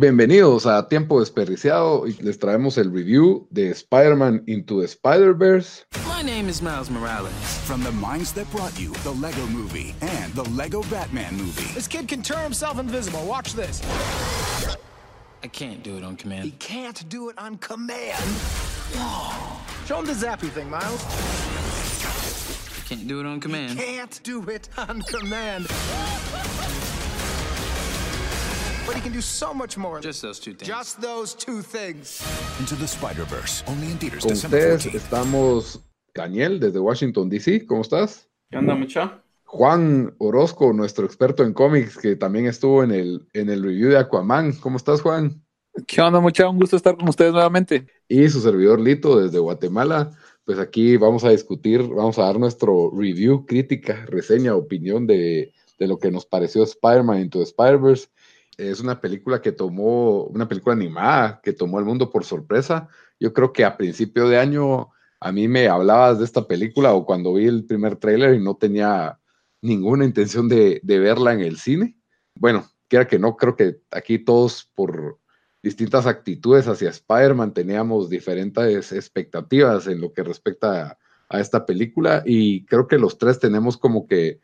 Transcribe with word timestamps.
Bienvenidos 0.00 0.64
a 0.64 0.88
Tiempo 0.88 1.20
Desperdiciado 1.20 2.06
y 2.06 2.14
les 2.22 2.38
traemos 2.38 2.78
el 2.78 2.90
review 2.90 3.46
de 3.50 3.68
Spider-Man 3.68 4.44
Into 4.46 4.80
the 4.80 4.86
Spider-Verse. 4.86 5.84
My 6.08 6.22
name 6.22 6.48
is 6.48 6.62
Miles 6.62 6.88
Morales. 6.88 7.34
From 7.66 7.84
the 7.84 7.92
minds 7.92 8.32
that 8.32 8.50
brought 8.50 8.72
you 8.80 8.94
the 9.04 9.10
Lego 9.10 9.46
movie 9.48 9.94
and 10.00 10.32
the 10.32 10.44
Lego 10.56 10.82
Batman 10.84 11.36
movie. 11.36 11.70
This 11.74 11.86
kid 11.86 12.08
can 12.08 12.22
turn 12.22 12.42
himself 12.42 12.78
invisible. 12.78 13.22
Watch 13.26 13.52
this. 13.52 13.82
I 15.42 15.48
can't 15.48 15.82
do 15.82 15.98
it 15.98 16.02
on 16.02 16.16
command. 16.16 16.44
He 16.44 16.52
can't 16.52 17.06
do 17.10 17.28
it 17.28 17.36
on 17.36 17.58
command. 17.58 18.24
Show 19.84 19.98
him 19.98 20.06
the 20.06 20.14
zappy 20.14 20.48
thing, 20.48 20.70
Miles. 20.70 21.04
Can't 22.88 23.06
do 23.06 23.20
it 23.20 23.26
on 23.26 23.38
command. 23.38 23.78
Can't 23.78 24.18
do 24.22 24.48
it 24.48 24.70
on 24.78 25.02
command. 25.02 25.66
But 28.86 28.96
he 28.96 29.00
can 29.00 29.12
do 29.12 29.20
so 29.20 29.52
much 29.54 29.76
more. 29.76 30.00
Just 30.00 30.22
those 30.22 30.40
two 30.40 30.52
things. 30.54 30.68
Just 30.68 31.00
those 31.00 31.34
two 31.34 31.62
things. 31.62 32.20
Into 32.58 32.74
the 32.76 32.86
Spider-Verse. 32.86 33.64
Only 33.66 33.90
in 33.90 33.98
theaters 33.98 34.22
Con 34.24 34.30
December 34.32 34.58
ustedes 34.58 34.86
14th. 34.86 34.94
estamos 34.96 35.80
Daniel 36.14 36.58
desde 36.60 36.78
Washington, 36.80 37.28
D.C. 37.28 37.66
¿Cómo 37.66 37.82
estás? 37.82 38.28
¿Qué 38.50 38.58
onda, 38.58 38.74
mucha? 38.74 39.22
Juan 39.44 40.14
Orozco, 40.18 40.72
nuestro 40.72 41.04
experto 41.06 41.44
en 41.44 41.52
cómics, 41.52 41.96
que 41.98 42.16
también 42.16 42.46
estuvo 42.46 42.82
en 42.84 42.92
el, 42.92 43.28
en 43.32 43.50
el 43.50 43.62
review 43.62 43.90
de 43.90 43.98
Aquaman. 43.98 44.52
¿Cómo 44.54 44.76
estás, 44.76 45.00
Juan? 45.02 45.42
¿Qué 45.86 46.00
onda, 46.00 46.20
mucha? 46.20 46.48
Un 46.48 46.58
gusto 46.58 46.76
estar 46.76 46.96
con 46.96 47.08
ustedes 47.08 47.32
nuevamente. 47.32 47.86
Y 48.08 48.28
su 48.28 48.40
servidor 48.40 48.80
Lito 48.80 49.20
desde 49.20 49.38
Guatemala. 49.38 50.10
Pues 50.44 50.58
aquí 50.58 50.96
vamos 50.96 51.22
a 51.24 51.30
discutir, 51.30 51.82
vamos 51.82 52.18
a 52.18 52.24
dar 52.24 52.38
nuestro 52.40 52.90
review, 52.96 53.46
crítica, 53.46 54.04
reseña, 54.06 54.54
opinión 54.56 55.06
de, 55.06 55.52
de 55.78 55.86
lo 55.86 55.98
que 55.98 56.10
nos 56.10 56.26
pareció 56.26 56.64
Spider-Man 56.64 57.20
Into 57.20 57.38
the 57.38 57.44
Spider-Verse. 57.44 58.08
Es 58.56 58.80
una 58.80 59.00
película 59.00 59.40
que 59.40 59.52
tomó, 59.52 60.24
una 60.24 60.48
película 60.48 60.74
animada 60.74 61.40
que 61.42 61.52
tomó 61.52 61.78
al 61.78 61.84
mundo 61.84 62.10
por 62.10 62.24
sorpresa. 62.24 62.88
Yo 63.18 63.32
creo 63.32 63.52
que 63.52 63.64
a 63.64 63.76
principio 63.76 64.28
de 64.28 64.38
año 64.38 64.90
a 65.20 65.32
mí 65.32 65.48
me 65.48 65.68
hablabas 65.68 66.18
de 66.18 66.24
esta 66.24 66.46
película 66.46 66.92
o 66.94 67.04
cuando 67.04 67.34
vi 67.34 67.46
el 67.46 67.64
primer 67.64 67.96
tráiler 67.96 68.34
y 68.34 68.42
no 68.42 68.56
tenía 68.56 69.18
ninguna 69.62 70.04
intención 70.04 70.48
de, 70.48 70.80
verla 70.82 71.32
en 71.34 71.40
el 71.40 71.58
cine. 71.58 71.96
Bueno, 72.34 72.70
quiera 72.88 73.06
que 73.06 73.18
no, 73.18 73.36
creo 73.36 73.54
que 73.54 73.80
aquí 73.90 74.18
todos 74.18 74.70
por 74.74 75.18
distintas 75.62 76.06
actitudes 76.06 76.66
hacia 76.68 76.88
Spider-Man 76.88 77.52
teníamos 77.52 78.08
diferentes 78.08 78.92
expectativas 78.92 79.86
en 79.86 80.00
lo 80.00 80.12
que 80.12 80.22
respecta 80.22 80.98
a 81.28 81.40
esta 81.40 81.66
película 81.66 82.22
y 82.24 82.64
creo 82.64 82.88
que 82.88 82.98
los 82.98 83.18
tres 83.18 83.38
tenemos 83.38 83.76
como 83.76 84.06
que 84.06 84.40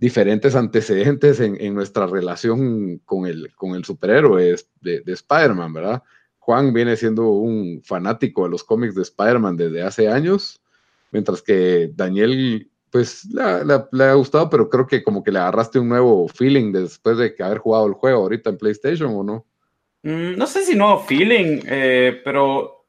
diferentes 0.00 0.56
antecedentes 0.56 1.38
en, 1.40 1.60
en 1.60 1.74
nuestra 1.74 2.06
relación 2.06 2.98
con 3.04 3.26
el, 3.26 3.54
con 3.54 3.74
el 3.74 3.84
superhéroe 3.84 4.56
de, 4.80 5.00
de 5.02 5.12
Spider-Man, 5.12 5.72
¿verdad? 5.74 6.02
Juan 6.38 6.72
viene 6.72 6.96
siendo 6.96 7.28
un 7.28 7.82
fanático 7.84 8.44
de 8.44 8.48
los 8.48 8.64
cómics 8.64 8.94
de 8.94 9.02
Spider-Man 9.02 9.56
desde 9.56 9.82
hace 9.82 10.08
años, 10.08 10.60
mientras 11.12 11.42
que 11.42 11.90
Daniel, 11.94 12.68
pues, 12.90 13.28
le, 13.30 14.04
ha 14.04 14.14
gustado, 14.14 14.48
pero 14.48 14.70
creo 14.70 14.86
que 14.86 15.04
como 15.04 15.22
que 15.22 15.30
le 15.30 15.38
agarraste 15.38 15.78
un 15.78 15.90
nuevo 15.90 16.26
feeling 16.28 16.72
después 16.72 17.18
de 17.18 17.34
haber 17.38 17.58
jugado 17.58 17.86
el 17.86 17.92
juego 17.92 18.22
ahorita 18.22 18.50
en 18.50 18.58
PlayStation, 18.58 19.14
¿o 19.14 19.22
no? 19.22 19.46
Mm, 20.02 20.38
no 20.38 20.46
sé 20.46 20.64
si 20.64 20.74
nuevo 20.74 21.00
feeling, 21.00 21.60
eh, 21.66 22.20
pero 22.24 22.79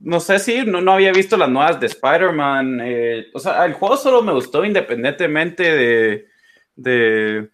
no 0.00 0.20
sé 0.20 0.38
si 0.38 0.64
no, 0.64 0.80
no 0.80 0.92
había 0.92 1.12
visto 1.12 1.36
las 1.36 1.48
nuevas 1.50 1.80
de 1.80 1.86
Spider-Man. 1.86 2.80
eh, 2.82 3.26
o 3.34 3.38
sea, 3.38 3.64
el 3.66 3.72
juego 3.74 3.96
solo 3.96 4.22
me 4.22 4.32
gustó 4.32 4.64
independientemente 4.64 5.62
de, 5.64 6.26
de, 6.76 7.50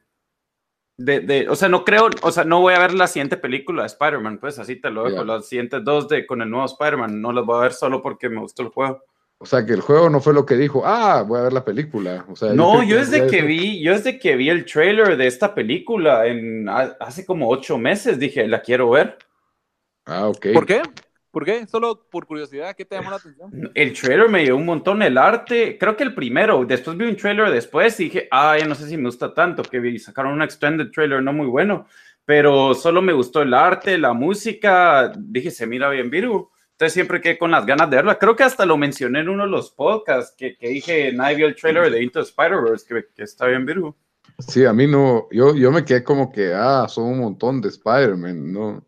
de, 0.97 1.20
de- 1.20 1.48
O 1.48 1.56
sea, 1.56 1.69
no 1.69 1.85
creo, 1.85 2.08
o 2.23 2.30
sea, 2.30 2.45
no 2.45 2.61
voy 2.61 2.74
a 2.74 2.79
ver 2.79 2.95
la 2.95 3.07
siguiente 3.07 3.36
película 3.36 3.83
de 3.83 3.86
Spider-Man, 3.89 4.39
pues 4.39 4.58
así 4.58 4.77
te 4.77 4.91
lo 4.91 5.05
dejo. 5.05 5.19
Ya. 5.19 5.24
Las 5.24 5.48
siguientes 5.48 5.83
dos 5.85 6.08
de, 6.08 6.27
con 6.27 6.42
el 6.42 6.51
nuevo 6.51 6.67
Spider-Man, 6.67 7.20
no 7.20 7.33
las 7.33 7.45
voy 7.45 7.58
a 7.58 7.63
ver 7.63 7.73
solo 7.73 8.02
porque 8.02 8.29
me 8.29 8.41
gustó 8.41 8.63
el 8.63 8.69
juego. 8.69 9.02
O 9.39 9.46
sea, 9.46 9.67
que 9.67 9.73
el 9.73 9.80
juego 9.80 10.08
no 10.08 10.20
fue 10.20 10.33
lo 10.33 10.46
que 10.46 10.55
dijo, 10.57 10.83
ah, 10.86 11.23
voy 11.27 11.40
a 11.40 11.42
ver 11.45 11.52
la 11.52 11.64
película. 11.64 12.24
O 12.30 12.36
sea, 12.36 12.52
No, 12.52 12.79
creo 12.79 12.83
yo 12.85 12.96
desde 12.98 13.27
que 13.27 13.39
eso- 13.39 13.46
vi, 13.46 13.83
yo 13.83 13.92
desde 13.92 14.19
que 14.19 14.36
vi 14.36 14.48
el 14.48 14.64
trailer 14.64 15.17
de 15.17 15.27
esta 15.27 15.55
película 15.55 16.27
en 16.27 16.69
ha- 16.69 16.96
hace 17.01 17.27
como 17.27 17.48
ocho 17.51 17.77
meses 17.77 18.19
dije, 18.19 18.46
la 18.46 18.63
quiero 18.63 18.90
ver. 18.90 19.19
Ah, 20.07 20.29
ok. 20.29 20.46
¿Por 20.55 20.64
qué? 20.67 20.83
¿Por 21.34 21.45
qué? 21.45 21.67
Solo 21.67 22.06
por 22.08 22.28
curiosidad, 22.28 22.77
¿qué 22.77 22.84
te 22.84 22.95
llamó 22.95 23.11
la 23.11 23.17
atención? 23.17 23.50
El 23.74 23.92
trailer 23.92 24.28
me 24.28 24.45
dio 24.45 24.56
un 24.56 24.64
montón 24.64 25.02
el 25.02 25.18
arte, 25.18 25.77
creo 25.78 25.96
que 25.96 26.05
el 26.05 26.14
primero, 26.14 26.64
después 26.64 26.96
vi 26.96 27.06
un 27.06 27.17
trailer 27.17 27.50
después 27.50 27.98
y 27.98 28.05
dije, 28.05 28.28
ah, 28.30 28.56
ya 28.56 28.67
no 28.67 28.77
sé 28.77 28.86
si 28.86 28.96
me 28.96 29.06
gusta 29.06 29.34
tanto, 29.34 29.64
que 29.64 29.80
vi, 29.80 29.98
sacaron 29.98 30.34
un 30.34 30.42
extended 30.42 30.92
trailer 30.92 31.20
no 31.24 31.33
muy 31.33 31.48
bueno, 31.48 31.89
pero 32.24 32.72
solo 32.72 33.02
me 33.02 33.12
gustó 33.12 33.42
el 33.42 33.52
arte, 33.52 33.98
la 33.98 34.12
música, 34.12 35.12
dije, 35.18 35.50
se 35.50 35.67
mira 35.67 35.89
bien 35.89 36.08
Virgo. 36.08 36.52
Entonces 36.70 36.92
siempre 36.92 37.20
quedé 37.20 37.36
con 37.36 37.51
las 37.51 37.66
ganas 37.66 37.90
de 37.90 37.96
verla. 37.96 38.18
Creo 38.18 38.36
que 38.36 38.45
hasta 38.45 38.64
lo 38.64 38.77
mencioné 38.77 39.20
en 39.20 39.28
uno 39.28 39.42
de 39.42 39.51
los 39.51 39.72
podcasts 39.72 40.34
que, 40.36 40.56
que 40.56 40.68
dije, 40.68 41.12
nadie 41.12 41.36
vio 41.36 41.46
el 41.48 41.56
trailer 41.56 41.90
de 41.90 42.01
Into 42.01 42.20
the 42.20 42.28
Spider-Verse, 42.28 42.86
que, 42.86 43.06
que 43.12 43.24
está 43.24 43.46
bien 43.46 43.66
Virgo. 43.66 43.96
Sí, 44.39 44.64
a 44.64 44.72
mí 44.72 44.86
no, 44.86 45.28
yo, 45.30 45.55
yo 45.55 45.70
me 45.70 45.84
quedé 45.84 46.02
como 46.05 46.30
que, 46.30 46.52
ah, 46.55 46.86
son 46.89 47.06
un 47.06 47.18
montón 47.18 47.61
de 47.61 47.68
Spider-Man, 47.68 48.52
no, 48.52 48.84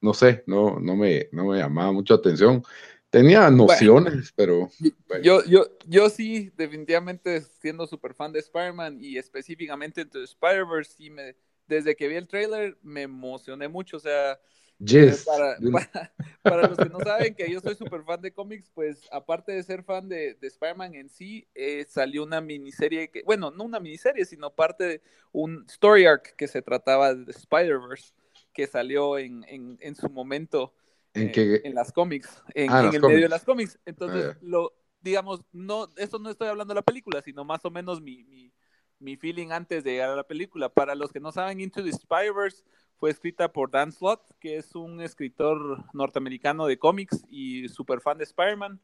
no 0.00 0.14
sé, 0.14 0.44
no, 0.46 0.78
no 0.80 0.96
me, 0.96 1.28
no 1.32 1.46
me 1.46 1.58
llamaba 1.58 1.92
mucho 1.92 2.14
atención. 2.14 2.62
Tenía 3.10 3.50
nociones, 3.50 4.32
pero 4.36 4.70
bueno. 5.08 5.24
Yo, 5.24 5.44
yo, 5.44 5.66
yo 5.86 6.10
sí, 6.10 6.52
definitivamente 6.56 7.40
siendo 7.40 7.86
súper 7.86 8.14
fan 8.14 8.32
de 8.32 8.40
Spider-Man 8.40 8.98
y 9.00 9.16
específicamente 9.16 10.04
de 10.04 10.24
Spider-Verse, 10.24 10.92
sí 10.96 11.10
me, 11.10 11.34
desde 11.66 11.96
que 11.96 12.08
vi 12.08 12.16
el 12.16 12.28
trailer 12.28 12.76
me 12.82 13.02
emocioné 13.02 13.68
mucho, 13.68 13.96
o 13.96 14.00
sea, 14.00 14.38
Yes. 14.78 15.24
para, 15.24 15.56
para- 15.72 16.14
para 16.42 16.64
los 16.68 16.78
que 16.78 16.88
no 16.88 17.00
saben 17.00 17.34
que 17.34 17.50
yo 17.50 17.60
soy 17.60 17.74
súper 17.74 18.04
fan 18.04 18.20
de 18.22 18.32
cómics, 18.32 18.70
pues 18.72 19.00
aparte 19.10 19.52
de 19.52 19.62
ser 19.62 19.82
fan 19.82 20.08
de, 20.08 20.34
de 20.34 20.46
Spider-Man 20.46 20.94
en 20.94 21.08
sí, 21.08 21.48
eh, 21.54 21.84
salió 21.88 22.22
una 22.22 22.40
miniserie, 22.40 23.10
que, 23.10 23.22
bueno, 23.24 23.50
no 23.50 23.64
una 23.64 23.80
miniserie, 23.80 24.24
sino 24.24 24.54
parte 24.54 24.84
de 24.84 25.02
un 25.32 25.64
story 25.68 26.06
arc 26.06 26.34
que 26.36 26.46
se 26.46 26.62
trataba 26.62 27.14
de 27.14 27.30
Spider-Verse, 27.32 28.12
que 28.58 28.66
salió 28.66 29.18
en, 29.18 29.44
en, 29.46 29.78
en 29.80 29.94
su 29.94 30.08
momento 30.10 30.74
en 31.14 31.30
eh, 31.32 31.60
en 31.62 31.76
las 31.76 31.92
cómics, 31.92 32.42
en, 32.54 32.68
Ah, 32.72 32.80
en 32.80 32.86
las 32.86 32.94
el 32.96 33.00
cómics. 33.02 33.14
medio 33.14 33.26
de 33.26 33.28
las 33.28 33.44
cómics. 33.44 33.78
Entonces, 33.86 34.34
Ah, 34.34 34.38
lo, 34.42 34.72
digamos, 35.00 35.44
no, 35.52 35.88
esto 35.96 36.18
no 36.18 36.28
estoy 36.28 36.48
hablando 36.48 36.74
de 36.74 36.78
la 36.80 36.82
película, 36.82 37.22
sino 37.22 37.44
más 37.44 37.64
o 37.64 37.70
menos 37.70 38.00
mi, 38.02 38.24
mi, 38.24 38.52
mi 38.98 39.16
feeling 39.16 39.52
antes 39.52 39.84
de 39.84 39.92
llegar 39.92 40.10
a 40.10 40.16
la 40.16 40.24
película. 40.26 40.68
Para 40.70 40.96
los 40.96 41.12
que 41.12 41.20
no 41.20 41.30
saben, 41.30 41.60
Into 41.60 41.84
the 41.84 41.90
Spider-Verse 41.90 42.64
fue 42.96 43.10
escrita 43.10 43.52
por 43.52 43.70
Dan 43.70 43.92
Slott, 43.92 44.22
que 44.40 44.56
es 44.56 44.74
un 44.74 45.00
escritor 45.02 45.84
norteamericano 45.94 46.66
de 46.66 46.80
cómics 46.80 47.24
y 47.30 47.68
súper 47.68 48.00
fan 48.00 48.18
de 48.18 48.24
Spider-Man. 48.24 48.80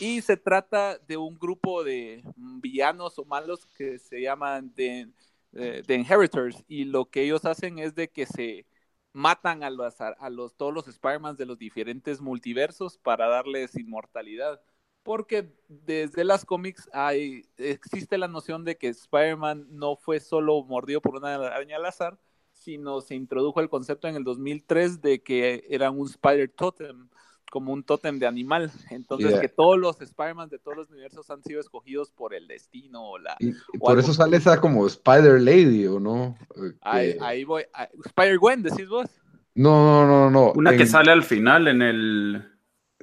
Y 0.00 0.20
se 0.20 0.36
trata 0.36 0.98
de 0.98 1.16
un 1.16 1.38
grupo 1.38 1.82
de 1.82 2.22
villanos 2.36 3.18
o 3.18 3.24
malos 3.24 3.64
que 3.74 3.98
se 3.98 4.20
llaman 4.20 4.70
The, 4.74 5.08
eh, 5.54 5.82
The 5.86 5.94
Inheritors. 5.94 6.62
Y 6.68 6.84
lo 6.84 7.06
que 7.06 7.22
ellos 7.22 7.46
hacen 7.46 7.78
es 7.78 7.94
de 7.94 8.08
que 8.08 8.26
se 8.26 8.66
matan 9.12 9.62
a 9.62 9.70
los, 9.70 10.00
a 10.00 10.30
los 10.30 10.56
todos 10.56 10.72
los 10.72 10.88
Spider-Man 10.88 11.36
de 11.36 11.46
los 11.46 11.58
diferentes 11.58 12.20
multiversos 12.20 12.98
para 12.98 13.28
darles 13.28 13.76
inmortalidad. 13.76 14.60
Porque 15.02 15.52
desde 15.68 16.24
las 16.24 16.44
cómics 16.44 16.88
hay, 16.92 17.44
existe 17.56 18.18
la 18.18 18.28
noción 18.28 18.64
de 18.64 18.78
que 18.78 18.88
Spider-Man 18.88 19.66
no 19.70 19.96
fue 19.96 20.20
solo 20.20 20.62
mordido 20.64 21.00
por 21.00 21.16
una 21.16 21.34
araña 21.34 21.76
al 21.76 21.86
azar, 21.86 22.18
sino 22.52 23.00
se 23.00 23.16
introdujo 23.16 23.60
el 23.60 23.68
concepto 23.68 24.06
en 24.06 24.14
el 24.14 24.24
2003 24.24 25.00
de 25.00 25.22
que 25.22 25.64
era 25.68 25.90
un 25.90 26.06
Spider 26.06 26.48
Totem, 26.50 27.08
como 27.52 27.70
un 27.74 27.84
tótem 27.84 28.18
de 28.18 28.26
animal. 28.26 28.72
Entonces, 28.88 29.28
Yeah. 29.32 29.40
que 29.42 29.48
todos 29.50 29.78
los 29.78 30.00
Spider-Man 30.00 30.48
de 30.48 30.58
todos 30.58 30.74
los 30.74 30.90
universos 30.90 31.28
han 31.28 31.42
sido 31.42 31.60
escogidos 31.60 32.10
por 32.10 32.32
el 32.32 32.48
destino 32.48 33.04
o 33.10 33.18
la, 33.18 33.36
y- 33.40 33.48
y 33.50 33.52
o 33.76 33.78
por 33.78 33.90
algo. 33.90 34.00
eso 34.00 34.14
sale 34.14 34.38
esa 34.38 34.58
como 34.58 34.86
Spider 34.86 35.38
Lady, 35.38 35.86
¿o 35.86 36.00
no? 36.00 36.34
Ahí, 36.80 37.12
que- 37.12 37.18
ahí 37.22 37.44
voy. 37.44 37.64
ah, 37.74 37.88
Spider-Gwen, 38.06 38.62
decís 38.62 38.88
vos. 38.88 39.10
No, 39.54 40.06
no, 40.06 40.06
no, 40.06 40.30
no. 40.30 40.52
Una 40.54 40.74
que 40.74 40.86
sale 40.86 41.12
al 41.12 41.22
final 41.24 41.68
en 41.68 41.82
el... 41.82 42.48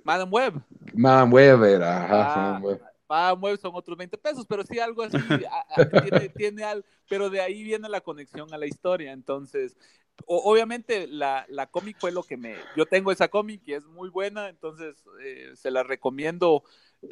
Madam 0.03 0.33
Web. 0.33 0.53
Madame 0.95 1.31
Weber, 1.31 1.83
ajá, 1.83 2.55
Ah, 2.55 2.61
Madame 3.07 3.41
Web 3.41 3.59
son 3.59 3.71
otros 3.75 3.95
20 3.95 4.17
pesos, 4.17 4.47
pero 4.49 4.63
sí 4.63 4.79
algo 4.79 5.03
así. 5.03 5.15
a- 5.17 5.81
a- 5.81 6.01
tiene, 6.01 6.29
tiene 6.29 6.63
al- 6.63 6.83
pero 7.07 7.29
de 7.29 7.39
ahí 7.41 7.61
viene 7.63 7.87
la 7.87 8.01
conexión 8.01 8.51
a 8.51 8.57
la 8.57 8.65
historia. 8.65 9.11
Entonces, 9.11 9.77
obviamente 10.25 11.07
la, 11.07 11.45
la 11.49 11.67
cómic 11.67 11.97
fue 11.99 12.11
lo 12.11 12.23
que 12.23 12.37
me... 12.37 12.55
Yo 12.75 12.85
tengo 12.85 13.11
esa 13.11 13.27
cómic 13.27 13.61
y 13.65 13.73
es 13.73 13.85
muy 13.85 14.09
buena, 14.09 14.49
entonces 14.49 14.95
eh, 15.23 15.51
se 15.55 15.71
la 15.71 15.83
recomiendo. 15.83 16.63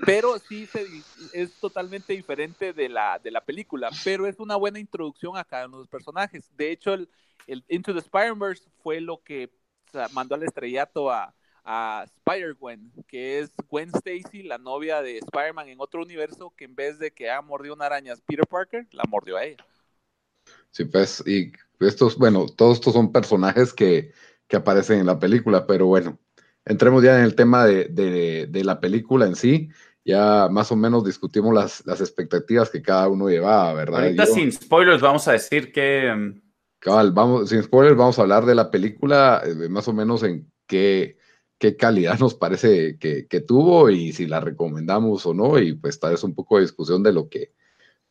Pero 0.05 0.37
sí 0.37 0.65
se, 0.65 0.85
es 1.33 1.53
totalmente 1.61 2.11
diferente 2.11 2.73
de 2.73 2.89
la, 2.89 3.19
de 3.19 3.31
la 3.31 3.39
película, 3.45 3.89
pero 4.03 4.27
es 4.27 4.37
una 4.37 4.57
buena 4.57 4.79
introducción 4.79 5.37
a 5.37 5.45
cada 5.45 5.67
uno 5.67 5.77
de 5.77 5.83
los 5.83 5.89
personajes. 5.89 6.49
De 6.57 6.71
hecho, 6.71 6.93
el, 6.93 7.09
el 7.47 7.63
Into 7.69 7.93
the 7.93 7.99
Spider-Verse 7.99 8.69
fue 8.83 8.99
lo 8.99 9.23
que 9.23 9.49
mandó 10.11 10.35
al 10.35 10.43
estrellato 10.43 11.09
a, 11.09 11.33
a 11.63 12.05
Spider-Gwen, 12.05 12.91
que 13.07 13.39
es 13.39 13.51
Gwen 13.69 13.91
Stacy, 13.95 14.43
la 14.43 14.57
novia 14.57 15.01
de 15.01 15.19
Spider-Man 15.19 15.69
en 15.69 15.79
otro 15.79 16.01
universo, 16.01 16.53
que 16.57 16.65
en 16.65 16.75
vez 16.75 16.99
de 16.99 17.11
que 17.11 17.29
haya 17.29 17.41
mordido 17.41 17.73
una 17.73 17.85
araña 17.85 18.11
a 18.11 18.17
Peter 18.17 18.45
Parker, 18.45 18.87
la 18.91 19.03
mordió 19.07 19.37
a 19.37 19.45
ella. 19.45 19.65
Sí, 20.71 20.85
pues, 20.85 21.23
y 21.25 21.51
estos, 21.79 22.17
bueno, 22.17 22.45
todos 22.47 22.75
estos 22.77 22.93
son 22.93 23.11
personajes 23.11 23.73
que, 23.73 24.11
que 24.47 24.55
aparecen 24.57 24.99
en 24.99 25.05
la 25.07 25.19
película, 25.19 25.65
pero 25.65 25.87
bueno, 25.87 26.19
entremos 26.65 27.03
ya 27.03 27.17
en 27.17 27.23
el 27.25 27.35
tema 27.35 27.65
de, 27.65 27.85
de- 27.85 28.47
de 28.49 28.63
la 28.63 28.79
película 28.79 29.25
en 29.25 29.35
sí. 29.35 29.69
Ya 30.05 30.47
más 30.49 30.71
o 30.71 30.75
menos 30.77 31.03
discutimos 31.03 31.53
las, 31.53 31.85
las 31.85 31.99
expectativas 31.99 32.69
que 32.69 32.81
cada 32.81 33.09
uno 33.09 33.27
llevaba, 33.27 33.73
¿verdad? 33.73 34.03
Ahorita 34.03 34.25
Yo- 34.25 34.33
sin 34.33 34.51
spoilers 34.51 35.01
vamos 35.01 35.27
a 35.27 35.33
decir 35.33 35.71
que 35.73 36.13
mm, 36.15 36.41
Cabal, 36.79 37.11
vamos, 37.11 37.49
sin 37.49 37.61
spoilers, 37.63 37.97
vamos 37.97 38.17
a 38.17 38.21
hablar 38.21 38.45
de 38.45 38.55
la 38.55 38.69
película, 38.71 39.41
eh, 39.45 39.67
más 39.67 39.87
o 39.87 39.93
menos 39.93 40.23
en 40.23 40.49
qué, 40.67 41.17
qué 41.57 41.75
calidad 41.75 42.19
nos 42.19 42.35
parece 42.35 42.97
que, 42.99 43.27
que 43.27 43.41
tuvo 43.41 43.89
y 43.89 44.13
si 44.13 44.27
la 44.27 44.39
recomendamos 44.39 45.25
o 45.25 45.33
no, 45.33 45.59
y 45.59 45.73
pues 45.73 45.99
tal 45.99 46.11
vez 46.11 46.23
un 46.23 46.35
poco 46.35 46.55
de 46.57 46.61
discusión 46.61 47.03
de 47.03 47.11
lo 47.13 47.27
que, 47.29 47.53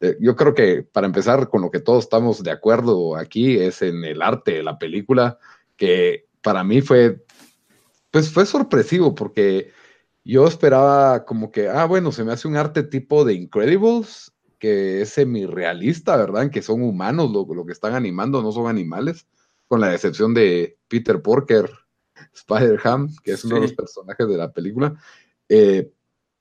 de- 0.01 0.17
yo 0.21 0.37
creo 0.37 0.55
que 0.55 0.83
para 0.83 1.07
empezar 1.07 1.49
con 1.49 1.63
lo 1.63 1.71
que 1.71 1.81
todos 1.81 2.05
estamos 2.05 2.43
de 2.43 2.51
acuerdo 2.51 3.17
aquí 3.17 3.59
es 3.59 3.83
en 3.83 4.05
el 4.05 4.23
arte 4.23 4.53
de 4.53 4.63
la 4.63 4.79
película, 4.79 5.39
que 5.77 6.27
para 6.43 6.65
mí 6.65 6.81
fue, 6.81 7.25
pues 8.11 8.31
fue 8.31 8.47
sorpresivo 8.47 9.15
porque 9.15 9.71
yo 10.25 10.47
esperaba 10.47 11.25
como 11.25 11.51
que, 11.51 11.69
ah, 11.69 11.85
bueno, 11.85 12.13
se 12.13 12.25
me 12.25 12.33
hace 12.33 12.49
un 12.49 12.57
arte 12.57 12.83
tipo 12.83 13.25
de 13.25 13.35
Incredibles, 13.35 14.33
que 14.59 15.03
es 15.03 15.11
semi-realista, 15.11 16.17
¿verdad? 16.17 16.51
Que 16.51 16.63
son 16.63 16.83
humanos 16.83 17.31
lo, 17.31 17.47
lo 17.55 17.67
que 17.67 17.73
están 17.73 17.95
animando, 17.95 18.43
no 18.43 18.53
son 18.53 18.67
animales, 18.69 19.27
con 19.69 19.81
la 19.81 19.95
excepción 19.95 20.35
de 20.35 20.79
Peter 20.89 21.21
Porker, 21.21 21.71
Spider-Ham, 22.33 23.15
que 23.23 23.33
es 23.33 23.45
uno 23.45 23.57
de 23.57 23.61
los 23.63 23.73
personajes 23.75 24.27
de 24.29 24.37
la 24.37 24.53
película. 24.53 24.95
Eh, 25.49 25.93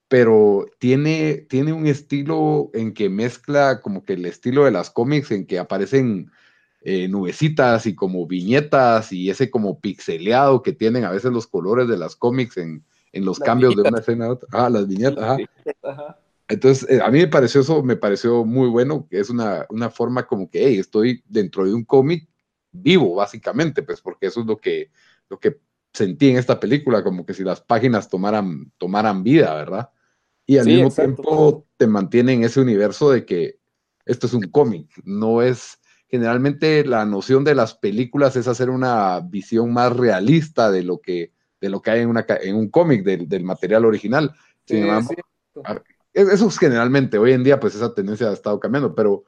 pero 0.07 0.65
tiene, 0.79 1.45
tiene 1.49 1.73
un 1.73 1.87
estilo 1.87 2.69
en 2.73 2.93
que 2.93 3.09
mezcla 3.09 3.81
como 3.81 4.05
que 4.05 4.13
el 4.13 4.25
estilo 4.25 4.65
de 4.65 4.71
las 4.71 4.89
cómics, 4.91 5.31
en 5.31 5.45
que 5.45 5.59
aparecen 5.59 6.31
eh, 6.81 7.07
nubecitas 7.07 7.87
y 7.87 7.95
como 7.95 8.27
viñetas 8.27 9.11
y 9.11 9.29
ese 9.29 9.49
como 9.49 9.79
pixeleado 9.79 10.61
que 10.61 10.73
tienen 10.73 11.03
a 11.03 11.11
veces 11.11 11.31
los 11.31 11.47
colores 11.47 11.87
de 11.87 11.97
las 11.97 12.15
cómics 12.15 12.57
en, 12.57 12.85
en 13.11 13.25
los 13.25 13.39
Las 13.39 13.45
cambios 13.47 13.75
de 13.75 13.81
viñetas. 13.81 13.91
una 13.91 13.99
escena 14.01 14.25
a 14.25 14.31
otra. 14.31 14.49
Ah, 14.51 14.69
las 14.69 14.87
viñetas, 14.87 15.23
ajá. 15.23 15.37
Ajá. 15.81 16.19
Entonces, 16.47 16.87
eh, 16.89 17.01
a 17.03 17.09
mí 17.09 17.17
me 17.17 17.27
pareció 17.27 17.61
eso, 17.61 17.81
me 17.81 17.95
pareció 17.95 18.45
muy 18.45 18.69
bueno, 18.69 19.07
que 19.09 19.19
es 19.19 19.31
una, 19.31 19.65
una 19.69 19.89
forma 19.89 20.27
como 20.27 20.47
que, 20.47 20.67
hey, 20.67 20.77
estoy 20.77 21.23
dentro 21.27 21.65
de 21.65 21.73
un 21.73 21.83
cómic 21.83 22.29
vivo, 22.71 23.15
básicamente, 23.15 23.81
pues 23.81 23.99
porque 24.01 24.27
eso 24.27 24.41
es 24.41 24.45
lo 24.45 24.57
que, 24.57 24.91
lo 25.27 25.39
que 25.39 25.59
sentí 25.91 26.29
en 26.29 26.37
esta 26.37 26.59
película, 26.59 27.03
como 27.03 27.25
que 27.25 27.33
si 27.33 27.43
las 27.43 27.61
páginas 27.61 28.09
tomaran, 28.09 28.71
tomaran 28.77 29.23
vida, 29.23 29.55
¿verdad? 29.55 29.89
Y 30.45 30.57
al 30.57 30.65
Sí, 30.65 30.71
mismo 30.73 30.87
exacto. 30.89 31.23
tiempo 31.23 31.67
te 31.77 31.87
mantiene 31.87 32.33
en 32.33 32.43
ese 32.43 32.61
universo 32.61 33.11
de 33.11 33.25
que 33.25 33.59
esto 34.05 34.27
es 34.27 34.33
un 34.33 34.43
cómic, 34.49 34.89
no 35.03 35.41
es, 35.41 35.79
generalmente 36.07 36.85
la 36.85 37.05
noción 37.05 37.43
de 37.43 37.55
las 37.55 37.73
películas 37.73 38.35
es 38.35 38.47
hacer 38.47 38.69
una 38.69 39.19
visión 39.21 39.73
más 39.73 39.95
realista 39.95 40.69
de 40.69 40.83
lo 40.83 40.99
que, 40.99 41.33
de 41.59 41.69
lo 41.69 41.81
que 41.81 41.91
hay 41.91 42.01
en, 42.01 42.09
una, 42.09 42.25
en 42.29 42.55
un 42.55 42.69
cómic, 42.69 43.03
del, 43.03 43.27
del 43.27 43.43
material 43.43 43.85
original. 43.85 44.33
Sí, 44.67 44.77
embargo, 44.77 45.13
es- 46.13 46.29
Eso 46.29 46.47
es 46.47 46.57
generalmente, 46.59 47.17
hoy 47.17 47.33
en 47.33 47.43
día 47.43 47.59
pues 47.59 47.75
esa 47.75 47.93
tendencia 47.93 48.29
ha 48.29 48.33
estado 48.33 48.59
cambiando, 48.59 48.95
pero 48.95 49.25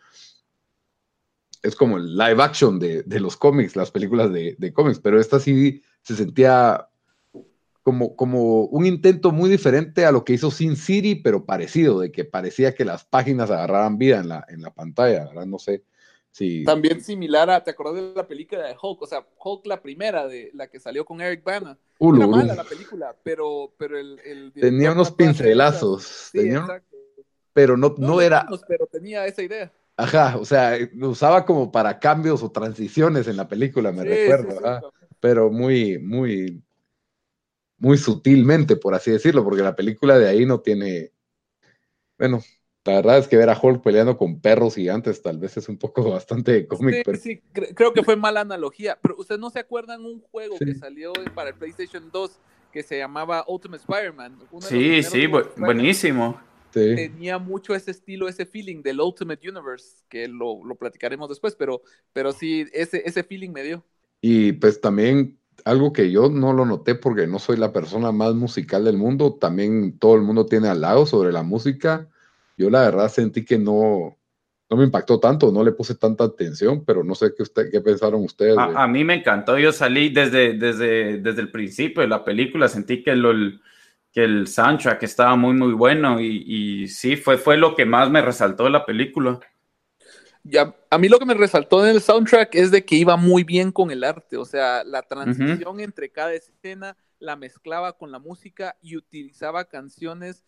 es 1.63 1.75
como 1.75 1.97
el 1.97 2.15
live 2.15 2.41
action 2.41 2.79
de, 2.79 3.03
de 3.03 3.19
los 3.19 3.35
cómics, 3.37 3.75
las 3.75 3.91
películas 3.91 4.31
de, 4.31 4.55
de 4.57 4.73
cómics, 4.73 4.99
pero 4.99 5.19
esta 5.19 5.39
sí 5.39 5.81
se 6.01 6.15
sentía 6.15 6.87
como, 7.87 8.17
como 8.17 8.65
un 8.65 8.85
intento 8.85 9.31
muy 9.31 9.49
diferente 9.49 10.03
a 10.05 10.11
lo 10.11 10.25
que 10.25 10.33
hizo 10.33 10.51
Sin 10.51 10.75
City, 10.75 11.15
pero 11.15 11.45
parecido, 11.45 12.01
de 12.01 12.11
que 12.11 12.25
parecía 12.25 12.75
que 12.75 12.83
las 12.83 13.05
páginas 13.05 13.49
agarraran 13.49 13.97
vida 13.97 14.19
en 14.19 14.27
la, 14.27 14.45
en 14.49 14.61
la 14.61 14.71
pantalla, 14.73 15.23
¿verdad? 15.27 15.45
No 15.45 15.57
sé 15.57 15.85
si... 16.29 16.65
También 16.65 16.99
similar 16.99 17.49
a, 17.49 17.63
¿te 17.63 17.71
acordás 17.71 17.95
de 17.95 18.13
la 18.13 18.27
película 18.27 18.67
de 18.67 18.75
Hulk? 18.81 19.03
O 19.03 19.07
sea, 19.07 19.25
Hulk 19.41 19.65
la 19.67 19.81
primera, 19.81 20.27
de 20.27 20.51
la 20.53 20.67
que 20.67 20.81
salió 20.81 21.05
con 21.05 21.21
Eric 21.21 21.45
Bana. 21.45 21.77
Ulu, 21.99 22.17
Era 22.17 22.27
Ulu. 22.27 22.35
mala 22.35 22.55
la 22.55 22.65
película, 22.65 23.15
pero, 23.23 23.71
pero 23.77 23.97
el, 23.97 24.19
el 24.25 24.51
Tenía 24.51 24.91
unos 24.91 25.11
pincelazos, 25.13 26.03
Sí, 26.33 26.39
tenía- 26.39 26.83
pero 27.53 27.77
no, 27.77 27.95
no 27.97 28.19
era... 28.19 28.43
menos, 28.43 28.65
Pero 28.67 28.85
tenía 28.87 29.25
esa 29.27 29.43
idea. 29.43 29.71
Ajá, 29.95 30.35
o 30.37 30.43
sea, 30.43 30.77
lo 30.93 31.11
usaba 31.11 31.45
como 31.45 31.71
para 31.71 31.99
cambios 31.99 32.43
o 32.43 32.51
transiciones 32.51 33.29
en 33.29 33.37
la 33.37 33.47
película, 33.47 33.93
me 33.93 34.03
Sí, 34.03 34.09
recuerdo, 34.09 34.51
sí, 34.51 34.87
sí, 34.99 35.07
pero 35.21 35.49
muy, 35.49 35.97
muy, 35.99 36.61
muy 37.79 37.97
sutilmente, 37.97 38.75
por 38.77 38.93
así 38.95 39.11
decirlo, 39.11 39.43
porque 39.43 39.63
la 39.63 39.75
película 39.75 40.17
de 40.19 40.27
ahí 40.29 40.45
no 40.45 40.61
tiene, 40.61 41.11
bueno, 42.17 42.41
la 42.85 42.93
verdad 42.95 43.17
es 43.19 43.27
que 43.27 43.37
ver 43.37 43.49
a 43.49 43.59
Hulk 43.61 43.83
peleando 43.83 44.17
con 44.17 44.39
perros 44.41 44.75
gigantes 44.75 45.21
tal 45.21 45.37
vez 45.39 45.57
es 45.57 45.69
un 45.69 45.77
poco 45.77 46.03
bastante 46.11 46.67
cómic, 46.67 46.95
Sí, 46.95 47.03
pero 47.03 47.17
sí, 47.17 47.41
cre- 47.53 47.73
creo 47.75 47.93
que 47.93 48.03
fue 48.03 48.15
mala 48.15 48.41
analogía. 48.41 48.99
Pero 49.01 49.15
ustedes 49.17 49.39
no 49.41 49.49
se 49.49 49.59
acuerdan 49.59 50.05
un 50.05 50.21
juego 50.21 50.57
Sí. 50.59 50.65
que 50.65 50.75
salió 50.75 51.13
para 51.33 51.49
el 51.49 51.55
PlayStation 51.55 52.11
2 52.11 52.39
que 52.71 52.83
se 52.83 52.97
llamaba 52.97 53.43
Ultimate 53.47 53.81
Spider-Man. 53.81 54.39
Sí, 54.59 55.03
sí, 55.03 55.27
bu- 55.27 55.49
buenísimo. 55.57 56.39
sí, 56.73 56.81
Tenía 56.93 57.37
mucho 57.39 57.75
ese 57.75 57.91
estilo, 57.91 58.27
ese 58.27 58.45
feeling 58.45 58.81
del 58.81 58.99
Ultimate 59.01 59.47
Universe, 59.49 60.03
que 60.09 60.27
lo, 60.27 60.63
lo 60.65 60.75
platicaremos 60.75 61.29
después, 61.29 61.55
pero, 61.55 61.81
pero 62.13 62.31
sí, 62.31 62.65
ese, 62.73 63.03
ese 63.05 63.23
feeling 63.23 63.51
me 63.51 63.63
dio. 63.63 63.85
y 64.21 64.53
pues 64.53 64.81
también 64.81 65.39
algo 65.65 65.93
que 65.93 66.11
yo 66.11 66.29
no 66.29 66.53
lo 66.53 66.65
noté 66.65 66.95
porque 66.95 67.27
no 67.27 67.39
soy 67.39 67.57
la 67.57 67.73
persona 67.73 68.11
más 68.11 68.33
musical 68.35 68.85
del 68.85 68.97
mundo, 68.97 69.35
también 69.39 69.97
todo 69.99 70.15
el 70.15 70.21
mundo 70.21 70.45
tiene 70.45 70.67
al 70.69 70.81
lado 70.81 71.05
sobre 71.05 71.31
la 71.31 71.43
música, 71.43 72.07
yo 72.57 72.69
la 72.69 72.81
verdad 72.81 73.09
sentí 73.09 73.43
que 73.45 73.57
no, 73.57 74.17
no 74.69 74.77
me 74.77 74.83
impactó 74.85 75.19
tanto, 75.19 75.51
no 75.51 75.63
le 75.63 75.71
puse 75.73 75.95
tanta 75.95 76.23
atención, 76.25 76.83
pero 76.85 77.03
no 77.03 77.15
sé 77.15 77.33
qué, 77.35 77.43
usted, 77.43 77.69
qué 77.71 77.81
pensaron 77.81 78.23
ustedes. 78.23 78.55
de- 78.55 78.61
A, 78.61 78.83
a 78.83 78.87
mí 78.87 79.03
me 79.03 79.15
encantó, 79.15 79.57
yo 79.59 79.71
salí 79.71 80.09
desde, 80.09 80.53
desde, 80.53 81.17
desde 81.19 81.41
el 81.41 81.51
principio 81.51 82.01
de 82.01 82.07
la 82.07 82.23
película, 82.23 82.67
sentí 82.67 83.03
que, 83.03 83.15
lo- 83.15 83.31
el, 83.31 83.61
que 84.11 84.23
el 84.23 84.47
soundtrack 84.47 85.03
estaba 85.03 85.35
muy, 85.35 85.53
muy 85.53 85.73
bueno 85.73 86.19
y, 86.19 86.43
y 86.83 86.87
sí, 86.87 87.15
fue, 87.17 87.37
fue 87.37 87.57
lo 87.57 87.75
que 87.75 87.85
más 87.85 88.09
me 88.09 88.21
resaltó 88.21 88.63
de 88.65 88.71
la 88.71 88.85
película. 88.85 89.39
Ya, 90.49 90.75
a 90.89 90.97
mí 90.97 91.09
lo 91.09 91.19
que 91.19 91.25
me 91.25 91.33
resaltó 91.33 91.83
en 91.85 91.93
el 91.93 92.01
soundtrack 92.01 92.55
es 92.55 92.71
de 92.71 92.85
que 92.85 92.95
iba 92.95 93.17
muy 93.17 93.43
bien 93.43 93.71
con 93.71 93.91
el 93.91 94.03
arte, 94.03 94.37
o 94.37 94.45
sea, 94.45 94.83
la 94.85 95.01
transición 95.01 95.79
entre 95.79 96.09
cada 96.09 96.33
escena 96.33 96.95
la 97.19 97.35
mezclaba 97.35 97.97
con 97.97 98.11
la 98.11 98.19
música 98.19 98.77
y 98.81 98.95
utilizaba 98.95 99.65
canciones 99.65 100.45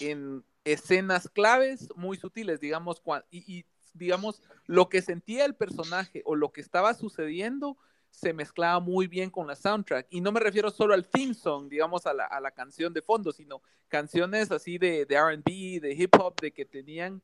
en 0.00 0.42
escenas 0.64 1.28
claves 1.28 1.88
muy 1.96 2.16
sutiles, 2.16 2.60
digamos, 2.60 3.02
y, 3.30 3.58
y, 3.58 3.66
digamos, 3.92 4.42
lo 4.66 4.88
que 4.88 5.02
sentía 5.02 5.44
el 5.44 5.54
personaje 5.54 6.22
o 6.24 6.34
lo 6.34 6.52
que 6.52 6.60
estaba 6.60 6.94
sucediendo 6.94 7.76
se 8.10 8.32
mezclaba 8.32 8.78
muy 8.78 9.06
bien 9.06 9.30
con 9.30 9.46
la 9.46 9.56
soundtrack. 9.56 10.06
Y 10.10 10.20
no 10.20 10.32
me 10.32 10.40
refiero 10.40 10.70
solo 10.70 10.94
al 10.94 11.08
theme 11.08 11.34
song, 11.34 11.68
digamos, 11.68 12.06
a 12.06 12.12
la, 12.12 12.26
a 12.26 12.40
la 12.40 12.50
canción 12.50 12.92
de 12.92 13.02
fondo, 13.02 13.32
sino 13.32 13.62
canciones 13.88 14.50
así 14.50 14.78
de, 14.78 15.06
de 15.06 15.16
RB, 15.16 15.80
de 15.80 15.94
hip 15.96 16.14
hop, 16.18 16.40
de 16.40 16.52
que 16.52 16.64
tenían 16.64 17.22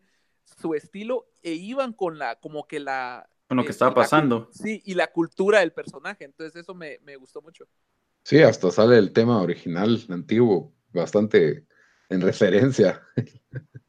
su 0.60 0.74
estilo 0.74 1.28
e 1.42 1.52
iban 1.52 1.92
con 1.92 2.18
la, 2.18 2.36
como 2.36 2.66
que 2.66 2.80
la... 2.80 3.28
Con 3.48 3.56
lo 3.56 3.62
que 3.62 3.68
eh, 3.68 3.72
estaba 3.72 3.94
pasando. 3.94 4.50
Sí, 4.52 4.82
y 4.84 4.94
la 4.94 5.08
cultura 5.08 5.60
del 5.60 5.72
personaje. 5.72 6.24
Entonces 6.24 6.62
eso 6.62 6.74
me, 6.74 6.98
me 7.02 7.16
gustó 7.16 7.40
mucho. 7.40 7.66
Sí, 8.24 8.42
hasta 8.42 8.70
sale 8.70 8.98
el 8.98 9.12
tema 9.12 9.40
original, 9.40 10.04
antiguo, 10.10 10.74
bastante 10.92 11.66
en 12.08 12.20
referencia. 12.20 13.02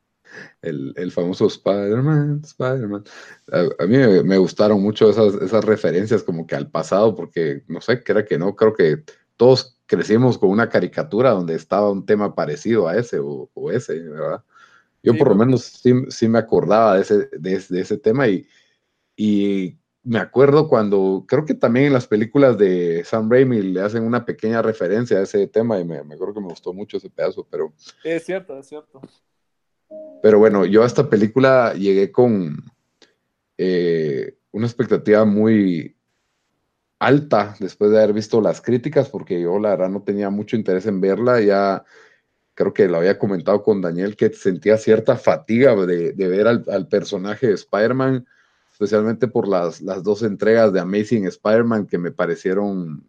El, 0.62 0.94
el 0.96 1.12
famoso 1.12 1.48
Spider-Man, 1.48 2.42
Spider-Man. 2.44 3.04
A, 3.51 3.84
a 3.84 3.88
mí 3.88 3.98
me, 3.98 4.24
me 4.24 4.38
gustaron 4.38 4.82
mucho 4.82 5.10
esas, 5.10 5.34
esas 5.36 5.66
referencias 5.66 6.22
como 6.22 6.46
que 6.46 6.56
al 6.56 6.70
pasado, 6.70 7.16
porque 7.16 7.63
no 7.68 7.82
sé, 7.82 8.04
era 8.06 8.24
que 8.24 8.38
no, 8.38 8.56
creo 8.56 8.74
que 8.74 9.04
todos 9.38 9.80
crecimos 9.88 10.38
con 10.38 10.50
una 10.50 10.70
caricatura 10.70 11.32
donde 11.32 11.56
estaba 11.56 11.89
un 11.89 12.06
tema 12.06 12.36
parecido 12.36 12.88
a 12.88 12.96
ese 12.96 13.20
o, 13.20 13.50
o 13.54 13.72
ese, 13.72 14.00
¿verdad? 14.00 14.44
Yo 15.03 15.13
Sí, 15.13 15.18
por 15.20 15.29
lo 15.29 15.36
menos 15.36 15.63
sí, 15.63 15.94
sí 16.10 16.27
me 16.27 16.39
acordaba 16.39 16.96
de 16.96 17.01
ese, 17.01 17.29
de, 17.38 17.53
ese- 17.53 17.74
de 17.74 17.82
ese 17.82 17.98
tema 17.98 18.27
y, 18.27 18.48
y 19.15 19.77
me 20.03 20.20
acuerdo 20.20 20.68
cuando, 20.68 21.25
creo 21.27 21.46
que 21.46 21.53
también 21.53 21.88
en 21.88 21.94
las 21.94 22.08
películas 22.08 22.58
de 22.58 23.03
Sam 23.06 23.29
Raimi 23.29 23.62
le 23.62 23.82
hacen 23.82 24.03
una 24.03 24.25
pequeña 24.25 24.62
referencia 24.62 25.18
a 25.18 25.24
ese 25.24 25.48
tema 25.48 25.79
y 25.79 25.86
me, 25.86 26.03
me 26.03 26.15
acuerdo 26.15 26.36
que 26.36 26.41
me 26.41 26.48
gustó 26.48 26.74
mucho 26.74 26.98
ese 26.98 27.10
pedazo, 27.10 27.48
pero, 27.50 27.74
Es 28.03 28.25
cierto, 28.25 28.58
es 28.58 28.68
cierto. 28.68 29.01
pero 30.22 30.39
bueno, 30.39 30.65
yo 30.65 30.84
a 30.84 30.88
esta 30.88 31.10
película 31.10 31.74
llegué 31.74 32.12
con 32.12 32.58
eh, 33.58 34.38
una 34.51 34.65
expectativa 34.68 35.25
muy 35.25 35.96
alta 37.00 37.56
después 37.60 37.91
de 37.91 37.98
haber 37.98 38.13
visto 38.13 38.41
las 38.41 38.62
críticas, 38.62 39.10
porque 39.10 39.41
yo 39.41 39.60
la 39.60 39.70
verdad 39.72 39.89
no 39.89 40.03
tenía 40.03 40.29
mucho 40.29 40.56
interés 40.56 40.86
en 40.86 41.00
verla, 41.01 41.39
ya 41.41 41.84
creo 42.60 42.74
que 42.74 42.89
lo 42.89 42.98
había 42.98 43.18
comentado 43.18 43.63
con 43.63 43.80
Daniel, 43.80 44.18
que 44.18 44.34
sentía 44.34 44.78
cierta 44.78 45.16
fatiga 45.16 45.74
de, 45.86 46.12
de 46.12 46.28
ver 46.28 46.46
al, 46.46 46.66
al 46.68 46.89
personaje 46.89 47.48
de 47.48 47.54
Spider-Man, 47.54 48.28
especialmente 48.70 49.30
por 49.30 49.48
las, 49.48 49.82
las 49.82 50.04
dos 50.04 50.24
entregas 50.24 50.74
de 50.74 50.82
Amazing 50.82 51.25
Spider-Man 51.25 51.88
que 51.88 51.98
me 51.98 52.12
parecieron 52.12 53.08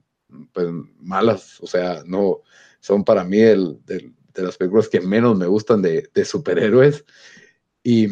pues, 0.53 0.69
malas, 1.01 1.61
o 1.61 1.67
sea, 1.67 2.05
no 2.07 2.43
son 2.79 3.03
para 3.03 3.25
mí 3.25 3.39
de 3.39 4.13
las 4.37 4.57
películas 4.57 4.89
que 4.89 5.01
menos 5.01 5.37
me 5.37 5.49
gustan 5.49 5.83
de, 5.83 6.09
superhéroes. 6.25 7.05
Y, 7.83 8.07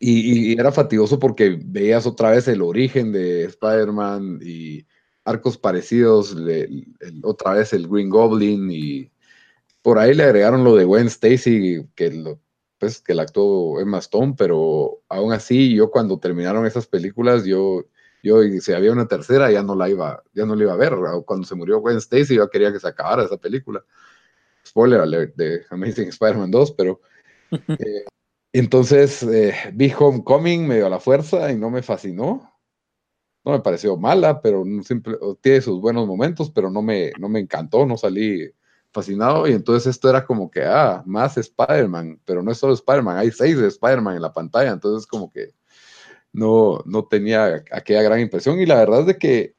era 0.00 0.70
fatigoso 0.70 1.18
porque 1.18 1.58
veías 1.60 2.06
otra 2.06 2.30
vez 2.30 2.46
el 2.46 2.62
origen 2.62 3.10
de 3.10 3.46
Spider-Man 3.46 4.38
y, 4.44 4.86
arcos 5.24 5.58
parecidos, 5.58 6.36
otra 7.24 7.54
vez 7.54 7.72
el 7.72 7.88
Green 7.88 8.10
Goblin 8.10 8.70
y 8.70 9.11
por 9.82 9.98
ahí 9.98 10.14
le 10.14 10.22
agregaron 10.22 10.64
lo 10.64 10.76
de 10.76 10.84
Gwen 10.84 11.08
Stacy, 11.08 11.88
que 11.94 12.10
lo, 12.10 12.40
pues 12.78 13.00
que 13.00 13.14
la 13.14 13.22
actuó 13.22 13.80
Emma 13.80 13.98
Stone, 13.98 14.34
pero 14.38 15.02
aún 15.08 15.32
así 15.32 15.74
yo 15.74 15.90
cuando 15.90 16.18
terminaron 16.18 16.66
esas 16.66 16.86
películas, 16.86 17.44
yo, 17.44 17.84
yo 18.22 18.42
si 18.60 18.72
había 18.72 18.92
una 18.92 19.08
tercera 19.08 19.50
ya 19.50 19.62
no 19.62 19.74
la 19.74 19.88
iba, 19.88 20.22
ya 20.32 20.46
no 20.46 20.54
la 20.54 20.64
iba 20.64 20.72
a 20.72 20.76
ver. 20.76 20.94
Cuando 21.26 21.46
se 21.46 21.56
murió 21.56 21.80
Gwen 21.80 21.98
Stacy 21.98 22.36
yo 22.36 22.48
quería 22.48 22.72
que 22.72 22.80
se 22.80 22.88
acabara 22.88 23.24
esa 23.24 23.36
película. 23.36 23.84
Spoiler 24.66 25.00
alert 25.00 25.34
de 25.36 25.64
Amazing 25.70 26.08
Spider-Man 26.08 26.50
2, 26.52 26.72
pero 26.72 27.00
eh, 27.78 28.04
entonces 28.52 29.22
eh, 29.24 29.54
vi 29.74 29.92
Homecoming 29.96 30.66
medio 30.66 30.86
a 30.86 30.90
la 30.90 31.00
fuerza 31.00 31.50
y 31.50 31.56
no 31.56 31.70
me 31.70 31.82
fascinó. 31.82 32.48
No 33.44 33.52
me 33.52 33.60
pareció 33.60 33.96
mala, 33.96 34.40
pero 34.40 34.64
no 34.64 34.84
siempre, 34.84 35.16
tiene 35.40 35.60
sus 35.60 35.80
buenos 35.80 36.06
momentos, 36.06 36.50
pero 36.50 36.70
no 36.70 36.80
me, 36.80 37.12
no 37.18 37.28
me 37.28 37.40
encantó, 37.40 37.84
no 37.86 37.96
salí 37.96 38.52
fascinado. 38.92 39.46
Y 39.48 39.52
entonces 39.52 39.88
esto 39.88 40.08
era 40.10 40.24
como 40.24 40.50
que, 40.50 40.62
ah, 40.64 41.02
más 41.06 41.36
Spider-Man, 41.38 42.20
pero 42.24 42.42
no 42.42 42.50
es 42.52 42.58
solo 42.58 42.74
Spider-Man, 42.74 43.16
hay 43.18 43.30
seis 43.30 43.58
de 43.58 43.68
Spider-Man 43.68 44.16
en 44.16 44.22
la 44.22 44.32
pantalla, 44.32 44.70
entonces 44.70 45.06
como 45.06 45.30
que 45.30 45.50
no, 46.32 46.82
no 46.86 47.04
tenía 47.04 47.62
aquella 47.72 48.02
gran 48.02 48.20
impresión. 48.20 48.60
Y 48.60 48.66
la 48.66 48.76
verdad 48.76 49.00
es 49.00 49.06
de 49.06 49.18
que 49.18 49.54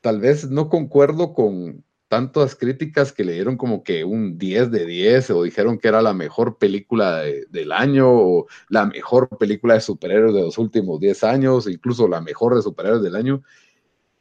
tal 0.00 0.20
vez 0.20 0.50
no 0.50 0.68
concuerdo 0.68 1.32
con 1.34 1.84
tantas 2.08 2.54
críticas 2.54 3.12
que 3.12 3.24
le 3.24 3.32
dieron 3.32 3.56
como 3.56 3.82
que 3.82 4.04
un 4.04 4.38
10 4.38 4.70
de 4.70 4.86
10 4.86 5.30
o 5.30 5.42
dijeron 5.42 5.78
que 5.78 5.88
era 5.88 6.02
la 6.02 6.14
mejor 6.14 6.58
película 6.58 7.18
de- 7.20 7.46
del 7.50 7.72
año 7.72 8.08
o 8.08 8.46
la 8.68 8.86
mejor 8.86 9.28
película 9.38 9.74
de 9.74 9.80
superhéroes 9.80 10.34
de 10.34 10.42
los 10.42 10.58
últimos 10.58 11.00
10 11.00 11.24
años, 11.24 11.66
incluso 11.68 12.06
la 12.06 12.20
mejor 12.20 12.54
de 12.54 12.62
superhéroes 12.62 13.02
del 13.02 13.16
año. 13.16 13.42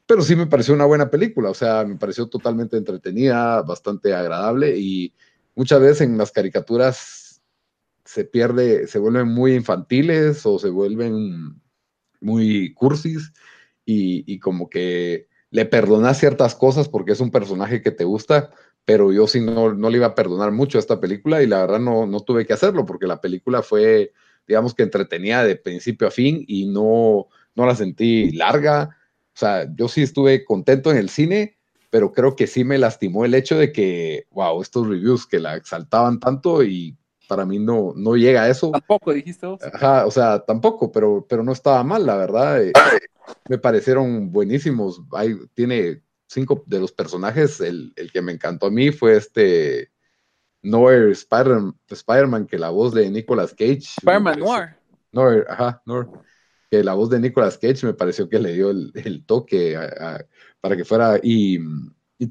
Pero 0.05 0.21
sí 0.21 0.35
me 0.35 0.47
pareció 0.47 0.73
una 0.73 0.85
buena 0.85 1.09
película, 1.09 1.49
o 1.49 1.53
sea, 1.53 1.85
me 1.85 1.95
pareció 1.95 2.27
totalmente 2.27 2.77
entretenida, 2.77 3.61
bastante 3.61 4.13
agradable 4.13 4.77
y 4.77 5.13
muchas 5.55 5.79
veces 5.79 6.01
en 6.01 6.17
las 6.17 6.31
caricaturas 6.31 7.41
se 8.03 8.25
pierde, 8.25 8.87
se 8.87 8.99
vuelven 8.99 9.27
muy 9.29 9.53
infantiles 9.53 10.45
o 10.45 10.59
se 10.59 10.69
vuelven 10.69 11.61
muy 12.19 12.73
cursis 12.73 13.33
y, 13.85 14.39
como 14.39 14.69
que 14.69 15.27
le 15.51 15.65
perdonas 15.65 16.19
ciertas 16.19 16.55
cosas 16.55 16.89
porque 16.89 17.11
es 17.11 17.19
un 17.19 17.31
personaje 17.31 17.81
que 17.81 17.91
te 17.91 18.03
gusta, 18.03 18.51
pero 18.85 19.11
yo 19.11 19.27
sí 19.27 19.41
no, 19.41 19.73
no 19.73 19.89
le 19.89 19.97
iba 19.97 20.07
a 20.07 20.15
perdonar 20.15 20.51
mucho 20.51 20.77
a 20.77 20.81
esta 20.81 20.99
película 20.99 21.41
y 21.41 21.47
la 21.47 21.59
verdad 21.59 21.79
no, 21.79 22.05
no 22.05 22.19
tuve 22.21 22.45
que 22.45 22.53
hacerlo 22.53 22.85
porque 22.85 23.07
la 23.07 23.21
película 23.21 23.61
fue, 23.61 24.13
digamos 24.47 24.73
que 24.73 24.83
entretenida 24.83 25.43
de 25.43 25.55
principio 25.55 26.07
a 26.07 26.11
fin 26.11 26.43
y 26.47 26.65
no, 26.65 27.27
no 27.55 27.65
la 27.65 27.75
sentí 27.75 28.31
larga. 28.31 28.97
O 29.35 29.37
sea, 29.37 29.67
yo 29.75 29.87
sí 29.87 30.03
estuve 30.03 30.45
contento 30.45 30.91
en 30.91 30.97
el 30.97 31.09
cine, 31.09 31.57
pero 31.89 32.11
creo 32.11 32.35
que 32.35 32.47
sí 32.47 32.63
me 32.63 32.77
lastimó 32.77 33.25
el 33.25 33.33
hecho 33.33 33.57
de 33.57 33.71
que, 33.71 34.25
wow, 34.31 34.61
estos 34.61 34.87
reviews 34.87 35.25
que 35.25 35.39
la 35.39 35.55
exaltaban 35.55 36.19
tanto 36.19 36.63
y 36.63 36.97
para 37.27 37.45
mí 37.45 37.57
no, 37.57 37.93
no 37.95 38.15
llega 38.15 38.43
a 38.43 38.49
eso. 38.49 38.71
Tampoco 38.71 39.13
dijiste 39.13 39.45
vos. 39.47 39.61
Ajá, 39.63 40.05
o 40.05 40.11
sea, 40.11 40.39
tampoco, 40.45 40.91
pero, 40.91 41.25
pero 41.27 41.43
no 41.43 41.51
estaba 41.51 41.83
mal, 41.83 42.05
la 42.05 42.15
verdad. 42.15 42.63
eh, 42.63 42.73
me 43.47 43.57
parecieron 43.57 44.31
buenísimos. 44.31 45.01
Hay, 45.13 45.35
tiene 45.53 46.03
cinco 46.27 46.63
de 46.67 46.79
los 46.79 46.91
personajes. 46.91 47.59
El, 47.59 47.93
el 47.95 48.11
que 48.11 48.21
me 48.21 48.31
encantó 48.31 48.67
a 48.67 48.71
mí 48.71 48.91
fue 48.91 49.17
este 49.17 49.91
Noir 50.61 51.11
Spider- 51.11 51.73
Spider-Man, 51.89 52.47
que 52.47 52.57
la 52.57 52.69
voz 52.69 52.93
de 52.93 53.09
Nicolas 53.09 53.51
Cage. 53.51 53.83
Spider-Man 53.99 54.39
Noir. 54.39 54.75
Noir, 55.11 55.45
ajá, 55.49 55.81
Noir. 55.85 56.07
Que 56.73 56.83
la 56.83 56.95
voz 56.95 57.11
de 57.11 57.19
Nicolas 57.19 57.59
Cage 57.59 57.85
me 57.85 57.93
pareció 57.93 58.27
que 58.27 58.39
le 58.39 58.51
dio 58.51 58.71
el, 58.71 59.23
toque 59.27 59.77
para 60.59 60.75
que 60.75 60.83
fuera. 60.83 61.19
Y, 61.21 61.59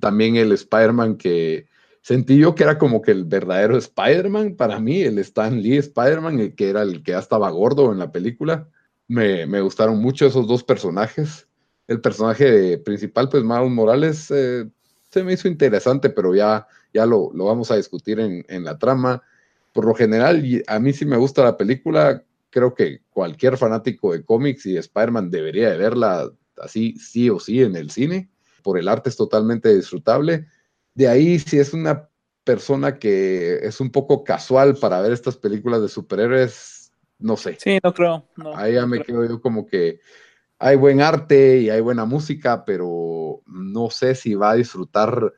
también 0.00 0.34
el 0.34 0.50
Spider-Man 0.50 1.16
que 1.16 1.68
sentí 2.00 2.38
yo 2.38 2.56
que 2.56 2.64
era 2.64 2.76
como 2.76 3.02
que 3.02 3.12
el 3.12 3.24
verdadero 3.24 3.76
Spider-Man 3.76 4.56
para 4.56 4.80
mí, 4.80 5.00
el 5.00 5.20
Stan 5.20 5.62
Lee 5.62 5.76
Spider-Man, 5.76 6.40
el 6.40 6.56
que 6.56 6.70
era 6.70 6.82
el 6.82 7.04
que 7.04 7.12
ya 7.12 7.20
estaba 7.20 7.50
gordo 7.50 7.92
en 7.92 8.00
la 8.00 8.10
película. 8.10 8.68
Me, 9.06 9.46
me 9.46 9.60
gustaron 9.60 10.02
mucho 10.02 10.26
esos 10.26 10.48
dos 10.48 10.64
personajes. 10.64 11.46
El 11.86 12.00
personaje 12.00 12.78
principal, 12.78 13.28
pues 13.28 13.44
Miles 13.44 13.70
Morales, 13.70 14.28
eh, 14.32 14.68
se 15.08 15.22
me 15.22 15.34
hizo 15.34 15.46
interesante, 15.46 16.10
pero 16.10 16.34
ya, 16.34 16.66
ya 16.92 17.06
lo, 17.06 17.30
lo 17.32 17.44
vamos 17.44 17.70
a 17.70 17.76
discutir 17.76 18.18
en, 18.18 18.44
en 18.48 18.64
la 18.64 18.76
trama. 18.76 19.22
Por 19.72 19.84
lo 19.84 19.94
general, 19.94 20.42
a 20.66 20.80
mí 20.80 20.92
sí 20.92 21.06
me 21.06 21.16
gusta 21.16 21.44
la 21.44 21.56
película. 21.56 22.24
Creo 22.52 22.74
que 22.74 23.00
cualquier 23.08 23.56
fanático 23.56 24.12
de 24.12 24.24
cómics 24.24 24.66
y 24.66 24.74
de 24.74 24.80
Spider-Man 24.80 25.30
debería 25.30 25.70
de 25.70 25.78
verla 25.78 26.30
así, 26.58 26.94
sí 26.98 27.30
o 27.30 27.40
sí, 27.40 27.62
en 27.62 27.76
el 27.76 27.90
cine. 27.90 28.30
Por 28.62 28.78
el 28.78 28.88
arte 28.88 29.08
es 29.08 29.16
totalmente 29.16 29.74
disfrutable. 29.74 30.46
De 30.94 31.08
ahí, 31.08 31.38
si 31.38 31.58
es 31.58 31.72
una 31.72 32.10
persona 32.44 32.98
que 32.98 33.54
es 33.62 33.80
un 33.80 33.90
poco 33.90 34.22
casual 34.22 34.76
para 34.76 35.00
ver 35.00 35.12
estas 35.12 35.38
películas 35.38 35.80
de 35.80 35.88
superhéroes, 35.88 36.92
no 37.18 37.38
sé. 37.38 37.56
Sí, 37.58 37.78
no 37.82 37.94
creo. 37.94 38.28
No, 38.36 38.54
Ahí 38.54 38.74
ya 38.74 38.82
no 38.82 38.88
me 38.88 39.00
creo. 39.02 39.22
quedo 39.22 39.28
yo 39.30 39.40
como 39.40 39.66
que 39.66 40.00
hay 40.58 40.76
buen 40.76 41.00
arte 41.00 41.58
y 41.58 41.70
hay 41.70 41.80
buena 41.80 42.04
música, 42.04 42.66
pero 42.66 43.40
no 43.46 43.88
sé 43.88 44.14
si 44.14 44.34
va 44.34 44.50
a 44.50 44.56
disfrutar 44.56 45.32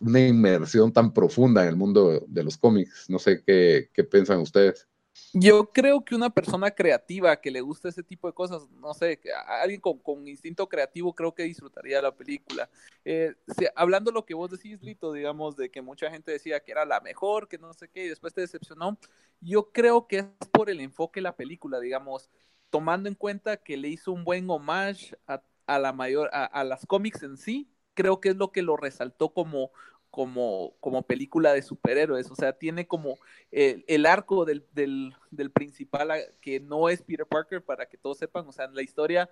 una 0.00 0.26
inmersión 0.26 0.94
tan 0.94 1.12
profunda 1.12 1.62
en 1.62 1.68
el 1.68 1.76
mundo 1.76 2.24
de 2.26 2.42
los 2.42 2.56
cómics. 2.56 3.04
No 3.10 3.18
sé 3.18 3.42
qué, 3.44 3.90
qué 3.92 4.02
piensan 4.02 4.40
ustedes. 4.40 4.88
Yo 5.38 5.70
creo 5.70 6.02
que 6.02 6.14
una 6.14 6.30
persona 6.30 6.70
creativa 6.70 7.36
que 7.38 7.50
le 7.50 7.60
gusta 7.60 7.90
ese 7.90 8.02
tipo 8.02 8.26
de 8.26 8.32
cosas, 8.32 8.70
no 8.80 8.94
sé, 8.94 9.20
alguien 9.60 9.82
con, 9.82 10.00
instinto 10.26 10.66
creativo 10.66 11.14
creo 11.14 11.34
que 11.34 11.42
disfrutaría 11.42 12.00
la 12.00 12.16
película. 12.16 12.70
Eh, 13.04 13.34
si- 13.58 13.66
hablando 13.76 14.10
lo 14.12 14.24
que 14.24 14.32
vos 14.32 14.50
decís, 14.50 14.80
Lito, 14.82 15.12
digamos, 15.12 15.54
de 15.56 15.70
que 15.70 15.82
mucha 15.82 16.10
gente 16.10 16.32
decía 16.32 16.60
que 16.60 16.72
era 16.72 16.86
la 16.86 17.00
mejor, 17.00 17.48
que 17.48 17.58
no 17.58 17.74
sé 17.74 17.88
qué, 17.88 18.06
y 18.06 18.08
después 18.08 18.32
te 18.32 18.40
decepcionó, 18.40 18.98
yo 19.42 19.70
creo 19.72 20.06
que 20.06 20.20
es 20.20 20.48
por 20.52 20.70
el 20.70 20.80
enfoque 20.80 21.20
de 21.20 21.24
la 21.24 21.36
película, 21.36 21.80
digamos, 21.80 22.30
tomando 22.70 23.08
en 23.10 23.14
cuenta 23.14 23.58
que 23.58 23.76
le 23.76 23.88
hizo 23.88 24.12
un 24.12 24.24
buen 24.24 24.48
homage 24.48 25.16
a, 25.26 25.42
a 25.66 25.78
la 25.78 25.92
mayor, 25.92 26.30
a, 26.32 26.46
a 26.46 26.64
las 26.64 26.86
cómics 26.86 27.22
en 27.22 27.36
sí, 27.36 27.68
creo 27.92 28.20
que 28.22 28.30
es 28.30 28.36
lo 28.36 28.52
que 28.52 28.62
lo 28.62 28.76
resaltó 28.78 29.34
como, 29.34 29.70
como, 30.16 30.74
como 30.80 31.02
película 31.02 31.52
de 31.52 31.60
superhéroes, 31.60 32.30
o 32.30 32.34
sea, 32.34 32.54
tiene 32.54 32.86
como 32.86 33.18
el, 33.50 33.84
el 33.86 34.06
arco 34.06 34.46
del, 34.46 34.64
del, 34.72 35.14
del 35.30 35.50
principal 35.50 36.10
que 36.40 36.58
no 36.58 36.88
es 36.88 37.02
Peter 37.02 37.26
Parker, 37.26 37.62
para 37.62 37.84
que 37.86 37.98
todos 37.98 38.16
sepan, 38.16 38.48
o 38.48 38.52
sea, 38.52 38.64
en 38.64 38.74
la 38.74 38.80
historia, 38.80 39.28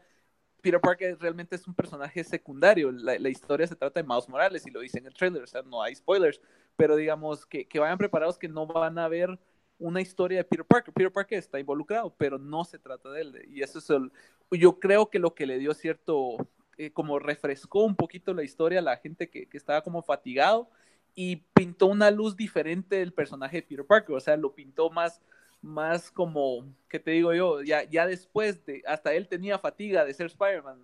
Peter 0.61 0.79
Parker 0.79 1.17
realmente 1.19 1.57
es 1.57 1.67
un 1.67 1.75
personaje 1.75 2.23
secundario, 2.23 2.93
la, 2.93 3.19
la 3.19 3.31
historia 3.31 3.67
se 3.67 3.77
trata 3.77 4.03
de 4.03 4.07
Miles 4.07 4.29
Morales 4.29 4.67
y 4.67 4.71
lo 4.71 4.81
dice 4.81 4.99
en 4.99 5.07
el 5.07 5.15
trailer, 5.15 5.45
o 5.45 5.47
sea, 5.47 5.63
no 5.63 5.83
hay 5.83 5.95
spoilers, 5.95 6.39
pero 6.77 6.97
digamos 6.97 7.47
que, 7.47 7.67
que 7.67 7.79
vayan 7.79 7.97
preparados 7.97 8.37
que 8.37 8.49
no 8.49 8.67
van 8.67 8.99
a 8.99 9.09
ver 9.09 9.39
una 9.79 10.03
historia 10.03 10.37
de 10.37 10.45
Peter 10.45 10.67
Parker. 10.67 10.93
Peter 10.93 11.11
Parker 11.11 11.39
está 11.39 11.59
involucrado, 11.59 12.15
pero 12.19 12.39
no 12.39 12.63
se 12.65 12.79
trata 12.79 13.11
de 13.11 13.23
él. 13.23 13.43
Y 13.49 13.63
eso 13.63 13.79
es 13.79 13.89
el, 13.89 14.13
yo 14.51 14.79
creo 14.79 15.09
que 15.09 15.19
lo 15.19 15.35
que 15.35 15.47
le 15.47 15.59
dio 15.59 15.73
cierto, 15.73 16.37
eh, 16.79 16.91
como 16.91 17.19
refrescó 17.19 17.85
un 17.85 17.97
poquito 17.97 18.35
la 18.35 18.43
historia 18.43 18.81
a 18.81 18.83
la 18.83 18.97
gente 18.97 19.29
que, 19.29 19.47
que 19.47 19.57
estaba 19.57 19.83
como 19.83 20.03
fatigado 20.03 20.69
y 21.15 21.37
pintó 21.55 21.87
una 21.87 22.11
luz 22.11 22.37
diferente 22.37 22.97
del 22.97 23.13
personaje 23.13 23.59
de 23.59 23.63
Peter 23.63 23.87
Parker, 23.87 24.17
o 24.17 24.21
sea, 24.21 24.37
lo 24.37 24.55
pintó 24.55 24.91
más, 24.91 25.21
más 25.63 26.11
como, 26.11 26.67
¿qué 26.89 26.99
te 26.99 27.13
digo 27.13 27.33
yo? 27.33 27.63
Ya, 27.63 27.85
ya 27.85 28.07
después 28.07 28.65
de, 28.67 28.83
hasta 28.87 29.15
él 29.15 29.29
tenía 29.29 29.59
fatiga 29.59 30.05
de 30.05 30.15
ser 30.15 30.27
Spider-Man, 30.27 30.79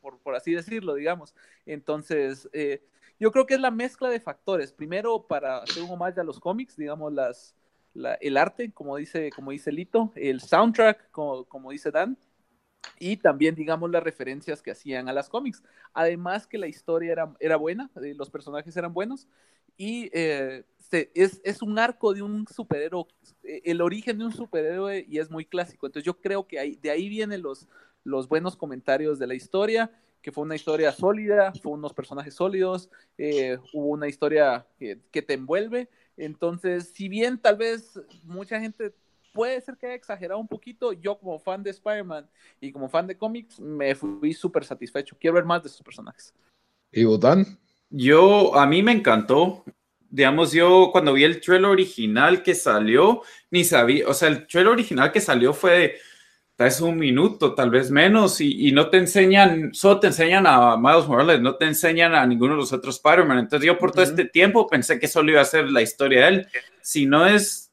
por, 0.00 0.18
por 0.18 0.34
así 0.34 0.54
decirlo, 0.54 0.94
digamos. 0.94 1.34
Entonces, 1.66 2.48
eh, 2.52 2.82
yo 3.18 3.32
creo 3.32 3.46
que 3.46 3.54
es 3.54 3.60
la 3.60 3.70
mezcla 3.70 4.08
de 4.08 4.20
factores. 4.20 4.72
Primero, 4.72 5.26
para 5.26 5.58
hacer 5.58 5.82
un 5.82 5.90
homage 5.90 6.20
a 6.20 6.24
los 6.24 6.40
cómics, 6.40 6.76
digamos, 6.76 7.12
las, 7.12 7.54
la, 7.94 8.14
el 8.14 8.36
arte, 8.36 8.72
como 8.72 8.96
dice, 8.96 9.30
como 9.34 9.50
dice 9.50 9.72
Lito, 9.72 10.12
el 10.14 10.40
soundtrack, 10.40 11.10
como, 11.10 11.44
como 11.44 11.70
dice 11.70 11.90
Dan, 11.90 12.16
y 12.98 13.16
también, 13.16 13.54
digamos, 13.54 13.90
las 13.90 14.02
referencias 14.02 14.62
que 14.62 14.70
hacían 14.70 15.08
a 15.08 15.12
las 15.12 15.28
cómics. 15.28 15.62
Además 15.92 16.46
que 16.46 16.58
la 16.58 16.68
historia 16.68 17.12
era, 17.12 17.34
era 17.40 17.56
buena, 17.56 17.90
eh, 18.02 18.14
los 18.16 18.30
personajes 18.30 18.76
eran 18.76 18.94
buenos, 18.94 19.26
y 19.76 20.10
eh, 20.12 20.64
es, 21.14 21.40
es, 21.42 21.62
un 21.62 21.78
arco 21.78 22.12
de 22.14 22.22
un 22.22 22.46
superhéroe, 22.46 23.06
eh, 23.42 23.62
el 23.64 23.80
origen 23.80 24.18
de 24.18 24.26
un 24.26 24.32
superhéroe, 24.32 25.04
y 25.08 25.18
es 25.18 25.30
muy 25.30 25.44
clásico. 25.44 25.86
Entonces 25.86 26.06
yo 26.06 26.20
creo 26.20 26.46
que 26.46 26.58
ahí, 26.58 26.78
de 26.80 26.90
ahí 26.90 27.08
vienen 27.08 27.42
los, 27.42 27.66
los 28.04 28.28
buenos 28.28 28.56
comentarios 28.56 29.18
de 29.18 29.26
la 29.26 29.34
historia, 29.34 29.90
que 30.20 30.30
fue 30.30 30.44
una 30.44 30.54
historia 30.54 30.92
sólida, 30.92 31.52
fue 31.60 31.72
unos 31.72 31.94
personajes 31.94 32.34
sólidos, 32.34 32.88
eh, 33.18 33.58
hubo 33.72 33.88
una 33.88 34.06
historia 34.06 34.64
que 34.78 35.22
te 35.22 35.34
envuelve. 35.34 35.88
Entonces, 36.16 36.92
si 36.94 37.08
bien 37.08 37.38
tal 37.38 37.56
vez 37.56 37.98
mucha 38.22 38.60
gente 38.60 38.94
puede 39.32 39.60
ser 39.60 39.76
que 39.76 39.86
haya 39.86 39.94
exagerado 39.94 40.38
un 40.38 40.48
poquito, 40.48 40.92
yo 40.92 41.18
como 41.18 41.38
fan 41.38 41.62
de 41.62 41.70
Spider-Man 41.70 42.28
y 42.60 42.70
como 42.70 42.88
fan 42.88 43.06
de 43.06 43.16
cómics 43.16 43.58
me 43.58 43.94
fui 43.94 44.32
súper 44.32 44.64
satisfecho. 44.64 45.16
Quiero 45.18 45.34
ver 45.34 45.44
más 45.44 45.62
de 45.62 45.68
sus 45.68 45.82
personajes. 45.82 46.34
¿Y 46.90 47.04
Botan? 47.04 47.58
Yo, 47.90 48.54
a 48.54 48.66
mí 48.66 48.82
me 48.82 48.92
encantó. 48.92 49.64
Digamos, 50.08 50.52
yo 50.52 50.90
cuando 50.92 51.14
vi 51.14 51.24
el 51.24 51.40
trailer 51.40 51.70
original 51.70 52.42
que 52.42 52.54
salió, 52.54 53.22
ni 53.50 53.64
sabía, 53.64 54.06
o 54.06 54.14
sea, 54.14 54.28
el 54.28 54.46
trailer 54.46 54.72
original 54.72 55.10
que 55.10 55.20
salió 55.20 55.54
fue 55.54 55.78
de, 55.78 55.94
es 56.66 56.80
un 56.80 56.96
minuto, 56.96 57.54
tal 57.54 57.70
vez 57.70 57.90
menos, 57.90 58.40
y, 58.40 58.68
y, 58.68 58.72
no 58.72 58.88
te 58.88 58.98
enseñan, 58.98 59.74
solo 59.74 60.00
te 60.00 60.08
enseñan 60.08 60.46
a 60.46 60.76
Miles 60.76 61.06
Morales, 61.06 61.40
no 61.40 61.56
te 61.56 61.66
enseñan 61.66 62.14
a 62.14 62.26
ninguno 62.26 62.54
de 62.54 62.60
los 62.60 62.72
otros 62.72 62.96
Spider-Man. 62.96 63.38
Entonces 63.38 63.66
yo 63.66 63.78
por 63.78 63.92
todo 63.92 64.02
este 64.02 64.24
tiempo 64.24 64.66
pensé 64.66 64.98
que 64.98 65.08
solo 65.08 65.32
iba 65.32 65.40
a 65.40 65.46
ser 65.46 65.70
la 65.70 65.82
historia 65.82 66.22
de 66.22 66.28
él. 66.28 66.48
Si 66.80 67.06
no 67.06 67.26
es, 67.26 67.72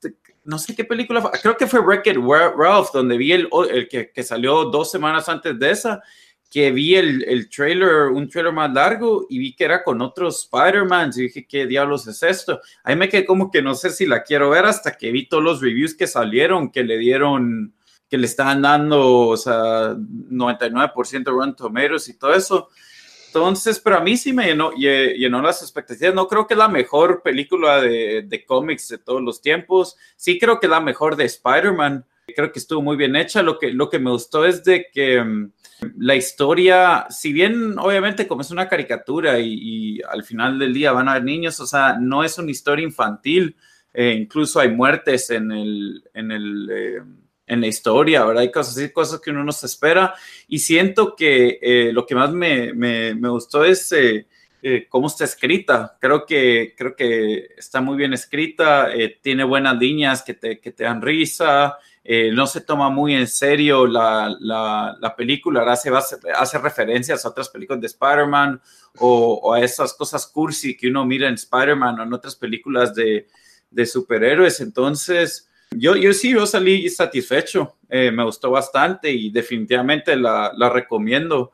no 0.49 0.57
sé 0.57 0.75
qué 0.75 0.83
película, 0.83 1.21
fue, 1.21 1.31
creo 1.41 1.55
que 1.55 1.67
fue 1.67 1.79
Wreck-It 1.79 2.17
Ralph, 2.17 2.89
donde 2.91 3.17
vi 3.17 3.33
el, 3.33 3.47
el 3.71 3.87
que, 3.87 4.11
que, 4.11 4.23
salió 4.23 4.65
dos 4.65 4.89
semanas 4.89 5.29
antes 5.29 5.57
de 5.59 5.69
esa, 5.69 6.01
que 6.49 6.71
vi 6.71 6.95
el, 6.95 7.23
el, 7.27 7.47
trailer, 7.49 8.07
un 8.07 8.27
trailer 8.27 8.51
más 8.51 8.73
largo, 8.73 9.27
y 9.29 9.37
vi 9.37 9.55
que 9.55 9.65
era 9.65 9.83
con 9.83 10.01
otros 10.01 10.45
Spider-Man, 10.45 11.11
y 11.15 11.21
dije, 11.21 11.45
¿qué 11.47 11.67
diablos 11.67 12.07
es 12.07 12.23
esto? 12.23 12.59
Ahí 12.83 12.95
me 12.95 13.07
quedé 13.09 13.25
como 13.25 13.51
que 13.51 13.61
no 13.61 13.75
sé 13.75 13.91
si 13.91 14.07
la 14.07 14.23
quiero 14.23 14.49
ver 14.49 14.65
hasta 14.65 14.97
que 14.97 15.11
vi 15.11 15.29
todos 15.29 15.43
los 15.43 15.61
reviews 15.61 15.93
que 15.93 16.07
salieron, 16.07 16.71
que 16.71 16.83
le 16.83 16.97
dieron 16.97 17.75
que 18.09 18.17
le 18.17 18.25
están 18.25 18.63
dando, 18.63 19.27
o 19.27 19.37
sea, 19.37 19.93
99% 19.93 21.23
de 21.23 21.31
Rotten 21.31 21.55
Tomatoes 21.55 22.09
y 22.09 22.17
todo 22.17 22.33
eso. 22.33 22.69
Entonces, 23.29 23.79
pero 23.79 23.97
a 23.97 24.01
mí 24.01 24.17
sí 24.17 24.33
me 24.33 24.47
llenó, 24.47 24.71
las 25.41 25.61
expectativas. 25.61 26.15
No 26.15 26.27
creo 26.27 26.47
que 26.47 26.55
es 26.55 26.57
la 26.57 26.67
mejor 26.67 27.21
película 27.21 27.79
de, 27.79 28.43
cómics 28.47 28.89
de 28.89 28.97
todos 28.97 29.21
los 29.21 29.39
tiempos. 29.39 29.95
Sí 30.15 30.39
creo 30.39 30.59
que 30.59 30.65
es 30.65 30.71
la 30.71 30.79
mejor 30.79 31.15
de 31.15 31.25
Spider-Man. 31.25 32.05
Creo 32.35 32.51
que 32.51 32.57
estuvo 32.57 32.81
muy 32.81 32.97
bien 32.97 33.15
hecha. 33.15 33.43
Lo 33.43 33.59
que, 33.59 33.71
lo 33.71 33.87
que 33.87 33.99
me 33.99 34.09
gustó 34.09 34.45
es 34.45 34.63
de 34.63 34.87
que 34.91 35.19
um, 35.19 35.51
la 35.97 36.15
historia, 36.15 37.05
si 37.11 37.31
bien 37.31 37.77
obviamente 37.77 38.27
como 38.27 38.41
es 38.41 38.49
una 38.49 38.67
caricatura 38.67 39.39
y, 39.39 39.53
y, 39.53 40.01
al 40.01 40.23
final 40.23 40.57
del 40.57 40.73
día 40.73 40.91
van 40.91 41.07
a 41.07 41.11
haber 41.11 41.23
niños, 41.23 41.59
o 41.59 41.67
sea, 41.67 41.97
no 41.99 42.23
es 42.23 42.35
una 42.39 42.49
historia 42.49 42.83
infantil. 42.83 43.55
Eh, 43.93 44.15
incluso 44.19 44.59
hay 44.59 44.69
muertes 44.71 45.29
en 45.29 45.51
el... 45.51 46.03
En 46.15 46.31
el 46.31 46.69
eh, 46.71 47.01
en 47.49 47.61
la 47.61 47.67
historia, 47.67 48.23
¿verdad? 48.23 48.43
Hay 48.43 48.51
cosas 48.51 48.77
así, 48.77 48.91
cosas 48.91 49.19
que 49.19 49.31
uno 49.31 49.43
no 49.43 49.51
se 49.51 49.65
espera. 49.65 50.13
Y 50.47 50.59
siento 50.59 51.15
que 51.15 51.59
eh, 51.61 51.91
lo 51.91 52.05
que 52.05 52.15
más 52.15 52.31
me, 52.31 52.73
me, 52.73 53.15
me 53.15 53.27
gustó 53.29 53.65
es 53.65 53.91
eh, 53.91 54.27
eh, 54.61 54.87
cómo 54.87 55.07
está 55.07 55.25
escrita. 55.25 55.97
Creo 55.99 56.25
que, 56.25 56.73
creo 56.77 56.95
que 56.95 57.49
está 57.57 57.81
muy 57.81 57.97
bien 57.97 58.13
escrita, 58.13 58.93
eh, 58.93 59.19
tiene 59.21 59.43
buenas 59.43 59.77
líneas 59.77 60.21
que 60.21 60.35
te, 60.35 60.59
que 60.59 60.71
te 60.71 60.83
dan 60.83 61.01
risa, 61.01 61.77
eh, 62.03 62.31
no 62.31 62.47
se 62.47 62.61
toma 62.61 62.89
muy 62.89 63.13
en 63.13 63.27
serio 63.27 63.85
la, 63.85 64.35
la, 64.39 64.95
la 64.99 65.15
película, 65.15 65.61
hace, 65.71 65.91
hace 66.35 66.57
referencias 66.57 67.23
a 67.23 67.29
otras 67.29 67.49
películas 67.49 67.81
de 67.81 67.87
Spider-Man 67.87 68.61
o, 68.99 69.39
o, 69.43 69.53
a 69.53 69.61
esas 69.61 69.93
cosas 69.93 70.25
cursi 70.27 70.75
que 70.75 70.87
uno 70.87 71.05
mira 71.05 71.27
en 71.27 71.35
Spider-Man 71.35 71.99
o 71.99 72.03
en 72.03 72.13
otras 72.13 72.35
películas 72.35 72.95
de, 72.95 73.27
de 73.69 73.85
superhéroes. 73.85 74.59
Entonces, 74.59 75.48
yo, 75.75 75.95
yo 75.95 76.13
sí, 76.13 76.31
yo 76.31 76.45
salí 76.45 76.89
satisfecho, 76.89 77.77
eh, 77.89 78.11
me 78.11 78.23
gustó 78.23 78.51
bastante 78.51 79.11
y 79.11 79.29
definitivamente 79.29 80.15
la, 80.15 80.51
la 80.55 80.69
recomiendo, 80.69 81.51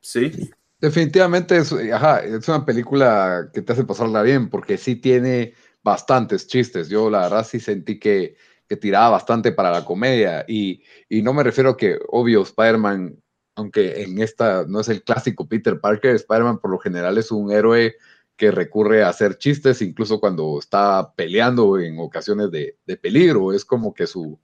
sí. 0.00 0.32
Definitivamente 0.80 1.56
es, 1.56 1.72
ajá, 1.72 2.20
es 2.20 2.46
una 2.48 2.64
película 2.64 3.48
que 3.52 3.62
te 3.62 3.72
hace 3.72 3.84
pasarla 3.84 4.22
bien 4.22 4.50
porque 4.50 4.76
sí 4.76 4.96
tiene 4.96 5.54
bastantes 5.82 6.46
chistes. 6.46 6.88
Yo 6.88 7.08
la 7.08 7.22
verdad 7.22 7.46
sí 7.46 7.60
sentí 7.60 7.98
que, 7.98 8.36
que 8.68 8.76
tiraba 8.76 9.10
bastante 9.10 9.52
para 9.52 9.70
la 9.70 9.84
comedia 9.84 10.44
y, 10.46 10.82
y 11.08 11.22
no 11.22 11.32
me 11.32 11.42
refiero 11.42 11.70
a 11.70 11.76
que, 11.76 11.98
obvio, 12.08 12.42
Spider-Man, 12.42 13.16
aunque 13.54 14.02
en 14.02 14.20
esta 14.20 14.64
no 14.66 14.80
es 14.80 14.88
el 14.88 15.02
clásico 15.02 15.48
Peter 15.48 15.80
Parker, 15.80 16.14
Spider-Man 16.14 16.58
por 16.58 16.70
lo 16.70 16.78
general 16.78 17.16
es 17.16 17.30
un 17.30 17.50
héroe 17.50 17.96
que 18.36 18.50
recurre 18.50 19.02
a 19.02 19.08
hacer 19.08 19.38
chistes 19.38 19.82
incluso 19.82 20.20
cuando 20.20 20.58
está 20.58 21.12
peleando 21.14 21.78
en 21.78 21.98
ocasiones 21.98 22.50
de, 22.50 22.76
de 22.86 22.96
peligro. 22.96 23.52
Es 23.52 23.64
como 23.64 23.94
que 23.94 24.06
su 24.06 24.38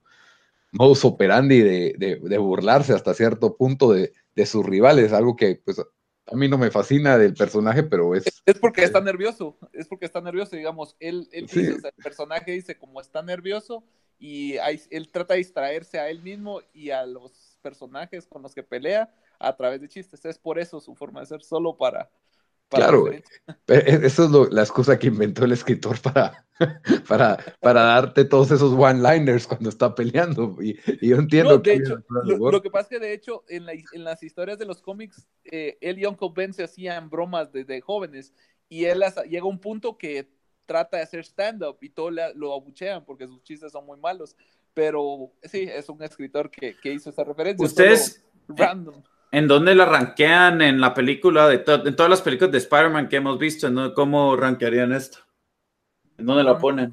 modus 0.71 1.05
operandi 1.05 1.61
de, 1.61 1.95
de, 1.97 2.19
de 2.21 2.37
burlarse 2.37 2.93
hasta 2.93 3.13
cierto 3.13 3.55
punto 3.55 3.93
de, 3.93 4.11
sus 4.45 4.65
rivales, 4.65 5.13
algo 5.13 5.35
que 5.35 5.61
pues 5.63 5.79
a 5.79 6.35
mí 6.35 6.47
no 6.47 6.57
me 6.57 6.71
fascina 6.71 7.17
del 7.17 7.35
personaje, 7.35 7.83
pero 7.83 8.15
es... 8.15 8.23
Es 8.45 8.57
porque 8.59 8.83
está 8.83 8.99
nervioso, 8.99 9.57
es 9.71 9.87
porque 9.87 10.05
está 10.05 10.21
nervioso, 10.21 10.55
digamos, 10.55 10.95
él, 10.99 11.29
él 11.31 11.47
sí. 11.47 11.59
dice, 11.59 11.73
o 11.73 11.79
sea, 11.79 11.91
el 11.95 12.03
personaje 12.03 12.51
dice 12.51 12.77
como 12.77 12.99
está 12.99 13.21
nervioso 13.21 13.83
y 14.17 14.57
hay, 14.57 14.81
él 14.89 15.11
trata 15.11 15.35
de 15.35 15.39
distraerse 15.39 15.99
a 15.99 16.09
él 16.09 16.21
mismo 16.23 16.61
y 16.73 16.89
a 16.89 17.05
los 17.05 17.59
personajes 17.61 18.25
con 18.25 18.41
los 18.41 18.55
que 18.55 18.63
pelea 18.63 19.13
a 19.37 19.55
través 19.55 19.81
de 19.81 19.89
chistes. 19.89 20.25
Es 20.25 20.39
por 20.39 20.59
eso 20.59 20.79
su 20.79 20.95
forma 20.95 21.19
de 21.19 21.27
ser, 21.27 21.43
solo 21.43 21.77
para, 21.77 22.09
Claro, 22.73 23.09
eso 23.67 24.25
es 24.25 24.31
lo, 24.31 24.49
la 24.49 24.61
excusa 24.61 24.97
que 24.97 25.07
inventó 25.07 25.45
el 25.45 25.51
escritor 25.51 25.99
para, 26.01 26.45
para, 27.07 27.37
para 27.59 27.83
darte 27.83 28.25
todos 28.25 28.51
esos 28.51 28.73
one-liners 28.73 29.47
cuando 29.47 29.69
está 29.69 29.93
peleando. 29.93 30.57
Y, 30.61 30.79
y 31.01 31.09
yo 31.09 31.17
entiendo 31.17 31.57
no, 31.57 31.61
que. 31.61 31.73
Hecho, 31.73 32.03
lo, 32.09 32.51
lo, 32.51 32.61
que 32.61 32.69
pasa 32.69 32.83
es 32.83 32.89
que, 32.89 32.99
de 32.99 33.13
hecho, 33.13 33.43
en, 33.47 33.65
la, 33.65 33.73
en 33.73 34.03
las 34.03 34.23
historias 34.23 34.57
de 34.57 34.65
los 34.65 34.81
cómics, 34.81 35.27
eh, 35.45 35.77
él 35.81 35.99
y 35.99 36.05
Uncle 36.05 36.29
Ben 36.33 36.53
se 36.53 36.63
hacían 36.63 37.09
bromas 37.09 37.51
desde 37.51 37.81
jóvenes. 37.81 38.33
Y 38.69 38.85
él 38.85 39.03
hasta, 39.03 39.23
llega 39.23 39.43
a 39.43 39.49
un 39.49 39.59
punto 39.59 39.97
que 39.97 40.27
trata 40.65 40.97
de 40.97 41.03
hacer 41.03 41.19
stand-up 41.21 41.77
y 41.81 41.89
todos 41.89 42.13
lo 42.35 42.53
abuchean 42.53 43.03
porque 43.05 43.27
sus 43.27 43.43
chistes 43.43 43.71
son 43.71 43.85
muy 43.85 43.99
malos. 43.99 44.35
Pero 44.73 45.31
sí, 45.43 45.67
es 45.71 45.87
un 45.89 46.01
escritor 46.01 46.49
que, 46.49 46.75
que 46.81 46.93
hizo 46.93 47.09
esa 47.09 47.23
referencia. 47.23 47.65
Ustedes. 47.65 48.23
Random. 48.47 48.95
¿En 49.33 49.47
dónde 49.47 49.73
la 49.73 49.85
rankean 49.85 50.61
en 50.61 50.79
la 50.79 50.93
película, 50.93 51.47
de 51.47 51.57
to 51.57 51.87
en 51.87 51.95
todas 51.95 52.07
las 52.07 52.21
películas 52.21 52.51
de 52.51 52.59
Spider-Man 52.59 53.09
que 53.09 53.15
hemos 53.15 53.39
visto? 53.39 53.67
¿no? 53.71 53.91
¿Cómo 53.95 54.35
rankearían 54.35 54.93
esto? 54.93 55.17
¿En 56.19 56.27
dónde 56.27 56.43
la 56.43 56.59
ponen? 56.59 56.91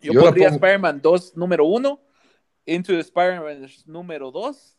Yo, 0.00 0.14
Yo 0.14 0.20
pondría 0.22 0.48
Spider-Man 0.48 1.00
2 1.00 1.36
número 1.36 1.64
1, 1.64 2.00
Into 2.66 2.92
the 2.92 2.98
Spider-Man 2.98 3.68
número 3.86 4.32
2, 4.32 4.76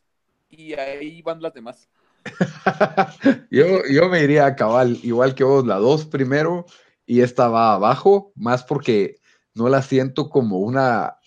y 0.50 0.74
ahí 0.74 1.22
van 1.22 1.42
las 1.42 1.54
demás. 1.54 1.88
yo, 3.50 3.86
yo 3.90 4.10
me 4.10 4.22
iría 4.22 4.46
a 4.46 4.56
cabal, 4.58 5.00
igual 5.02 5.36
que 5.36 5.46
vos, 5.46 5.66
la 5.66 5.78
2 5.78 6.08
primero, 6.08 6.66
y 7.06 7.22
esta 7.22 7.48
va 7.48 7.76
abajo, 7.76 8.34
más 8.36 8.66
porque 8.66 9.22
no 9.54 9.70
la 9.70 9.82
siento 9.82 10.30
como 10.30 10.60
una 10.60 11.20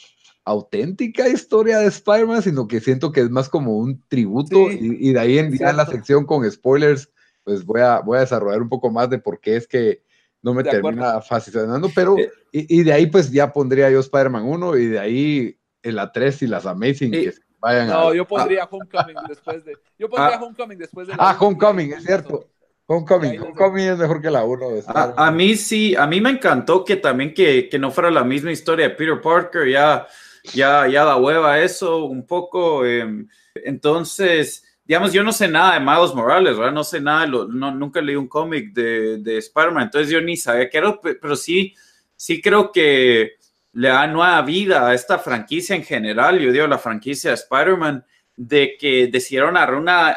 auténtica 0.45 1.29
historia 1.29 1.79
de 1.79 1.87
Spider-Man, 1.87 2.43
sino 2.43 2.67
que 2.67 2.81
siento 2.81 3.13
que 3.13 3.21
es 3.21 3.31
más 3.31 3.49
como 3.49 3.77
un 3.77 4.03
tributo 4.09 4.71
sí, 4.71 4.79
y, 4.81 5.11
y, 5.11 5.13
de 5.13 5.21
ahí 5.21 5.39
en, 5.39 5.57
ya 5.57 5.71
en 5.71 5.77
la 5.77 5.87
sección 5.87 6.27
con 6.27 6.49
spoilers, 6.51 7.11
pues 7.45 7.65
voy 7.65 7.81
a, 7.81 8.01
voy 8.01 8.19
a 8.19 8.21
desarrollar 8.23 8.61
un 8.63 8.69
poco 8.69 8.91
más 8.91 9.09
de 9.11 9.19
por 9.19 9.41
qué 9.41 9.57
es 9.57 9.67
que 9.67 10.03
no 10.43 10.55
me 10.55 10.63
de 10.63 10.71
termina 10.71 11.11
acuerdo. 11.11 11.29
fascinando, 11.29 11.91
pero 11.95 12.19
eh, 12.19 12.31
y, 12.51 12.81
y, 12.81 12.83
de 12.83 12.93
ahí 12.93 13.07
pues 13.07 13.31
ya 13.31 13.53
pondría 13.53 13.91
yo 13.91 14.01
Spider-Man 14.01 14.45
1 14.45 14.77
y 14.77 14.87
de 14.87 14.99
ahí 14.99 15.59
en 15.83 15.97
la 15.97 16.11
3 16.11 16.43
y 16.43 16.47
las 16.49 16.67
Amazing 16.67 17.15
y, 17.15 17.25
que 17.25 17.35
vayan 17.61 17.89
no, 17.89 18.09
a, 18.09 18.15
yo 18.15 18.27
pondría 18.27 18.65
Homecoming 18.65 19.17
después 19.29 19.65
de 19.65 19.77
yo 19.97 20.09
pondría 20.09 20.37
ah, 20.37 20.43
Homecoming 20.43 20.79
después 20.79 21.07
de 21.07 21.15
Ah, 21.19 21.37
Homecoming, 21.39 21.93
es 21.93 22.05
cierto. 22.05 22.49
Homecoming, 22.87 23.41
Homecoming 23.41 23.85
es 23.87 23.99
mejor 23.99 24.21
que 24.21 24.31
la 24.31 24.45
1. 24.45 24.67
A, 24.89 25.27
a, 25.29 25.31
mí 25.31 25.55
sí, 25.55 25.95
a 25.95 26.07
mí 26.07 26.21
me 26.21 26.31
encantó 26.31 26.85
que 26.85 26.97
también 26.97 27.33
que, 27.33 27.69
que 27.69 27.79
no 27.79 27.93
fuera 27.93 28.11
la 28.11 28.25
misma 28.25 28.51
historia 28.51 28.89
de 28.89 28.95
Peter 28.97 29.21
Parker, 29.21 29.69
ya 29.69 30.07
ya, 30.55 30.87
ya 30.89 31.05
da 31.05 31.17
hueva 31.17 31.61
eso 31.61 32.05
un 32.05 32.27
poco. 32.27 32.85
Eh, 32.87 33.27
entonces, 33.55 34.65
digamos, 34.85 35.13
yo 35.13 35.23
no 35.23 35.33
sé 35.33 35.49
nada 35.49 35.75
de 35.75 35.81
Miles 35.81 36.15
Morales, 36.15 36.57
¿verdad? 36.57 36.73
No 36.73 36.85
sé 36.85 37.01
nada, 37.01 37.27
lo, 37.27 37.47
no, 37.47 37.75
nunca 37.75 38.01
leí 38.01 38.17
un 38.17 38.29
cómic 38.29 38.73
de, 38.73 39.19
de 39.19 39.39
Spider-Man, 39.39 39.85
entonces 39.85 40.11
yo 40.11 40.21
ni 40.21 40.37
sabía 40.37 40.69
qué 40.69 40.79
era, 40.79 41.01
pero 41.01 41.37
sí, 41.37 41.75
sí 42.17 42.41
creo 42.41 42.73
que 42.73 43.33
le 43.73 43.89
da 43.89 44.07
nueva 44.07 44.43
vida 44.43 44.89
a 44.89 44.95
esta 44.95 45.19
franquicia 45.19 45.75
en 45.75 45.85
general, 45.85 46.39
yo 46.39 46.53
digo 46.53 46.67
la 46.67 46.79
franquicia 46.79 47.31
de 47.31 47.37
Spider-Man, 47.37 48.05
de 48.37 48.77
que 48.79 49.07
decidieron 49.07 49.55
dar 49.55 49.75
una 49.75 50.17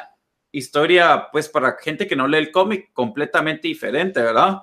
historia, 0.51 1.27
pues 1.31 1.49
para 1.49 1.77
gente 1.81 2.07
que 2.07 2.15
no 2.15 2.27
lee 2.27 2.37
el 2.37 2.51
cómic, 2.51 2.91
completamente 2.93 3.67
diferente, 3.67 4.21
¿verdad? 4.21 4.59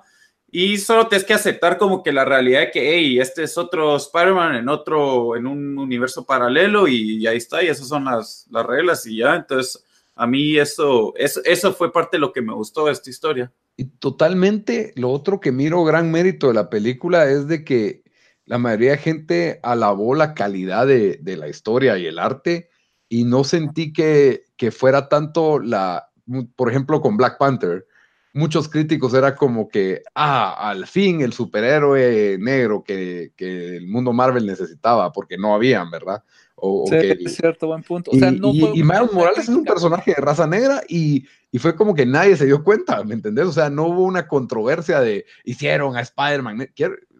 Y 0.55 0.77
solo 0.77 1.07
tienes 1.07 1.25
que 1.25 1.33
aceptar 1.33 1.79
como 1.79 2.03
que 2.03 2.11
la 2.11 2.25
realidad 2.25 2.59
de 2.59 2.69
que, 2.69 2.93
hey, 2.93 3.19
este 3.19 3.41
es 3.41 3.57
otro 3.57 3.95
Spider-Man 3.95 4.53
en 4.53 4.69
otro, 4.69 5.35
en 5.35 5.47
un 5.47 5.79
universo 5.79 6.27
paralelo 6.27 6.87
y, 6.87 7.25
ahí 7.25 7.37
está, 7.37 7.63
y 7.63 7.69
esas 7.69 7.87
son 7.87 8.05
las, 8.05 8.45
las 8.51 8.63
reglas 8.63 9.03
y 9.07 9.17
ya. 9.17 9.35
Entonces, 9.35 9.83
a 10.15 10.27
mí 10.27 10.55
eso, 10.59 11.11
eso, 11.17 11.41
eso 11.43 11.73
fue 11.73 11.91
parte 11.91 12.17
de 12.17 12.21
lo 12.21 12.31
que 12.31 12.43
me 12.43 12.53
gustó 12.53 12.85
de 12.85 12.91
esta 12.91 13.09
historia. 13.09 13.51
Y 13.77 13.85
totalmente, 13.85 14.93
lo 14.95 15.09
otro 15.09 15.39
que 15.39 15.51
miro 15.51 15.83
gran 15.85 16.11
mérito 16.11 16.49
de 16.49 16.53
la 16.53 16.69
película 16.69 17.27
es 17.27 17.47
de 17.47 17.65
que 17.65 18.03
la 18.45 18.59
mayoría 18.59 18.91
de 18.91 18.97
gente 18.99 19.59
alabó 19.63 20.13
la 20.13 20.35
calidad 20.35 20.85
de, 20.85 21.17
de 21.19 21.35
la 21.35 21.47
historia 21.47 21.97
y 21.97 22.05
el 22.05 22.19
arte 22.19 22.69
y 23.09 23.23
no 23.23 23.43
sentí 23.43 23.91
que, 23.91 24.43
que 24.55 24.69
fuera 24.69 25.09
tanto 25.09 25.57
la, 25.57 26.11
por 26.55 26.69
ejemplo, 26.69 27.01
con 27.01 27.17
Black 27.17 27.39
Panther, 27.39 27.87
muchos 28.33 28.67
críticos 28.67 29.13
era 29.13 29.35
como 29.35 29.69
que, 29.69 30.01
ah, 30.15 30.69
al 30.69 30.87
fin 30.87 31.21
el 31.21 31.33
superhéroe 31.33 32.37
negro 32.39 32.83
que, 32.83 33.31
que 33.35 33.77
el 33.77 33.87
mundo 33.87 34.11
Marvel 34.11 34.45
necesitaba, 34.45 35.11
porque 35.11 35.37
no 35.37 35.53
habían, 35.53 35.89
¿verdad? 35.91 36.23
O, 36.55 36.85
sí, 36.87 36.95
o 36.95 36.99
que, 36.99 37.11
es 37.11 37.35
cierto, 37.35 37.67
buen 37.67 37.83
punto. 37.83 38.11
O 38.11 38.15
y, 38.15 38.19
no 38.19 38.51
y, 38.51 38.79
y 38.79 38.83
Miles 38.83 39.13
Morales 39.13 39.43
es 39.43 39.55
un 39.55 39.63
personaje 39.63 40.13
de 40.15 40.21
raza 40.21 40.47
negra 40.47 40.81
y, 40.87 41.25
y, 41.51 41.59
fue 41.59 41.75
como 41.75 41.93
que 41.93 42.05
nadie 42.05 42.35
se 42.35 42.45
dio 42.45 42.63
cuenta, 42.63 43.03
¿me 43.03 43.13
entendés? 43.13 43.45
O 43.45 43.53
sea, 43.53 43.69
no 43.69 43.85
hubo 43.85 44.03
una 44.03 44.27
controversia 44.27 44.99
de 44.99 45.25
hicieron 45.43 45.95
a 45.95 46.01
Spider-Man, 46.01 46.69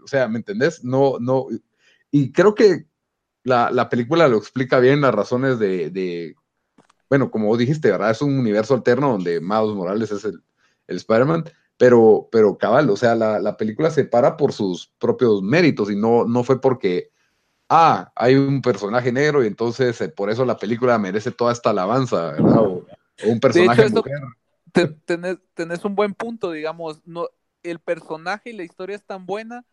o 0.04 0.08
sea, 0.08 0.28
¿me 0.28 0.40
entendés? 0.40 0.84
No, 0.84 1.18
no. 1.20 1.48
Y 2.10 2.32
creo 2.32 2.56
que 2.56 2.86
la, 3.44 3.70
la 3.72 3.90
película 3.90 4.28
lo 4.28 4.38
explica 4.38 4.80
bien 4.80 5.02
las 5.02 5.14
razones 5.14 5.60
de, 5.60 5.90
de, 5.92 6.36
bueno, 7.10 7.30
como 7.30 7.48
vos 7.48 7.60
dijiste, 7.60 7.92
¿verdad? 7.92 8.12
Es 8.12 8.22
un 8.22 8.38
universo 8.38 8.74
alterno 8.74 9.12
donde 9.12 9.42
Miles 9.42 9.76
Morales 9.76 10.12
es 10.12 10.26
el, 10.26 10.42
el 10.94 10.98
Spider-Man, 11.00 11.46
pero, 11.78 12.30
pero 12.32 12.58
cabal, 12.58 12.90
o 12.90 12.98
sea, 12.98 13.16
la, 13.16 13.40
la, 13.40 13.58
película 13.58 13.92
se 13.92 14.06
para 14.06 14.38
por 14.38 14.54
sus 14.54 14.94
propios 15.00 15.42
méritos 15.42 15.92
y 15.92 15.96
no, 15.96 16.26
no 16.26 16.44
fue 16.44 16.62
porque, 16.62 17.12
ah, 17.70 18.12
hay 18.16 18.36
un 18.36 18.62
personaje 18.62 19.12
negro 19.12 19.44
y 19.44 19.48
entonces 19.48 20.00
eh, 20.02 20.10
por 20.10 20.30
eso 20.30 20.46
la 20.46 20.58
película 20.58 20.98
merece 21.00 21.32
toda 21.32 21.54
esta 21.54 21.72
alabanza, 21.72 22.32
¿verdad? 22.34 22.60
O, 22.62 22.86
o 23.24 23.30
un 23.30 23.40
personaje 23.40 23.84
De 23.84 23.88
hecho, 23.88 24.00
esto- 24.00 24.10
mujer. 24.10 24.22
te- 24.74 24.88
tenés, 25.06 25.38
tenés 25.54 25.86
un 25.86 25.96
buen 25.96 26.14
punto, 26.14 26.52
digamos, 26.52 27.02
no, 27.06 27.28
el 27.64 27.80
personaje 27.80 28.52
y 28.52 28.54
la 28.54 28.64
historia 28.64 28.96
es 28.96 29.04
tan 29.06 29.26
buena 29.26 29.66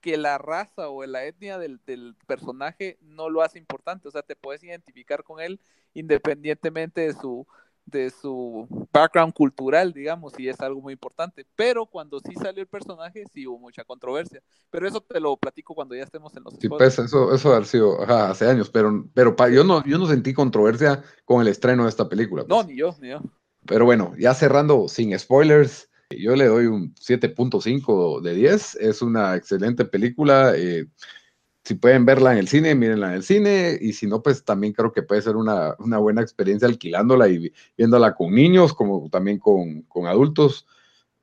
que 0.00 0.16
la 0.16 0.38
raza 0.38 0.88
o 0.88 1.04
la 1.06 1.24
etnia 1.24 1.58
del, 1.58 1.80
del 1.86 2.14
personaje 2.26 2.98
no 3.00 3.28
lo 3.30 3.42
hace 3.42 3.58
importante, 3.58 4.08
o 4.08 4.10
sea, 4.10 4.22
te 4.22 4.36
puedes 4.36 4.62
identificar 4.62 5.24
con 5.24 5.40
él 5.40 5.60
independientemente 5.94 7.00
de 7.02 7.14
su 7.14 7.46
de 7.86 8.10
su 8.10 8.66
background 8.92 9.32
cultural, 9.32 9.92
digamos, 9.92 10.34
y 10.38 10.48
es 10.48 10.60
algo 10.60 10.80
muy 10.82 10.92
importante. 10.92 11.46
Pero 11.56 11.86
cuando 11.86 12.20
sí 12.20 12.34
salió 12.34 12.60
el 12.62 12.68
personaje, 12.68 13.24
sí 13.32 13.46
hubo 13.46 13.58
mucha 13.58 13.84
controversia. 13.84 14.42
Pero 14.70 14.86
eso 14.88 15.00
te 15.00 15.20
lo 15.20 15.36
platico 15.36 15.74
cuando 15.74 15.94
ya 15.94 16.02
estemos 16.02 16.36
en 16.36 16.44
los 16.44 16.54
Sí, 16.54 16.68
pues 16.68 16.98
eso, 16.98 17.34
eso 17.34 17.54
ha 17.54 17.64
sido 17.64 18.02
ajá, 18.02 18.30
hace 18.30 18.48
años, 18.48 18.70
pero, 18.70 19.06
pero 19.14 19.36
pa- 19.36 19.48
yo, 19.48 19.62
no, 19.64 19.84
yo 19.84 19.98
no 19.98 20.06
sentí 20.06 20.34
controversia 20.34 21.02
con 21.24 21.40
el 21.42 21.48
estreno 21.48 21.84
de 21.84 21.90
esta 21.90 22.08
película. 22.08 22.44
No, 22.48 22.56
pues. 22.56 22.66
ni 22.68 22.76
yo, 22.76 22.94
ni 23.00 23.08
yo. 23.10 23.20
Pero 23.66 23.84
bueno, 23.84 24.14
ya 24.18 24.34
cerrando 24.34 24.88
sin 24.88 25.16
spoilers, 25.18 25.90
yo 26.10 26.36
le 26.36 26.46
doy 26.46 26.66
un 26.66 26.94
7.5 26.98 28.20
de 28.20 28.34
10. 28.34 28.76
Es 28.76 29.02
una 29.02 29.34
excelente 29.36 29.84
película. 29.84 30.52
eh, 30.56 30.86
si 31.66 31.74
pueden 31.74 32.04
verla 32.04 32.30
en 32.32 32.38
el 32.38 32.46
cine, 32.46 32.76
mírenla 32.76 33.08
en 33.08 33.14
el 33.14 33.22
cine. 33.24 33.76
Y 33.80 33.92
si 33.92 34.06
no, 34.06 34.22
pues 34.22 34.44
también 34.44 34.72
creo 34.72 34.92
que 34.92 35.02
puede 35.02 35.20
ser 35.20 35.34
una, 35.34 35.74
una 35.80 35.98
buena 35.98 36.22
experiencia 36.22 36.68
alquilándola 36.68 37.26
y 37.28 37.38
vi- 37.38 37.52
viéndola 37.76 38.14
con 38.14 38.32
niños, 38.32 38.72
como 38.72 39.08
también 39.10 39.40
con, 39.40 39.82
con 39.82 40.06
adultos. 40.06 40.64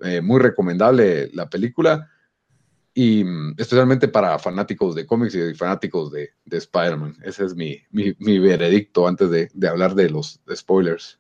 Eh, 0.01 0.19
muy 0.19 0.41
recomendable 0.41 1.29
la 1.34 1.49
película. 1.49 2.10
Y 2.93 3.23
mm, 3.23 3.56
especialmente 3.58 4.10
para 4.10 4.38
fanáticos 4.38 4.95
de 4.95 5.06
cómics 5.06 5.34
y 5.34 5.53
fanáticos 5.53 6.12
de, 6.12 6.32
de 6.43 6.58
Spider-Man. 6.58 7.15
Ese 7.23 7.45
es 7.45 7.56
mi, 7.56 7.82
mi, 7.91 8.13
mi 8.19 8.38
veredicto 8.38 9.08
antes 9.08 9.29
de, 9.29 9.49
de 9.53 9.67
hablar 9.69 9.95
de 9.95 10.10
los 10.10 10.41
spoilers. 10.53 11.19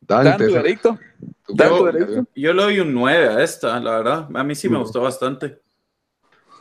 Dan, 0.00 0.24
Dan, 0.24 0.36
tu 0.36 0.42
empieza. 0.44 0.62
veredicto. 0.62 0.98
Veredicto. 1.48 2.26
Yo 2.36 2.52
le 2.52 2.62
doy 2.62 2.80
un 2.80 2.92
9 2.92 3.28
a 3.28 3.42
esta, 3.42 3.80
la 3.80 3.96
verdad. 3.96 4.28
A 4.34 4.44
mí 4.44 4.54
sí 4.54 4.68
me 4.68 4.78
gustó 4.78 5.00
bastante. 5.00 5.62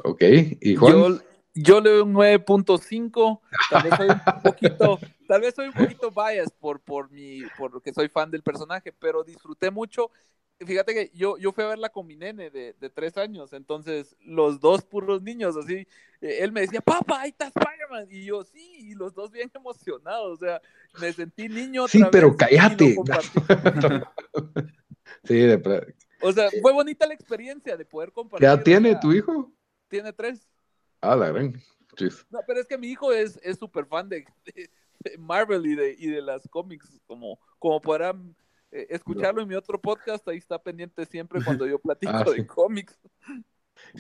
Ok, 0.03 0.21
y 0.61 0.75
Juan. 0.75 0.93
Yo, 0.93 1.19
yo 1.55 1.81
le 1.81 1.91
doy 1.91 2.01
un 2.01 2.13
9.5. 2.13 3.41
Tal 3.69 3.83
vez 3.83 3.95
soy 3.95 4.09
un 4.09 4.21
poquito, 4.43 4.99
tal 5.27 5.41
vez 5.41 5.55
soy 5.55 5.67
un 5.67 5.73
poquito 5.73 6.11
biased 6.11 6.53
por, 6.59 6.81
por 6.81 7.11
mi, 7.11 7.49
porque 7.57 7.93
soy 7.93 8.09
fan 8.09 8.31
del 8.31 8.43
personaje, 8.43 8.93
pero 8.93 9.23
disfruté 9.23 9.71
mucho. 9.71 10.11
Fíjate 10.59 10.93
que 10.93 11.11
yo, 11.13 11.37
yo 11.37 11.51
fui 11.51 11.65
a 11.65 11.67
verla 11.67 11.89
con 11.89 12.07
mi 12.07 12.15
nene 12.15 12.49
de, 12.49 12.73
de 12.79 12.89
tres 12.89 13.17
años, 13.17 13.51
entonces 13.51 14.15
los 14.21 14.61
dos 14.61 14.83
puros 14.83 15.21
niños, 15.21 15.57
así, 15.57 15.85
eh, 16.21 16.37
él 16.39 16.53
me 16.53 16.61
decía, 16.61 16.79
papá, 16.79 17.21
ahí 17.21 17.31
está 17.31 17.47
Spider-Man, 17.47 18.07
y 18.09 18.25
yo, 18.25 18.43
sí, 18.45 18.75
y 18.79 18.95
los 18.95 19.13
dos 19.13 19.31
bien 19.31 19.51
emocionados, 19.53 20.33
o 20.41 20.45
sea, 20.45 20.61
me 21.01 21.11
sentí 21.11 21.49
niño. 21.49 21.89
Sí, 21.89 21.97
otra 21.97 22.09
pero 22.11 22.29
vez 22.29 22.37
cállate. 22.37 22.95
Sí, 25.23 25.35
de 25.35 25.95
O 26.21 26.31
sea, 26.31 26.49
fue 26.61 26.71
bonita 26.73 27.05
la 27.07 27.13
experiencia 27.13 27.75
de 27.77 27.85
poder 27.85 28.09
¿Qué 28.09 28.13
compartir. 28.13 28.49
o 28.49 28.63
tiene 28.63 28.91
sea, 28.91 28.99
tu 28.99 29.11
hijo? 29.13 29.51
Tiene 29.89 30.13
tres. 30.13 30.47
Ah, 31.11 31.15
la 31.15 31.29
gran. 31.31 31.53
No, 32.29 32.39
pero 32.45 32.59
es 32.59 32.67
que 32.67 32.77
mi 32.77 32.87
hijo 32.89 33.13
es 33.13 33.39
es 33.41 33.57
súper 33.57 33.85
fan 33.85 34.09
de, 34.09 34.25
de- 34.45 34.69
de 34.99 35.17
Marvel 35.19 35.65
y 35.67 35.75
de, 35.75 35.95
y 35.99 36.07
de 36.07 36.21
las 36.21 36.47
cómics, 36.49 36.99
como, 37.05 37.39
como 37.59 37.79
podrán 37.79 38.35
eh, 38.71 38.87
escucharlo 38.89 39.41
en 39.43 39.47
mi 39.47 39.53
otro 39.55 39.79
podcast, 39.79 40.27
ahí 40.27 40.37
está 40.37 40.57
pendiente 40.61 41.05
siempre 41.05 41.41
cuando 41.43 41.67
yo 41.67 41.77
platico 41.83 42.11
Ah, 42.13 42.25
sí. 42.27 42.37
de 42.41 42.47
cómics. 42.47 42.97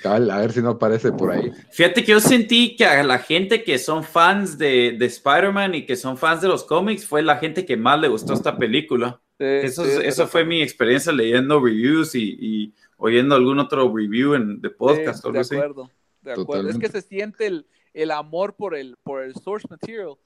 Cabal, 0.01 0.31
a 0.31 0.39
ver 0.39 0.51
si 0.51 0.61
no 0.61 0.69
aparece 0.71 1.11
por 1.11 1.31
ahí. 1.31 1.51
Fíjate 1.71 2.03
que 2.03 2.11
yo 2.13 2.19
sentí 2.19 2.75
que 2.75 2.85
a 2.85 3.03
la 3.03 3.19
gente 3.19 3.63
que 3.63 3.77
son 3.77 4.03
fans 4.03 4.57
de, 4.57 4.95
de 4.97 5.05
Spider-Man 5.05 5.75
y 5.75 5.85
que 5.85 5.95
son 5.95 6.17
fans 6.17 6.41
de 6.41 6.47
los 6.47 6.63
cómics 6.63 7.05
fue 7.05 7.21
la 7.21 7.37
gente 7.37 7.65
que 7.65 7.77
más 7.77 7.99
le 7.99 8.07
gustó 8.07 8.33
esta 8.33 8.57
película. 8.57 9.21
Eso, 9.37 9.83
sí, 9.85 9.91
eso 10.03 10.27
fue 10.27 10.43
mi 10.45 10.61
experiencia 10.61 11.11
leyendo 11.11 11.59
reviews 11.63 12.15
y, 12.15 12.37
y 12.39 12.73
oyendo 12.97 13.35
algún 13.35 13.59
otro 13.59 13.93
review 13.93 14.33
en, 14.33 14.61
de 14.61 14.69
podcast 14.69 15.23
o 15.25 15.31
Sí, 15.43 15.55
algo 15.55 15.83
de 15.83 15.83
así. 15.83 15.91
De 16.25 16.41
acuerdo. 16.41 16.69
Es 16.69 16.77
que 16.77 16.89
se 16.89 17.01
siente 17.01 17.47
el, 17.47 17.67
el 17.93 18.11
amor 18.11 18.55
por 18.55 18.75
el, 18.75 18.97
por 19.03 19.23
el 19.23 19.35
source 19.35 19.67
material. 19.69 20.17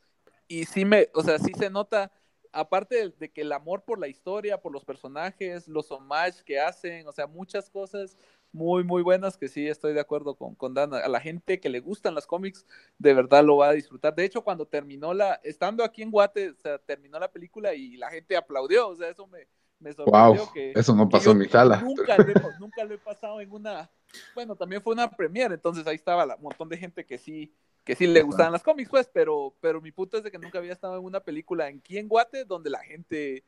Y 0.48 0.66
sí 0.66 0.86
me, 0.86 1.10
o 1.14 1.22
sea, 1.22 1.38
sí 1.38 1.52
se 1.58 1.70
nota, 1.70 2.12
aparte 2.52 2.96
de, 2.96 3.14
de 3.20 3.32
que 3.32 3.42
el 3.42 3.52
amor 3.52 3.84
por 3.84 4.00
la 4.00 4.08
historia, 4.08 4.62
por 4.62 4.72
los 4.72 4.84
personajes, 4.84 5.68
los 5.68 5.92
homages 5.92 6.44
que 6.44 6.60
hacen, 6.60 7.08
o 7.08 7.12
sea, 7.12 7.28
muchas 7.28 7.70
cosas 7.70 8.18
muy, 8.52 8.84
muy 8.84 9.04
buenas 9.04 9.38
que 9.38 9.48
sí 9.48 9.68
estoy 9.68 9.94
de 9.94 10.00
acuerdo 10.00 10.36
con, 10.36 10.56
con 10.56 10.74
Dan. 10.74 10.94
A 10.94 11.08
la 11.08 11.20
gente 11.20 11.60
que 11.60 11.70
le 11.70 11.80
gustan 11.80 12.16
las 12.16 12.26
cómics, 12.26 12.66
de 12.98 13.14
verdad 13.14 13.44
lo 13.44 13.58
va 13.58 13.70
a 13.70 13.74
disfrutar. 13.74 14.16
De 14.16 14.26
hecho, 14.26 14.44
cuando 14.44 14.66
terminó 14.66 15.14
la, 15.14 15.40
estando 15.44 15.84
aquí 15.84 16.02
en 16.02 16.12
Guate, 16.12 16.50
o 16.50 16.56
sea, 16.56 16.80
terminó 16.80 17.20
la 17.20 17.32
película 17.32 17.74
y 17.74 17.98
la 17.98 18.10
gente 18.10 18.36
aplaudió, 18.36 18.90
o 18.90 18.96
sea, 18.96 19.10
eso 19.10 19.28
me, 19.28 19.48
me 19.80 19.94
sorprendió 19.94 20.46
Wow, 20.46 20.54
que 20.54 20.72
eso 20.76 20.96
no 20.96 21.10
pasó 21.10 21.26
yo 21.26 21.32
en 21.32 21.38
mi 21.40 21.48
sala. 21.48 21.82
Nunca 21.82 22.18
lo, 22.18 22.32
he, 22.32 22.36
nunca 22.60 22.84
lo 22.84 22.94
he 22.94 22.98
pasado 22.98 23.42
en 23.42 23.52
una. 23.52 23.90
Bueno, 24.34 24.56
también 24.56 24.82
fue 24.82 24.94
una 24.94 25.10
premiere, 25.10 25.56
entonces 25.56 25.86
ahí 25.88 25.96
estaba 25.96 26.26
un 26.36 26.42
montón 26.44 26.70
de 26.70 26.78
gente 26.78 27.06
que 27.06 27.18
sí, 27.18 27.54
que 27.84 27.96
sí 27.96 28.08
le 28.08 28.22
gustaban 28.22 28.52
las 28.54 28.64
cómics, 28.64 28.90
pues, 28.90 29.10
pero, 29.12 29.54
pero 29.60 29.82
mi 29.82 29.92
punto 29.92 30.18
es 30.18 30.24
de 30.24 30.32
que 30.32 30.38
nunca 30.40 30.60
había 30.60 30.74
estado 30.74 30.98
en 30.98 31.04
una 31.04 31.20
película 31.20 31.66
aquí 31.66 31.98
en 31.98 32.08
Guate 32.08 32.46
donde 32.46 32.70
la 32.70 32.80
gente 32.80 33.44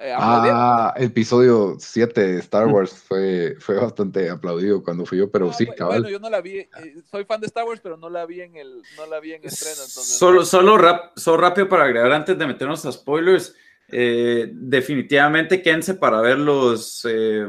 eh. 0.00 0.14
Ah, 0.16 0.94
el 0.96 1.04
episodio 1.04 1.76
7 1.78 2.20
de 2.26 2.38
Star 2.38 2.66
Wars 2.68 2.90
fue, 2.90 3.56
fue 3.58 3.76
bastante 3.76 4.30
aplaudido 4.30 4.82
cuando 4.82 5.04
fui 5.04 5.18
yo, 5.18 5.30
pero 5.30 5.50
Ah, 5.50 5.52
sí, 5.52 5.66
cabal. 5.66 6.00
Bueno, 6.00 6.08
yo 6.08 6.18
no 6.18 6.30
la 6.30 6.40
vi, 6.40 6.58
eh, 6.58 6.70
soy 7.10 7.24
fan 7.26 7.40
de 7.40 7.46
Star 7.48 7.66
Wars, 7.66 7.80
pero 7.82 7.98
no 7.98 8.08
la 8.08 8.24
vi 8.24 8.40
en 8.40 8.56
el, 8.56 8.82
no 8.96 9.06
la 9.06 9.20
vi 9.20 9.34
en 9.34 9.44
estreno, 9.44 9.82
entonces. 9.84 10.16
Solo, 10.16 10.44
solo, 10.46 10.78
rap- 10.78 11.12
solo 11.16 11.36
rápido 11.42 11.68
para 11.68 11.84
agregar 11.84 12.12
antes 12.12 12.38
de 12.38 12.46
meternos 12.46 12.84
a 12.86 12.92
spoilers. 12.92 13.54
Eh, 13.92 14.50
definitivamente 14.52 15.62
quédense 15.62 15.94
para 15.94 16.20
ver 16.20 16.38
los, 16.38 17.06
eh, 17.08 17.46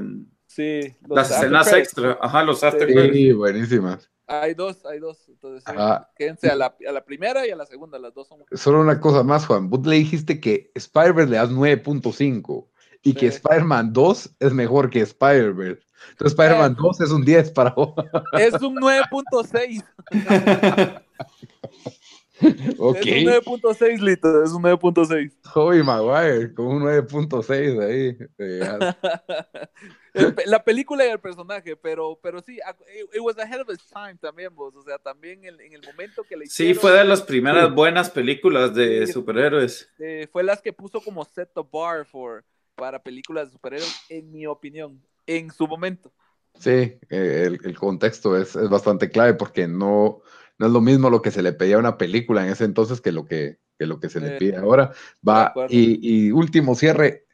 sí, 0.48 0.82
los 1.08 1.16
las 1.18 1.32
escenas 1.32 1.68
credits. 1.70 1.88
extra. 1.90 2.18
Ajá, 2.22 2.44
los 2.44 2.64
after 2.64 2.88
Sí. 2.88 2.94
credits. 2.94 3.14
Sí, 3.16 3.32
buenísimas. 3.34 4.10
Hay 4.28 4.54
dos, 4.54 4.86
hay 4.86 5.00
dos, 5.00 5.28
entonces 5.28 5.68
Ajá. 5.68 6.10
quédense 6.16 6.50
a 6.50 6.56
la, 6.56 6.74
a 6.88 6.92
la 6.94 7.04
primera 7.04 7.46
y 7.46 7.50
a 7.52 7.56
la 7.58 7.66
segunda, 7.66 8.00
las 8.00 8.14
dos 8.14 8.28
son. 8.30 8.40
Solo 8.54 8.80
una 8.80 9.00
cosa 9.02 9.24
más, 9.24 9.46
Juan. 9.46 9.70
Vos 9.70 9.86
le 9.86 9.98
dijiste 9.98 10.40
que 10.40 10.72
Spider-Verse 10.76 11.32
le 11.32 11.38
das 11.38 11.50
9.5 11.52 12.70
y 13.04 13.14
que. 13.14 13.28
Spider-Man 13.28 13.92
2 13.92 14.36
es 14.40 14.54
mejor 14.54 14.90
que 14.90 15.02
Spider-Verse. 15.02 15.82
Entonces, 16.12 16.32
Spider-Man 16.40 16.72
Eh. 16.72 16.76
2 16.80 17.02
es 17.02 17.12
un 17.12 17.26
10 17.26 17.52
para 17.52 17.72
vos. 17.72 17.94
Es 18.40 18.54
un 18.62 18.76
9.6. 18.78 19.84
ok. 22.78 22.98
Es 22.98 23.12
un 23.12 23.24
9.6, 23.24 24.02
Lito, 24.02 24.44
es 24.44 24.52
un 24.52 24.62
9.6. 24.62 25.32
Hobby 25.54 25.84
Maguire 25.84 26.54
con 26.54 26.68
un 26.68 26.84
9.6 26.84 27.80
ahí. 27.80 28.18
La 30.46 30.64
película 30.64 31.06
y 31.06 31.10
el 31.10 31.20
personaje, 31.20 31.76
pero, 31.76 32.20
pero 32.22 32.42
sí, 32.42 32.60
ac- 32.66 32.84
it, 33.14 33.22
was 33.22 33.38
ahead 33.38 33.62
of 33.62 33.70
its 33.70 33.88
time 33.88 34.16
también, 34.20 34.54
vos. 34.54 34.76
O 34.76 34.84
sea, 34.84 34.98
también 34.98 35.44
en, 35.46 35.60
en 35.62 35.74
el 35.74 35.82
momento 35.84 36.24
que 36.26 36.36
le 36.36 36.46
Sí, 36.46 36.64
hicieron, 36.66 36.82
fue 36.82 36.92
de 36.92 37.06
las 37.06 37.22
primeras 37.22 37.74
buenas 37.74 38.10
películas 38.10 38.74
de 38.76 39.08
Sí. 39.08 39.14
superhéroes. 39.14 39.90
eh, 40.00 40.28
fue 40.32 40.44
las 40.44 40.62
que 40.62 40.74
puso 40.74 41.02
como 41.02 41.24
set 41.26 41.50
the 41.54 41.62
bar 41.72 42.06
for, 42.06 42.44
para 42.76 43.02
películas 43.02 43.48
de 43.48 43.54
superhéroes, 43.54 43.96
en 44.10 44.32
mi 44.32 44.46
opinión, 44.48 45.02
en 45.28 45.52
su 45.52 45.68
momento. 45.68 46.12
Sí, 46.60 46.70
eh, 46.70 47.00
el, 47.10 47.60
el 47.64 47.78
contexto 47.78 48.38
es, 48.38 48.56
es 48.56 48.70
bastante 48.70 49.10
clave 49.10 49.34
porque 49.34 49.68
no, 49.68 50.22
no 50.62 50.68
es 50.68 50.74
lo 50.74 50.82
mismo 50.82 51.10
lo 51.10 51.24
que 51.24 51.32
se 51.32 51.42
le 51.42 51.54
pedía 51.54 51.78
a 51.78 51.80
una 51.80 51.98
película 51.98 52.44
en 52.46 52.52
ese 52.52 52.66
entonces 52.66 53.02
que 53.02 53.12
lo 53.12 53.26
que, 53.26 53.58
que 53.80 53.88
lo 53.88 54.00
que 54.00 54.10
se 54.10 54.22
le 54.22 54.28
Eh, 54.28 54.38
pide 54.38 54.58
ahora. 54.58 54.92
Va, 55.28 55.54
y, 55.68 56.28
y 56.28 56.32
último 56.32 56.76
cierre, 56.76 57.26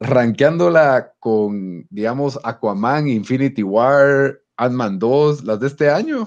rankeándola 0.00 1.14
con, 1.20 1.86
digamos, 1.90 2.40
Aquaman, 2.42 3.06
Infinity 3.06 3.62
War, 3.62 4.40
Ant-Man 4.56 4.98
2, 4.98 5.44
las 5.44 5.60
de 5.60 5.66
este 5.66 5.90
año. 5.90 6.26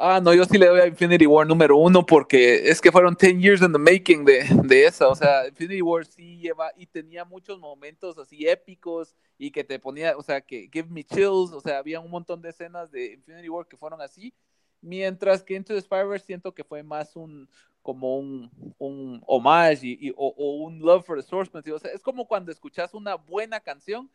Ah, 0.00 0.20
no, 0.22 0.32
yo 0.32 0.44
sí 0.44 0.58
le 0.58 0.66
doy 0.68 0.80
a 0.80 0.86
Infinity 0.86 1.26
War 1.26 1.44
número 1.46 1.76
uno 1.76 2.06
porque 2.06 2.68
es 2.70 2.80
que 2.80 2.92
fueron 2.92 3.16
10 3.16 3.38
years 3.40 3.62
in 3.62 3.72
the 3.72 3.78
making 3.78 4.24
de, 4.24 4.44
de 4.64 4.86
esa. 4.86 5.08
O 5.08 5.14
sea, 5.16 5.48
Infinity 5.48 5.82
War 5.82 6.06
sí 6.06 6.38
lleva 6.38 6.70
y 6.76 6.86
tenía 6.86 7.24
muchos 7.24 7.58
momentos 7.58 8.16
así 8.16 8.46
épicos 8.48 9.16
y 9.36 9.50
que 9.50 9.64
te 9.64 9.80
ponía, 9.80 10.16
o 10.16 10.22
sea, 10.22 10.40
que 10.40 10.70
give 10.72 10.88
me 10.88 11.02
chills. 11.02 11.52
O 11.52 11.60
sea, 11.60 11.78
había 11.78 11.98
un 11.98 12.10
montón 12.10 12.40
de 12.40 12.50
escenas 12.50 12.92
de 12.92 13.14
Infinity 13.14 13.48
War 13.48 13.66
que 13.66 13.76
fueron 13.76 14.00
así. 14.00 14.32
Mientras 14.80 15.42
que 15.42 15.54
Into 15.54 15.72
the 15.74 15.80
Spider-Verse 15.80 16.26
siento 16.26 16.54
que 16.54 16.64
fue 16.64 16.82
más 16.82 17.16
un, 17.16 17.48
como 17.82 18.18
un, 18.18 18.50
un 18.78 19.22
homage 19.26 19.86
y, 19.86 20.08
y- 20.08 20.10
o, 20.16 20.28
o 20.36 20.56
un 20.64 20.78
love 20.80 21.04
for 21.04 21.16
the 21.20 21.26
source 21.26 21.50
material. 21.52 21.76
O 21.76 21.80
sea, 21.80 21.92
es 21.92 22.02
como 22.02 22.26
cuando 22.28 22.52
escuchas 22.52 22.94
una 22.94 23.14
buena 23.16 23.60
canción 23.60 24.10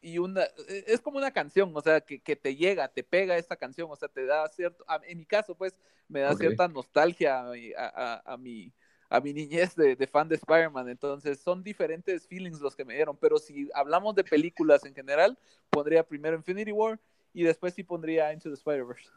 y 0.00 0.18
una, 0.18 0.44
e, 0.68 0.84
es 0.88 1.00
como 1.00 1.18
una 1.18 1.30
canción, 1.32 1.72
o 1.74 1.80
sea, 1.80 2.00
que, 2.00 2.20
que, 2.20 2.36
te 2.36 2.54
llega, 2.56 2.88
te 2.88 3.02
pega 3.02 3.36
esta 3.36 3.56
canción, 3.56 3.88
o 3.90 3.96
sea, 3.96 4.08
te 4.08 4.24
da 4.26 4.46
cierto, 4.48 4.84
en 5.06 5.18
mi 5.18 5.26
caso, 5.26 5.54
pues, 5.56 5.76
me 6.08 6.20
da 6.20 6.32
Okay. 6.32 6.48
cierta 6.48 6.68
nostalgia 6.68 7.40
a, 7.40 7.50
mi- 7.52 7.72
a, 7.74 7.86
a- 8.24 8.32
a 8.34 8.36
mi, 8.36 8.72
a 9.10 9.20
mi 9.20 9.32
niñez 9.32 9.74
de, 9.74 9.96
de 9.96 10.06
fan 10.06 10.28
de 10.28 10.36
Spider-Man, 10.36 10.88
entonces 10.88 11.40
son 11.40 11.62
diferentes 11.62 12.26
feelings 12.26 12.60
los 12.60 12.76
que 12.76 12.84
me 12.84 12.94
dieron, 12.94 13.16
pero 13.16 13.38
si 13.38 13.68
hablamos 13.74 14.14
de 14.14 14.24
películas 14.24 14.84
en 14.84 14.94
general, 14.94 15.38
pondría 15.70 16.06
primero 16.06 16.36
Infinity 16.36 16.72
War 16.72 17.00
y 17.32 17.44
después 17.44 17.74
sí 17.74 17.82
pondría 17.82 18.32
Into 18.32 18.48
the 18.48 18.54
Spider-Verse. 18.54 19.08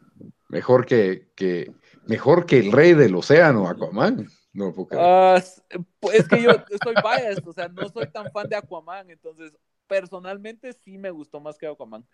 Mejor 0.49 0.85
que, 0.85 1.27
que, 1.35 1.73
mejor 2.07 2.45
que 2.45 2.59
el 2.59 2.71
rey 2.71 2.93
del 2.93 3.15
océano, 3.15 3.67
Aquaman. 3.67 4.27
No, 4.53 4.73
porque 4.73 4.97
Ah, 4.97 5.35
s- 5.37 5.61
pues, 5.99 6.19
es 6.19 6.27
que 6.27 6.41
yo 6.41 6.51
estoy 6.69 6.95
biased, 6.95 7.47
o 7.47 7.53
sea, 7.53 7.69
no 7.69 7.87
soy 7.89 8.07
tan 8.07 8.29
fan 8.31 8.49
de 8.49 8.57
Aquaman, 8.57 9.09
entonces 9.09 9.53
personalmente 9.87 10.73
sí 10.73 10.97
me 10.97 11.09
gustó 11.09 11.39
más 11.39 11.57
que 11.57 11.67
Aquaman, 11.67 12.05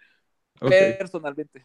Ok. 0.61 0.71
personalmente. 0.99 1.63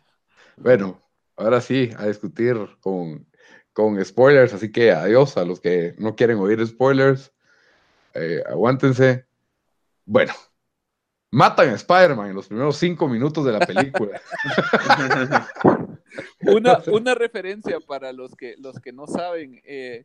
Bueno, 0.57 1.03
ahora 1.37 1.61
sí, 1.61 1.91
a 1.99 2.07
discutir 2.07 2.57
con, 2.81 3.27
con 3.73 4.03
spoilers, 4.05 4.55
así 4.55 4.71
que 4.73 4.93
adiós 4.93 5.37
a 5.37 5.45
los 5.45 5.61
que 5.61 5.95
no 5.99 6.15
quieren 6.17 6.39
oír 6.39 6.67
spoilers. 6.67 7.33
Eh, 8.15 8.43
aguántense. 8.47 9.27
Bueno, 10.05 10.33
matan 11.33 11.71
a 11.71 11.75
Spider-Man 11.75 12.29
en 12.29 12.37
los 12.37 12.47
primeros 12.47 12.77
cinco 12.77 13.09
minutos 13.09 13.45
de 13.45 13.53
la 13.53 13.59
película. 13.67 14.21
Una, 16.47 16.83
una 16.93 17.15
referencia 17.15 17.81
para 17.81 18.13
los 18.13 18.35
que, 18.35 18.55
los 18.59 18.79
que 18.81 18.93
no 18.93 19.07
saben 19.07 19.63
eh, 19.65 20.05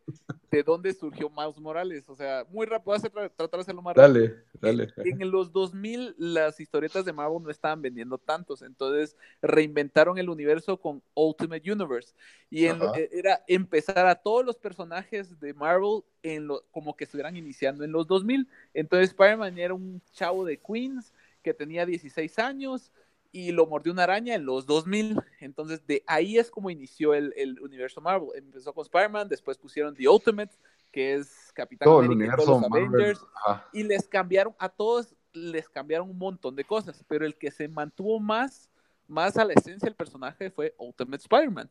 de 0.49 0.63
dónde 0.63 0.93
surgió 0.93 1.29
Miles 1.29 1.59
Morales, 1.59 2.07
o 2.07 2.15
sea, 2.15 2.45
muy 2.49 2.65
rápido, 2.65 2.85
voy 2.85 2.93
a 2.93 2.97
hacer- 2.97 3.11
tratar 3.11 3.49
de 3.57 3.61
hacerlo 3.61 3.81
más 3.81 3.95
rápido. 3.95 4.13
dale, 4.61 4.87
dale. 4.93 4.93
En 5.19 5.29
los 5.31 5.51
2000 5.51 6.15
las 6.17 6.59
historietas 6.61 7.03
de 7.03 7.11
Marvel 7.11 7.43
no 7.43 7.49
estaban 7.49 7.81
vendiendo 7.81 8.17
tantos, 8.17 8.61
entonces 8.61 9.17
reinventaron 9.41 10.17
el 10.17 10.29
universo 10.29 10.77
con 10.77 11.01
Ultimate 11.13 11.69
Universe 11.69 12.13
y 12.49 12.67
en 12.67 12.79
lo- 12.79 12.91
Ajá. 12.91 12.99
e- 12.99 13.09
era 13.11 13.43
empezar 13.47 14.05
a 14.05 14.15
todos 14.15 14.45
los 14.45 14.55
personajes 14.57 15.37
de 15.41 15.53
Marvel 15.53 16.03
en 16.23 16.47
lo, 16.47 16.63
como 16.71 16.95
que 16.95 17.03
estuvieran 17.03 17.35
iniciando 17.35 17.83
en 17.83 17.91
los 17.91 18.07
2000. 18.07 18.47
Entonces 18.73 19.09
Spider-Man 19.09 19.57
era 19.57 19.73
un 19.73 20.01
chavo 20.13 20.45
de 20.45 20.57
Queens 20.57 21.11
que 21.47 21.53
tenía 21.53 21.85
16 21.85 22.39
años 22.39 22.91
y 23.31 23.51
lo 23.51 23.67
mordió 23.67 23.93
una 23.93 24.03
araña 24.03 24.35
en 24.35 24.45
los 24.45 24.65
2000. 24.65 25.17
Entonces 25.39 25.85
de 25.87 26.03
ahí 26.07 26.37
es 26.37 26.51
como 26.51 26.69
inició 26.69 27.13
el, 27.13 27.33
el 27.37 27.59
universo 27.61 28.01
Marvel. 28.01 28.29
Empezó 28.35 28.73
con 28.73 28.83
Spider-Man, 28.83 29.29
después 29.29 29.57
pusieron 29.57 29.95
The 29.95 30.09
Ultimate, 30.09 30.51
que 30.91 31.15
es 31.15 31.51
Capitán 31.53 31.85
Todo 31.85 32.01
el 32.01 32.07
América 32.07 32.23
y 32.23 32.27
universo 32.27 32.45
todos 32.45 32.61
los. 32.61 32.71
Avengers 32.71 33.25
Ajá. 33.45 33.69
y 33.71 33.83
les 33.83 34.07
cambiaron 34.07 34.55
a 34.59 34.67
todos 34.67 35.15
les 35.31 35.69
cambiaron 35.69 36.09
un 36.09 36.17
montón 36.17 36.55
de 36.55 36.63
cosas 36.63 37.03
pero 37.07 37.25
el 37.25 37.37
que 37.37 37.51
se 37.51 37.67
mantuvo 37.67 38.19
más 38.19 38.69
más 39.07 39.37
a 39.37 39.45
la 39.45 39.53
esencia 39.53 39.85
del 39.85 39.95
personaje 39.95 40.49
fue 40.49 40.73
Ultimate 40.79 41.21
Spider-Man 41.21 41.69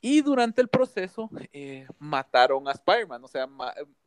y 0.00 0.20
durante 0.20 0.60
el 0.60 0.68
proceso 0.68 1.30
eh, 1.52 1.86
mataron 1.98 2.66
a 2.66 2.72
Spider-Man 2.72 3.22
o 3.22 3.28
sea 3.28 3.48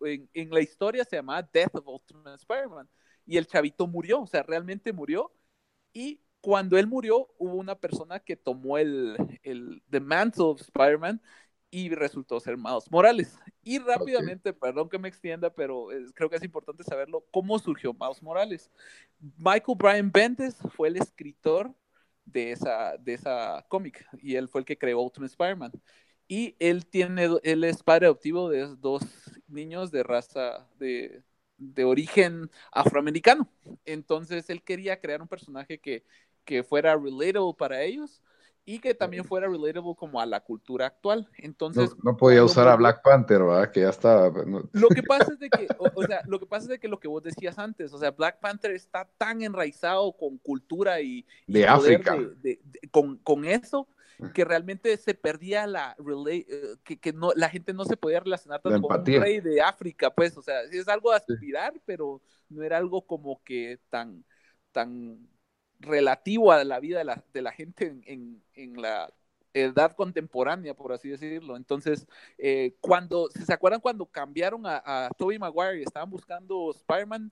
en, 0.02 0.30
en 0.34 0.50
la 0.50 0.60
historia 0.60 1.06
se 1.06 1.16
llama 1.16 1.42
Death 1.42 1.76
of 1.76 1.88
Ultimate 1.88 2.36
Spider-Man 2.36 2.90
y 3.28 3.38
el 3.38 3.46
chavito 3.46 3.86
murió 3.86 4.22
o 4.22 4.28
sea 4.28 4.42
realmente 4.42 4.94
murió 4.94 5.32
y 5.94 6.22
cuando 6.42 6.78
él 6.78 6.88
murió 6.88 7.28
hubo 7.38 7.56
una 7.56 7.76
persona 7.76 8.20
que 8.20 8.36
tomó 8.36 8.78
el, 8.78 9.18
el 9.44 9.84
the 9.90 10.00
mantle 10.00 10.46
of 10.46 10.62
Spider-Man 10.62 11.22
y 11.70 11.90
resultó 11.90 12.40
ser 12.40 12.58
Miles 12.58 12.90
Morales. 12.90 13.38
Y 13.62 13.80
rápidamente, 13.80 14.54
perdón 14.54 14.90
que 14.90 15.00
me 15.00 15.10
extienda, 15.10 15.50
pero 15.50 15.92
eh, 15.92 16.06
creo 16.14 16.30
que 16.30 16.38
es 16.38 16.44
importante 16.44 16.84
saberlo, 16.84 17.26
cómo 17.32 17.60
surgió 17.60 17.94
Miles 17.94 18.24
Morales. 18.24 18.72
Michael 19.38 19.78
Brian 19.78 20.12
Bendis 20.12 20.58
fue 20.76 20.88
el 20.88 20.98
escritor 20.98 21.74
de 22.26 22.52
esa, 22.52 22.98
de 22.98 23.14
esa 23.14 23.66
cómic 23.70 24.06
y 24.22 24.36
él 24.36 24.48
fue 24.48 24.62
el 24.62 24.66
que 24.66 24.78
creó 24.78 25.02
Ultimate 25.02 25.32
Spider-Man. 25.32 25.72
Y 26.28 26.56
él 26.60 26.86
tiene, 26.86 27.30
él 27.44 27.64
es 27.64 27.84
padre 27.84 28.06
adoptivo 28.08 28.50
de 28.50 28.76
dos 28.78 29.04
niños 29.48 29.92
de 29.92 30.04
raza 30.04 30.68
de, 30.78 31.24
de 31.58 31.84
origen 31.84 32.50
afroamericano. 32.72 33.48
Entonces 33.86 34.50
él 34.50 34.62
quería 34.64 35.00
crear 35.00 35.22
un 35.22 35.28
personaje 35.28 35.80
que, 35.80 36.04
que 36.46 36.64
fuera 36.64 36.96
relatable 36.96 37.54
para 37.58 37.82
ellos 37.82 38.22
y 38.66 38.80
que 38.80 38.94
también 38.94 39.24
fuera 39.24 39.48
relatable 39.48 39.96
como 39.98 40.20
a 40.20 40.26
la 40.26 40.42
cultura 40.42 40.88
actual. 40.88 41.22
No, 41.22 41.46
Entonces, 41.46 41.96
no 42.04 42.18
podía 42.18 42.40
cuando 42.40 42.52
usar 42.52 42.68
a 42.68 42.76
Black 42.76 43.02
Panther, 43.02 43.42
¿verdad? 43.42 43.72
Que 43.72 43.80
ya 43.82 43.90
está. 43.90 44.30
no- 44.46 44.70
lo 44.74 44.90
que 44.90 45.04
pasa 45.04 45.32
es 45.34 45.40
de 45.40 45.50
que, 45.50 45.68
o, 45.80 45.90
o 45.96 46.04
sea, 46.04 46.22
lo 46.28 46.38
que 46.40 46.46
pasa 46.46 46.64
es 46.64 46.70
de 46.70 46.80
que 46.80 46.90
lo 46.90 47.00
que 47.00 47.08
vos 47.08 47.24
decías 47.24 47.58
antes, 47.58 47.94
o 47.94 47.98
sea, 47.98 48.12
Black 48.12 48.40
Panther 48.40 48.72
está 48.72 49.10
tan 49.18 49.42
enraizado 49.42 50.12
con 50.12 50.38
cultura 50.38 51.00
y, 51.00 51.26
y 51.48 51.54
De 51.54 51.66
África. 51.68 52.16
de- 52.16 52.36
de- 52.36 52.60
de- 52.64 52.90
con, 52.92 53.18
con 53.20 53.46
eso 53.46 53.88
que 54.34 54.46
realmente 54.46 54.96
se 54.98 55.14
perdía 55.14 55.68
la 55.68 55.96
eh, 56.30 56.76
que, 56.84 57.00
que 57.00 57.14
no 57.14 57.32
la 57.36 57.50
gente 57.50 57.74
no 57.74 57.86
se 57.86 57.98
podía 57.98 58.20
relacionar 58.20 58.62
La 58.64 58.72
tanto 58.72 58.88
con 58.88 59.00
un 59.00 59.06
rey 59.06 59.40
de 59.40 59.62
África, 59.62 60.10
pues, 60.10 60.38
o 60.38 60.42
sea, 60.42 60.62
es 60.64 60.88
algo 60.88 61.12
a 61.12 61.18
aspirar, 61.18 61.74
pero 61.86 62.22
no 62.50 62.64
era 62.64 62.78
algo 62.78 63.06
como 63.06 63.42
que 63.44 63.80
tan 63.90 64.24
tan 64.72 65.28
relativo 65.80 66.52
a 66.52 66.64
la 66.64 66.80
vida 66.80 66.98
de 67.00 67.06
la, 67.06 67.24
de 67.34 67.42
la 67.42 67.52
gente 67.52 67.88
en, 67.88 68.04
en, 68.06 68.44
en 68.54 68.82
la 68.82 69.14
edad 69.54 69.92
contemporánea, 69.94 70.74
por 70.74 70.92
así 70.92 71.10
decirlo. 71.10 71.56
Entonces, 71.56 72.08
eh, 72.38 72.76
cuando, 72.80 73.30
¿se 73.30 73.54
acuerdan 73.54 73.82
cuando 73.82 74.06
cambiaron 74.06 74.66
a, 74.66 74.82
a 74.84 75.10
Tobey 75.18 75.40
Maguire 75.40 75.80
y 75.80 75.84
estaban 75.84 76.10
buscando 76.10 76.72
Spider-Man? 76.72 77.32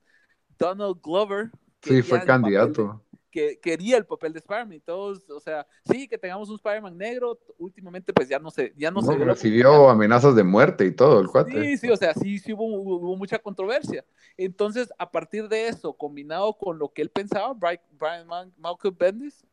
Donald 0.58 1.00
Glover. 1.02 1.50
Sí, 1.82 2.02
fue 2.02 2.24
candidato. 2.24 3.02
Que 3.36 3.60
quería 3.60 3.98
el 3.98 4.06
papel 4.06 4.32
de 4.32 4.38
Spider-Man 4.38 4.72
y 4.72 4.80
todos, 4.80 5.28
o 5.28 5.40
sea, 5.40 5.66
sí, 5.84 6.08
que 6.08 6.16
tengamos 6.16 6.48
un 6.48 6.56
Spider-Man 6.56 6.96
negro, 6.96 7.38
últimamente 7.58 8.10
pues 8.14 8.28
ya 8.28 8.38
no 8.38 8.50
sé, 8.50 8.72
ya 8.76 8.90
no, 8.90 9.02
No, 9.02 9.12
recibió 9.26 9.90
amenazas 9.90 10.34
de 10.34 10.42
muerte 10.42 10.86
y 10.86 10.92
todo, 10.92 11.20
el 11.20 11.28
cuate. 11.28 11.50
Sí, 11.52 11.76
sí, 11.76 11.90
o 11.90 11.96
sea, 11.96 12.14
sí, 12.14 12.38
sí 12.38 12.52
hubo, 12.54 12.64
hubo- 12.64 12.96
hubo 12.96 13.16
mucha 13.16 13.38
controversia. 13.38 14.04
Entonces, 14.38 14.90
a 14.98 15.10
partir 15.10 15.48
de 15.48 15.68
eso, 15.68 15.92
combinado 15.92 16.54
con 16.56 16.78
lo 16.78 16.88
que 16.92 17.02
él 17.02 17.10
pensaba, 17.10 17.52
Brian, 17.54 18.26
Malcolm 18.56 18.96
Bendis, 18.98 19.46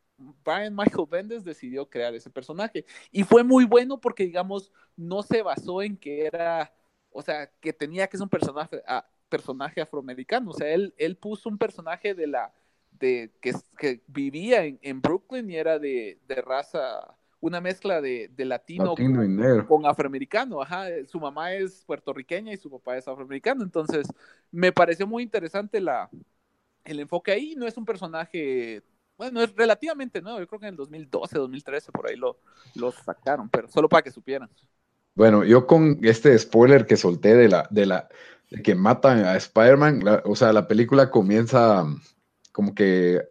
Brian 0.46 0.74
Michael 0.76 1.08
Bendis 1.10 1.44
decidió 1.44 1.90
crear 1.90 2.16
ese 2.16 2.30
personaje. 2.30 2.86
Y 3.12 3.24
fue 3.24 3.44
muy 3.44 3.66
bueno 3.66 4.00
porque, 4.00 4.24
digamos, 4.24 4.72
no 4.96 5.24
se 5.24 5.42
basó 5.42 5.82
en 5.82 5.98
que 5.98 6.26
era, 6.26 6.74
o 7.12 7.22
sea, 7.22 7.48
que 7.60 7.74
tenía 7.74 8.08
que 8.08 8.18
ser 8.18 8.24
un 8.24 8.30
personaje, 8.30 8.82
personaje 9.30 9.82
afroamericano. 9.82 10.52
O 10.52 10.54
sea, 10.54 10.70
él, 10.74 10.94
él 10.98 11.18
puso 11.18 11.50
un 11.50 11.58
personaje 11.58 12.14
de 12.14 12.28
la, 12.28 12.54
de, 13.04 13.32
que, 13.42 13.54
que 13.78 14.04
vivía 14.08 14.66
en, 14.66 14.80
en 14.82 15.02
Brooklyn 15.02 15.50
y 15.50 15.56
era 15.58 15.80
de, 15.80 16.20
de 16.28 16.36
raza, 16.42 17.16
una 17.40 17.62
mezcla 17.62 18.02
de, 18.02 18.30
de 18.30 18.46
latino, 18.46 18.98
Latino 18.98 18.98
con- 19.00 19.26
y 19.26 19.30
negro. 19.30 19.68
con 19.68 19.86
afroamericano, 19.86 20.62
ajá, 20.62 20.88
su 21.08 21.20
mamá 21.20 21.54
es 21.54 21.84
puertorriqueña 21.86 22.54
y 22.54 22.58
su 22.58 22.70
papá 22.72 22.98
es 22.98 23.08
afroamericano, 23.08 23.64
entonces 23.64 24.08
me 24.52 24.72
pareció 24.74 25.08
muy 25.08 25.24
interesante 25.24 25.80
la, 25.82 26.10
el 26.86 27.00
enfoque 27.00 27.32
ahí, 27.32 27.56
no 27.56 27.68
es 27.68 27.78
un 27.78 27.86
personaje, 27.86 28.84
bueno, 29.18 29.42
es 29.42 29.56
relativamente 29.56 30.22
nuevo, 30.22 30.40
yo 30.40 30.48
creo 30.48 30.60
que 30.60 30.68
en 30.68 30.72
el 30.74 30.78
2012, 30.78 31.38
2013 31.38 31.92
por 31.92 32.08
ahí 32.10 32.16
lo, 32.18 32.40
lo 32.76 32.92
sacaron, 32.92 33.50
pero 33.50 33.68
solo 33.70 33.90
para 33.90 34.04
que 34.04 34.12
supieran. 34.12 34.50
Bueno, 35.16 35.44
yo 35.44 35.68
con 35.68 36.00
este 36.04 36.38
spoiler 36.40 36.86
que 36.88 36.98
solté 36.98 37.36
de 37.36 37.48
la, 37.48 37.68
de 37.70 37.86
la, 37.86 38.10
de 38.50 38.62
que 38.64 38.74
matan 38.76 39.24
a 39.26 39.36
Spider-Man, 39.38 40.02
o 40.26 40.36
sea, 40.36 40.54
la 40.54 40.68
película 40.68 41.12
comienza 41.12 41.86
como 42.54 42.74
que 42.74 43.22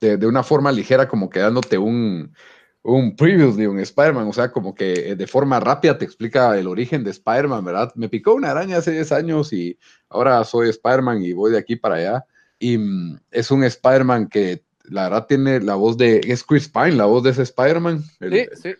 de, 0.00 0.16
de 0.16 0.26
una 0.26 0.42
forma 0.42 0.72
ligera, 0.72 1.06
como 1.06 1.30
que 1.30 1.38
dándote 1.38 1.78
un, 1.78 2.34
un 2.82 3.14
preview 3.14 3.54
de 3.54 3.68
un 3.68 3.78
Spider-Man, 3.78 4.26
o 4.26 4.32
sea, 4.32 4.50
como 4.50 4.74
que 4.74 5.10
eh, 5.10 5.16
de 5.16 5.26
forma 5.26 5.60
rápida 5.60 5.98
te 5.98 6.04
explica 6.04 6.58
el 6.58 6.66
origen 6.66 7.04
de 7.04 7.10
Spider-Man, 7.10 7.64
¿verdad? 7.64 7.92
Me 7.94 8.08
picó 8.08 8.34
una 8.34 8.50
araña 8.50 8.78
hace 8.78 8.92
10 8.92 9.12
años 9.12 9.52
y 9.52 9.78
ahora 10.08 10.42
soy 10.44 10.70
Spider-Man 10.70 11.22
y 11.22 11.32
voy 11.32 11.52
de 11.52 11.58
aquí 11.58 11.76
para 11.76 11.96
allá. 11.96 12.24
Y 12.58 12.78
mm, 12.78 13.20
es 13.30 13.50
un 13.50 13.62
Spider-Man 13.64 14.28
que 14.28 14.64
la 14.84 15.04
verdad 15.04 15.26
tiene 15.26 15.60
la 15.60 15.74
voz 15.74 15.98
de, 15.98 16.20
es 16.24 16.42
Chris 16.42 16.68
Pine, 16.68 16.92
la 16.92 17.04
voz 17.04 17.22
de 17.22 17.30
ese 17.30 17.42
Spider-Man, 17.42 18.02
Sí, 18.02 18.46
sí, 18.54 18.74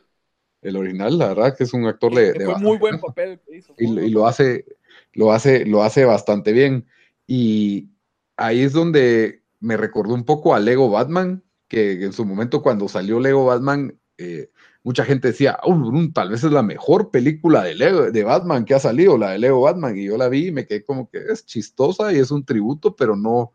el 0.63 0.77
original, 0.77 1.19
la 1.19 1.29
verdad 1.29 1.57
que 1.57 1.65
es 1.65 1.75
un 1.75 1.87
actor 1.87 2.15
de... 2.15 2.33
que 2.33 2.39
de 2.39 2.45
fue 2.45 2.55
bastante 2.55 2.69
muy 2.69 2.79
buen 2.79 3.01
papel 3.01 3.31
el 3.31 3.41
que 3.41 3.57
hizo. 3.57 3.75
y, 3.79 3.85
y 4.01 4.11
lo 4.11 4.27
hace, 4.27 4.65
lo 5.13 5.33
hace, 5.33 5.67
lo 5.67 5.83
hace 5.83 6.05
bastante 6.05 6.53
bien. 6.53 6.87
Y 7.27 7.91
ahí 8.37 8.63
es 8.63 8.73
donde 8.73 9.38
me 9.61 9.77
recordó 9.77 10.15
un 10.15 10.25
poco 10.25 10.55
a 10.55 10.61
Lego 10.61 10.91
Batman, 10.91 11.45
que 11.69 12.05
en 12.05 12.13
su 12.13 12.25
momento 12.25 12.63
cuando 12.63 12.89
salió 12.89 13.21
Lego 13.21 13.47
Batman, 13.47 13.99
eh, 14.17 14.51
mucha 14.83 15.05
gente 15.05 15.29
decía, 15.29 15.59
"Oh, 15.63 15.81
tal 16.15 16.31
vez 16.31 16.45
es 16.45 16.53
la 16.53 16.63
mejor 16.63 17.11
película 17.11 17.63
de, 17.65 17.75
Lego, 17.75 18.11
de 18.11 18.25
Batman 18.25 18.65
que 18.65 18.75
ha 18.75 18.81
salido, 18.81 19.19
la 19.19 19.31
de 19.31 19.39
Lego 19.39 19.61
Batman. 19.63 19.97
Y 19.97 20.05
yo 20.05 20.17
la 20.17 20.29
vi 20.29 20.49
y 20.49 20.53
me 20.53 20.67
quedé 20.67 20.85
como 20.85 21.11
que 21.11 21.19
es 21.31 21.45
chistosa 21.47 22.13
y 22.13 22.19
es 22.19 22.31
un 22.31 22.45
tributo, 22.45 22.97
pero 22.97 23.17
no, 23.17 23.53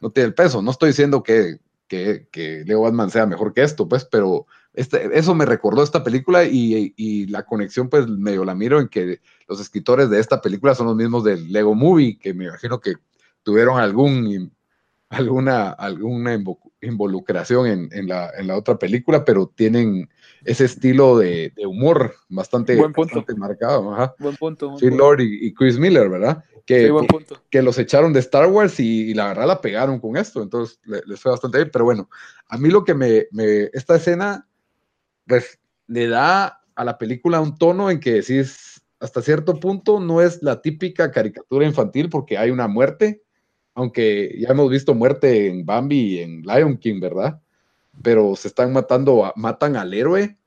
no 0.00 0.10
tiene 0.10 0.28
el 0.28 0.34
peso. 0.34 0.62
No 0.62 0.70
estoy 0.70 0.90
diciendo 0.90 1.22
que, 1.22 1.58
que, 1.88 2.28
que 2.30 2.64
Lego 2.66 2.82
Batman 2.82 3.10
sea 3.10 3.26
mejor 3.26 3.52
que 3.54 3.62
esto, 3.62 3.88
pues, 3.88 4.04
pero 4.04 4.46
este, 4.74 5.18
eso 5.18 5.34
me 5.34 5.46
recordó 5.46 5.82
esta 5.82 6.04
película 6.04 6.44
y, 6.44 6.94
y 6.96 7.26
la 7.26 7.44
conexión, 7.44 7.88
pues, 7.88 8.06
medio 8.06 8.44
la 8.44 8.54
miro 8.54 8.80
en 8.80 8.88
que 8.88 9.20
los 9.48 9.60
escritores 9.60 10.10
de 10.10 10.20
esta 10.20 10.40
película 10.40 10.74
son 10.74 10.86
los 10.86 10.96
mismos 10.96 11.24
del 11.24 11.52
Lego 11.52 11.74
Movie, 11.74 12.18
que 12.18 12.34
me 12.34 12.44
imagino 12.46 12.80
que 12.80 12.94
tuvieron 13.42 13.80
algún, 13.80 14.52
alguna, 15.10 15.70
alguna 15.70 16.34
invo- 16.34 16.72
involucración 16.80 17.66
en, 17.66 17.88
en 17.92 18.06
la, 18.08 18.30
en 18.38 18.46
la 18.46 18.56
otra 18.56 18.78
película, 18.78 19.24
pero 19.24 19.46
tienen 19.54 20.08
ese 20.44 20.64
estilo 20.64 21.18
de, 21.18 21.52
de 21.54 21.66
humor 21.66 22.14
bastante, 22.28 22.76
Buen 22.76 22.92
punto. 22.92 23.16
bastante 23.16 23.38
marcado. 23.38 23.92
Ajá. 23.92 24.14
Buen 24.18 24.36
punto. 24.36 24.70
buen 24.70 24.80
punto. 24.80 24.96
Lord 24.96 25.20
y, 25.20 25.46
y 25.48 25.52
Chris 25.52 25.78
Miller, 25.78 26.08
¿verdad? 26.08 26.42
Que, 26.64 26.84
Sí, 26.84 26.90
buen 26.90 27.06
punto. 27.06 27.42
que 27.50 27.60
los 27.62 27.76
echaron 27.78 28.12
de 28.12 28.20
Star 28.20 28.46
Wars 28.46 28.78
y, 28.80 29.10
y 29.10 29.14
la 29.14 29.28
verdad 29.28 29.46
la 29.48 29.60
pegaron 29.60 29.98
con 29.98 30.16
esto, 30.16 30.42
entonces 30.42 30.78
le- 30.84 31.02
les 31.06 31.20
fue 31.20 31.32
bastante 31.32 31.58
bien, 31.58 31.70
pero 31.72 31.84
bueno, 31.84 32.08
a 32.48 32.56
mí 32.56 32.70
lo 32.70 32.84
que 32.84 32.94
me, 32.94 33.26
me- 33.32 33.68
esta 33.72 33.96
escena, 33.96 34.46
pues 35.26 35.58
le 35.88 36.06
da 36.06 36.62
a 36.76 36.84
la 36.84 36.96
película 36.98 37.40
un 37.40 37.58
tono 37.58 37.90
en 37.90 37.98
que 37.98 38.12
decís, 38.12 38.80
hasta 39.00 39.22
cierto 39.22 39.58
punto 39.58 39.98
no 39.98 40.20
es 40.22 40.42
la 40.42 40.62
típica 40.62 41.10
caricatura 41.10 41.66
infantil 41.66 42.08
porque 42.08 42.38
hay 42.38 42.50
una 42.50 42.68
muerte, 42.68 43.22
aunque 43.74 44.34
ya 44.38 44.48
hemos 44.50 44.70
visto 44.70 44.94
muerte 44.94 45.48
en 45.48 45.64
Bambi 45.66 46.16
y 46.16 46.18
en 46.20 46.42
Lion 46.42 46.76
King, 46.78 47.00
¿verdad? 47.00 47.40
Pero 48.02 48.36
se 48.36 48.48
están 48.48 48.72
matando, 48.72 49.24
a- 49.24 49.32
matan 49.36 49.76
al 49.76 49.92
héroe 49.94 50.38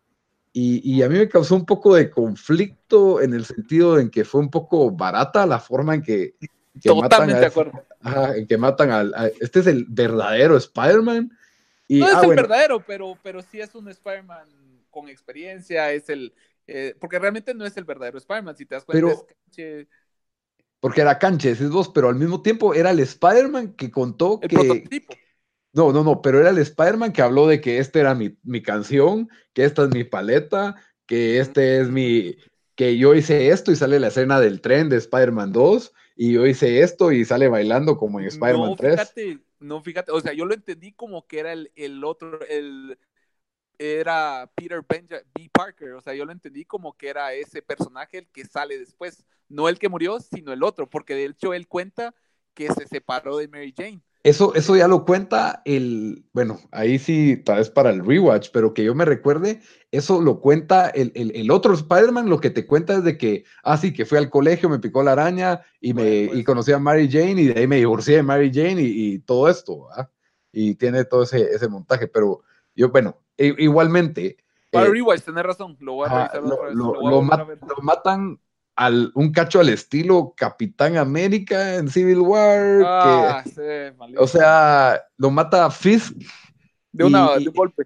y, 0.54 0.82
y 0.98 1.02
a 1.04 1.10
mí 1.10 1.18
me 1.18 1.30
causó 1.30 1.56
un 1.56 1.66
poco 1.66 1.96
de 1.96 2.10
conflicto 2.12 3.22
en 3.22 3.34
el 3.34 3.46
sentido 3.46 4.00
en 4.00 4.10
que 4.10 4.24
fue 4.26 4.42
un 4.42 4.50
poco 4.52 4.92
barata 4.92 5.46
la 5.46 5.60
forma 5.60 5.96
en 5.96 6.02
que, 6.04 6.36
que 6.82 6.94
matan 6.94 7.32
Totalmente 7.32 7.34
a 7.34 7.40
de 7.40 7.46
ese- 7.48 7.60
acuerdo. 7.62 7.86
ajá, 8.02 8.38
en 8.38 8.48
que 8.48 8.58
matan 8.58 8.92
al, 8.92 9.14
a- 9.16 9.28
este 9.28 9.60
es 9.62 9.68
el 9.68 9.86
verdadero 9.90 10.58
Spider-Man. 10.58 11.32
Y, 11.88 12.00
No 12.00 12.08
es 12.08 12.16
ah, 12.16 12.22
el 12.22 12.26
bueno, 12.28 12.42
verdadero, 12.44 12.86
pero, 12.86 13.18
pero 13.24 13.42
sí 13.42 13.60
es 13.62 13.74
un 13.76 13.88
Spider-Man 13.90 14.48
con 14.90 15.10
experiencia, 15.10 15.92
es 15.92 16.10
el... 16.10 16.34
eh, 16.68 16.96
porque 17.00 17.20
realmente 17.20 17.54
no 17.54 17.66
es 17.66 17.76
el 17.78 17.84
verdadero 17.84 18.18
Spider-Man, 18.18 18.56
si 18.56 18.66
te 18.66 18.76
das 18.76 18.86
cuenta. 18.86 19.06
Pero- 19.08 19.12
es 19.12 19.24
canche, 19.24 19.88
porque 20.84 21.00
era 21.00 21.18
canche, 21.18 21.52
decís 21.52 21.70
vos, 21.70 21.88
pero 21.88 22.10
al 22.10 22.16
mismo 22.16 22.42
tiempo 22.42 22.74
era 22.74 22.92
el 22.92 23.00
Spider-Man 23.00 23.72
que 23.76 23.90
contó 23.90 24.42
el 24.42 24.50
que... 24.50 24.56
prototipo. 24.58 25.14
No, 25.72 25.94
no, 25.94 26.04
no, 26.04 26.22
pero 26.22 26.42
era 26.42 26.50
el 26.50 26.58
Spider-Man 26.58 27.14
que 27.14 27.22
habló 27.22 27.48
de 27.48 27.62
que 27.62 27.78
esta 27.78 28.02
era 28.02 28.14
mi, 28.16 28.38
mi 28.44 28.62
canción, 28.62 29.30
que 29.54 29.64
esta 29.64 29.86
es 29.86 29.92
mi 29.92 30.04
paleta, 30.04 30.76
que 31.06 31.40
este 31.40 31.80
es 31.80 31.90
mi... 31.90 32.36
que 32.76 32.98
yo 32.98 33.16
hice 33.16 33.48
esto 33.48 33.72
y 33.72 33.78
sale 33.78 33.98
la 33.98 34.10
escena 34.10 34.42
del 34.42 34.60
tren 34.60 34.90
de 34.90 34.98
Spider-Man 34.98 35.54
2 35.54 35.94
y 36.18 36.34
yo 36.34 36.46
hice 36.46 36.82
esto 36.82 37.14
y 37.14 37.24
sale 37.24 37.48
bailando 37.48 37.96
como 37.96 38.20
en 38.20 38.26
Spider-Man 38.26 38.72
no, 38.72 38.76
3. 38.76 39.00
fíjate, 39.00 39.40
no, 39.62 39.82
fíjate, 39.82 40.12
o 40.12 40.20
sea, 40.20 40.34
yo 40.34 40.44
lo 40.44 40.54
entendí 40.54 40.92
como 40.92 41.28
que 41.28 41.40
era 41.40 41.54
el, 41.54 41.72
el 41.78 42.04
otro, 42.04 42.42
el 42.50 43.00
era 43.78 44.50
Peter 44.56 44.84
Benja, 44.88 45.18
B. 45.36 45.50
Parker, 45.52 45.94
o 45.94 46.02
sea, 46.02 46.14
yo 46.14 46.26
lo 46.26 46.32
entendí 46.32 46.66
como 46.66 46.96
que 46.98 47.10
era 47.10 47.34
ese 47.34 47.62
personaje 47.62 48.20
el 48.20 48.28
que 48.30 48.46
sale 48.46 48.78
después, 48.78 49.26
no 49.50 49.70
el 49.70 49.80
que 49.80 49.90
murió, 49.90 50.20
sino 50.20 50.54
el 50.54 50.64
otro, 50.64 50.90
porque 50.90 51.16
de 51.16 51.26
hecho 51.26 51.54
él 51.54 51.68
cuenta 51.68 52.14
que 52.54 52.70
se 52.72 52.88
separó 52.88 53.38
de 53.38 53.48
Mary 53.48 53.74
Jane. 53.76 54.02
Eso, 54.24 54.56
eso 54.56 54.78
ya 54.78 54.88
lo 54.88 55.04
cuenta 55.04 55.62
el, 55.66 56.26
bueno, 56.32 56.58
ahí 56.72 56.98
sí, 56.98 57.36
tal 57.44 57.58
vez 57.58 57.70
para 57.70 57.90
el 57.90 58.06
rewatch, 58.06 58.52
pero 58.54 58.74
que 58.74 58.86
yo 58.86 58.96
me 58.96 59.04
recuerde, 59.04 59.60
eso 59.92 60.22
lo 60.22 60.40
cuenta 60.40 60.88
el, 60.90 61.12
el- 61.14 61.36
el 61.36 61.52
otro 61.52 61.74
Spider-Man, 61.74 62.30
lo 62.30 62.40
que 62.40 62.50
te 62.50 62.66
cuenta 62.66 62.94
es 62.96 63.04
de 63.04 63.18
que, 63.18 63.44
ah, 63.64 63.78
sí, 63.78 63.92
que 63.92 64.06
fui 64.06 64.18
al 64.18 64.30
colegio, 64.30 64.70
me 64.70 64.80
picó 64.80 65.04
la 65.04 65.12
araña 65.12 65.62
y, 65.82 65.94
me, 65.94 66.04
Bueno, 66.04 66.22
pues. 66.24 66.40
y 66.40 66.44
conocí 66.46 66.72
a 66.72 66.80
Mary 66.80 67.10
Jane 67.12 67.42
y 67.42 67.48
de 67.48 67.60
ahí 67.60 67.68
me 67.68 67.76
divorcié 67.78 68.16
de 68.18 68.24
Mary 68.24 68.50
Jane 68.54 68.82
y, 68.82 69.16
y 69.16 69.20
todo 69.20 69.50
esto, 69.50 69.90
¿ah? 69.92 70.10
Y 70.54 70.76
tiene 70.76 71.04
todo 71.04 71.24
ese, 71.24 71.42
ese 71.54 71.68
montaje, 71.68 72.08
pero 72.08 72.44
yo, 72.76 72.90
bueno, 72.92 73.18
igualmente, 73.38 74.38
Para 74.72 74.88
eh, 74.88 74.92
tenés 75.26 75.44
razón, 75.44 75.78
lo 75.80 75.94
voy 75.94 76.08
a 76.10 76.12
ajá, 76.12 76.18
revisar 76.34 76.42
lo, 76.44 76.56
otra 76.56 76.66
vez. 76.68 76.76
lo- 76.76 76.84
lo 76.86 77.00
voy 77.00 77.08
a 77.08 77.10
lo 77.10 77.16
volver 77.22 77.34
a 77.34 77.38
ma- 77.38 77.44
ver. 77.44 77.60
lo 77.62 77.84
matan 77.84 78.40
al, 78.76 79.12
un 79.16 79.32
cacho 79.32 79.60
al 79.60 79.70
estilo 79.70 80.34
Capitán 80.36 80.98
América 80.98 81.76
en 81.76 81.90
Civil 81.90 82.20
War, 82.20 82.80
que- 82.80 82.86
Ah, 82.86 83.44
sí, 83.46 83.62
o 84.18 84.28
sea, 84.28 85.02
lo 85.18 85.30
mata 85.30 85.70
Fisk 85.70 86.16
de, 86.92 87.04
una, 87.04 87.30
y- 87.38 87.44
de 87.44 87.50
un 87.50 87.56
golpe. 87.56 87.84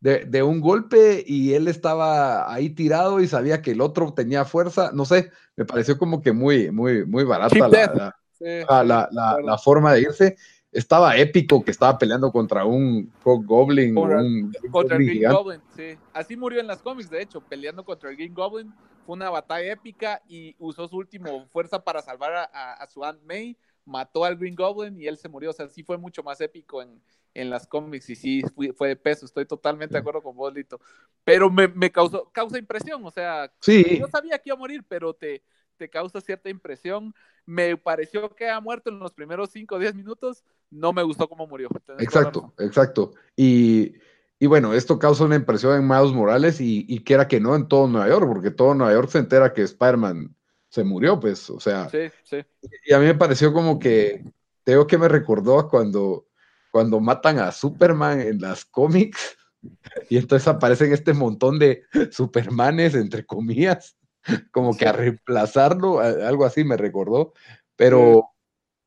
de, 0.00 0.24
de 0.24 0.42
un 0.42 0.60
golpe 0.60 1.22
y 1.26 1.54
él 1.54 1.68
estaba 1.68 2.52
ahí 2.52 2.70
tirado 2.70 3.20
y 3.20 3.28
sabía 3.28 3.62
que 3.62 3.70
el 3.72 3.80
otro 3.80 4.12
tenía 4.14 4.44
fuerza. 4.44 4.90
No 4.92 5.04
sé, 5.04 5.30
me 5.56 5.64
pareció 5.64 5.96
como 5.98 6.20
que 6.22 6.32
muy, 6.32 6.70
muy, 6.72 7.04
muy 7.06 7.22
barata 7.24 7.56
la, 7.68 7.68
la- 7.68 8.16
Sí, 8.32 8.44
sí, 8.44 8.66
la- 8.68 8.82
la- 8.84 9.08
claro. 9.10 9.46
la 9.46 9.58
forma 9.58 9.92
de 9.92 10.00
irse. 10.02 10.36
Estaba 10.72 11.16
épico 11.18 11.62
que 11.62 11.70
estaba 11.70 11.98
peleando 11.98 12.32
contra 12.32 12.64
un 12.64 13.12
Goblin 13.22 13.94
un 13.96 14.50
contra 14.70 14.96
el 14.96 15.04
Goblin 15.04 15.06
Green 15.06 15.08
gigante. 15.18 15.36
Goblin, 15.36 15.62
sí. 15.76 15.98
Así 16.12 16.36
murió 16.36 16.60
en 16.60 16.66
las 16.66 16.82
cómics, 16.82 17.10
de 17.10 17.22
hecho, 17.22 17.42
peleando 17.42 17.84
contra 17.84 18.10
el 18.10 18.16
Green 18.16 18.32
Goblin. 18.34 18.72
Fue 19.04 19.14
una 19.14 19.30
batalla 19.30 19.72
épica 19.72 20.22
y 20.28 20.54
usó 20.58 20.88
su 20.88 20.96
último 20.96 21.46
fuerza 21.48 21.82
para 21.84 22.00
salvar 22.02 22.32
a, 22.34 22.44
a- 22.44 22.72
a 22.74 22.86
su 22.86 23.04
Aunt 23.04 23.20
May, 23.24 23.56
mató 23.84 24.24
al 24.24 24.36
Green 24.36 24.54
Goblin 24.54 24.98
y 24.98 25.06
él 25.06 25.18
se 25.18 25.28
murió. 25.28 25.50
O 25.50 25.52
sea, 25.52 25.68
sí 25.68 25.82
fue 25.82 25.98
mucho 25.98 26.22
más 26.22 26.40
épico 26.40 26.80
en, 26.80 27.02
en 27.34 27.50
las 27.50 27.66
cómics 27.66 28.08
y 28.10 28.14
sí 28.16 28.42
fue, 28.54 28.72
fue 28.72 28.88
de 28.88 28.96
peso. 28.96 29.26
Estoy 29.26 29.44
totalmente 29.44 29.94
de 29.94 29.98
acuerdo 29.98 30.22
con 30.22 30.36
vos, 30.36 30.54
Lito. 30.54 30.80
Pero 31.24 31.50
me, 31.50 31.68
me 31.68 31.90
causó 31.90 32.30
causa 32.32 32.58
impresión, 32.58 33.04
o 33.04 33.10
sea, 33.10 33.52
Sí, 33.60 33.98
yo 33.98 34.06
sabía 34.08 34.38
que 34.38 34.48
iba 34.50 34.56
a 34.56 34.58
morir, 34.58 34.84
pero 34.88 35.12
te, 35.14 35.42
te 35.76 35.88
causa 35.90 36.20
cierta 36.20 36.48
impresión. 36.48 37.14
Me 37.44 37.76
pareció 37.76 38.34
que 38.34 38.48
ha 38.48 38.60
muerto 38.60 38.90
en 38.90 38.98
los 39.00 39.12
primeros 39.12 39.50
5 39.50 39.74
o 39.74 39.78
10 39.78 39.94
minutos. 39.94 40.44
No 40.72 40.92
me 40.92 41.02
gustó 41.02 41.28
cómo 41.28 41.46
murió. 41.46 41.68
Exacto, 41.98 42.54
exacto. 42.58 43.12
Y, 43.36 43.92
y 44.38 44.46
bueno, 44.46 44.72
esto 44.72 44.98
causa 44.98 45.24
una 45.24 45.36
impresión 45.36 45.76
en 45.76 45.86
Miles 45.86 46.12
Morales 46.12 46.60
y, 46.62 46.86
y 46.88 47.04
quiera 47.04 47.28
que 47.28 47.40
no 47.40 47.54
en 47.54 47.68
todo 47.68 47.86
Nueva 47.86 48.08
York, 48.08 48.26
porque 48.26 48.50
todo 48.50 48.74
Nueva 48.74 48.94
York 48.94 49.10
se 49.10 49.18
entera 49.18 49.52
que 49.52 49.62
Spider-Man 49.62 50.34
se 50.70 50.82
murió, 50.82 51.20
pues, 51.20 51.50
o 51.50 51.60
sea. 51.60 51.90
Sí, 51.90 52.10
sí. 52.24 52.38
Y 52.86 52.94
a 52.94 52.98
mí 52.98 53.04
me 53.04 53.14
pareció 53.14 53.52
como 53.52 53.78
que, 53.78 54.24
tengo 54.64 54.86
que 54.86 54.96
me 54.96 55.08
recordó 55.08 55.58
a 55.58 55.68
cuando, 55.68 56.26
cuando 56.70 56.98
matan 57.00 57.38
a 57.38 57.52
Superman 57.52 58.22
en 58.22 58.40
las 58.40 58.64
cómics 58.64 59.36
y 60.08 60.16
entonces 60.16 60.48
aparecen 60.48 60.94
este 60.94 61.12
montón 61.12 61.58
de 61.58 61.82
Supermanes, 62.10 62.94
entre 62.94 63.26
comillas, 63.26 63.98
como 64.52 64.74
que 64.74 64.86
a 64.86 64.92
reemplazarlo, 64.92 66.00
algo 66.00 66.46
así 66.46 66.64
me 66.64 66.78
recordó, 66.78 67.34
pero, 67.76 68.30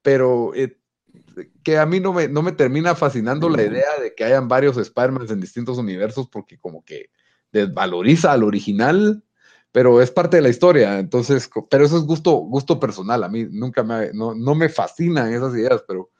pero 0.01 0.55
eh, 0.55 0.79
que 1.63 1.77
a 1.77 1.85
mí 1.85 1.99
no 1.99 2.13
me, 2.13 2.27
no 2.27 2.41
me 2.41 2.51
termina 2.51 2.95
fascinando 2.95 3.49
la 3.49 3.63
idea 3.63 3.99
de 4.01 4.13
que 4.15 4.23
hayan 4.23 4.47
varios 4.47 4.77
Spider-Man 4.77 5.27
en 5.29 5.41
distintos 5.41 5.77
universos 5.77 6.27
porque 6.29 6.57
como 6.57 6.83
que 6.83 7.09
desvaloriza 7.51 8.31
al 8.31 8.43
original 8.43 9.23
pero 9.75 10.01
es 10.01 10.09
parte 10.09 10.37
de 10.37 10.41
la 10.41 10.47
historia, 10.47 10.99
entonces, 10.99 11.49
pero 11.69 11.83
eso 11.83 11.97
es 11.97 12.03
gusto, 12.03 12.31
gusto 12.37 12.79
personal, 12.79 13.25
a 13.25 13.27
mí 13.27 13.45
nunca 13.51 13.83
me, 13.83 14.13
no, 14.13 14.33
no 14.33 14.55
me 14.55 14.69
fascinan 14.69 15.33
esas 15.33 15.53
ideas, 15.53 15.83
pero, 15.85 16.11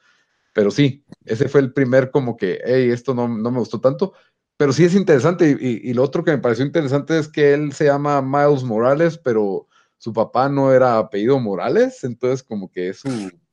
pero 0.52 0.70
sí, 0.70 1.06
ese 1.24 1.48
fue 1.48 1.62
el 1.62 1.72
primer 1.72 2.10
como 2.10 2.36
que, 2.36 2.60
hey, 2.66 2.90
esto 2.90 3.14
no, 3.14 3.26
no 3.28 3.50
me 3.50 3.58
gustó 3.58 3.80
tanto, 3.80 4.12
pero 4.58 4.74
sí 4.74 4.84
es 4.84 4.94
interesante, 4.94 5.56
y, 5.58 5.68
y- 5.68 5.90
y 5.90 5.94
lo 5.94 6.02
otro 6.02 6.22
que 6.22 6.32
me 6.32 6.38
pareció 6.38 6.66
interesante 6.66 7.18
es 7.18 7.28
que 7.28 7.54
él 7.54 7.72
se 7.72 7.86
llama 7.86 8.20
Miles 8.20 8.62
Morales, 8.62 9.16
pero 9.16 9.66
su 9.96 10.12
papá 10.12 10.50
no 10.50 10.70
era 10.70 10.98
apellido 10.98 11.40
Morales, 11.40 12.04
entonces 12.04 12.42
como 12.42 12.70
que 12.70 12.90
es 12.90 12.98
su 12.98 13.08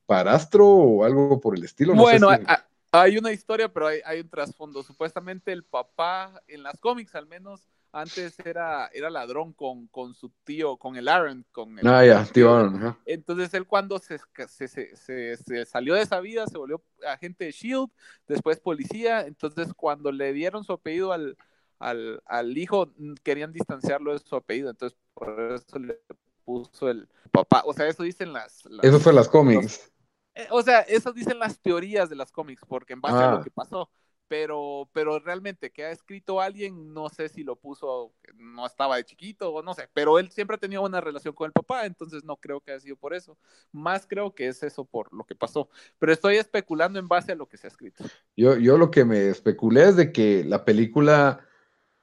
parastro 0.06 0.66
o 0.66 1.04
algo 1.04 1.40
por 1.40 1.56
el 1.56 1.64
estilo. 1.64 1.94
no 1.94 2.02
sé 2.06 2.18
Bueno, 2.18 2.30
si- 2.36 2.42
a- 2.46 2.66
hay 2.92 3.18
una 3.18 3.32
historia, 3.32 3.72
pero 3.72 3.88
hay, 3.88 4.00
hay 4.04 4.20
un 4.20 4.28
trasfondo. 4.28 4.82
Supuestamente 4.82 5.52
el 5.52 5.64
papá, 5.64 6.40
en 6.46 6.62
las 6.62 6.78
cómics 6.78 7.14
al 7.14 7.26
menos, 7.26 7.68
antes 7.90 8.38
era, 8.44 8.88
era 8.92 9.08
ladrón 9.10 9.52
con, 9.52 9.86
con 9.88 10.14
su 10.14 10.30
tío, 10.44 10.76
con 10.76 10.96
el 10.96 11.06
Aaron. 11.08 11.44
Con 11.52 11.78
el, 11.78 11.86
ah, 11.86 12.04
ya, 12.04 12.24
tío 12.24 12.52
Aaron, 12.54 12.76
ajá. 12.76 12.98
Entonces 13.06 13.52
él 13.54 13.66
cuando 13.66 13.98
se, 13.98 14.18
se, 14.48 14.68
se- 14.96 15.36
se- 15.36 15.64
salió 15.66 15.94
de 15.94 16.02
esa 16.02 16.20
vida, 16.20 16.46
se 16.46 16.58
volvió 16.58 16.82
agente 17.06 17.44
de 17.46 17.52
Shield, 17.52 17.88
después 18.28 18.58
policía. 18.60 19.22
Entonces 19.26 19.72
cuando 19.74 20.10
le 20.12 20.32
dieron 20.32 20.64
su 20.64 20.72
apellido 20.72 21.12
al, 21.12 21.36
al, 21.78 22.20
al 22.26 22.56
hijo, 22.58 22.92
querían 23.22 23.52
distanciarlo 23.52 24.12
de 24.12 24.18
su 24.20 24.34
apellido. 24.36 24.70
Entonces 24.70 24.98
por 25.14 25.52
eso 25.52 25.78
le 25.78 26.00
puso 26.44 26.90
el 26.90 27.08
papá. 27.30 27.62
O 27.64 27.72
sea, 27.72 27.86
eso 27.88 28.02
dicen 28.02 28.32
las... 28.32 28.64
las- 28.66 28.84
Eso 28.84 28.98
fue 29.00 29.12
las 29.12 29.28
cómics. 29.28 29.92
Eh, 30.34 30.46
O 30.50 30.62
sea, 30.62 30.80
eso 30.80 31.12
dicen 31.12 31.38
las 31.38 31.60
teorías 31.60 32.08
de 32.10 32.16
las 32.16 32.32
cómics, 32.32 32.62
porque 32.68 32.92
en 32.94 33.00
base 33.00 33.16
a 33.16 33.28
Ah. 33.30 33.36
lo 33.36 33.42
que 33.44 33.50
pasó. 33.50 33.90
Pero, 34.26 34.88
pero 34.94 35.18
realmente 35.18 35.70
que 35.70 35.84
ha 35.84 35.90
escrito 35.90 36.40
alguien, 36.40 36.94
no 36.94 37.10
sé 37.10 37.28
si 37.28 37.44
lo 37.44 37.56
puso, 37.56 38.14
no 38.36 38.64
estaba 38.66 38.96
de 38.96 39.04
chiquito 39.04 39.52
o 39.52 39.62
no 39.62 39.74
sé, 39.74 39.86
pero 39.92 40.18
él 40.18 40.30
siempre 40.30 40.56
ha 40.56 40.58
tenido 40.58 40.82
una 40.82 41.02
relación 41.02 41.34
con 41.34 41.46
el 41.46 41.52
papá, 41.52 41.84
entonces 41.84 42.24
no 42.24 42.36
creo 42.38 42.58
que 42.62 42.70
haya 42.72 42.80
sido 42.80 42.96
por 42.96 43.12
eso. 43.14 43.36
Más 43.70 44.06
creo 44.06 44.34
que 44.34 44.48
es 44.48 44.62
eso 44.62 44.86
por 44.86 45.12
lo 45.12 45.24
que 45.24 45.34
pasó. 45.34 45.68
Pero 45.98 46.10
estoy 46.10 46.36
especulando 46.36 46.98
en 46.98 47.06
base 47.06 47.32
a 47.32 47.34
lo 47.34 47.46
que 47.46 47.58
se 47.58 47.66
ha 47.66 47.70
escrito. 47.70 48.02
Yo, 48.34 48.56
yo 48.56 48.78
lo 48.78 48.90
que 48.90 49.04
me 49.04 49.28
especulé 49.28 49.88
es 49.90 49.96
de 49.96 50.10
que 50.10 50.42
la 50.42 50.64
película, 50.64 51.46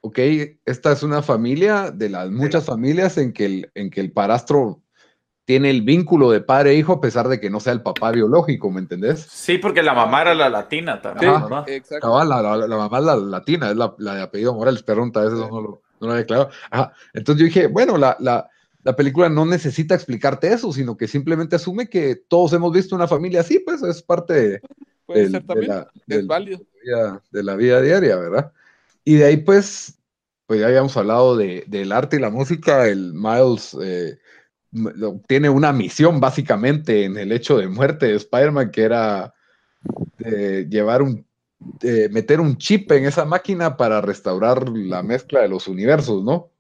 ok, 0.02 0.20
esta 0.66 0.92
es 0.92 1.02
una 1.02 1.24
familia 1.24 1.90
de 1.90 2.10
las 2.10 2.30
muchas 2.30 2.66
familias 2.66 3.18
en 3.18 3.34
que 3.34 3.46
el, 3.46 3.72
en 3.74 3.90
que 3.90 4.00
el 4.00 4.12
parastro 4.14 4.84
tiene 5.46 5.70
el 5.70 5.82
vínculo 5.82 6.32
de 6.32 6.42
padre 6.42 6.72
e 6.72 6.76
hijo 6.76 6.94
a 6.94 7.02
pesar 7.02 7.28
de 7.28 7.40
que 7.40 7.50
no 7.50 7.60
sea 7.60 7.74
el 7.74 7.82
papá 7.82 8.12
biológico, 8.12 8.70
¿me 8.72 8.80
entendés? 8.80 9.22
Sí, 9.30 9.58
porque 9.58 9.82
la 9.84 9.94
mamá 9.94 10.22
era 10.22 10.36
la 10.36 10.50
latina 10.50 11.02
también, 11.02 11.34
exacto. 11.68 12.24
La, 12.24 12.42
la- 12.42 12.68
la 12.68 12.78
mamá 12.78 13.00
es 13.00 13.06
la 13.06 13.16
latina, 13.18 13.72
es 13.72 13.76
la, 13.78 13.94
la 13.98 14.16
de 14.16 14.22
apellido 14.22 14.54
Morales, 14.54 14.84
pregunta, 14.84 15.20
a 15.22 15.24
veces 15.24 15.40
no 15.40 15.62
lo, 15.62 15.82
no 16.00 16.08
lo 16.08 16.12
había 16.14 16.26
claro. 16.26 16.50
Ajá. 16.70 16.94
Entonces 17.14 17.40
yo 17.42 17.46
dije, 17.46 17.68
bueno, 17.68 17.98
la, 17.98 18.16
la, 18.20 18.50
la 18.84 18.96
película 18.96 19.30
no 19.30 19.46
necesita 19.46 19.96
explicarte 19.96 20.54
eso, 20.54 20.72
sino 20.72 20.96
que 20.96 21.08
simplemente 21.08 21.56
asume 21.56 21.90
que 21.90 22.16
todos 22.16 22.54
hemos 22.54 22.72
visto 22.72 22.96
una 22.96 23.08
familia 23.08 23.42
así, 23.42 23.60
pues 23.60 23.82
es 23.84 24.02
parte 24.04 24.34
de, 24.34 24.62
Puede 25.06 25.24
del- 25.24 25.32
ser 25.32 25.42
de 25.42 25.48
también. 25.48 25.70
la- 25.72 25.88
es 25.96 26.02
del- 26.08 26.28
válido. 26.28 26.60
vida- 26.84 27.22
de 27.32 27.44
la 27.44 27.56
vida 27.56 27.82
diaria, 27.82 28.16
¿verdad? 28.16 28.52
Y 29.04 29.16
de 29.16 29.26
ahí, 29.26 29.38
pues, 29.38 29.98
pues 30.46 30.60
ya 30.60 30.68
habíamos 30.68 30.96
hablado 30.98 31.36
de, 31.36 31.64
del 31.68 31.92
arte 31.92 32.18
y 32.18 32.20
la 32.20 32.30
música. 32.30 32.88
El 32.88 33.14
Miles 33.14 33.76
eh, 33.82 34.18
tiene 35.28 35.50
una 35.50 35.74
misión 35.74 36.20
básicamente 36.20 37.06
en 37.06 37.18
el 37.18 37.32
hecho 37.32 37.58
de 37.58 37.68
muerte 37.68 38.08
de 38.08 38.16
Spider-Man, 38.16 38.72
que 38.72 38.84
era 38.84 39.34
eh, 40.20 40.68
llevar 40.70 41.02
un, 41.02 41.26
eh, 41.82 42.10
meter 42.12 42.42
un 42.42 42.58
chip 42.58 42.92
en 42.94 43.06
esa 43.06 43.26
máquina 43.26 43.78
para 43.78 44.02
restaurar 44.02 44.70
la 44.70 45.04
mezcla 45.04 45.42
de 45.42 45.50
los 45.50 45.68
universos, 45.68 46.24
¿no? 46.24 46.52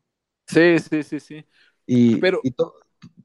Sí, 0.47 0.80
sí, 0.80 1.03
sí, 1.03 1.20
sí. 1.20 1.45
Y, 1.86 2.18
Pero- 2.20 2.41
y 2.41 2.53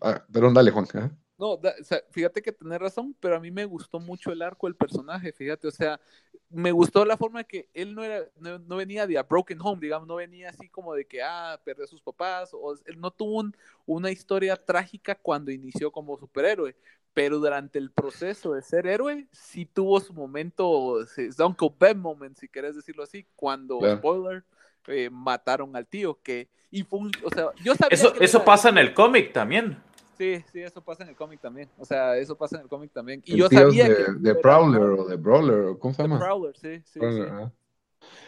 ah, 0.03 0.25
perdón, 0.33 0.55
dale, 0.55 0.71
Juan. 0.71 0.87
ajá. 0.95 1.17
No, 1.39 1.57
da- 1.59 1.75
o 1.79 1.85
sea, 1.85 2.01
fíjate 2.11 2.41
que 2.41 2.51
tenés 2.53 2.79
razón, 2.79 3.15
pero 3.21 3.37
a 3.37 3.41
mí 3.41 3.51
me 3.51 3.67
gustó 3.67 4.01
mucho 4.01 4.33
el 4.33 4.41
arco 4.41 4.67
del 4.67 4.75
personaje, 4.77 5.33
fíjate, 5.33 5.69
o 5.69 5.71
sea, 5.71 6.01
me 6.49 6.73
gustó 6.73 7.05
la 7.05 7.19
forma 7.19 7.45
que 7.45 7.69
él 7.75 7.95
no 7.95 8.03
era, 8.03 8.25
no, 8.39 8.59
no 8.59 8.77
venía 8.77 9.07
de 9.07 9.19
a 9.19 9.23
broken 9.23 9.59
home, 9.61 9.81
digamos, 9.83 10.09
no 10.09 10.15
venía 10.17 10.49
así 10.49 10.69
como 10.71 10.95
de 10.95 11.05
que, 11.07 11.23
ah, 11.23 11.61
perdió 11.63 11.85
a 11.85 11.89
sus 11.89 12.01
papás, 12.01 12.51
o 12.55 12.75
él 12.87 12.99
no 12.99 13.11
tuvo 13.11 13.41
un- 13.41 13.55
una 13.85 14.11
historia 14.11 14.57
trágica 14.57 15.15
cuando 15.15 15.51
inició 15.51 15.91
como 15.93 16.17
superhéroe, 16.17 16.75
pero 17.13 17.39
durante 17.39 17.79
el 17.79 17.91
proceso 17.91 18.53
de 18.55 18.63
ser 18.63 18.87
héroe, 18.87 19.27
sí 19.33 19.67
tuvo 19.67 20.01
su 20.01 20.15
momento, 20.15 21.05
su 21.07 21.45
Uncle 21.45 21.75
Ben 21.79 21.99
moment, 21.99 22.37
si 22.39 22.49
querés 22.49 22.77
decirlo 22.77 23.03
así, 23.03 23.27
cuando, 23.37 23.79
Claro. 23.79 23.99
spoiler, 23.99 24.45
eh, 24.87 25.11
mataron 25.11 25.77
al 25.77 25.87
tío, 25.87 26.19
que, 26.23 26.49
y 26.71 26.83
fue 26.83 27.01
un, 27.01 27.13
o 27.25 27.31
sea, 27.31 27.49
yo 27.63 27.75
sabía 27.75 27.91
Eso, 27.91 28.15
que 28.15 28.25
eso 28.25 28.45
pasa 28.45 28.69
en 28.71 28.79
el 28.79 28.95
cómic 28.95 29.33
también. 29.35 29.83
Sí, 30.17 30.43
sí, 30.53 30.61
eso 30.63 30.83
pasa 30.83 31.03
en 31.03 31.11
el 31.11 31.17
cómic 31.17 31.41
también. 31.41 31.69
O 31.79 31.85
sea, 31.85 32.17
eso 32.17 32.37
pasa 32.37 32.57
en 32.57 32.63
el 32.63 32.69
cómic 32.69 32.93
también. 32.93 33.23
Y 33.25 33.33
El 33.33 33.39
yo 33.39 33.49
sabía 33.49 33.89
de, 33.89 33.97
que 33.97 34.13
de 34.19 34.35
Prowler 34.37 34.83
o 34.83 35.05
de 35.05 35.17
Brawler, 35.17 35.61
o 35.61 35.79
¿cómo 35.79 35.95
se 35.95 36.03
llama? 36.03 36.19
Prowler, 36.19 36.57
sí, 36.57 36.81
sí, 36.85 36.99
Prowler, 36.99 37.25
sí. 37.25 37.31
ajá. 37.31 37.53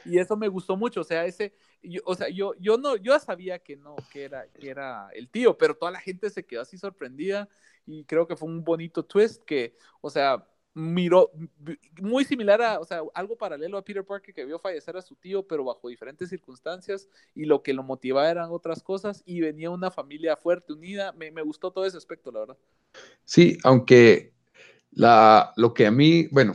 Y 0.05 0.19
eso 0.19 0.37
me 0.37 0.49
gustó 0.49 0.77
mucho. 0.77 1.01
O 1.01 1.05
sea, 1.05 1.25
ese, 1.25 1.53
yo, 1.83 2.01
o 2.05 2.15
sea, 2.15 2.29
yo, 2.29 2.55
yo 2.59 2.77
no, 2.77 2.97
yo 2.97 3.19
sabía 3.19 3.59
que 3.59 3.77
no, 3.77 3.97
que 4.11 4.25
era, 4.25 4.47
que 4.49 4.71
era 4.71 5.09
el 5.15 5.29
tío, 5.29 5.57
pero 5.57 5.77
toda 5.77 5.91
la 5.91 6.01
gente 6.01 6.31
se 6.31 6.45
quedó 6.45 6.63
así 6.63 6.79
sorprendida 6.79 7.49
y 7.87 8.05
creo 8.05 8.27
que 8.27 8.37
fue 8.37 8.49
un 8.49 8.65
bonito 8.65 9.05
twist 9.05 9.43
que, 9.45 9.77
o 10.01 10.11
sea, 10.11 10.47
miró 10.75 11.31
muy 12.01 12.25
similar 12.25 12.63
a, 12.63 12.81
o 12.81 12.85
sea, 12.85 13.03
algo 13.15 13.37
paralelo 13.37 13.79
a 13.79 13.85
Peter 13.85 14.05
Parker 14.05 14.35
que 14.35 14.45
vio 14.45 14.59
fallecer 14.59 14.97
a 14.97 15.03
su 15.03 15.17
tío, 15.17 15.47
pero 15.47 15.65
bajo 15.65 15.89
diferentes 15.89 16.29
circunstancias 16.31 17.09
y 17.35 17.45
lo 17.47 17.63
que 17.63 17.75
lo 17.75 17.83
motivaba 17.83 18.31
eran 18.31 18.51
otras 18.51 18.83
cosas 18.83 19.23
y 19.27 19.41
venía 19.41 19.71
una 19.71 19.91
familia 19.91 20.37
fuerte, 20.37 20.73
unida. 20.73 21.13
Me, 21.13 21.31
me 21.31 21.43
gustó 21.43 21.73
todo 21.73 21.85
ese 21.87 21.97
aspecto, 21.97 22.31
la 22.33 22.41
verdad. 22.41 22.59
Sí, 23.25 23.59
aunque 23.65 24.33
la, 24.93 25.53
lo 25.57 25.75
que 25.75 25.87
a 25.87 25.91
mí, 25.91 26.29
bueno, 26.33 26.55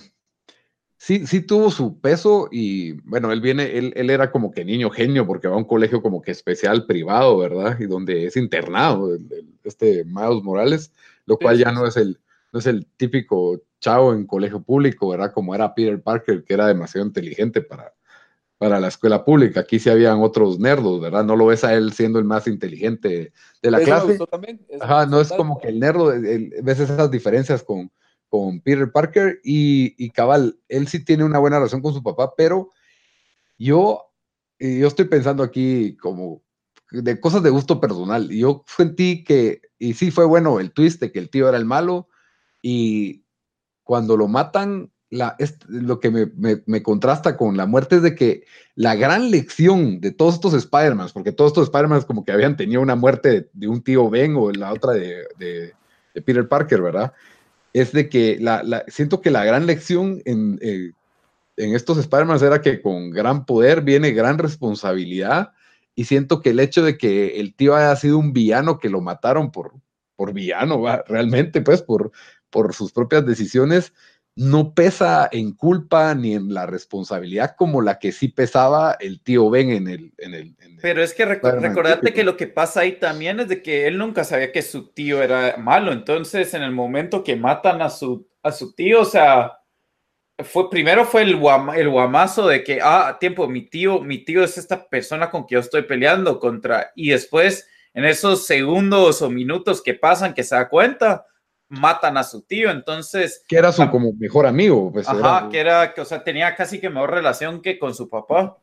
sí, 0.97 1.27
sí 1.27 1.41
tuvo 1.41 1.71
su 1.71 1.99
peso 1.99 2.47
y 2.51 2.93
bueno, 3.07 3.31
él 3.31 3.41
viene, 3.41 3.77
él, 3.77 3.93
él 3.95 4.09
era 4.09 4.31
como 4.31 4.51
que 4.51 4.65
niño 4.65 4.89
genio 4.89 5.27
porque 5.27 5.47
va 5.47 5.55
a 5.55 5.57
un 5.57 5.65
colegio 5.65 6.01
como 6.01 6.21
que 6.21 6.31
especial 6.31 6.85
privado, 6.85 7.37
¿verdad? 7.37 7.77
Y 7.79 7.85
donde 7.87 8.25
es 8.27 8.37
internado, 8.37 9.13
el- 9.15 9.31
el- 9.33 9.59
este 9.63 10.03
Miles 10.05 10.43
Morales, 10.43 10.93
lo 11.25 11.39
cual 11.39 11.57
ya 11.59 11.71
sí, 11.71 11.73
no 11.73 11.87
es 11.87 11.97
el, 11.97 12.19
no 12.51 12.59
es 12.59 12.67
el 12.67 12.85
típico 12.97 13.61
chavo 13.83 14.13
en 14.13 14.25
colegio 14.25 14.63
público, 14.63 15.09
¿verdad? 15.09 15.33
Como 15.33 15.53
era 15.53 15.75
Peter 15.75 16.01
Parker, 16.01 16.43
que 16.45 16.53
era 16.53 16.67
demasiado 16.67 17.05
inteligente 17.05 17.61
para, 17.61 17.93
para 18.57 18.79
la 18.79 18.87
escuela 18.87 19.25
pública. 19.25 19.59
Aquí 19.59 19.77
sí 19.77 19.89
habían 19.89 20.21
otros 20.21 20.57
nerdos, 20.57 21.01
¿verdad? 21.01 21.25
No 21.25 21.35
lo 21.35 21.47
ves 21.47 21.65
a 21.65 21.73
él 21.73 21.91
siendo 21.91 22.17
el 22.17 22.23
más 22.25 22.47
inteligente 22.47 23.33
de 23.61 23.71
la 23.71 23.79
Eso 23.79 23.85
clase. 23.85 24.17
Ajá, 24.79 25.05
no 25.05 25.19
es 25.19 25.31
como 25.33 25.59
que 25.59 25.67
el 25.67 25.79
nerdo, 25.79 26.13
el- 26.13 26.53
ves 26.63 26.79
esas 26.79 27.11
diferencias 27.11 27.61
con, 27.61 27.91
con 28.29 28.61
Peter 28.61 28.89
Parker 28.89 29.41
y, 29.43 29.93
y 30.03 30.09
cabal, 30.11 30.57
él 30.69 30.87
sí 30.87 31.03
tiene 31.03 31.25
una 31.25 31.39
buena 31.39 31.57
relación 31.57 31.81
con 31.81 31.93
su 31.93 32.01
papá, 32.01 32.33
pero 32.37 32.69
yo, 33.57 34.05
y 34.57 34.79
yo 34.79 34.87
estoy 34.87 35.05
pensando 35.05 35.43
aquí 35.43 35.97
como 35.97 36.41
de 36.91 37.19
cosas 37.19 37.43
de 37.43 37.49
gusto 37.49 37.81
personal. 37.81 38.29
Yo 38.29 38.63
sentí 38.77 39.23
que, 39.25 39.61
y 39.77 39.93
sí 39.93 40.09
fue 40.09 40.25
bueno 40.25 40.59
el 40.61 40.71
twist 40.71 41.01
de 41.01 41.11
que 41.11 41.19
el 41.19 41.29
tío 41.29 41.49
era 41.49 41.57
el 41.57 41.65
malo 41.65 42.07
y 42.61 43.22
cuando 43.83 44.17
lo 44.17 44.27
matan, 44.27 44.91
es, 45.37 45.57
lo 45.67 45.99
que 45.99 46.09
me, 46.09 46.25
me- 46.35 46.63
me 46.65 46.81
contrasta 46.81 47.37
con 47.37 47.55
la 47.55 47.65
muerte 47.67 47.97
es 47.97 48.01
de 48.01 48.15
que 48.15 48.43
la 48.75 48.95
gran 48.95 49.29
lección 49.29 49.99
de 50.01 50.11
todos 50.11 50.35
estos 50.35 50.53
Spider-Man, 50.55 51.09
porque 51.13 51.31
todos 51.31 51.51
estos 51.51 51.65
Spider-Man 51.65 52.01
como 52.03 52.25
que 52.25 52.31
habían 52.31 52.57
tenido 52.57 52.81
una 52.81 52.95
muerte 52.95 53.49
de, 53.53 53.67
un 53.67 53.83
tío 53.83 54.09
Ben 54.09 54.35
o 54.35 54.51
la 54.51 54.73
otra 54.73 54.93
de, 54.93 55.23
de- 55.37 55.73
Peter 56.25 56.47
Parker, 56.47 56.81
¿verdad? 56.81 57.13
Es 57.73 57.91
de 57.91 58.07
que 58.09 58.37
la, 58.39 58.63
la- 58.63 58.83
siento 58.87 59.21
que 59.21 59.31
la 59.31 59.43
gran 59.45 59.65
lección 59.65 60.21
en, 60.25 60.59
eh, 60.61 60.91
en 61.57 61.75
estos 61.75 61.97
Spider-Man 61.97 62.39
era 62.43 62.61
que 62.61 62.81
con 62.81 63.09
gran 63.11 63.45
poder 63.45 63.81
viene 63.81 64.11
gran 64.11 64.37
responsabilidad 64.37 65.51
y 65.95 66.05
siento 66.05 66.41
que 66.41 66.51
el 66.51 66.59
hecho 66.59 66.83
de 66.83 66.97
que 66.97 67.39
el 67.39 67.55
tío 67.55 67.75
haya 67.75 67.95
sido 67.95 68.17
un 68.17 68.33
villano 68.33 68.79
que 68.79 68.89
lo 68.89 69.01
mataron 69.01 69.51
por, 69.51 69.73
por 70.15 70.33
villano, 70.33 70.83
realmente, 71.07 71.61
pues, 71.61 71.81
por, 71.83 72.11
por 72.53 72.73
sus 72.73 72.93
propias 72.93 73.25
decisiones, 73.25 73.91
no 74.35 74.73
pesa 74.73 75.27
en 75.31 75.51
culpa 75.51 76.15
ni 76.15 76.33
en 76.33 76.53
la 76.53 76.65
responsabilidad 76.65 77.55
como 77.57 77.81
la 77.81 77.99
que 77.99 78.11
sí 78.11 78.29
pesaba 78.29 78.95
el 78.99 79.19
tío 79.21 79.49
Ben 79.49 79.69
en 79.69 79.87
el... 79.87 80.13
En 80.17 80.33
el, 80.33 80.55
en 80.59 80.71
el- 80.73 80.79
Pero 80.81 81.03
es 81.03 81.13
que 81.13 81.23
Spider-Man 81.23 81.61
recordate 81.61 82.13
que 82.13 82.23
lo 82.23 82.35
que 82.37 82.47
pasa 82.47 82.79
ahí 82.81 82.93
también 82.93 83.39
es 83.41 83.47
de 83.47 83.61
que 83.61 83.85
él 83.87 83.97
nunca 83.97 84.23
sabía 84.23 84.51
que 84.51 84.61
su 84.61 84.87
tío 84.87 85.21
era 85.21 85.57
malo. 85.57 85.91
Entonces, 85.91 86.53
en 86.53 86.63
el 86.63 86.71
momento 86.71 87.23
que 87.23 87.35
matan 87.35 87.81
a 87.81 87.89
su, 87.89 88.27
a 88.41 88.51
su 88.51 88.73
tío, 88.73 89.01
o 89.01 89.05
sea, 89.05 89.59
fue, 90.43 90.67
primero 90.69 91.05
fue 91.05 91.21
el, 91.21 91.35
guama- 91.37 91.77
el 91.77 91.89
guamazo 91.89 92.47
de 92.47 92.63
que, 92.63 92.79
ah, 92.81 93.17
tiempo, 93.19 93.47
mi 93.47 93.61
tío, 93.69 94.01
mi 94.01 94.17
tío 94.25 94.43
es 94.43 94.57
esta 94.57 94.87
persona 94.89 95.29
con 95.29 95.45
que 95.45 95.53
yo 95.53 95.59
estoy 95.59 95.83
peleando 95.83 96.39
contra. 96.39 96.91
Y 96.95 97.09
después, 97.11 97.67
en 97.93 98.05
esos 98.05 98.47
segundos 98.47 99.21
o 99.21 99.29
minutos 99.29 99.79
que 99.83 99.93
pasan, 99.93 100.33
que 100.33 100.43
se 100.43 100.55
da 100.55 100.67
cuenta, 100.69 101.27
matan 101.69 102.17
a 102.17 102.23
su 102.23 102.41
tío. 102.43 102.69
Entonces, 102.71 103.43
que 103.47 103.57
era 103.57 103.71
su 103.71 103.89
como 103.89 104.13
mejor 104.13 104.45
amigo. 104.45 104.91
Pues, 104.91 105.07
ajá, 105.07 105.39
era- 105.39 105.49
que 105.49 105.59
era, 105.59 105.93
que, 105.93 106.01
o 106.01 106.05
sea, 106.05 106.23
tenía 106.23 106.55
casi 106.55 106.79
que 106.79 106.89
mejor 106.89 107.11
relación 107.11 107.61
que 107.61 107.79
con 107.79 107.93
su 107.95 108.09
papá. 108.09 108.57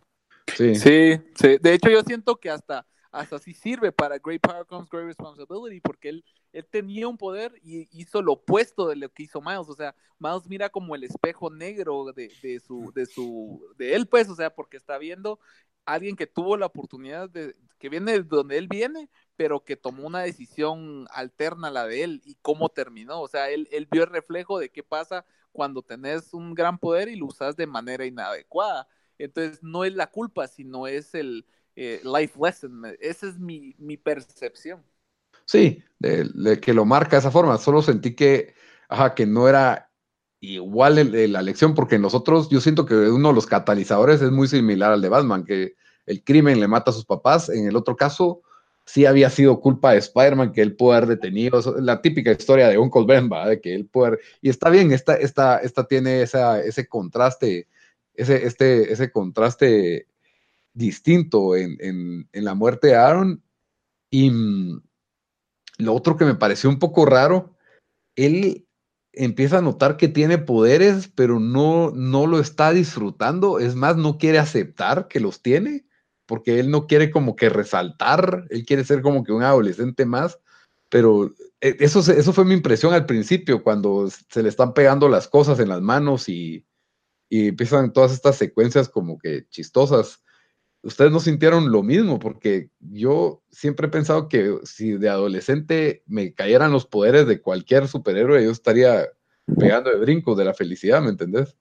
sí. 0.55 0.75
Sí, 0.75 1.21
sí. 1.35 1.59
De 1.61 1.75
hecho, 1.75 1.91
yo 1.91 2.03
siento 2.03 2.37
que 2.37 2.51
hasta, 2.51 2.87
hasta 3.13 3.39
sí 3.39 3.55
sirve 3.55 3.91
para 3.93 4.19
Great 4.19 4.41
Power 4.41 4.65
Comes 4.67 4.89
Great 4.89 5.07
Responsibility, 5.07 5.81
porque 5.81 6.11
él, 6.11 6.25
él 6.53 6.67
tenía 6.71 7.09
un 7.09 7.17
poder 7.17 7.53
y 7.63 7.89
hizo 7.99 8.23
lo 8.23 8.33
opuesto 8.35 8.89
de 8.89 8.97
lo 8.97 9.09
que 9.09 9.25
hizo 9.25 9.41
Miles. 9.41 9.69
O 9.69 9.75
sea, 9.75 9.95
Miles 10.19 10.47
mira 10.47 10.69
como 10.69 10.95
el 10.95 11.05
espejo 11.05 11.51
negro 11.51 12.13
de, 12.13 12.31
de 12.43 12.61
su, 12.61 12.93
de 12.95 13.07
su, 13.07 13.61
de 13.77 13.95
él, 13.95 14.07
pues, 14.07 14.29
o 14.29 14.35
sea, 14.37 14.51
porque 14.51 14.77
está 14.77 14.99
viendo 14.99 15.41
alguien 15.85 16.16
que 16.16 16.26
tuvo 16.26 16.57
la 16.57 16.66
oportunidad 16.66 17.28
de, 17.28 17.57
que 17.78 17.89
viene 17.89 18.12
de 18.12 18.22
donde 18.22 18.59
él 18.59 18.68
viene, 18.68 19.09
pero 19.37 19.64
que 19.64 19.76
tomó 19.76 20.07
una 20.07 20.20
decisión 20.20 21.07
alterna 21.12 21.68
a 21.68 21.72
la 21.72 21.87
de 21.87 22.05
él 22.05 22.22
y 22.24 22.37
cómo 22.43 22.68
terminó. 22.68 23.20
O 23.20 23.28
sea, 23.28 23.51
él, 23.51 23.68
él 23.72 23.89
vio 23.91 24.05
el 24.05 24.11
reflejo 24.11 24.59
de 24.59 24.68
qué 24.68 24.83
pasa 24.83 25.24
cuando 25.53 25.83
tenés 25.83 26.33
un 26.35 26.55
gran 26.55 26.78
poder 26.78 27.09
y 27.09 27.16
lo 27.16 27.26
usas 27.26 27.57
de 27.57 27.66
manera 27.66 28.05
inadecuada. 28.05 28.87
Entonces, 29.18 29.62
no 29.62 29.85
es 29.85 29.95
la 29.95 30.09
culpa, 30.09 30.47
sino 30.47 30.87
es 30.87 31.14
el 31.14 31.47
eh, 31.74 32.01
life 32.05 32.39
lesson. 32.41 32.83
Esa 33.01 33.26
es 33.28 33.39
mi, 33.39 33.74
mi 33.78 33.97
percepción. 33.97 34.85
Sí, 35.47 35.83
de, 35.99 36.24
de 36.35 36.61
que 36.61 36.72
lo 36.72 36.85
marca 36.85 37.16
de 37.16 37.20
esa 37.20 37.31
forma. 37.31 37.59
Solo 37.59 37.83
sentí 37.83 38.14
que, 38.14 38.55
ajá, 38.89 39.14
que 39.14 39.26
no 39.26 39.49
era 39.49 39.89
igual 40.41 41.12
la 41.32 41.43
lección, 41.43 41.74
porque 41.74 41.99
nosotros, 41.99 42.49
yo 42.49 42.61
siento 42.61 42.86
que 42.86 42.95
uno 42.95 43.28
de 43.28 43.34
los 43.34 43.47
catalizadores 43.47 44.22
es 44.22 44.30
muy 44.30 44.49
similar 44.49 44.93
al 44.93 45.03
de 45.03 45.09
Batman, 45.09 45.45
que 45.45 45.74
el 46.07 46.24
crimen 46.24 46.61
le 46.61 46.68
mata 46.68 46.91
a 46.91 46.95
sus 46.95 47.05
papás. 47.05 47.49
En 47.51 47.66
el 47.66 47.76
otro 47.76 47.95
caso, 47.97 48.43
sí 48.84 49.07
había 49.07 49.30
sido 49.30 49.61
culpa 49.61 49.93
de 49.93 49.99
Spider-Man 49.99 50.53
que 50.53 50.62
él 50.62 50.74
pudo 50.74 50.93
haber 50.93 51.07
detenido. 51.09 51.61
La 51.80 52.01
típica 52.01 52.32
historia 52.32 52.68
de 52.68 52.78
Uncle 52.78 53.05
Ben. 53.07 53.28
De 53.28 53.61
que 53.61 53.74
él 53.74 53.86
puede 53.86 54.09
haber- 54.09 54.20
Y 54.41 54.49
está 54.49 54.70
bien, 54.70 54.93
esta, 54.93 55.14
esta, 55.14 55.59
esta 55.59 55.84
tiene 55.84 56.22
esa, 56.22 56.61
ese 56.61 56.88
contraste, 56.88 57.68
ese, 58.14 58.47
este, 58.47 58.93
ese 58.93 59.12
contraste 59.12 60.07
distinto 60.72 61.55
en, 61.55 61.76
en- 61.80 62.28
en 62.32 62.45
la 62.45 62.55
muerte 62.55 62.88
de 62.88 62.97
Aaron. 62.97 63.43
Y 64.09 64.30
mm, 64.30 64.82
lo 65.78 65.95
otro 65.95 66.16
que 66.16 66.24
me 66.24 66.34
pareció 66.34 66.68
un 66.70 66.78
poco 66.78 67.05
raro, 67.05 67.55
él 68.16 68.66
empieza 69.13 69.59
a 69.59 69.63
notar 69.63 69.97
que 69.97 70.09
tiene 70.09 70.39
poderes, 70.39 71.09
pero 71.15 71.41
no, 71.41 71.91
no 71.91 72.27
lo 72.27 72.41
está 72.41 72.73
disfrutando. 72.73 73.59
Es 73.59 73.75
más, 73.75 73.97
no 73.97 74.19
quiere 74.19 74.39
aceptar 74.39 75.09
que 75.09 75.21
los 75.21 75.43
tiene, 75.43 75.87
porque 76.27 76.61
él 76.61 76.71
no 76.71 76.87
quiere 76.87 77.11
como 77.11 77.37
que 77.37 77.49
resaltar, 77.49 78.47
él 78.51 78.65
quiere 78.65 78.85
ser 78.85 79.03
como 79.03 79.25
que 79.25 79.33
un 79.33 79.43
adolescente 79.43 80.05
más. 80.07 80.39
Pero 80.89 81.35
eh, 81.61 81.77
eso, 81.81 82.01
eso 82.01 82.33
fue 82.33 82.45
mi 82.45 82.55
impresión 82.55 82.95
al 82.95 83.07
principio, 83.07 83.63
cuando 83.63 84.09
se 84.09 84.43
le 84.43 84.49
están 84.49 84.75
pegando 84.75 85.09
las 85.09 85.29
cosas 85.29 85.61
en 85.61 85.69
las 85.69 85.81
manos 85.81 86.29
y, 86.29 86.67
y 87.29 87.49
empiezan 87.49 87.93
todas 87.93 88.13
estas 88.13 88.37
secuencias 88.37 88.89
como 88.89 89.19
que 89.19 89.47
chistosas. 89.49 90.23
¿Ustedes 90.83 91.12
no 91.12 91.20
sintieron 91.20 91.70
lo 91.70 91.83
mismo? 91.83 92.18
Porque 92.18 92.70
yo 92.81 93.43
siempre 93.51 93.87
he 93.87 93.91
pensado 93.91 94.28
que 94.28 94.59
si 94.64 94.93
de 94.93 95.09
adolescente 95.09 96.03
me 96.07 96.33
cayeran 96.33 96.72
los 96.72 96.87
poderes 96.87 97.26
de 97.26 97.43
cualquier 97.43 97.87
superhéroe, 97.87 98.43
yo 98.43 98.51
estaría 98.51 99.07
pegando 99.59 99.91
de 99.91 99.97
brincos 99.97 100.39
de 100.39 100.45
la 100.45 100.55
felicidad, 100.55 101.03
¿me 101.03 101.11
entendés? 101.11 101.57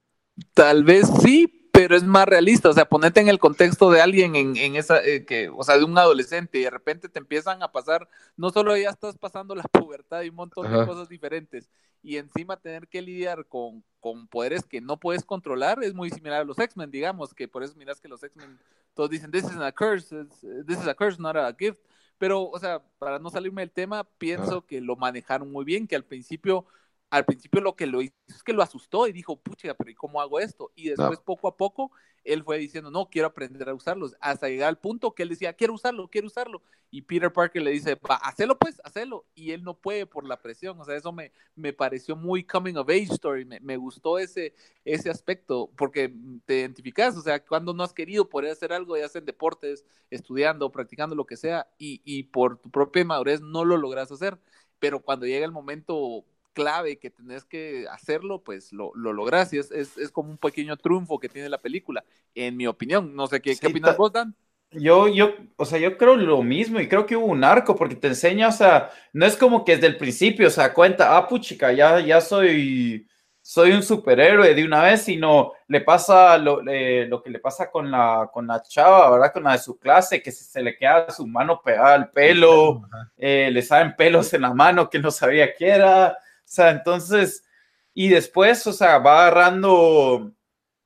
Tal 0.54 0.84
vez 0.84 1.10
sí, 1.22 1.59
pero 1.90 1.98
es 1.98 2.04
más 2.04 2.28
realista. 2.28 2.70
O 2.70 2.74
sea, 2.74 2.86
ponete 2.86 3.20
en 3.20 3.30
el 3.30 3.40
contexto 3.40 3.90
de 3.90 4.00
alguien 4.00 4.36
en, 4.36 4.56
en 4.58 4.76
esa, 4.76 5.04
eh, 5.04 5.26
que, 5.26 5.50
o 5.50 5.64
sea, 5.64 5.76
de 5.76 5.84
un 5.84 5.98
adolescente 5.98 6.60
y 6.60 6.62
de 6.62 6.70
repente 6.70 7.10
te 7.10 7.18
empiezan 7.18 7.64
a 7.64 7.72
pasar, 7.72 8.08
no 8.38 8.52
solo 8.52 8.78
ya 8.78 8.92
estás 8.92 9.18
pasando 9.18 9.56
la 9.56 9.64
pubertad 9.72 10.22
y 10.22 10.30
un 10.30 10.36
montón 10.36 10.68
Ajá. 10.68 10.82
de 10.82 10.86
cosas 10.86 11.10
diferentes, 11.10 11.68
y 12.04 12.18
encima 12.18 12.58
tener 12.58 12.88
que 12.88 13.02
lidiar 13.02 13.48
con, 13.48 13.84
con 14.00 14.28
poderes 14.28 14.66
que 14.66 14.82
no 14.82 15.00
puedes 15.00 15.26
controlar 15.26 15.84
es 15.84 15.96
muy 15.96 16.12
similar 16.12 16.42
a 16.42 16.44
los 16.44 16.60
X-Men, 16.60 16.92
digamos, 16.92 17.34
que 17.34 17.48
por 17.48 17.64
eso 17.64 17.74
miras 17.76 18.00
que 18.00 18.08
los 18.08 18.22
X-Men 18.22 18.60
todos 18.94 19.10
dicen, 19.10 19.32
this 19.32 19.46
is 19.46 19.58
a 19.58 19.72
curse, 19.72 20.16
it's- 20.16 20.66
this 20.68 20.78
is 20.78 20.88
a 20.88 20.94
curse, 20.94 21.20
not 21.20 21.36
a 21.38 21.52
gift. 21.58 21.82
Pero, 22.20 22.44
o 22.44 22.60
sea, 22.60 22.84
para 23.00 23.18
no 23.18 23.32
salirme 23.32 23.64
del 23.64 23.72
tema, 23.72 24.04
pienso 24.20 24.64
que 24.68 24.80
lo 24.80 24.96
manejaron 24.96 25.52
muy 25.52 25.66
bien, 25.66 25.88
que 25.88 25.96
al 25.96 26.04
principio, 26.04 26.66
al 27.10 27.26
principio 27.26 27.62
lo 27.62 27.76
que 27.76 27.88
lo 27.88 28.02
hizo 28.02 28.14
es 28.28 28.44
que 28.44 28.54
lo 28.54 28.62
asustó 28.62 29.08
y 29.08 29.12
dijo, 29.12 29.40
pucha, 29.40 29.74
pero 29.74 29.90
¿y 29.90 29.96
cómo 29.96 30.22
hago 30.22 30.40
esto? 30.40 30.72
Y 30.76 30.90
después, 30.90 31.20
poco 31.20 31.48
a 31.48 31.58
poco, 31.58 31.92
él 32.24 32.44
fue 32.44 32.60
diciendo, 32.60 32.92
no, 32.92 33.10
quiero 33.10 33.28
aprender 33.28 33.68
a 33.68 33.74
usarlos, 33.74 34.16
hasta 34.20 34.48
llegar 34.48 34.70
al 34.70 34.78
punto 34.78 35.16
que 35.16 35.24
él 35.24 35.30
decía, 35.30 35.54
quiero 35.54 35.74
usarlo, 35.74 36.08
quiero 36.08 36.28
usarlo. 36.28 36.62
Y 36.92 37.04
Peter 37.04 37.32
Parker 37.32 37.62
le 37.62 37.72
dice, 37.72 37.96
va, 37.96 38.16
hacelo 38.16 38.58
pues, 38.58 38.82
hacelo. 38.84 39.26
Y 39.34 39.52
él 39.52 39.64
no 39.64 39.76
puede 39.76 40.06
por 40.06 40.26
la 40.28 40.42
presión, 40.42 40.80
o 40.80 40.86
sea, 40.86 40.96
eso 40.96 41.12
me, 41.12 41.32
me 41.56 41.74
pareció 41.74 42.16
muy 42.16 42.44
coming 42.44 42.76
of 42.76 42.90
age 42.90 43.14
story, 43.14 43.46
me, 43.46 43.60
me 43.60 43.78
gustó 43.78 44.20
ese, 44.20 44.54
ese 44.86 45.10
aspecto, 45.10 45.72
porque 45.76 46.14
te 46.46 46.60
identificas, 46.60 47.18
o 47.18 47.22
sea, 47.22 47.44
cuando 47.44 47.74
no 47.74 47.84
has 47.84 47.94
querido 47.94 48.30
poder 48.30 48.52
hacer 48.52 48.72
algo, 48.74 48.98
ya 48.98 49.10
sea 49.10 49.20
en 49.20 49.26
deportes, 49.26 49.86
estudiando, 50.12 50.72
practicando 50.72 51.16
lo 51.16 51.26
que 51.26 51.38
sea, 51.38 51.68
y, 51.80 52.02
y 52.04 52.24
por 52.24 52.58
tu 52.60 52.70
propia 52.70 53.04
madurez 53.04 53.42
no 53.42 53.66
lo 53.66 53.78
logras 53.78 54.12
hacer, 54.12 54.40
pero 54.80 55.02
cuando 55.02 55.26
llega 55.26 55.46
el 55.46 55.52
momento 55.52 56.26
clave 56.54 56.98
que 56.98 57.10
tenés 57.10 57.46
que 57.46 57.86
hacerlo, 57.90 58.44
pues 58.44 58.74
lo, 58.74 58.92
lo 58.96 59.14
logras 59.14 59.54
y 59.54 59.60
es, 59.60 59.72
es, 59.72 59.98
es, 59.98 60.12
como 60.12 60.30
un 60.30 60.38
pequeño 60.38 60.78
triunfo 60.78 61.20
que 61.20 61.30
tiene 61.30 61.50
la 61.50 61.62
película, 61.62 62.04
en 62.36 62.58
mi 62.58 62.68
opinión. 62.68 63.16
No 63.16 63.28
sé 63.28 63.42
qué, 63.42 63.54
Sí, 63.54 63.60
¿qué 63.60 63.68
opinas 63.68 63.98
vos, 63.98 64.12
Dan. 64.12 64.36
Yo, 64.72 65.08
yo, 65.08 65.34
o 65.56 65.66
sea, 65.66 65.80
yo 65.80 65.98
creo 65.98 66.16
lo 66.16 66.44
mismo 66.44 66.80
y 66.80 66.88
creo 66.88 67.08
que 67.08 67.16
hubo 67.16 67.26
un 67.26 67.44
arco 67.44 67.76
porque 67.76 67.96
te 67.96 68.08
enseña, 68.08 68.50
o 68.50 68.52
sea, 68.52 68.92
no 69.14 69.26
es 69.26 69.36
como 69.36 69.66
que 69.66 69.76
desde 69.76 69.88
el 69.88 69.98
principio, 69.98 70.48
o 70.48 70.52
sea, 70.52 70.74
cuenta, 70.74 71.18
ah, 71.18 71.28
puchica, 71.28 71.72
ya, 71.72 72.00
ya 72.00 72.22
soy, 72.22 73.08
soy 73.42 73.72
un 73.72 73.82
superhéroe 73.82 74.54
de 74.54 74.64
una 74.64 74.84
vez, 74.84 75.02
sino 75.02 75.54
le 75.68 75.82
pasa 75.82 76.38
lo, 76.38 76.62
eh, 76.68 77.08
lo 77.10 77.24
que 77.24 77.32
le 77.32 77.40
pasa 77.40 77.72
con 77.72 77.90
la, 77.90 78.30
con 78.32 78.46
la 78.46 78.62
chava, 78.62 79.10
¿verdad? 79.10 79.34
Con 79.34 79.44
la 79.44 79.54
de 79.54 79.58
su 79.58 79.80
clase, 79.80 80.22
que 80.22 80.32
se, 80.32 80.44
se 80.44 80.62
le 80.62 80.78
queda 80.78 81.10
su 81.10 81.26
mano 81.26 81.60
pegada 81.64 81.96
al 81.96 82.12
pelo, 82.12 82.84
eh, 83.18 83.50
le 83.52 83.64
salen 83.64 83.96
pelos 83.96 84.32
en 84.36 84.42
la 84.42 84.54
mano 84.54 84.88
que 84.88 85.00
no 85.00 85.10
sabía 85.10 85.52
qué 85.56 85.68
era, 85.68 86.16
sea, 86.52 86.72
entonces, 86.72 87.46
y 87.94 88.10
después, 88.10 88.66
o 88.68 88.74
sea, 88.74 88.98
va 89.00 89.28
agarrando, 89.28 90.32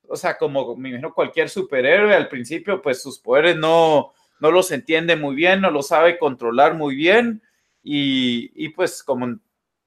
o 0.08 0.16
sea, 0.16 0.36
como 0.36 0.76
me 0.76 0.90
imagino 0.90 1.14
cualquier 1.14 1.48
superhéroe, 1.48 2.14
al 2.14 2.28
principio, 2.28 2.82
pues 2.82 3.02
sus 3.02 3.18
poderes 3.18 3.56
no, 3.56 4.12
no 4.40 4.50
los 4.50 4.70
entiende 4.72 5.16
muy 5.16 5.34
bien, 5.34 5.60
no 5.60 5.70
los 5.70 5.88
sabe 5.88 6.18
controlar 6.18 6.74
muy 6.74 6.94
bien, 6.94 7.42
y, 7.82 8.50
y 8.54 8.70
pues 8.70 9.02
como 9.02 9.38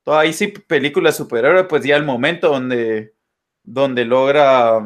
toda 0.03 0.21
ahí 0.21 0.33
sí 0.33 0.47
película 0.47 1.11
superhéroe, 1.11 1.65
pues 1.65 1.83
ya 1.83 1.95
el 1.97 2.05
momento 2.05 2.49
donde, 2.49 3.13
donde 3.63 4.05
logra, 4.05 4.79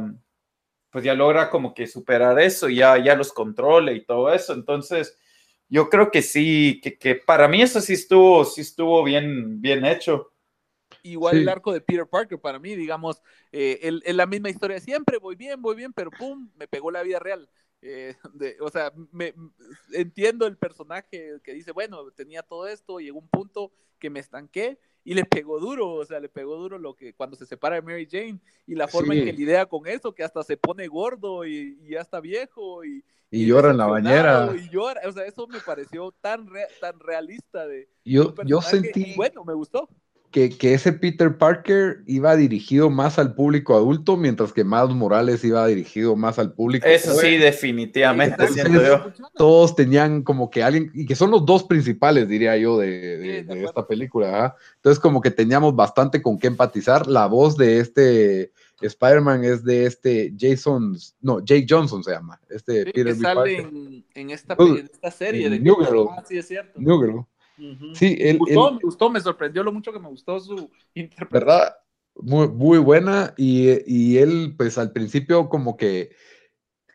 pues 0.90 1.04
ya 1.04 1.14
logra 1.14 1.50
como 1.50 1.74
que 1.74 1.88
superar 1.88 2.40
eso, 2.40 2.70
ya, 2.70 2.98
ya 2.98 3.16
los 3.16 3.32
controla 3.34 3.92
y 3.94 4.04
todo 4.04 4.34
eso, 4.34 4.54
entonces 4.54 5.18
yo 5.70 5.90
creo 5.90 6.12
que 6.12 6.22
sí, 6.22 6.82
que, 6.84 6.98
que 6.98 7.16
para 7.16 7.48
mí 7.48 7.62
eso 7.62 7.80
sí 7.80 7.94
estuvo, 7.94 8.44
sí 8.44 8.60
estuvo 8.60 9.04
bien, 9.06 9.62
bien 9.62 9.86
hecho. 9.86 10.31
Igual 11.04 11.36
Sí. 11.36 11.42
el 11.42 11.50
arco 11.50 11.74
de 11.74 11.82
Peter 11.82 12.06
Parker 12.08 12.40
para 12.40 12.60
mí, 12.60 12.76
digamos, 12.76 13.22
eh, 13.52 13.80
el- 13.84 14.04
es 14.06 14.16
la 14.16 14.26
misma 14.26 14.50
historia 14.50 14.80
siempre, 14.80 15.18
voy 15.18 15.36
bien, 15.36 15.62
voy 15.62 15.76
bien, 15.76 15.94
pero 15.94 16.12
pum, 16.12 16.50
me 16.58 16.68
pegó 16.68 16.92
la 16.92 17.02
vida 17.04 17.20
real. 17.20 17.50
Eh, 17.82 18.16
de- 18.34 18.58
o 18.60 18.70
sea, 18.70 18.92
me, 19.12 19.34
entiendo 19.94 20.46
el 20.46 20.58
personaje 20.58 21.40
que 21.44 21.54
dice, 21.54 21.72
bueno, 21.72 22.12
tenía 22.12 22.44
todo 22.44 22.68
esto, 22.68 23.00
llegó 23.00 23.20
un 23.20 23.28
punto 23.30 23.72
que 24.00 24.10
me 24.10 24.20
estanqué 24.20 24.78
y 25.04 25.16
le 25.16 25.26
pegó 25.26 25.60
duro, 25.60 25.94
o 25.94 26.06
sea, 26.06 26.20
le 26.20 26.30
pegó 26.30 26.56
duro 26.58 26.78
lo 26.78 26.96
que 26.96 27.14
cuando 27.16 27.36
se 27.36 27.46
separa 27.48 27.76
de 27.76 27.82
Mary 27.82 28.08
Jane 28.10 28.40
y 28.68 28.76
la 28.76 28.88
forma 28.88 29.16
en 29.16 29.22
Sí. 29.22 29.26
que 29.26 29.34
lidia 29.34 29.66
con 29.66 29.88
eso, 29.88 30.14
que 30.14 30.24
hasta 30.24 30.44
se 30.44 30.58
pone 30.58 30.88
gordo 30.88 31.44
y, 31.46 31.80
y 31.82 31.90
ya 31.94 32.02
está 32.02 32.20
viejo 32.20 32.84
y, 32.86 33.04
Y 33.32 33.46
llora 33.48 33.72
en 33.72 33.78
la 33.78 33.88
bañera. 33.88 34.54
Y 34.56 34.70
llora, 34.70 35.02
o 35.08 35.12
sea, 35.12 35.26
eso 35.26 35.48
me 35.48 35.60
pareció 35.62 36.12
tan, 36.22 36.48
re- 36.48 36.68
tan 36.82 37.00
realista 37.00 37.66
de 37.66 37.90
Yo, 38.06 38.36
yo 38.46 38.62
sentí 38.62 39.14
y 39.14 39.16
bueno, 39.16 39.44
me 39.46 39.54
gustó. 39.56 39.88
Que, 40.32 40.50
que 40.50 40.74
ese 40.74 40.94
Peter 40.94 41.38
Parker 41.38 42.04
iba 42.08 42.36
dirigido 42.36 42.90
más 42.90 43.20
al 43.20 43.36
público 43.36 43.76
adulto, 43.76 44.16
mientras 44.18 44.54
que 44.54 44.64
Miles 44.64 44.96
Morales 44.96 45.44
iba 45.44 45.68
dirigido 45.68 46.16
más 46.16 46.40
al 46.40 46.54
público. 46.54 46.88
Eso 46.88 47.14
sí, 47.16 47.38
definitivamente, 47.38 48.36
Entonces, 48.42 48.64
siento 48.66 48.82
yo. 48.82 49.28
Todos 49.36 49.76
tenían 49.76 50.24
como 50.24 50.50
que 50.50 50.64
alguien, 50.64 50.90
y 50.94 51.06
que 51.06 51.16
son 51.16 51.32
los 51.32 51.46
dos 51.46 51.64
principales, 51.66 52.28
diría 52.28 52.56
yo, 52.58 52.78
de, 52.80 52.88
de- 52.90 53.18
Sí, 53.22 53.28
de 53.28 53.34
de 53.34 53.42
acuerdo. 53.44 53.66
esta 53.68 53.88
película. 53.88 54.56
Entonces, 54.78 55.00
como 55.00 55.22
que 55.22 55.32
teníamos 55.32 55.76
bastante 55.76 56.22
con 56.22 56.40
qué 56.40 56.48
empatizar. 56.48 57.08
La 57.08 57.28
voz 57.28 57.58
de 57.58 57.80
este 57.80 58.52
Spider-Man 58.82 59.44
es 59.44 59.64
de 59.64 59.86
este 59.86 60.34
Jason, 60.40 60.98
no, 61.22 61.40
Jake 61.44 61.68
Johnson 61.70 62.04
se 62.04 62.12
llama. 62.12 62.40
Este 62.50 62.86
Sí, 62.86 62.92
Peter 62.94 63.06
que 63.06 63.16
sale 63.16 63.36
Parker. 63.36 63.60
en, 63.60 64.06
en 64.16 64.30
esta, 64.32 64.56
en 64.58 64.78
esta 64.78 65.12
serie 65.12 65.46
en 65.48 65.52
de 65.52 65.60
New 65.60 65.76
Girl. 65.76 66.08
Ah, 66.10 66.24
sí, 66.28 66.38
es 66.38 66.48
cierto. 66.48 66.80
New 66.80 67.00
Girl. 67.00 67.26
Sí, 67.94 68.18
él, 68.20 68.34
me 68.34 68.40
gustó, 68.40 68.70
él- 68.70 68.76
me 68.76 68.82
gustó, 68.82 69.10
me 69.10 69.22
sorprendió 69.22 69.64
lo 69.64 69.72
mucho 69.72 69.92
que 69.92 70.00
me 70.00 70.08
gustó 70.10 70.40
su 70.40 70.70
interpretación. 70.94 71.30
¿verdad? 71.32 71.76
Muy, 72.16 72.48
muy 72.50 72.78
buena 72.78 73.34
y, 73.38 73.70
y 73.86 74.18
él 74.18 74.54
pues 74.58 74.78
al 74.78 74.92
principio 74.92 75.50
como 75.50 75.78
que 75.78 76.12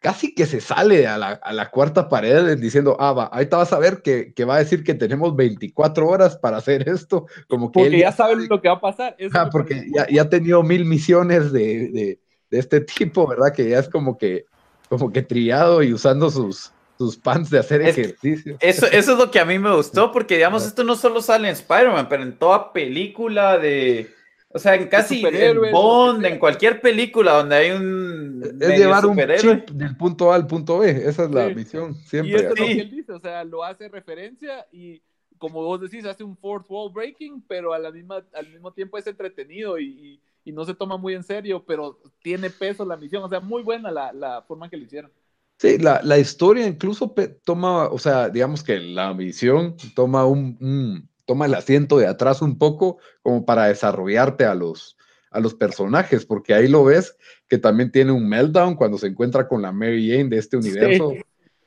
casi 0.01 0.35
que 0.35 0.47
se 0.47 0.61
sale 0.61 1.07
a 1.07 1.19
la, 1.19 1.29
a 1.31 1.53
la 1.53 1.71
cuarta 1.71 2.09
pared 2.09 2.57
diciendo, 2.59 2.97
ah, 3.01 3.13
va, 3.13 3.25
ahorita 3.25 3.57
vas 3.57 3.73
a 3.73 3.79
ver 3.79 4.03
que, 4.03 4.33
que 4.35 4.45
va 4.45 4.57
a 4.57 4.59
decir 4.59 4.85
que 4.85 4.95
tenemos 4.95 5.35
24 5.35 6.09
horas 6.09 6.37
para 6.37 6.59
hacer 6.59 6.89
esto, 6.89 7.27
como 7.49 7.73
que 7.73 7.81
Porque 7.81 7.97
él 7.97 8.03
ya 8.03 8.13
saben 8.13 8.47
lo 8.49 8.61
que 8.61 8.69
va 8.69 8.75
a 8.75 8.81
pasar. 8.81 9.17
Eso 9.19 9.39
porque 9.51 9.87
ya, 9.93 10.07
ya 10.09 10.23
ha 10.23 10.29
tenido 10.31 10.63
mil 10.63 10.85
misiones 10.85 11.51
de, 11.53 11.91
de, 11.91 12.21
de 12.51 12.59
este 12.59 12.81
tipo, 12.83 13.27
¿verdad? 13.27 13.53
Que 13.55 13.69
ya 13.71 13.81
es 13.81 13.89
como 13.89 14.17
que, 14.17 14.47
como 14.89 15.11
que 15.11 15.23
trillado 15.23 15.83
y 15.83 15.93
usando 15.93 16.31
sus, 16.31 16.76
sus 16.99 17.17
pants 17.17 17.51
de 17.51 17.59
hacer 17.59 17.83
Es- 17.83 17.99
ejercicio. 17.99 18.57
Eso, 18.61 18.87
eso 18.87 19.13
es 19.13 19.19
lo 19.19 19.31
que 19.31 19.39
a 19.41 19.45
mí 19.45 19.59
me 19.59 19.75
gustó, 19.75 20.13
porque 20.13 20.35
digamos, 20.37 20.67
esto 20.67 20.85
no 20.85 20.97
solo 20.97 21.21
sale 21.23 21.49
en 21.49 21.55
Spider-Man, 21.55 22.09
pero 22.09 22.23
en 22.23 22.37
toda 22.39 22.73
película 22.73 23.59
de. 23.59 24.11
O 24.49 24.59
sea, 24.59 24.75
en 24.75 24.89
casi 24.89 25.23
en 25.27 25.61
Bond, 25.71 26.25
en 26.25 26.39
cualquier 26.39 26.81
película 26.81 27.33
donde 27.33 27.57
hay 27.57 27.71
un. 27.73 28.43
Es 28.61 28.79
llevar 28.79 29.05
un 29.05 29.17
chip 29.39 29.69
del 29.71 29.97
punto 29.97 30.33
A 30.33 30.37
al 30.37 30.47
punto 30.47 30.79
B, 30.79 30.91
esa 30.91 31.25
es 31.25 31.31
la 31.31 31.49
Sí. 31.49 31.55
misión, 31.55 31.91
Y 31.91 32.09
siempre. 32.09 32.37
eso 32.37 32.55
es 32.55 32.61
lo 32.61 32.67
que 32.67 32.81
él 32.81 32.91
dice, 32.91 33.13
o 33.13 33.21
sea, 33.21 33.45
lo 33.45 33.63
hace 33.63 33.89
referencia 33.89 34.67
y 34.73 35.03
como 35.37 35.63
vos 35.63 35.79
decís, 35.83 36.07
hace 36.07 36.25
un 36.25 36.35
fourth 36.39 36.65
wall 36.71 36.91
breaking, 36.91 37.43
pero 37.47 37.75
a 37.75 37.79
la 37.79 37.91
misma, 37.91 38.25
al 38.33 38.49
mismo 38.49 38.73
tiempo 38.73 38.97
es 38.97 39.07
entretenido 39.07 39.79
y, 39.79 39.85
y- 39.89 40.21
y 40.47 40.53
no 40.53 40.65
se 40.65 40.73
toma 40.75 40.97
muy 40.97 41.13
en 41.13 41.25
serio, 41.25 41.63
pero 41.67 41.99
tiene 42.23 42.49
peso 42.49 42.85
la 42.87 42.97
misión, 42.97 43.23
o 43.25 43.29
sea, 43.29 43.41
muy 43.41 43.63
buena 43.63 43.91
la, 43.91 44.13
la 44.15 44.41
forma 44.43 44.65
en 44.67 44.71
que 44.71 44.77
lo 44.79 44.85
hicieron. 44.85 45.11
Sí, 45.59 45.79
la, 45.79 46.01
la 46.03 46.19
historia 46.19 46.67
incluso 46.67 47.15
toma, 47.45 47.87
o 47.89 47.99
sea, 47.99 48.29
digamos 48.29 48.63
que 48.63 48.79
la 48.79 49.15
misión 49.15 49.77
toma 49.95 50.27
un, 50.27 50.57
un- 50.61 51.09
toma 51.25 51.47
el 51.47 51.55
asiento 51.55 51.99
de 51.99 52.07
atrás 52.07 52.43
un 52.43 52.57
poco 52.59 52.99
como 53.23 53.45
para 53.45 53.67
desarrollarte 53.67 54.45
a 54.45 54.55
los, 54.55 54.97
a 55.31 55.41
los 55.41 55.55
personajes, 55.55 56.25
porque 56.27 56.55
ahí 56.55 56.69
lo 56.69 56.85
ves 56.85 57.17
que 57.49 57.59
también 57.59 57.91
tiene 57.91 58.13
un 58.13 58.29
meltdown 58.29 58.75
cuando 58.77 58.99
se 58.99 59.07
encuentra 59.09 59.49
con 59.49 59.63
la 59.63 59.73
Mary 59.73 60.09
Jane 60.11 60.29
de 60.29 60.39
este 60.39 60.57
universo. 60.57 61.17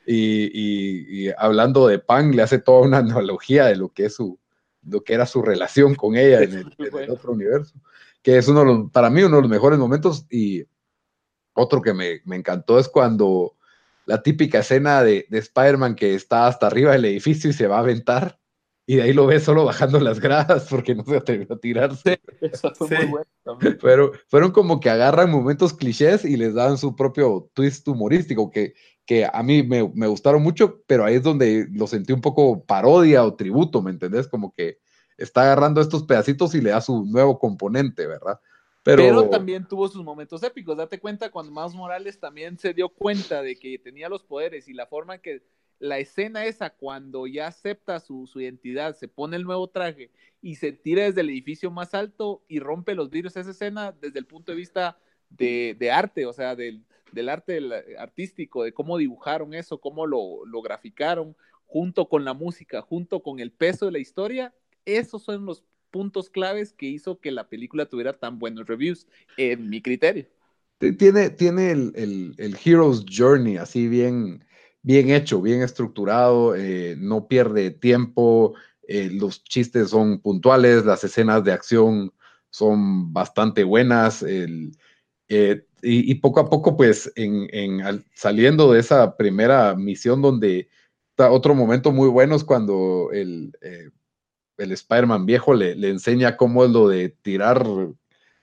Y, 0.05 0.45
y- 0.53 1.27
y 1.27 1.31
hablando 1.37 1.87
de 1.87 1.99
Pan, 1.99 2.35
le 2.35 2.41
hace 2.41 2.59
toda 2.59 2.81
una 2.81 2.99
analogía 2.99 3.65
de 3.65 3.75
lo 3.75 3.89
que 3.89 4.05
es 4.05 4.15
su, 4.15 4.39
lo 4.83 5.03
que 5.03 5.13
era 5.13 5.25
su 5.25 5.41
relación 5.41 5.93
con 5.95 6.15
ella 6.15 6.39
en 6.43 6.53
el, 6.53 6.75
en 6.77 6.97
el 6.99 7.09
otro 7.11 7.33
universo, 7.33 7.73
que 8.21 8.37
es 8.37 8.47
uno 8.47 8.61
de 8.61 8.65
los, 8.65 8.91
para 8.91 9.09
mí 9.09 9.23
uno 9.23 9.35
de 9.37 9.41
los 9.43 9.51
mejores 9.51 9.77
momentos 9.79 10.25
y 10.29 10.63
otro 11.53 11.81
que 11.81 11.93
me, 11.93 12.21
me 12.25 12.37
encantó 12.37 12.79
es 12.79 12.87
cuando 12.87 13.55
la 14.09 14.23
típica 14.23 14.59
escena 14.59 15.03
de, 15.03 15.27
de 15.29 15.37
Spider-Man 15.37 15.95
que 15.95 16.15
está 16.15 16.47
hasta 16.47 16.65
arriba 16.67 16.93
del 16.93 17.05
edificio 17.05 17.49
y 17.49 17.53
se 17.53 17.67
va 17.67 17.77
a 17.77 17.81
aventar 17.81 18.39
y 18.87 18.95
de 18.95 19.03
ahí 19.03 19.13
lo 19.13 19.27
ves 19.27 19.43
solo 19.43 19.65
bajando 19.65 19.99
las 19.99 20.19
gradas 20.19 20.65
porque 20.67 20.95
no 20.95 21.03
se 21.05 21.17
atrevió 21.17 21.53
a 21.53 21.59
tirarse. 21.59 22.19
Eso 22.41 22.73
fue 22.73 22.87
Sí. 22.87 22.95
muy 22.95 23.05
bueno 23.05 23.25
también. 23.43 23.77
Pero 23.79 24.11
fueron 24.27 24.51
como 24.51 24.79
que 24.79 24.89
agarran 24.89 25.29
momentos 25.29 25.75
clichés 25.75 26.25
y 26.25 26.37
les 26.37 26.55
dan 26.55 26.79
su 26.79 26.95
propio 26.95 27.51
twist 27.53 27.87
humorístico 27.87 28.49
que, 28.49 28.73
que 29.05 29.27
a 29.31 29.43
mí 29.43 29.61
me, 29.61 29.87
me 29.93 30.07
gustaron 30.07 30.41
mucho, 30.41 30.81
pero 30.87 31.05
ahí 31.05 31.15
es 31.17 31.23
donde 31.23 31.67
lo 31.71 31.85
sentí 31.85 32.13
un 32.13 32.21
poco 32.21 32.65
parodia 32.65 33.23
o 33.23 33.35
tributo, 33.35 33.83
¿me 33.83 33.91
entendés? 33.91 34.27
Como 34.27 34.51
que 34.53 34.79
está 35.19 35.43
agarrando 35.43 35.81
estos 35.81 36.03
pedacitos 36.05 36.55
y 36.55 36.61
le 36.61 36.71
da 36.71 36.81
su 36.81 37.05
nuevo 37.05 37.37
componente, 37.37 38.07
¿verdad? 38.07 38.39
Pero, 38.83 39.29
también 39.29 39.67
tuvo 39.67 39.87
sus 39.87 40.03
momentos 40.03 40.41
épicos. 40.43 40.77
Date 40.77 40.99
cuenta 40.99 41.29
cuando 41.29 41.51
Miles 41.51 41.75
Morales 41.75 42.19
también 42.19 42.57
se 42.57 42.73
dio 42.73 42.89
cuenta 42.89 43.41
de 43.41 43.57
que 43.57 43.77
tenía 43.77 44.09
los 44.09 44.23
poderes 44.23 44.67
y 44.67 44.73
la 44.73 44.87
forma 44.87 45.17
que 45.17 45.43
la 45.79 45.97
escena 45.99 46.45
esa, 46.45 46.71
cuando 46.71 47.27
ya 47.27 47.47
acepta 47.47 47.99
su, 47.99 48.27
su 48.27 48.41
identidad, 48.41 48.95
se 48.95 49.07
pone 49.07 49.37
el 49.37 49.43
nuevo 49.43 49.67
traje 49.69 50.11
y 50.41 50.55
se 50.55 50.71
tira 50.71 51.03
desde 51.03 51.21
el 51.21 51.29
edificio 51.29 51.71
más 51.71 51.93
alto 51.93 52.43
y 52.47 52.59
rompe 52.59 52.95
los 52.95 53.09
vidrios, 53.09 53.37
esa 53.37 53.51
escena 53.51 53.93
desde 53.93 54.19
el 54.19 54.25
punto 54.25 54.51
de 54.51 54.57
vista 54.57 54.97
de, 55.29 55.75
de 55.79 55.91
arte, 55.91 56.25
o 56.25 56.33
sea, 56.33 56.55
del, 56.55 56.83
del 57.11 57.29
arte 57.29 57.59
artístico, 57.97 58.63
de 58.63 58.73
cómo 58.73 58.97
dibujaron 58.97 59.53
eso, 59.53 59.79
cómo 59.79 60.05
lo, 60.05 60.45
lo 60.45 60.61
graficaron, 60.61 61.35
junto 61.65 62.09
con 62.09 62.25
la 62.25 62.33
música, 62.33 62.81
junto 62.81 63.21
con 63.21 63.39
el 63.39 63.51
peso 63.51 63.85
de 63.85 63.91
la 63.91 63.99
historia, 63.99 64.53
esos 64.85 65.23
son 65.23 65.45
los 65.45 65.63
puntos 65.91 66.29
claves 66.29 66.73
que 66.73 66.87
hizo 66.87 67.19
que 67.19 67.31
la 67.31 67.47
película 67.49 67.87
tuviera 67.87 68.13
tan 68.13 68.39
buenos 68.39 68.67
reviews, 68.67 69.07
en 69.37 69.69
mi 69.69 69.81
criterio. 69.81 70.25
Tiene, 70.97 71.29
tiene 71.29 71.71
el, 71.71 71.91
el- 72.37 72.57
Hero's 72.63 73.05
Journey 73.09 73.57
así 73.57 73.89
bien, 73.89 74.45
bien 74.81 75.09
hecho, 75.09 75.41
bien 75.41 75.61
estructurado, 75.61 76.55
eh, 76.55 76.95
no 76.97 77.27
pierde 77.27 77.71
tiempo, 77.71 78.55
eh, 78.87 79.09
los 79.11 79.43
chistes 79.43 79.89
son 79.89 80.19
puntuales, 80.21 80.85
las 80.85 81.03
escenas 81.03 81.43
de 81.43 81.51
acción 81.51 82.13
son 82.49 83.11
bastante 83.11 83.63
buenas, 83.65 84.23
el- 84.23 84.71
eh, 85.27 85.65
y, 85.81 86.15
poco 86.15 86.41
a 86.41 86.49
poco, 86.49 86.75
pues, 86.77 87.11
en, 87.15 87.47
en 87.51 87.81
al- 87.81 88.05
saliendo 88.13 88.71
de 88.73 88.79
esa 88.81 89.15
primera 89.17 89.75
misión 89.75 90.21
donde 90.21 90.69
está 91.11 91.31
otro 91.31 91.55
momento 91.55 91.91
muy 91.91 92.09
bueno 92.09 92.35
es 92.35 92.43
cuando 92.43 93.09
el, 93.13 93.53
el 94.59 94.71
Spider-Man 94.71 95.25
viejo 95.25 95.53
le, 95.53 95.75
le 95.75 95.89
enseña 95.89 96.37
cómo 96.37 96.63
es 96.63 96.71
lo 96.71 96.87
de 96.87 97.09
tirar 97.09 97.65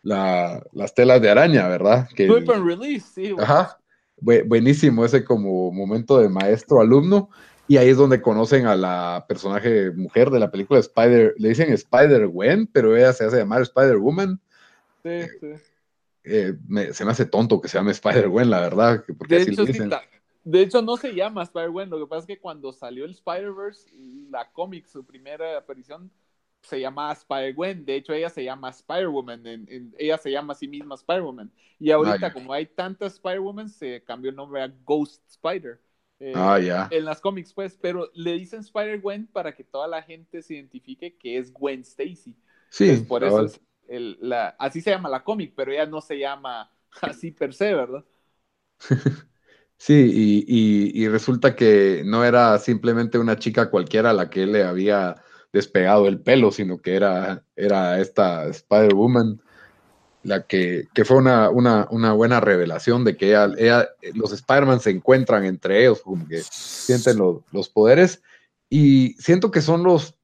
la- 0.03 0.63
las 0.73 0.95
telas 0.95 1.21
de 1.21 1.31
araña, 1.31 1.69
¿verdad? 1.69 2.09
Que, 2.15 2.31
Whip 2.31 2.49
and 2.51 2.67
release, 2.67 3.07
sí. 3.15 3.31
güey. 3.33 3.45
Ajá. 3.45 3.79
Bu- 4.21 4.45
buenísimo 4.47 5.05
ese 5.05 5.25
como 5.25 5.71
momento 5.73 6.19
de 6.19 6.29
maestro-alumno. 6.29 7.29
Y 7.69 7.79
ahí 7.79 7.89
es 7.89 7.97
donde 7.97 8.23
conocen 8.23 8.67
a 8.67 8.77
la 8.77 9.25
personaje 9.29 9.91
mujer 9.91 10.31
de 10.31 10.39
la 10.39 10.51
película 10.53 10.79
Spider, 10.79 11.35
le 11.37 11.49
dicen 11.49 11.73
Spider-Gwen, 11.73 12.69
pero 12.69 12.97
ella 12.97 13.13
se 13.13 13.25
hace 13.25 13.39
llamar 13.39 13.63
Spider-Woman. 13.63 14.41
Sí, 15.03 15.11
sí. 15.41 15.49
Eh, 16.25 16.55
me- 16.69 16.93
se 16.93 17.05
me 17.05 17.11
hace 17.11 17.27
tonto 17.27 17.61
que 17.61 17.69
se 17.69 17.77
llame 17.79 17.91
Spider-Gwen, 17.91 18.51
la 18.51 18.61
verdad, 18.61 19.05
que- 19.05 19.15
porque 19.15 19.35
De 19.37 19.43
así 19.43 19.51
hecho, 19.51 19.63
le 19.63 19.67
sí, 19.67 19.73
dicen. 19.73 19.91
De 20.47 20.63
hecho, 20.63 20.83
no 20.83 20.97
se 20.97 21.15
llama 21.15 21.43
Spider-Man. 21.43 21.91
Lo 21.91 21.99
que 22.01 22.07
pasa 22.07 22.21
es 22.21 22.27
que 22.27 22.39
cuando 22.41 22.73
salió 22.73 23.05
el 23.05 23.11
Spider-Verse, 23.13 23.91
la 24.31 24.51
cómic, 24.53 24.87
su 24.87 25.05
primera 25.05 25.59
aparición, 25.59 26.11
se 26.63 26.81
llamaba 26.81 27.13
Spider-Gwen. 27.13 27.85
De 27.85 27.97
hecho, 27.97 28.13
ella 28.13 28.31
se 28.31 28.45
llama 28.45 28.71
Spider-Woman. 28.71 29.67
ella 29.99 30.19
se 30.19 30.31
llama 30.31 30.53
a 30.53 30.57
sí 30.57 30.69
misma 30.69 30.95
Spider-Woman. 30.97 31.53
Y 31.79 31.91
ahorita, 31.91 32.33
como 32.33 32.53
hay 32.53 32.67
tantas 32.67 33.15
Spider-Woman, 33.15 33.69
se 33.69 34.03
cambió 34.05 34.31
el 34.31 34.37
nombre 34.37 34.63
a 34.63 34.69
Ghost 34.85 35.23
Spider. 35.29 35.81
eh, 36.21 36.35
Ah, 36.35 36.59
ya. 36.59 36.89
En 36.91 37.05
las 37.05 37.21
cómics, 37.21 37.53
pues. 37.53 37.77
Pero 37.81 38.11
le 38.15 38.33
dicen 38.33 38.61
Spider-Gwen 38.61 39.27
para 39.29 39.55
que 39.55 39.65
toda 39.65 39.87
la 39.89 40.03
gente 40.03 40.43
se 40.43 40.55
identifique 40.55 41.17
que 41.17 41.39
es 41.39 41.53
Gwen 41.53 41.81
Stacy. 41.81 42.37
Sí, 42.71 43.07
por 43.09 43.25
eso 43.25 43.37
cabal. 43.37 43.47
es 43.47 43.61
el- 43.89 44.19
la, 44.21 44.51
así 44.59 44.81
se 44.81 44.91
llama 44.91 45.09
la 45.09 45.25
cómic, 45.25 45.53
pero 45.57 45.73
ella 45.73 45.87
no 45.87 46.01
se 46.01 46.19
llama 46.19 46.71
así 47.03 47.31
per 47.33 47.55
se, 47.55 47.75
¿verdad? 47.75 48.05
Sí, 49.79 50.45
y, 50.47 51.03
y- 51.03 51.09
resulta 51.09 51.55
que 51.55 52.03
no 52.05 52.25
era 52.25 52.59
simplemente 52.59 53.19
una 53.19 53.39
chica 53.39 53.71
cualquiera 53.71 54.11
a 54.11 54.15
la 54.15 54.31
que 54.31 54.47
le 54.47 54.65
había 54.65 55.23
despegado 55.53 56.09
el 56.09 56.21
pelo, 56.21 56.51
sino 56.51 56.79
que 56.79 56.97
era, 56.97 57.45
era 57.57 58.01
esta 58.01 58.47
Spider-Woman, 58.47 59.41
la 60.23 60.47
que, 60.47 60.89
que 60.95 61.05
fue 61.05 61.19
una, 61.19 61.51
una, 61.51 61.87
una 61.91 62.13
buena 62.13 62.41
revelación 62.41 63.05
de 63.05 63.17
que 63.17 63.29
ella, 63.29 63.89
los 64.15 64.33
Spider-Man 64.33 64.81
se 64.81 64.91
encuentran 64.91 65.45
entre 65.45 65.83
ellos, 65.83 66.03
como 66.03 66.27
que 66.27 66.41
sienten 66.41 67.19
los, 67.19 67.43
los 67.53 67.69
poderes, 67.69 68.23
y 68.69 69.15
siento 69.19 69.51
que 69.51 69.61
son 69.61 69.83
los 69.85 70.17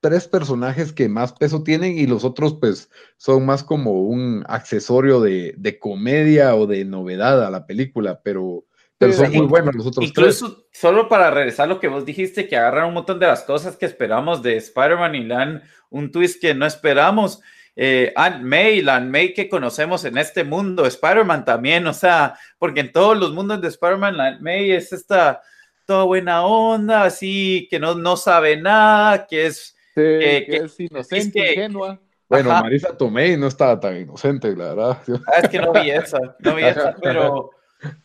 tres 0.00 0.28
personajes 0.28 0.92
que 0.92 1.08
más 1.08 1.32
peso 1.32 1.62
tienen 1.62 1.96
y 1.96 2.06
los 2.06 2.24
otros 2.24 2.58
pues 2.60 2.90
son 3.16 3.46
más 3.46 3.64
como 3.64 4.02
un 4.02 4.44
accesorio 4.48 5.20
de, 5.20 5.54
de 5.56 5.78
comedia 5.78 6.54
o 6.56 6.66
de 6.66 6.84
novedad 6.84 7.42
a 7.44 7.50
la 7.50 7.66
película, 7.66 8.20
pero, 8.22 8.64
pero 9.10 9.24
son 9.24 9.32
muy 9.32 9.46
buenos 9.46 9.74
los 9.74 9.86
otros 9.86 10.12
tres. 10.12 10.40
Incluso, 10.40 10.66
solo 10.72 11.08
para 11.08 11.30
regresar 11.30 11.64
a 11.64 11.68
lo 11.68 11.80
que 11.80 11.88
vos 11.88 12.04
dijiste, 12.04 12.46
que 12.48 12.56
agarran 12.56 12.86
un 12.88 12.94
montón 12.94 13.18
de 13.18 13.26
las 13.26 13.42
cosas 13.42 13.76
que 13.76 13.86
esperamos 13.86 14.42
de 14.42 14.56
Spider-Man 14.56 15.14
y 15.14 15.24
le 15.24 15.34
dan 15.34 15.62
un 15.90 16.10
twist 16.10 16.40
que 16.40 16.54
no 16.54 16.66
esperamos. 16.66 17.40
Eh, 17.76 18.12
Aunt 18.16 18.42
May, 18.42 18.82
la 18.82 18.96
Aunt 18.96 19.10
May 19.10 19.34
que 19.34 19.48
conocemos 19.48 20.04
en 20.04 20.16
este 20.18 20.44
mundo, 20.44 20.86
Spider-Man 20.86 21.44
también, 21.44 21.86
o 21.88 21.92
sea, 21.94 22.36
porque 22.58 22.80
en 22.80 22.92
todos 22.92 23.16
los 23.18 23.32
mundos 23.32 23.60
de 23.60 23.68
Spider-Man, 23.68 24.16
la 24.16 24.26
Aunt 24.28 24.40
May 24.42 24.70
es 24.72 24.92
esta 24.92 25.42
toda 25.86 26.04
buena 26.04 26.44
onda, 26.46 27.02
así 27.04 27.66
que 27.70 27.78
no, 27.80 27.94
no 27.94 28.16
sabe 28.16 28.56
nada, 28.56 29.26
que 29.26 29.46
es 29.46 29.76
Sí, 29.94 30.00
que- 30.00 30.44
que 30.46 30.46
que- 30.46 30.64
es 30.64 30.80
inocente, 30.80 31.18
es 31.18 31.32
que- 31.32 31.52
ingenua. 31.54 32.00
Bueno, 32.28 32.50
Ajá. 32.52 32.62
Marisa 32.62 32.96
Tomei 32.96 33.36
no 33.36 33.46
estaba 33.48 33.78
tan 33.78 33.96
inocente, 34.00 34.56
la 34.56 34.74
verdad. 34.74 34.98
Ah, 35.26 35.40
es 35.42 35.48
que 35.50 35.58
no 35.58 35.72
vi 35.72 35.90
esa, 35.90 36.18
no 36.38 36.54
vi 36.54 36.62
esa, 36.92 36.96
pero, 37.02 37.50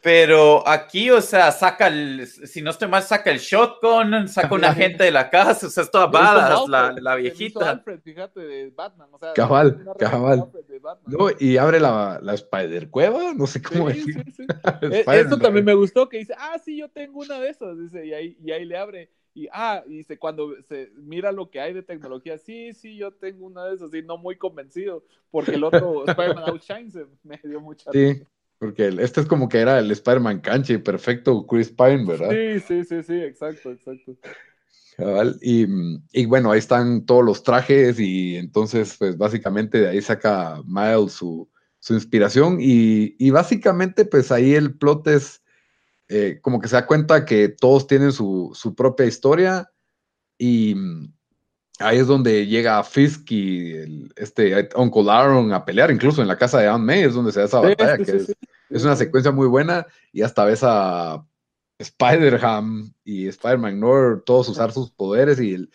pero 0.02 0.68
aquí, 0.68 1.10
o 1.10 1.22
sea, 1.22 1.52
saca 1.52 1.88
el, 1.88 2.28
si 2.28 2.62
no 2.62 2.72
estoy 2.72 2.88
mal, 2.88 3.04
saca 3.04 3.32
el 3.32 3.40
shotgun, 3.40 4.28
saca 4.28 4.54
una 4.54 4.74
gente 4.74 5.04
de 5.04 5.12
la 5.12 5.30
casa, 5.30 5.68
o 5.68 5.70
sea, 5.70 5.84
es 5.84 5.92
toda 5.92 6.08
badass, 6.08 6.68
la, 6.68 6.94
la 7.00 7.16
se 7.16 7.22
viejita. 7.22 7.70
Alfred, 7.72 8.00
fíjate, 8.02 8.40
de 8.40 8.70
Batman. 8.70 9.10
O 9.12 9.20
sea, 9.20 9.34
Cabal, 9.34 9.86
cabal. 9.98 10.50
No, 11.06 11.28
y 11.40 11.58
abre 11.58 11.80
la, 11.80 12.20
la 12.22 12.34
Spider 12.34 12.90
Cueva, 12.90 13.34
no 13.34 13.48
sé 13.48 13.62
cómo 13.62 13.90
Sí, 13.90 13.98
decir. 13.98 14.24
sí, 14.26 14.32
sí. 14.32 14.46
Spider-Man. 14.82 15.28
Eso 15.28 15.38
también 15.38 15.66
me 15.66 15.74
gustó, 15.74 16.08
que 16.10 16.18
dice, 16.18 16.34
ah, 16.38 16.58
sí, 16.64 16.78
yo 16.78 16.90
tengo 16.90 17.20
una 17.20 17.40
de 17.40 17.50
esas, 17.50 17.78
dice, 17.78 18.06
y 18.06 18.14
ahí, 18.14 18.38
y 18.44 18.52
ahí 18.52 18.66
le 18.66 18.78
abre, 18.78 19.10
y 19.34 19.48
ah, 19.52 19.84
y 19.88 19.98
dice, 19.98 20.18
cuando 20.18 20.56
se 20.68 20.92
mira 20.96 21.32
lo 21.32 21.50
que 21.50 21.62
hay 21.62 21.74
de 21.74 21.84
tecnología, 21.84 22.38
sí, 22.38 22.74
sí, 22.74 22.98
yo 22.98 23.12
tengo 23.12 23.46
una 23.46 23.66
de 23.66 23.76
esas, 23.76 23.94
y 23.94 24.02
no 24.02 24.18
muy 24.18 24.36
convencido, 24.38 25.04
porque 25.32 25.52
el 25.52 25.64
otro 25.64 26.04
Spider-Man 26.08 26.50
Outshines 26.50 26.96
eh, 26.96 27.06
me 27.24 27.40
dio 27.44 27.62
mucha 27.62 27.92
Sí, 27.92 28.22
porque 28.60 28.88
el- 28.88 29.00
este 29.00 29.22
es 29.22 29.28
como 29.28 29.50
que 29.50 29.60
era 29.60 29.80
el 29.80 29.90
Spider-Man 29.92 30.42
canche 30.42 30.80
perfecto, 30.80 31.46
Chris 31.48 31.70
Pine, 31.70 32.06
¿verdad? 32.06 32.30
Sí, 32.30 32.60
sí, 32.60 32.84
sí, 32.86 33.04
sí, 33.04 33.14
exacto, 33.22 33.72
exacto. 33.72 34.16
Y, 35.42 35.66
y 36.12 36.26
bueno, 36.26 36.52
ahí 36.52 36.60
están 36.60 37.06
todos 37.06 37.24
los 37.24 37.42
trajes 37.44 38.00
y 38.00 38.36
entonces, 38.36 38.96
pues 39.00 39.18
básicamente 39.18 39.80
de 39.80 39.90
ahí 39.90 40.02
saca 40.02 40.62
Miles 40.66 41.14
su, 41.14 41.50
su 41.80 41.94
inspiración 41.94 42.58
y, 42.60 43.16
y 43.18 43.30
básicamente, 43.30 44.04
pues 44.04 44.32
ahí 44.32 44.54
el 44.56 44.78
plot 44.78 45.08
es 45.08 45.42
eh, 46.10 46.40
como 46.42 46.62
que 46.62 46.68
se 46.70 46.76
da 46.76 46.88
cuenta 46.88 47.26
que 47.26 47.50
todos 47.50 47.88
tienen 47.88 48.12
su, 48.12 48.52
su 48.54 48.76
propia 48.76 49.06
historia 49.08 49.72
y 50.38 50.76
ahí 51.80 51.98
es 52.00 52.08
donde 52.08 52.46
llega 52.46 52.84
Fisk 52.84 53.32
y 53.32 53.72
el- 53.74 54.14
este 54.16 54.70
Uncle 54.76 55.10
Aaron 55.10 55.52
a 55.54 55.64
pelear, 55.66 55.92
incluso 55.92 56.22
en 56.22 56.28
la 56.28 56.38
casa 56.38 56.60
de 56.60 56.68
Aunt 56.68 56.84
May 56.86 57.02
es 57.04 57.14
donde 57.14 57.32
se 57.32 57.40
da 57.40 57.46
esa 57.46 57.62
Sí, 57.62 57.68
batalla, 57.68 57.98
sí, 57.98 58.04
que 58.06 58.12
sí, 58.12 58.18
es, 58.18 58.26
sí. 58.28 58.34
es 58.70 58.84
una 58.84 58.96
secuencia 58.96 59.32
muy 59.32 59.48
buena 59.48 59.86
y 60.12 60.22
hasta 60.22 60.46
ves 60.46 60.62
a 60.64 61.24
Spider-Ham 61.80 62.92
y 63.04 63.28
Spider-Man 63.28 63.80
North 63.80 64.24
todos 64.26 64.50
usar 64.50 64.72
sus 64.72 64.92
poderes 64.92 65.40
y 65.40 65.54
el, 65.54 65.70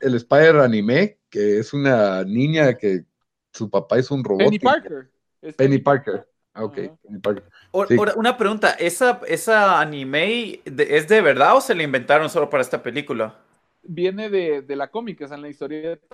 el 0.00 0.14
Spider 0.16 0.56
Anime, 0.58 1.18
que 1.30 1.58
es 1.58 1.72
una 1.72 2.24
niña 2.24 2.74
que 2.74 3.04
su 3.52 3.70
papá 3.70 3.98
es 3.98 4.10
un 4.10 4.24
robot. 4.24 4.40
Penny 4.44 4.58
que- 4.58 4.64
Parker. 4.64 5.10
Es 5.40 5.54
Penny 5.54 5.78
Parker. 5.78 6.26
Ah, 6.54 6.64
ok. 6.64 6.74
Penny 6.74 7.18
Parker. 7.22 7.44
O- 7.72 7.86
Una 8.16 8.36
pregunta, 8.36 8.70
¿esa, 8.72 9.20
esa 9.28 9.80
anime 9.80 10.60
de- 10.64 10.96
es 10.96 11.06
de 11.08 11.20
verdad 11.20 11.56
o 11.56 11.60
se 11.60 11.74
la 11.74 11.82
inventaron 11.82 12.28
solo 12.30 12.48
para 12.50 12.62
esta 12.62 12.82
película? 12.82 13.36
Viene 13.84 14.30
de, 14.30 14.62
de 14.62 14.76
la 14.76 14.90
cómica, 14.90 15.24
o 15.24 15.28
sea, 15.28 15.36
en 15.36 15.42
la 15.42 15.48
historieta 15.48 16.06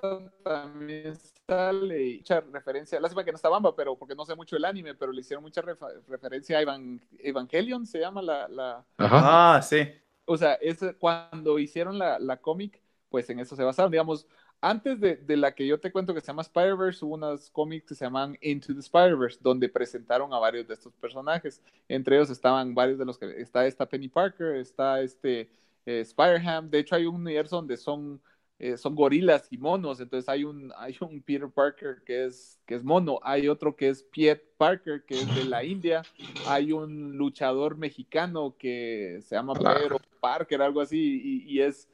también 0.42 1.14
sale 1.46 2.16
mucha 2.18 2.40
referencia, 2.40 3.00
lástima 3.00 3.24
que 3.24 3.32
no 3.32 3.36
está 3.36 3.48
Bamba, 3.48 3.74
pero 3.74 3.96
porque 3.96 4.14
no 4.14 4.24
sé 4.26 4.34
mucho 4.34 4.56
el 4.56 4.64
anime, 4.64 4.94
pero 4.94 5.12
le 5.12 5.20
hicieron 5.20 5.42
mucha 5.44 5.62
refa- 5.62 5.92
referencia 6.08 6.58
a 6.58 6.62
Evan- 6.62 7.00
Evangelion, 7.18 7.86
se 7.86 8.00
llama 8.00 8.22
la, 8.22 8.48
la, 8.48 8.84
Ajá. 8.98 9.56
Ah, 9.56 9.62
sí. 9.62 9.78
o 10.24 10.36
sea, 10.36 10.54
es 10.54 10.78
cuando 10.98 11.58
hicieron 11.58 11.98
la, 11.98 12.18
la 12.18 12.40
cómic, 12.40 12.80
pues 13.08 13.28
en 13.30 13.40
eso 13.40 13.56
se 13.56 13.64
basaron, 13.64 13.90
digamos, 13.90 14.26
antes 14.60 15.00
de, 15.00 15.16
de 15.16 15.36
la 15.36 15.54
que 15.54 15.66
yo 15.66 15.80
te 15.80 15.90
cuento 15.90 16.14
que 16.14 16.20
se 16.20 16.28
llama 16.28 16.42
Spider-Verse, 16.42 17.04
hubo 17.04 17.14
unas 17.14 17.50
cómics 17.50 17.86
que 17.88 17.94
se 17.94 18.04
llaman 18.04 18.36
Into 18.42 18.74
the 18.74 18.80
Spider-Verse, 18.80 19.38
donde 19.40 19.68
presentaron 19.68 20.32
a 20.34 20.38
varios 20.38 20.68
de 20.68 20.74
estos 20.74 20.92
personajes, 20.94 21.62
entre 21.88 22.16
ellos 22.16 22.30
estaban 22.30 22.74
varios 22.74 22.98
de 22.98 23.06
los 23.06 23.18
que, 23.18 23.40
está 23.40 23.66
esta 23.66 23.86
Penny 23.88 24.08
Parker, 24.08 24.56
está 24.56 25.00
este 25.00 25.48
eh, 25.86 26.00
Spider-Ham, 26.00 26.70
de 26.70 26.78
hecho 26.78 26.94
hay 26.94 27.06
un 27.06 27.16
universo 27.16 27.56
donde 27.56 27.76
son, 27.76 28.20
eh, 28.58 28.76
son 28.76 28.94
gorilas 28.94 29.48
y 29.50 29.58
monos, 29.58 30.00
entonces 30.00 30.28
hay 30.28 30.44
un, 30.44 30.72
hay 30.78 30.96
un 31.00 31.22
Peter 31.22 31.50
Parker 31.50 32.02
que 32.04 32.26
es, 32.26 32.60
que 32.66 32.74
es 32.74 32.84
mono, 32.84 33.18
hay 33.22 33.48
otro 33.48 33.76
que 33.76 33.88
es 33.88 34.02
Piet 34.02 34.42
Parker, 34.56 35.04
que 35.04 35.14
es 35.14 35.34
de 35.34 35.44
la 35.44 35.64
India, 35.64 36.02
hay 36.46 36.72
un 36.72 37.16
luchador 37.16 37.76
mexicano 37.76 38.56
que 38.58 39.20
se 39.22 39.34
llama. 39.34 39.54
Pedro 39.54 40.00
Parker, 40.20 40.62
algo 40.62 40.80
así, 40.80 41.20
y, 41.22 41.54
y 41.54 41.60
es 41.60 41.88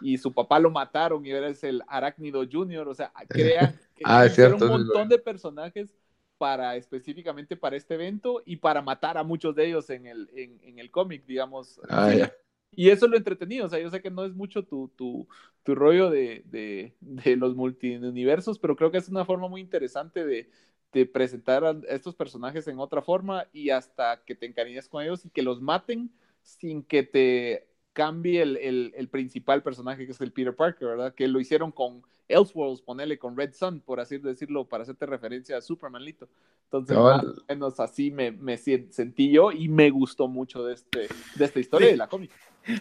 y 0.00 0.18
su 0.18 0.32
papá 0.32 0.58
lo 0.58 0.70
mataron 0.70 1.24
y 1.24 1.32
es 1.32 1.64
el 1.64 1.82
Arácnido 1.86 2.44
Junior, 2.50 2.88
o 2.88 2.94
sea, 2.94 3.12
crean 3.28 3.78
que 3.94 4.02
Ah, 4.04 4.28
cierto, 4.28 4.64
un 4.64 4.70
montón 4.70 5.08
de 5.08 5.18
personajes 5.18 5.94
para 6.38 6.76
específicamente 6.76 7.56
para 7.56 7.76
este 7.76 7.94
evento 7.94 8.42
y 8.44 8.56
para 8.56 8.82
matar 8.82 9.16
a 9.16 9.22
muchos 9.22 9.54
de 9.54 9.66
ellos 9.66 9.88
en 9.90 10.06
el, 10.06 10.28
en, 10.34 10.60
en 10.64 10.78
el 10.78 10.90
cómic, 10.90 11.24
digamos. 11.24 11.80
Ah. 11.88 12.30
Y 12.74 12.88
eso 12.90 13.04
es 13.04 13.10
lo 13.10 13.16
entretenido, 13.18 13.66
o 13.66 13.68
sea, 13.68 13.78
yo 13.80 13.90
sé 13.90 14.00
que 14.00 14.10
no 14.10 14.24
es 14.24 14.32
mucho 14.34 14.64
tu, 14.64 14.88
tu, 14.96 15.28
tu 15.62 15.74
rollo 15.74 16.08
de, 16.10 16.42
de, 16.46 16.94
de 17.00 17.36
los 17.36 17.54
multiuniversos, 17.54 18.58
pero 18.58 18.76
creo 18.76 18.90
que 18.90 18.98
es 18.98 19.08
una 19.08 19.24
forma 19.24 19.46
muy 19.48 19.60
interesante 19.60 20.24
de, 20.24 20.48
te 20.90 21.06
presentaran 21.06 21.82
estos 21.88 22.14
personajes 22.14 22.66
en 22.68 22.78
otra 22.78 23.02
forma 23.02 23.46
y 23.52 23.70
hasta 23.70 24.22
que 24.24 24.34
te 24.34 24.46
encariñes 24.46 24.88
con 24.88 25.02
ellos 25.02 25.24
y 25.24 25.30
que 25.30 25.42
los 25.42 25.60
maten 25.60 26.10
sin 26.42 26.82
que 26.82 27.02
te 27.02 27.66
cambie 27.92 28.40
el, 28.42 28.56
el, 28.56 28.92
el 28.96 29.08
principal 29.08 29.62
personaje 29.62 30.06
que 30.06 30.12
es 30.12 30.20
el 30.22 30.32
Peter 30.32 30.54
Parker, 30.56 30.88
¿verdad? 30.88 31.14
Que 31.14 31.28
lo 31.28 31.40
hicieron 31.40 31.72
con 31.72 32.02
Elseworlds, 32.28 32.80
ponele 32.80 33.18
con 33.18 33.36
Red 33.36 33.52
Sun, 33.52 33.80
por 33.80 34.00
así 34.00 34.16
decirlo, 34.16 34.66
para 34.66 34.82
hacerte 34.84 35.04
referencia 35.04 35.58
a 35.58 35.60
Superman, 35.60 36.02
Lito. 36.04 36.28
Entonces, 36.64 36.96
Cabal. 36.96 37.26
más 37.26 37.38
o 37.38 37.44
menos 37.48 37.80
así 37.80 38.10
me, 38.10 38.30
me 38.32 38.56
sentí 38.56 39.30
yo 39.30 39.52
y 39.52 39.68
me 39.68 39.90
gustó 39.90 40.26
mucho 40.28 40.64
de, 40.64 40.72
este, 40.74 41.08
de 41.36 41.44
esta 41.44 41.60
historia 41.60 41.88
Sí. 41.88 41.92
de 41.92 41.98
la 41.98 42.08
cómic. 42.08 42.30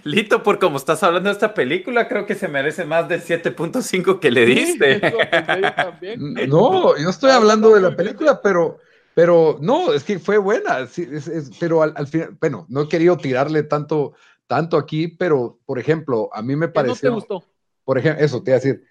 Lito, 0.04 0.44
por 0.44 0.60
como 0.60 0.78
estás 0.78 1.02
hablando 1.04 1.30
de 1.30 1.34
esta 1.34 1.54
película, 1.54 2.08
creo 2.08 2.26
que 2.26 2.36
se 2.36 2.48
merece 2.48 2.86
más 2.86 3.08
del 3.10 3.22
7.5 3.22 4.20
que 4.20 4.32
le 4.32 4.46
diste. 4.46 5.00
Sí, 5.00 5.62
también. 5.76 6.20
No, 6.50 6.98
yo 6.98 7.10
estoy 7.10 7.32
hablando 7.32 7.74
de 7.74 7.82
la 7.82 7.96
película, 7.96 8.42
pero, 8.42 8.78
pero 9.16 9.58
no, 9.62 9.94
es 9.94 10.04
que 10.04 10.20
fue 10.20 10.38
buena, 10.38 10.86
sí, 10.88 11.08
es- 11.12 11.28
es- 11.28 11.52
pero 11.60 11.82
al, 11.82 11.94
al 11.96 12.08
final, 12.08 12.38
bueno, 12.40 12.66
no 12.70 12.82
he 12.82 12.88
querido 12.90 13.18
tirarle 13.18 13.64
tanto, 13.64 14.14
tanto 14.48 14.78
aquí, 14.78 15.08
pero 15.08 15.60
por 15.66 15.80
ejemplo, 15.80 16.30
a 16.34 16.42
mí 16.42 16.56
me 16.56 16.68
¿Qué 16.72 16.84
no 16.84 16.98
te 17.00 17.10
pareció, 17.10 17.14
gustó? 17.16 17.44
por 17.84 17.98
ejemplo, 17.98 18.24
eso 18.24 18.44
te 18.44 18.52
iba 18.52 18.58
a 18.58 18.60
decir, 18.60 18.84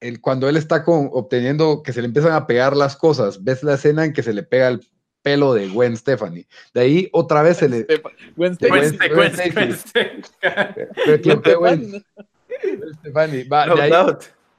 el, 0.00 0.20
cuando 0.20 0.48
él 0.48 0.56
está 0.56 0.84
con, 0.84 1.08
obteniendo 1.12 1.82
que 1.82 1.92
se 1.92 2.00
le 2.02 2.06
empiezan 2.08 2.32
a 2.32 2.46
pegar 2.46 2.76
las 2.76 2.96
cosas, 2.96 3.42
ves 3.42 3.62
la 3.62 3.74
escena 3.74 4.04
en 4.04 4.12
que 4.12 4.22
se 4.22 4.34
le 4.34 4.42
pega 4.42 4.68
el 4.68 4.80
pelo 5.24 5.54
de 5.54 5.68
Gwen 5.68 5.96
Stefani, 5.96 6.46
de 6.74 6.80
ahí 6.80 7.08
otra 7.12 7.42
vez 7.42 7.56
se 7.56 7.68
le... 7.68 7.86
Gwen 8.36 8.52
Stacy. 8.52 8.72
Gwen- 8.72 8.98
Gwen 9.14 9.32
Gwen- 9.32 9.52
Gwen- 9.54 10.88
pero 11.06 11.20
¿quién 11.22 11.42
fue 11.42 11.54
Gwen 11.54 11.90
Gwen- 11.92 12.04
Stefani? 13.00 13.42
Va, 13.44 13.66
No 13.66 13.74
de 13.76 13.82
ahí-. 13.82 13.90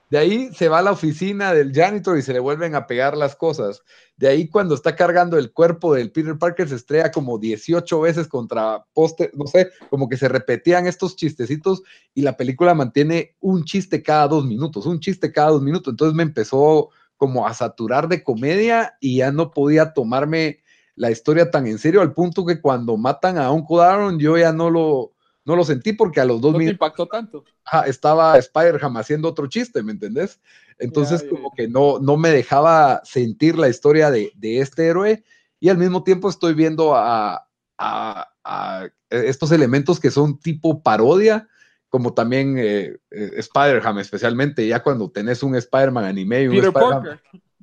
De 0.07 0.19
ahí 0.19 0.49
se 0.53 0.69
va 0.69 0.79
a 0.79 0.81
la 0.83 0.91
oficina 0.91 1.53
del 1.53 1.73
janitor 1.73 2.17
y 2.17 2.21
se 2.21 2.31
le 2.31 2.39
vuelven 2.39 2.75
a 2.75 2.85
pegar 2.85 3.17
las 3.17 3.35
cosas. 3.35 3.81
De 4.17 4.27
ahí 4.27 4.47
cuando 4.47 4.75
está 4.75 4.95
cargando 4.95 5.37
el 5.37 5.51
cuerpo 5.51 5.93
del 5.95 6.11
Peter 6.11 6.37
Parker 6.37 6.69
se 6.69 6.75
estrella 6.75 7.11
como 7.11 7.37
18 7.39 7.99
veces 8.01 8.27
contra 8.27 8.85
poste, 8.93 9.31
no 9.33 9.45
sé, 9.47 9.71
como 9.89 10.07
que 10.07 10.15
se 10.17 10.27
repetían 10.29 10.85
estos 10.87 11.15
chistecitos 11.15 11.81
y 12.13 12.21
la 12.21 12.37
película 12.37 12.73
mantiene 12.75 13.35
un 13.41 13.65
chiste 13.65 14.03
cada 14.03 14.27
dos 14.27 14.45
minutos, 14.45 14.85
un 14.85 14.99
chiste 14.99 15.31
cada 15.31 15.49
dos 15.49 15.61
minutos. 15.63 15.91
Entonces 15.91 16.15
me 16.15 16.23
empezó 16.23 16.89
como 17.17 17.47
a 17.47 17.53
saturar 17.53 18.07
de 18.07 18.23
comedia 18.23 18.97
y 18.99 19.17
ya 19.17 19.31
no 19.31 19.51
podía 19.51 19.93
tomarme 19.93 20.59
la 20.95 21.11
historia 21.11 21.51
tan 21.51 21.67
en 21.67 21.77
serio 21.77 22.01
al 22.01 22.13
punto 22.13 22.45
que 22.45 22.61
cuando 22.61 22.97
matan 22.97 23.37
a 23.37 23.51
Uncle 23.51 23.81
Aaron 23.81 24.19
yo 24.19 24.37
ya 24.37 24.51
no 24.53 24.69
lo, 24.69 25.13
no 25.45 25.55
lo 25.55 25.63
sentí 25.65 25.93
porque 25.93 26.21
a 26.21 26.25
los 26.25 26.41
dos 26.41 26.53
No 26.53 26.59
minutos 26.59 26.73
impactó 26.73 27.07
tanto. 27.07 27.43
ajá, 27.65 27.87
estaba 27.87 28.37
Spider-Ham 28.37 28.97
haciendo 28.97 29.29
otro 29.29 29.47
chiste, 29.47 29.81
¿me 29.83 29.91
entendés? 29.91 30.39
Entonces, 30.77 31.23
como 31.23 31.51
que 31.55 31.67
no, 31.67 31.99
no 31.99 32.17
me 32.17 32.29
dejaba 32.29 33.01
sentir 33.05 33.57
la 33.57 33.69
historia 33.69 34.11
de, 34.11 34.31
de 34.35 34.59
este 34.59 34.87
héroe 34.87 35.23
y 35.59 35.69
al 35.69 35.77
mismo 35.77 36.03
tiempo 36.03 36.29
estoy 36.29 36.53
viendo 36.53 36.95
a, 36.95 37.47
a- 37.77 38.29
a 38.43 38.89
estos 39.09 39.51
elementos 39.51 39.99
que 39.99 40.11
son 40.11 40.37
tipo 40.39 40.83
parodia, 40.83 41.47
como 41.95 42.13
también 42.13 42.57
eh, 42.57 42.97
eh, 43.09 43.31
Spider-Ham, 43.37 43.99
especialmente 43.99 44.67
ya 44.67 44.83
cuando 44.83 45.09
tenés 45.09 45.41
un 45.43 45.55
Spider-Man 45.55 46.03
anime 46.03 46.41
y 46.43 46.47
un 46.49 46.55
Peter 46.57 46.73
Parker. 46.73 47.21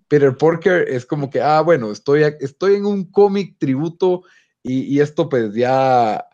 Peter 0.09 0.35
Parker 0.35 0.89
es 0.89 1.05
como 1.05 1.29
que, 1.29 1.43
ah, 1.43 1.61
bueno, 1.61 1.93
estoy, 1.93 2.23
estoy 2.41 2.77
en 2.77 2.87
un 2.87 3.05
cómic 3.11 3.57
tributo 3.59 4.23
y, 4.63 4.85
y 4.85 5.01
esto 5.01 5.29
pues 5.29 5.53
ya, 5.53 6.25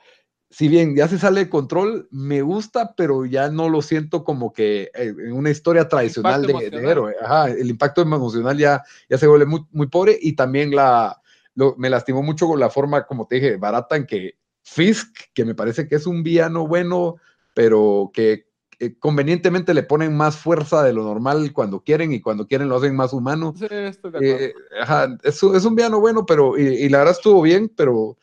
si 0.49 0.68
bien 0.68 0.94
ya 0.94 1.09
se 1.09 1.18
sale 1.18 1.40
de 1.46 1.51
control, 1.51 2.07
me 2.12 2.40
gusta, 2.42 2.94
pero 2.96 3.26
ya 3.26 3.51
no 3.51 3.68
lo 3.68 3.82
siento 3.82 4.22
como 4.22 4.53
que 4.53 4.92
eh, 4.94 5.12
en 5.18 5.32
una 5.32 5.51
historia 5.51 5.88
tradicional 5.88 6.46
de, 6.46 6.70
de 6.70 6.88
héroe. 6.88 7.16
Ajá, 7.20 7.51
el 7.51 7.68
impacto 7.68 8.01
emocional 8.03 8.57
ya, 8.57 8.84
ya 9.11 9.18
se 9.18 9.26
vuelve 9.26 9.46
muy, 9.46 9.64
muy 9.72 9.88
pobre 9.88 10.16
y 10.22 10.34
también 10.36 10.70
la, 10.72 11.20
lo- 11.57 11.74
me 11.78 11.90
lastimó 11.90 12.22
mucho 12.22 12.46
con 12.46 12.61
la 12.61 12.70
forma, 12.70 13.07
como 13.07 13.26
te 13.26 13.34
dije, 13.36 13.57
barata 13.57 13.96
en 13.96 14.07
que 14.07 14.38
Fisk, 14.62 15.16
que 15.32 15.46
me 15.46 15.55
parece 15.55 15.88
que 15.88 15.94
es 15.96 16.07
un 16.07 16.22
villano 16.22 16.66
bueno, 16.68 17.16
pero 17.59 18.13
que 18.15 18.47
eh, 18.79 18.97
convenientemente 19.01 19.75
le 19.75 19.83
ponen 19.83 20.17
más 20.17 20.37
fuerza 20.37 20.85
de 20.85 20.93
lo 20.93 21.03
normal 21.03 21.53
cuando 21.53 21.81
quieren 21.83 22.13
y 22.13 22.21
cuando 22.21 22.47
quieren 22.47 22.69
lo 22.69 22.77
hacen 22.77 22.95
más 22.95 23.13
humano. 23.13 23.53
Sí, 23.59 23.67
estoy 23.69 24.13
de. 24.13 24.45
Eh, 24.45 24.55
ajá, 24.81 25.19
es, 25.25 25.43
un- 25.43 25.57
es 25.57 25.65
un 25.65 25.75
villano 25.75 25.99
bueno, 25.99 26.25
pero 26.25 26.57
y, 26.57 26.63
y 26.63 26.89
la 26.89 26.99
verdad 26.99 27.15
estuvo 27.17 27.43
bien, 27.43 27.69
pero 27.77 28.17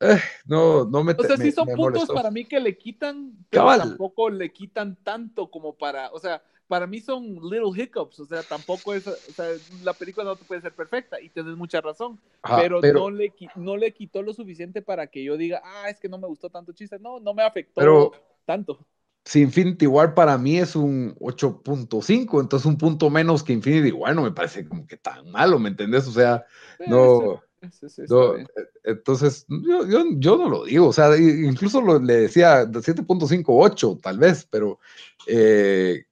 eh, 0.00 0.18
no, 0.46 0.84
no 0.84 1.04
me 1.04 1.12
O 1.12 1.22
sea, 1.22 1.36
me- 1.36 1.44
sí 1.44 1.52
son 1.52 1.66
puntos 1.66 1.78
molestó. 1.92 2.14
para 2.14 2.32
mí 2.32 2.44
que 2.44 2.58
le 2.58 2.76
quitan, 2.76 3.32
pero 3.50 3.62
Cabal. 3.62 3.78
tampoco 3.90 4.30
le 4.30 4.52
quitan 4.52 4.96
tanto 5.04 5.48
como 5.48 5.74
para, 5.76 6.10
o 6.10 6.18
sea, 6.18 6.42
para 6.66 6.88
mí 6.88 7.00
son 7.00 7.34
little 7.34 7.70
hiccups, 7.80 8.18
o 8.18 8.24
sea, 8.26 8.42
tampoco 8.42 8.94
es, 8.94 9.06
o 9.06 9.14
sea, 9.36 9.46
la 9.84 9.92
película 9.92 10.24
no 10.24 10.34
te 10.34 10.44
puede 10.44 10.60
ser 10.62 10.72
perfecta 10.74 11.20
y 11.20 11.28
tienes 11.28 11.54
mucha 11.56 11.80
razón, 11.80 12.18
Ajá, 12.42 12.56
pero, 12.62 12.80
No, 12.80 13.10
le, 13.10 13.32
no 13.54 13.76
le 13.76 13.92
quitó 13.92 14.22
lo 14.22 14.32
suficiente 14.34 14.82
para 14.82 15.06
que 15.06 15.22
yo 15.22 15.36
diga, 15.36 15.60
ah, 15.64 15.88
es 15.90 16.00
que 16.00 16.08
no 16.08 16.18
me 16.18 16.26
gustó 16.26 16.48
tanto 16.50 16.72
chiste, 16.72 16.98
no, 16.98 17.20
no 17.20 17.32
me 17.34 17.44
afectó 17.44 17.78
Pero- 17.80 18.12
tanto. 18.44 18.86
si 19.24 19.40
Infinity 19.42 19.86
War 19.86 20.14
para 20.14 20.36
mí 20.38 20.58
es 20.58 20.74
un 20.76 21.14
8.5, 21.20 22.40
entonces 22.40 22.66
un 22.66 22.76
punto 22.78 23.08
menos 23.10 23.42
que 23.44 23.52
Infinity 23.52 23.92
War 23.92 24.14
no 24.14 24.22
me 24.22 24.32
parece 24.32 24.64
como 24.66 24.86
que 24.86 24.96
tan 24.96 25.30
malo, 25.30 25.58
¿me 25.58 25.68
entendés? 25.68 26.06
O 26.08 26.12
sea, 26.12 26.44
Sí, 26.78 26.84
no, 26.84 27.42
sí, 27.70 27.88
sí, 27.88 28.06
sí, 28.08 28.24
eh, 28.38 28.46
entonces 28.84 29.46
yo, 29.48 29.86
yo, 29.86 30.04
yo 30.18 30.36
no 30.38 30.48
lo 30.48 30.64
digo, 30.64 30.88
o 30.88 30.92
sea, 30.92 31.16
incluso 31.18 31.80
lo- 31.80 31.98
le 32.00 32.14
decía 32.22 32.66
7.5, 32.82 33.58
8 33.58 33.98
tal 34.02 34.18
vez, 34.18 34.46
pero, 34.50 34.80
eh, 35.26 36.04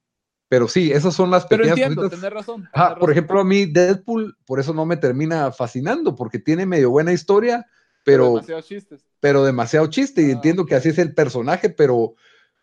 pero 0.48 0.68
sí, 0.68 0.92
esas 0.92 1.14
son 1.14 1.30
las 1.30 1.46
Pero 1.48 1.62
pequeñas 1.62 1.64
entiendo, 1.64 2.06
tenés 2.06 2.32
razón. 2.32 2.70
Tenés 2.86 2.98
por 2.98 3.10
razón. 3.10 3.10
ejemplo, 3.10 3.40
a 3.40 3.44
mí 3.44 3.66
Deadpool, 3.66 4.36
por 4.46 4.60
eso 4.60 4.72
no 4.74 4.86
me 4.86 4.96
termina 4.96 5.52
fascinando, 5.52 6.14
porque 6.14 6.38
tiene 6.38 6.66
medio 6.66 6.90
buena 6.90 7.12
historia, 7.12 7.66
pero, 8.10 8.26
demasiados 8.26 8.66
chistes. 8.66 9.06
pero 9.20 9.44
demasiado 9.44 9.86
chiste, 9.88 10.22
y 10.22 10.30
Ah, 10.30 10.32
entiendo 10.32 10.66
que 10.66 10.74
así 10.74 10.88
es 10.90 10.98
el 10.98 11.14
personaje, 11.14 11.70
pero, 11.70 12.14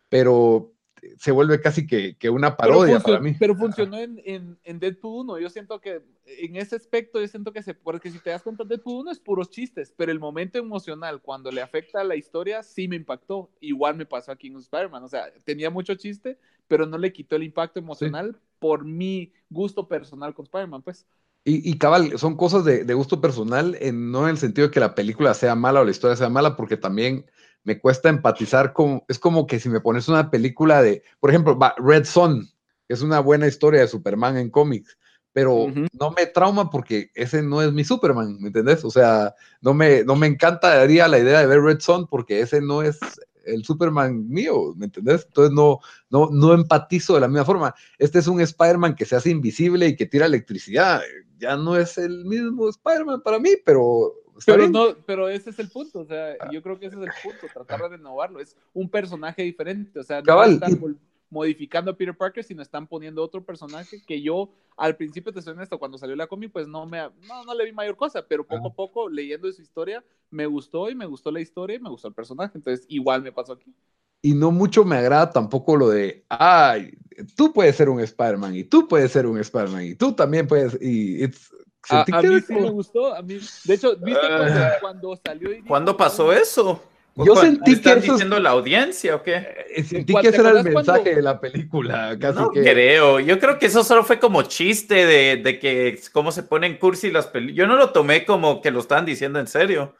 pero 0.09 0.73
se 1.17 1.31
vuelve 1.31 1.61
casi 1.61 1.85
que, 1.87 2.17
que 2.17 2.29
una 2.29 2.57
Pero, 2.57 2.57
parodia 2.57 2.99
para 2.99 3.19
mí. 3.19 3.35
pero 3.39 3.55
funcionó 3.55 3.97
en, 3.97 4.19
en, 4.25 4.57
en 4.63 4.79
Deadpool 4.79 5.21
1. 5.21 5.39
Yo 5.39 5.49
siento 5.49 5.79
que 5.79 6.01
en 6.25 6.55
ese 6.55 6.75
aspecto, 6.75 7.21
yo 7.21 7.27
siento 7.27 7.53
que 7.53 7.61
se. 7.63 7.73
Porque 7.75 8.11
si 8.11 8.19
te 8.19 8.31
das 8.31 8.43
cuenta, 8.43 8.63
Deadpool 8.65 9.01
1 9.01 9.11
es 9.11 9.19
puros 9.19 9.49
chistes, 9.49 9.93
pero 9.95 10.11
el 10.11 10.19
momento 10.19 10.57
emocional, 10.57 11.21
cuando 11.21 11.51
le 11.51 11.61
afecta 11.61 12.01
a 12.01 12.03
la 12.03 12.15
historia, 12.15 12.63
sí 12.63 12.87
me 12.87 12.95
impactó. 12.95 13.49
Igual 13.61 13.95
me 13.95 14.05
pasó 14.05 14.31
aquí 14.31 14.47
en 14.47 14.57
Spider-Man. 14.57 15.03
O 15.03 15.07
sea, 15.07 15.31
tenía 15.45 15.69
mucho 15.69 15.95
chiste, 15.95 16.39
pero 16.67 16.85
no 16.85 16.97
le 16.97 17.13
quitó 17.13 17.35
el 17.35 17.43
impacto 17.43 17.79
emocional 17.79 18.37
por 18.59 18.83
mi 18.83 19.31
gusto 19.49 19.87
personal 19.87 20.33
con 20.33 20.45
Spider-Man, 20.45 20.81
pues. 20.81 21.05
Y, 21.49 21.69
y 21.71 21.77
cabal, 21.77 22.19
son 22.19 22.35
cosas 22.35 22.65
de, 22.65 22.83
de 22.83 22.93
gusto 22.93 23.21
personal, 23.21 23.77
en- 23.79 24.11
no 24.11 24.25
en 24.25 24.31
el 24.31 24.37
sentido 24.37 24.67
de 24.67 24.73
que 24.73 24.81
la 24.81 24.95
película 24.95 25.33
sea 25.33 25.55
mala 25.55 25.79
o 25.79 25.85
la 25.85 25.91
historia 25.91 26.17
sea 26.17 26.27
mala, 26.29 26.57
porque 26.57 26.75
también 26.75 27.25
me 27.63 27.79
cuesta 27.79 28.09
empatizar 28.09 28.73
con, 28.73 29.01
es 29.07 29.17
como 29.17 29.47
que 29.47 29.59
si 29.61 29.69
me 29.69 29.79
pones 29.79 30.09
una 30.09 30.29
película 30.29 30.81
de, 30.81 31.03
por 31.21 31.29
ejemplo, 31.29 31.57
Red 31.77 32.03
Son, 32.05 32.45
que 32.87 32.93
es 32.93 33.01
una 33.01 33.21
buena 33.21 33.47
historia 33.47 33.79
de 33.81 33.87
Superman 33.87 34.37
en 34.37 34.49
cómics, 34.49 34.97
pero 35.31 35.67
no 35.93 36.11
me 36.11 36.25
trauma 36.25 36.69
porque 36.69 37.11
ese 37.13 37.41
no 37.41 37.61
es 37.61 37.71
mi 37.71 37.83
Superman, 37.85 38.37
¿me 38.41 38.47
entendés? 38.47 38.83
O 38.83 38.89
sea, 38.91 39.33
no 39.61 39.73
me, 39.73 40.03
no 40.03 40.15
me 40.17 40.27
encantaría 40.27 41.07
la 41.07 41.19
idea 41.19 41.39
de 41.39 41.47
ver 41.47 41.61
Red 41.61 41.79
Son 41.79 42.07
porque 42.07 42.41
ese 42.41 42.59
no 42.59 42.81
es 42.81 42.99
el 43.47 43.63
Superman 43.63 44.29
mío, 44.29 44.73
¿me 44.75 44.85
entendés? 44.85 45.25
Entonces 45.25 45.53
no, 45.53 45.79
no, 46.09 46.29
no 46.31 46.53
empatizo 46.53 47.15
de 47.15 47.21
la 47.21 47.27
misma 47.27 47.45
forma. 47.45 47.75
Este 47.97 48.19
es 48.19 48.27
un 48.27 48.41
Spider-Man 48.41 48.95
que 48.95 49.05
se 49.05 49.15
hace 49.15 49.29
invisible 49.29 49.87
y 49.87 49.95
que 49.95 50.05
tira 50.05 50.25
electricidad. 50.25 51.01
Ya 51.39 51.55
no 51.55 51.75
es 51.75 51.97
el 51.97 52.25
mismo 52.25 52.69
Spider-Man 52.69 53.21
para 53.21 53.39
mí, 53.39 53.51
pero 53.65 54.13
Pero, 54.45 54.69
no, 54.69 54.95
pero 55.05 55.29
ese 55.29 55.49
es 55.49 55.59
el 55.59 55.69
punto, 55.69 56.01
o 56.01 56.05
sea, 56.05 56.35
yo 56.51 56.61
creo 56.61 56.77
que 56.79 56.85
ese 56.85 56.95
es 56.95 57.01
el 57.01 57.11
punto, 57.23 57.47
tratar 57.51 57.81
de 57.81 57.97
renovarlo. 57.97 58.39
Es 58.39 58.55
un 58.73 58.89
personaje 58.89 59.41
diferente, 59.43 59.99
o 59.99 60.03
sea, 60.03 60.19
no 60.19 60.25
Cabal, 60.25 60.59
vol- 60.59 60.97
modificando 61.29 61.91
a 61.91 61.97
Peter 61.97 62.15
Parker, 62.15 62.43
sino 62.43 62.61
están 62.61 62.87
poniendo 62.87 63.23
otro 63.23 63.43
personaje 63.43 64.01
que 64.05 64.21
yo 64.21 64.49
al 64.77 64.95
principio, 64.95 65.33
te 65.33 65.41
soy 65.41 65.53
honesto, 65.53 65.79
cuando 65.79 65.97
salió 65.97 66.15
la 66.15 66.27
cómic, 66.27 66.51
pues 66.51 66.67
no, 66.67 66.85
me, 66.85 66.99
no, 67.27 67.43
no 67.45 67.53
le 67.55 67.65
vi 67.65 67.71
mayor 67.71 67.95
cosa, 67.95 68.25
pero 68.27 68.45
poco 68.45 68.67
a 68.67 68.73
poco, 68.73 69.09
leyendo 69.09 69.51
su 69.51 69.61
historia, 69.61 70.03
me 70.29 70.45
gustó 70.45 70.89
y 70.89 70.95
me 70.95 71.05
gustó 71.07 71.31
la 71.31 71.41
historia 71.41 71.77
y 71.77 71.79
me 71.79 71.89
gustó 71.89 72.07
el 72.09 72.13
personaje, 72.13 72.57
entonces 72.57 72.85
igual 72.87 73.23
me 73.23 73.31
pasó 73.31 73.53
aquí. 73.53 73.73
Y 74.21 74.33
no 74.33 74.51
mucho 74.51 74.83
me 74.85 74.97
agrada 74.97 75.31
tampoco 75.31 75.75
lo 75.75 75.89
de, 75.89 76.23
ay, 76.29 76.91
tú 77.35 77.51
puedes 77.53 77.75
ser 77.75 77.89
un 77.89 77.99
Spider-Man 77.99 78.55
y 78.55 78.63
tú 78.63 78.87
puedes 78.87 79.11
ser 79.11 79.25
un 79.25 79.39
Spider-Man 79.39 79.83
y 79.85 79.95
tú 79.95 80.13
también 80.13 80.47
puedes. 80.47 80.77
Y 80.81 81.23
it's- 81.23 81.51
A, 81.89 82.01
a 82.01 82.21
mí 82.21 82.39
sí 82.41 82.47
como- 82.53 82.61
me 82.61 82.69
gustó, 82.71 83.15
a 83.15 83.21
mí, 83.21 83.39
de 83.63 83.73
hecho, 83.73 83.95
¿viste 83.97 84.19
cuando, 84.27 84.59
Ah. 84.59 84.71
cuando 84.81 85.15
salió? 85.25 85.51
y 85.51 85.55
dijo, 85.55 85.67
¿Cuándo 85.67 85.95
pasó 85.97 86.33
eso? 86.33 86.83
Yo 87.25 87.33
¿Cuándo- 87.33 87.41
sentí 87.41 87.71
que 87.71 87.77
¿Están 87.77 87.97
eso 87.97 88.05
es- 88.05 88.11
diciendo 88.13 88.39
la 88.39 88.51
audiencia 88.51 89.15
o 89.15 89.23
qué? 89.23 89.65
eh, 89.75 89.83
sentí 89.83 90.13
¿Cuál- 90.13 90.23
que 90.23 90.29
ese 90.29 90.39
era 90.41 90.49
el 90.51 90.63
mensaje 90.63 90.73
cuando- 91.01 91.09
de 91.09 91.21
la 91.21 91.39
película. 91.41 92.17
Casi 92.19 92.39
no 92.39 92.51
que. 92.51 92.61
creo. 92.61 93.19
Yo 93.19 93.39
creo 93.39 93.57
que 93.57 93.65
eso 93.65 93.83
solo 93.83 94.03
fue 94.03 94.19
como 94.19 94.43
chiste 94.43 95.05
de, 95.05 95.37
de 95.37 95.59
que 95.59 95.99
cómo 96.13 96.31
se 96.31 96.43
ponen 96.43 96.77
cursi 96.77 97.09
las 97.11 97.27
películas. 97.27 97.57
Yo 97.57 97.67
no 97.67 97.75
lo 97.75 97.91
tomé 97.91 98.25
como 98.25 98.61
que 98.61 98.71
lo 98.71 98.79
estaban 98.79 99.05
diciendo 99.05 99.39
en 99.39 99.47
serio. 99.47 99.95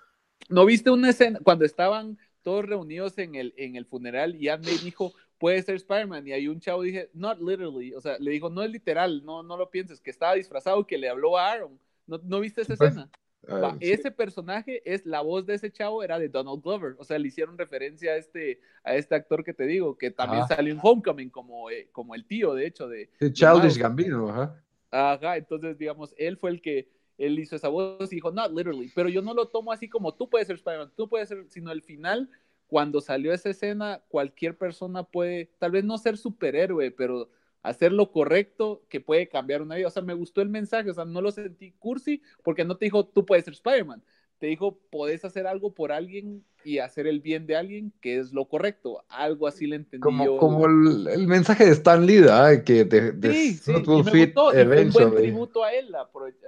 ¿No 0.50 0.66
viste 0.66 0.92
una 0.92 1.10
escena 1.10 1.40
cuando 1.44 1.66
estaban 1.66 2.18
todos 2.44 2.64
reunidos 2.66 3.18
en 3.18 3.36
el, 3.36 3.54
en 3.58 3.76
el 3.76 3.86
funeral 3.86 4.36
y 4.36 4.48
May 4.48 4.78
dijo, 4.84 5.14
puede 5.40 5.62
ser 5.64 5.76
Spider-Man? 5.76 6.28
Y 6.28 6.32
ahí 6.34 6.48
un 6.48 6.60
chavo 6.60 6.84
dije, 6.84 7.10
not 7.14 7.40
literally, 7.42 7.94
o 7.94 8.00
sea, 8.02 8.18
le 8.20 8.32
dijo, 8.32 8.50
no 8.50 8.64
es 8.64 8.70
literal, 8.72 9.26
no, 9.26 9.44
no 9.44 9.58
lo 9.58 9.70
pienses, 9.70 10.00
que 10.00 10.12
estaba 10.12 10.36
disfrazado 10.36 10.80
y 10.82 10.86
que 10.86 10.98
le 10.98 11.10
habló 11.10 11.38
a 11.38 11.52
Aaron. 11.52 11.80
¿No, 12.06 12.20
no 12.24 12.40
viste 12.40 12.62
esa 12.62 12.76
pues. 12.76 12.92
escena? 12.92 13.10
Ah, 13.50 13.78
sí. 13.80 13.92
Ese 13.92 14.12
personaje 14.12 14.82
es 14.86 15.06
la 15.06 15.22
voz 15.22 15.46
de 15.46 15.56
ese 15.56 15.72
chavo 15.72 16.04
era 16.04 16.20
de 16.20 16.30
Donald 16.30 16.62
Glover, 16.62 16.96
o 17.00 17.04
sea, 17.04 17.18
le 17.18 17.30
hicieron 17.30 17.58
referencia 17.58 18.12
a 18.12 18.18
este 18.18 18.60
a 18.84 18.96
este 18.96 19.16
actor 19.16 19.44
que 19.44 19.54
te 19.54 19.66
digo, 19.66 19.98
que 19.98 20.12
también 20.12 20.48
salió 20.48 20.74
en 20.74 20.80
Homecoming 20.82 21.30
como, 21.30 21.70
eh, 21.70 21.90
como 21.92 22.16
el 22.16 22.26
tío, 22.26 22.54
de 22.54 22.68
hecho, 22.68 22.88
de, 22.88 23.10
Sí, 23.20 23.32
Childish 23.32 23.62
Miles. 23.62 23.78
Gambino, 23.78 24.30
ajá. 24.30 24.64
Ajá, 24.92 25.38
entonces, 25.38 25.78
digamos, 25.78 26.14
él 26.18 26.38
fue 26.38 26.50
el 26.52 26.62
que 26.62 26.90
él 27.18 27.40
hizo 27.40 27.56
esa 27.56 27.68
voz 27.68 28.12
y 28.12 28.16
dijo, 28.16 28.32
not 28.32 28.52
literally, 28.52 28.92
pero 28.94 29.10
yo 29.10 29.22
no 29.22 29.34
lo 29.34 29.48
tomo 29.48 29.72
así 29.72 29.90
como 29.90 30.14
tú 30.14 30.30
puedes 30.30 30.48
ser 30.48 30.58
Spider-Man, 30.58 30.92
tú 30.96 31.10
puedes 31.10 31.30
ser, 31.30 31.46
sino 31.50 31.72
al 31.72 31.82
final, 31.82 32.30
cuando 32.68 33.02
salió 33.02 33.34
esa 33.34 33.50
escena, 33.50 34.02
cualquier 34.08 34.58
persona 34.58 35.04
puede, 35.04 35.50
tal 35.58 35.72
vez 35.72 35.84
no 35.84 35.98
ser 35.98 36.18
superhéroe, 36.18 36.92
pero 36.92 37.30
hacer 37.68 37.92
lo 37.92 38.12
correcto 38.12 38.82
que 38.90 39.02
puede 39.02 39.28
cambiar 39.28 39.62
una 39.62 39.76
vida. 39.76 39.88
O 39.88 39.92
sea, 39.92 40.02
me 40.02 40.14
gustó 40.14 40.42
el 40.42 40.50
mensaje, 40.50 40.90
o 40.90 40.94
sea, 40.94 41.06
no 41.06 41.22
lo 41.22 41.32
sentí 41.32 41.72
cursi 41.80 42.22
porque 42.44 42.64
no 42.66 42.78
te 42.78 42.86
dijo, 42.86 43.06
tú 43.06 43.26
puedes 43.26 43.46
ser 43.46 43.54
Spider-Man. 43.54 44.02
Te 44.40 44.48
dijo, 44.48 44.78
podés 44.92 45.26
hacer 45.26 45.48
algo 45.48 45.74
por 45.74 45.92
alguien 45.92 46.44
y 46.64 46.78
hacer 46.78 47.08
el 47.08 47.22
bien 47.22 47.48
de 47.48 47.56
alguien, 47.56 47.92
que 48.02 48.20
es 48.20 48.34
lo 48.34 48.46
correcto. 48.46 49.04
Algo 49.10 49.48
así 49.48 49.66
le 49.66 49.78
entendí 49.78 50.02
Como, 50.02 50.26
yo. 50.26 50.38
como 50.38 50.66
el, 50.68 51.08
el 51.08 51.28
mensaje 51.28 51.66
de 51.66 51.72
Stan 51.72 52.06
Lee, 52.06 52.22
¿verdad? 52.22 52.64
Que 52.64 52.86
de, 52.86 53.14
de 53.14 53.34
Sí, 53.34 53.54
sí, 53.56 53.72
Not 53.72 53.88
y 53.88 53.90
will 53.90 54.04
me 54.04 54.12
fit 54.12 54.36
gustó, 54.36 54.52
y 54.52 54.66
fue 54.66 54.82
un 54.84 54.92
buen 54.92 55.16
tributo 55.16 55.64
a 55.64 55.74
él, 55.74 55.92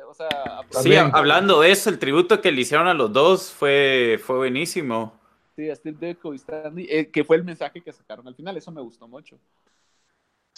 o 0.07 0.13
sea, 0.13 0.29
Sí, 0.69 0.95
hablando 0.95 1.61
de 1.61 1.71
eso, 1.71 1.89
el 1.89 1.97
tributo 1.97 2.41
que 2.41 2.51
le 2.51 2.61
hicieron 2.61 2.87
a 2.87 2.93
los 2.93 3.11
dos 3.11 3.51
fue, 3.51 4.19
fue 4.23 4.37
buenísimo. 4.37 5.19
Sí, 5.55 5.69
a 5.69 5.75
Steve 5.75 5.97
Ditko 5.99 6.33
y 6.33 6.37
Stan 6.37 6.75
Lee, 6.75 6.87
eh, 6.89 7.09
que 7.09 7.23
fue 7.23 7.35
el 7.37 7.43
mensaje 7.43 7.81
que 7.81 7.91
sacaron 7.91 8.27
al 8.27 8.35
final, 8.35 8.55
eso 8.55 8.71
me 8.71 8.81
gustó 8.81 9.07
mucho. 9.07 9.39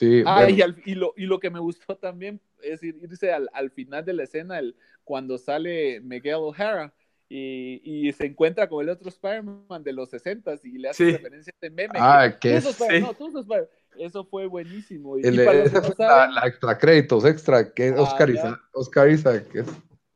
Sí, 0.02 0.24
Ah, 0.26 0.38
bueno, 0.40 0.58
y, 0.58 0.62
al- 0.64 0.82
y 0.84 0.96
lo, 0.96 1.14
y 1.16 1.26
lo 1.28 1.40
que 1.40 1.50
me 1.52 1.60
gustó 1.60 1.96
también 1.96 2.42
es 2.64 2.82
ir- 2.82 2.98
irse 3.04 3.32
al, 3.32 3.50
al 3.54 3.70
final 3.70 4.04
de 4.04 4.14
la 4.14 4.24
escena, 4.24 4.58
el, 4.58 4.76
cuando 5.04 5.38
sale 5.38 6.02
Miguel 6.02 6.36
O'Hara 6.40 6.92
y, 7.30 7.82
y 7.84 8.12
se 8.14 8.26
encuentra 8.26 8.68
con 8.68 8.84
el 8.84 8.90
otro 8.90 9.10
Spider-Man 9.10 9.84
de 9.84 9.94
los 9.94 10.10
60 10.10 10.56
y 10.64 10.80
le 10.80 10.90
hace 10.90 11.06
Sí. 11.06 11.12
referencia 11.12 11.52
a 11.52 11.56
este 11.56 11.70
meme. 11.70 11.94
Ah, 12.00 12.36
que 12.42 12.56
es- 12.56 12.64
sí. 12.66 12.84
no. 13.00 13.16
Eso 13.98 14.26
fue 14.26 14.48
buenísimo. 14.48 15.18
Y, 15.18 15.22
el- 15.24 15.36
y 15.42 15.46
para 15.46 15.64
no 15.66 15.96
la, 16.00 16.28
la 16.28 16.48
extra 16.48 16.78
créditos 16.78 17.24
extra, 17.26 17.72
que 17.74 17.90
es 17.90 17.94
Ah, 17.96 18.02
Oscar. 18.02 18.30
Isaac, 18.30 18.60
Oscar 18.74 19.10
Isaac, 19.12 19.48
que 19.50 19.60
es- 19.60 19.68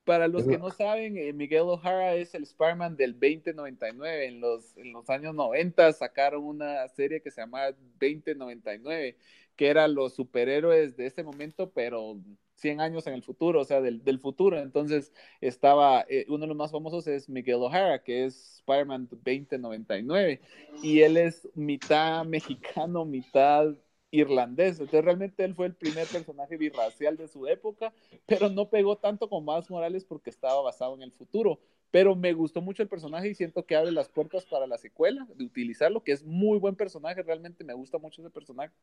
Para 0.04 0.28
los 0.28 0.44
que 0.46 0.54
Eso- 0.56 0.64
no 0.64 0.70
saben, 0.72 1.18
eh, 1.18 1.34
Miguel 1.34 1.62
O'Hara 1.64 2.14
es 2.16 2.36
el 2.36 2.44
Spider-Man 2.44 2.96
del 2.96 3.14
2099. 3.20 4.28
En 4.28 4.40
los, 4.40 4.78
en 4.78 4.92
los 4.94 5.10
años 5.10 5.34
90 5.34 5.92
sacaron 5.94 6.44
una 6.44 6.88
serie 6.90 7.22
que 7.22 7.32
se 7.32 7.42
llamaba 7.42 7.72
2099, 8.00 9.18
que 9.56 9.68
eran 9.68 9.96
los 9.96 10.14
superhéroes 10.16 10.96
de 10.98 11.06
este 11.08 11.24
momento, 11.24 11.72
pero 11.72 12.20
100 12.56 12.82
años 12.82 13.06
en 13.08 13.14
el 13.14 13.24
futuro, 13.24 13.62
o 13.62 13.66
sea, 13.66 13.82
del, 13.82 14.04
del 14.04 14.20
futuro. 14.20 14.58
Entonces 14.60 15.14
estaba, 15.42 16.06
eh, 16.10 16.26
uno 16.30 16.40
de 16.42 16.48
los 16.48 16.58
más 16.58 16.72
famosos 16.72 17.08
es 17.08 17.30
Miguel 17.30 17.56
O'Hara, 17.56 18.04
que 18.04 18.26
es 18.26 18.58
Spider-Man 18.60 19.08
2099, 19.12 20.42
y 20.82 21.02
él 21.02 21.18
es 21.18 21.48
mitad 21.56 22.26
mexicano, 22.26 23.06
mitad 23.06 23.76
irlandés. 24.12 24.80
Entonces 24.80 25.04
realmente 25.04 25.44
él 25.44 25.56
fue 25.56 25.66
el 25.68 25.76
primer 25.76 26.08
personaje 26.08 26.58
birracial 26.58 27.18
de 27.18 27.28
su 27.28 27.48
época 27.48 27.94
pero 28.26 28.50
no 28.50 28.70
pegó 28.70 28.98
tanto 28.98 29.30
con 29.30 29.46
Miles 29.46 29.70
Morales 29.70 30.06
porque 30.06 30.30
estaba 30.30 30.62
basado 30.62 30.96
en 30.96 31.02
el 31.02 31.12
futuro. 31.12 31.60
Pero 31.96 32.14
me 32.14 32.34
gustó 32.34 32.60
mucho 32.60 32.84
el 32.84 32.90
personaje 32.90 33.30
y 33.30 33.36
siento 33.36 33.66
que 33.66 33.74
abre 33.74 33.90
las 33.90 34.10
puertas 34.10 34.44
para 34.44 34.68
la 34.68 34.78
secuela, 34.78 35.26
de 35.34 35.46
utilizarlo, 35.46 36.04
que 36.04 36.12
es 36.12 36.26
muy 36.26 36.60
buen 36.60 36.76
personaje, 36.76 37.24
realmente 37.24 37.64
me 37.64 37.74
gusta 37.74 37.98
mucho 38.00 38.22
ese 38.22 38.30
personaje. 38.30 38.74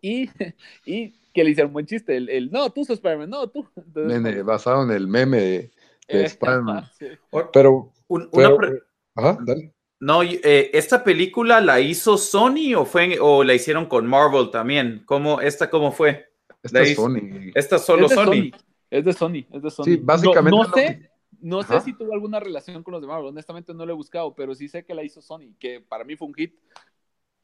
Y, 0.00 0.28
y 0.86 1.08
que 1.34 1.42
le 1.42 1.50
hicieron 1.50 1.72
buen 1.72 1.86
chiste, 1.86 2.16
el, 2.16 2.28
el, 2.28 2.52
no, 2.52 2.70
tú 2.70 2.84
sos 2.84 2.98
Spider-Man, 2.98 3.30
no, 3.30 3.48
tú. 3.48 3.66
Entonces, 3.74 4.22
nene, 4.22 4.36
como- 4.38 4.44
basado 4.52 4.84
en 4.84 4.92
el 4.92 5.08
meme 5.08 5.38
de, 5.38 5.58
de 5.58 5.70
eh, 6.06 6.24
Spider-Man. 6.26 6.88
sí. 6.96 7.06
Pero, 7.52 7.92
Un- 8.06 8.28
una 8.30 8.46
pero- 8.50 8.56
pre- 8.58 8.82
ajá, 9.16 9.38
dale. 9.44 9.72
no, 9.98 10.22
eh, 10.22 10.70
¿esta 10.72 11.02
película 11.02 11.60
la 11.60 11.80
hizo 11.80 12.16
Sony 12.16 12.76
o, 12.76 12.84
fue, 12.84 13.14
en- 13.14 13.18
o 13.20 13.42
la 13.42 13.54
hicieron 13.54 13.86
con 13.86 14.06
Marvel 14.06 14.52
también? 14.52 15.02
¿Cómo, 15.04 15.40
¿Esta 15.40 15.68
cómo 15.68 15.90
fue? 15.90 16.28
Esta 16.62 16.80
es 16.82 16.94
Sony. 16.94 17.50
Esta 17.56 17.78
solo 17.80 18.04
es 18.06 18.10
de 18.10 18.14
Sony. 18.14 18.50
Es 18.88 19.04
de 19.04 19.12
Sony, 19.14 19.46
es 19.52 19.62
de 19.62 19.70
Sony. 19.70 19.84
Sí, 19.84 19.96
básicamente 19.96 20.50
No, 20.56 20.62
es 20.62 20.68
no 20.68 20.76
lo 20.76 20.80
sé, 20.80 21.11
no 21.42 21.62
sé 21.64 21.80
si 21.80 21.94
tuvo 21.94 22.14
alguna 22.14 22.40
relación 22.40 22.82
con 22.82 22.92
los 22.92 23.00
de 23.02 23.08
Marvel, 23.08 23.28
honestamente 23.28 23.74
no 23.74 23.86
lo 23.86 23.92
he 23.92 23.96
buscado, 23.96 24.34
pero 24.34 24.54
sí 24.54 24.68
sé 24.68 24.84
que 24.84 24.94
la 24.94 25.04
hizo 25.04 25.22
Sony, 25.22 25.54
que 25.58 25.80
para 25.80 26.04
mí 26.04 26.16
fue 26.16 26.28
un 26.28 26.34
hit. 26.34 26.54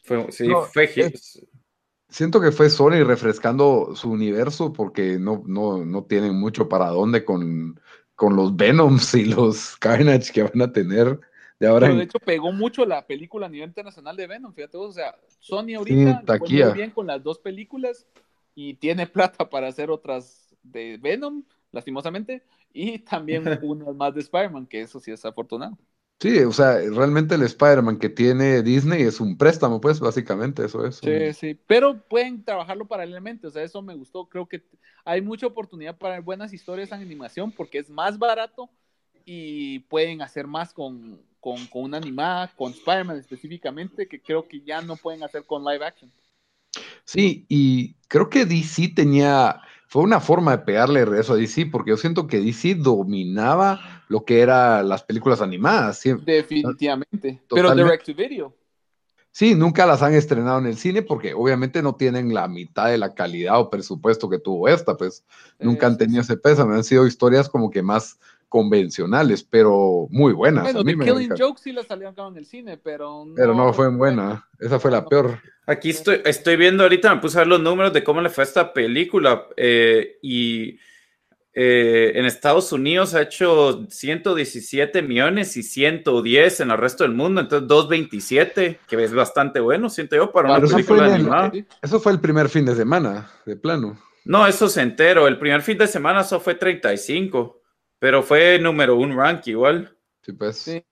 Fue, 0.03 0.32
sí, 0.32 0.55
No, 0.55 0.57
fue 0.57 0.88
hit. 0.88 1.16
Siento 2.09 2.40
que 2.40 2.53
fue 2.53 2.70
Sony 2.70 3.05
refrescando 3.05 3.94
su 3.94 4.11
universo 4.11 4.72
porque 4.72 5.18
no, 5.18 5.42
no, 5.46 5.84
no 5.84 6.05
tienen 6.05 6.34
mucho 6.40 6.68
para 6.68 6.88
dónde 6.88 7.24
con, 7.24 7.80
con 8.14 8.34
los 8.36 8.57
Venoms 8.57 9.14
y 9.14 9.26
los 9.26 9.76
Carnage 9.76 10.32
que 10.32 10.42
van 10.44 10.62
a 10.62 10.72
tener 10.72 11.20
de 11.61 11.66
ahora 11.66 11.86
Pero 11.86 11.94
en- 11.94 11.99
de 11.99 12.05
hecho 12.05 12.18
pegó 12.18 12.53
mucho 12.53 12.84
la 12.84 13.07
película 13.07 13.46
a 13.46 13.49
nivel 13.49 13.68
internacional 13.68 14.16
de 14.16 14.26
Venom, 14.26 14.53
fíjate 14.53 14.76
vos, 14.76 14.90
o 14.90 14.92
sea, 14.92 15.16
Sony 15.38 15.74
ahorita 15.76 16.26
fue 16.36 16.49
taquilla. 16.49 16.49
muy 16.49 16.72
bien 16.72 16.90
con 16.90 17.07
las 17.07 17.22
dos 17.22 17.38
películas 17.38 18.07
y 18.55 18.74
tiene 18.74 19.07
plata 19.07 19.49
para 19.49 19.68
hacer 19.68 19.90
otras 19.90 20.57
de 20.62 20.99
Venom, 21.01 21.44
lastimosamente, 21.73 22.43
y 22.73 22.99
también 23.01 23.45
unas 23.62 23.95
más 23.95 24.14
de 24.14 24.21
Spider-Man, 24.21 24.66
que 24.66 24.81
eso 24.83 25.01
sí 25.01 25.11
es 25.11 25.25
afortunado. 25.25 25.77
Sí, 26.21 26.41
o 26.41 26.53
sea, 26.53 26.79
realmente 26.79 27.37
el 27.37 27.43
Spider-Man 27.43 27.99
que 27.99 28.09
tiene 28.09 28.62
Disney 28.62 29.03
es 29.03 29.21
un 29.21 29.39
préstamo, 29.39 29.81
pues, 29.81 30.01
básicamente, 30.01 30.64
eso 30.64 30.85
es. 30.85 31.01
Sí, 31.01 31.33
sí, 31.33 31.55
pero 31.55 32.03
pueden 32.09 32.45
trabajarlo 32.45 32.87
paralelamente, 32.87 33.47
o 33.47 33.51
sea, 33.51 33.62
eso 33.62 33.81
me 33.83 33.95
gustó, 33.95 34.29
creo 34.29 34.49
que 34.49 34.64
hay 35.05 35.23
mucha 35.23 35.47
oportunidad 35.47 35.97
para 35.97 36.21
buenas 36.21 36.53
historias 36.53 36.91
en 36.91 37.01
animación 37.01 37.53
porque 37.53 37.79
es 37.79 37.89
más 37.89 38.19
barato 38.19 38.69
y 39.25 39.79
pueden 39.81 40.21
hacer 40.23 40.47
más 40.49 40.73
con, 40.75 41.23
con, 41.41 41.66
con 41.69 41.85
una 41.85 41.99
animada, 41.99 42.53
con 42.57 42.73
Spider-Man 42.73 43.19
específicamente, 43.19 44.09
que 44.09 44.21
creo 44.21 44.49
que 44.49 44.61
ya 44.62 44.83
no 44.83 44.97
pueden 44.97 45.23
hacer 45.23 45.45
con 45.47 45.64
live 45.64 45.85
action. 45.87 46.12
Sí, 47.05 47.47
y 47.49 47.95
creo 48.09 48.29
que 48.29 48.45
DC 48.45 48.89
tenía, 48.95 49.61
fue 49.89 50.03
una 50.03 50.20
forma 50.20 50.51
de 50.53 50.64
pegarle 50.64 51.05
regreso 51.05 51.32
a 51.32 51.36
DC, 51.36 51.66
porque 51.72 51.91
yo 51.91 51.97
siento 51.97 52.26
que 52.26 52.41
DC 52.41 52.74
dominaba 52.74 54.05
lo 54.09 54.22
que 54.22 54.41
eran 54.41 54.86
las 54.86 55.03
películas 55.03 55.41
animadas. 55.41 56.03
Definitivamente. 56.26 57.41
Pero 57.49 57.74
direct 57.74 58.05
to 58.05 58.14
video. 58.14 58.55
sí, 59.30 59.55
nunca 59.55 59.86
las 59.86 60.03
han 60.03 60.12
estrenado 60.12 60.59
en 60.59 60.66
el 60.66 60.76
cine 60.76 61.01
porque 61.01 61.32
obviamente 61.32 61.80
no 61.82 61.95
tienen 61.95 62.34
la 62.34 62.49
mitad 62.49 62.89
de 62.89 62.99
la 62.99 63.14
calidad 63.14 63.59
o 63.59 63.70
presupuesto 63.70 64.28
que 64.28 64.39
tuvo 64.39 64.68
esta, 64.68 64.95
pues 64.95 65.24
nunca 65.59 65.86
han 65.86 65.97
tenido 65.97 66.20
ese 66.20 66.36
peso, 66.36 66.62
han 66.64 66.84
sido 66.84 67.07
historias 67.07 67.49
como 67.49 67.70
que 67.70 67.82
más 67.82 68.18
convencionales, 68.49 69.42
pero 69.42 70.07
muy 70.11 70.32
buenas. 70.32 70.64
Bueno, 70.64 70.80
a 70.80 70.84
mí 70.84 70.92
The 70.92 70.96
me 70.96 71.05
Killing 71.05 71.22
encanta. 71.24 71.44
Joke 71.44 71.61
sí 71.62 71.72
la 71.72 71.82
acá 71.82 72.26
en 72.28 72.36
el 72.36 72.46
cine, 72.46 72.76
pero 72.78 73.24
no. 73.26 73.34
Pero 73.34 73.55
no 73.55 73.72
fue 73.72 73.88
buena, 73.90 74.49
esa 74.59 74.78
fue 74.80 74.90
la 74.90 75.03
No. 75.03 75.09
peor. 75.09 75.38
Aquí 75.66 75.90
estoy, 75.90 76.22
estoy 76.24 76.57
viendo 76.57 76.82
ahorita, 76.82 77.14
me 77.14 77.20
puse 77.20 77.36
a 77.36 77.40
ver 77.42 77.49
los 77.49 77.61
números 77.61 77.92
de 77.92 78.03
cómo 78.03 78.20
le 78.22 78.30
fue 78.30 78.42
a 78.42 78.46
esta 78.46 78.72
película 78.72 79.46
eh, 79.57 80.16
y 80.22 80.78
eh, 81.61 82.12
en 82.14 82.24
Estados 82.24 82.72
Unidos 82.72 83.14
ha 83.14 83.22
hecho 83.22 83.84
117 83.88 85.03
millones 85.03 85.57
y 85.57 85.62
110 85.62 86.61
en 86.61 86.70
el 86.70 86.78
resto 86.78 87.05
del 87.05 87.12
mundo, 87.14 87.40
entonces 87.40 87.66
227, 87.68 88.80
que 88.88 89.03
es 89.05 89.12
bastante 89.12 89.61
bueno, 89.61 89.90
siento 89.90 90.16
yo, 90.16 90.30
para 90.32 90.49
una 90.51 90.61
Pero 90.61 90.70
película 90.70 91.07
el- 91.07 91.12
animada. 91.14 91.53
Eso 91.82 92.01
fue 92.01 92.12
el 92.12 92.20
primer 92.20 92.49
fin 92.49 92.64
de 92.64 92.74
semana, 92.74 93.30
de 93.44 93.57
plano. 93.57 93.99
No, 94.24 94.46
eso 94.46 94.66
es 94.66 94.76
entero, 94.76 95.26
el 95.26 95.38
primer 95.38 95.62
fin 95.62 95.78
de 95.78 95.86
semana 95.86 96.20
eso 96.20 96.38
fue 96.38 96.55
35, 96.55 97.58
pero 97.99 98.22
fue 98.22 98.59
número 98.59 98.96
un 98.96 99.16
rank 99.16 99.46
igual. 99.46 99.96
Sí, 100.22 100.32
pues. 100.32 100.57
Sí. 100.59 100.84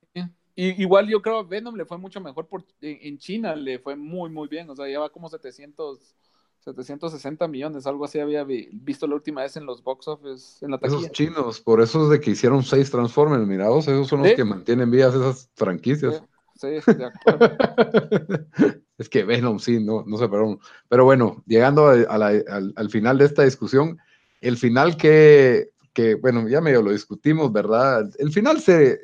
Y, 0.58 0.80
igual 0.82 1.06
yo 1.08 1.20
creo 1.20 1.38
a 1.40 1.42
Venom 1.42 1.74
le 1.76 1.84
fue 1.84 1.98
mucho 1.98 2.18
mejor 2.18 2.46
por, 2.48 2.64
en, 2.80 2.98
en 3.02 3.18
China, 3.18 3.54
le 3.54 3.78
fue 3.78 3.94
muy, 3.94 4.30
muy 4.30 4.48
bien. 4.48 4.70
O 4.70 4.74
sea, 4.74 4.86
lleva 4.86 5.10
como 5.10 5.28
700, 5.28 6.14
760 6.60 7.46
millones, 7.46 7.86
algo 7.86 8.06
así 8.06 8.18
había 8.18 8.42
vi- 8.42 8.68
visto 8.72 9.06
la 9.06 9.16
última 9.16 9.42
vez 9.42 9.56
en 9.58 9.66
los 9.66 9.82
box 9.84 10.08
office, 10.08 10.64
en 10.64 10.70
la 10.70 10.78
taquilla. 10.78 11.00
Esos 11.00 11.12
chinos, 11.12 11.60
por 11.60 11.82
eso 11.82 12.04
es 12.04 12.10
de 12.10 12.20
que 12.20 12.30
hicieron 12.30 12.62
seis 12.62 12.90
Transformers, 12.90 13.46
mirados, 13.46 13.86
esos 13.86 14.08
son 14.08 14.20
los 14.20 14.30
Sí. 14.30 14.34
que 14.36 14.44
mantienen 14.44 14.90
vivas 14.90 15.14
esas 15.14 15.50
franquicias. 15.54 16.22
Sí, 16.54 16.68
de 16.68 17.04
acuerdo. 17.04 17.56
es 18.98 19.08
que 19.10 19.24
Venom 19.24 19.58
sí, 19.58 19.78
no, 19.84 20.04
no 20.06 20.16
se 20.16 20.26
perdón. 20.28 20.58
Pero 20.88 21.04
bueno, 21.04 21.42
llegando 21.46 21.86
a- 21.88 21.92
a 22.08 22.16
la- 22.18 22.42
al, 22.48 22.72
al 22.74 22.90
final 22.90 23.18
de 23.18 23.26
esta 23.26 23.42
discusión, 23.44 23.98
el 24.40 24.56
final 24.56 24.96
que, 24.96 25.70
que, 25.96 26.14
bueno, 26.14 26.46
ya 26.46 26.60
medio 26.60 26.82
lo 26.82 26.92
discutimos, 26.92 27.50
¿verdad? 27.50 28.06
El 28.18 28.30
final 28.30 28.60
se, 28.60 29.00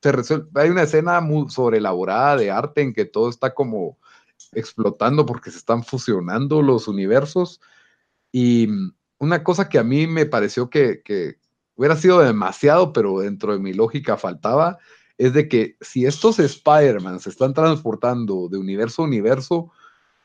se 0.00 0.10
resuelve, 0.10 0.48
hay 0.54 0.70
una 0.70 0.84
escena 0.84 1.20
muy 1.20 1.50
sobreelaborada 1.50 2.38
de 2.38 2.50
arte 2.50 2.80
en 2.80 2.94
que 2.94 3.04
todo 3.04 3.28
está 3.28 3.52
como 3.52 3.98
explotando 4.52 5.26
porque 5.26 5.50
se 5.50 5.58
están 5.58 5.84
fusionando 5.84 6.62
los 6.62 6.88
universos. 6.88 7.60
Y 8.32 8.68
una 9.18 9.44
cosa 9.44 9.68
que 9.68 9.78
a 9.78 9.84
mí 9.84 10.06
me 10.06 10.24
pareció 10.24 10.70
que, 10.70 11.02
que 11.02 11.36
hubiera 11.74 11.94
sido 11.96 12.20
demasiado, 12.20 12.94
pero 12.94 13.20
dentro 13.20 13.52
de 13.52 13.58
mi 13.58 13.74
lógica 13.74 14.16
faltaba, 14.16 14.78
es 15.18 15.34
de 15.34 15.46
que 15.46 15.76
si 15.82 16.06
estos 16.06 16.38
Spider-Man 16.38 17.20
se 17.20 17.28
están 17.28 17.52
transportando 17.52 18.48
de 18.48 18.56
universo 18.56 19.02
a 19.02 19.04
universo, 19.04 19.72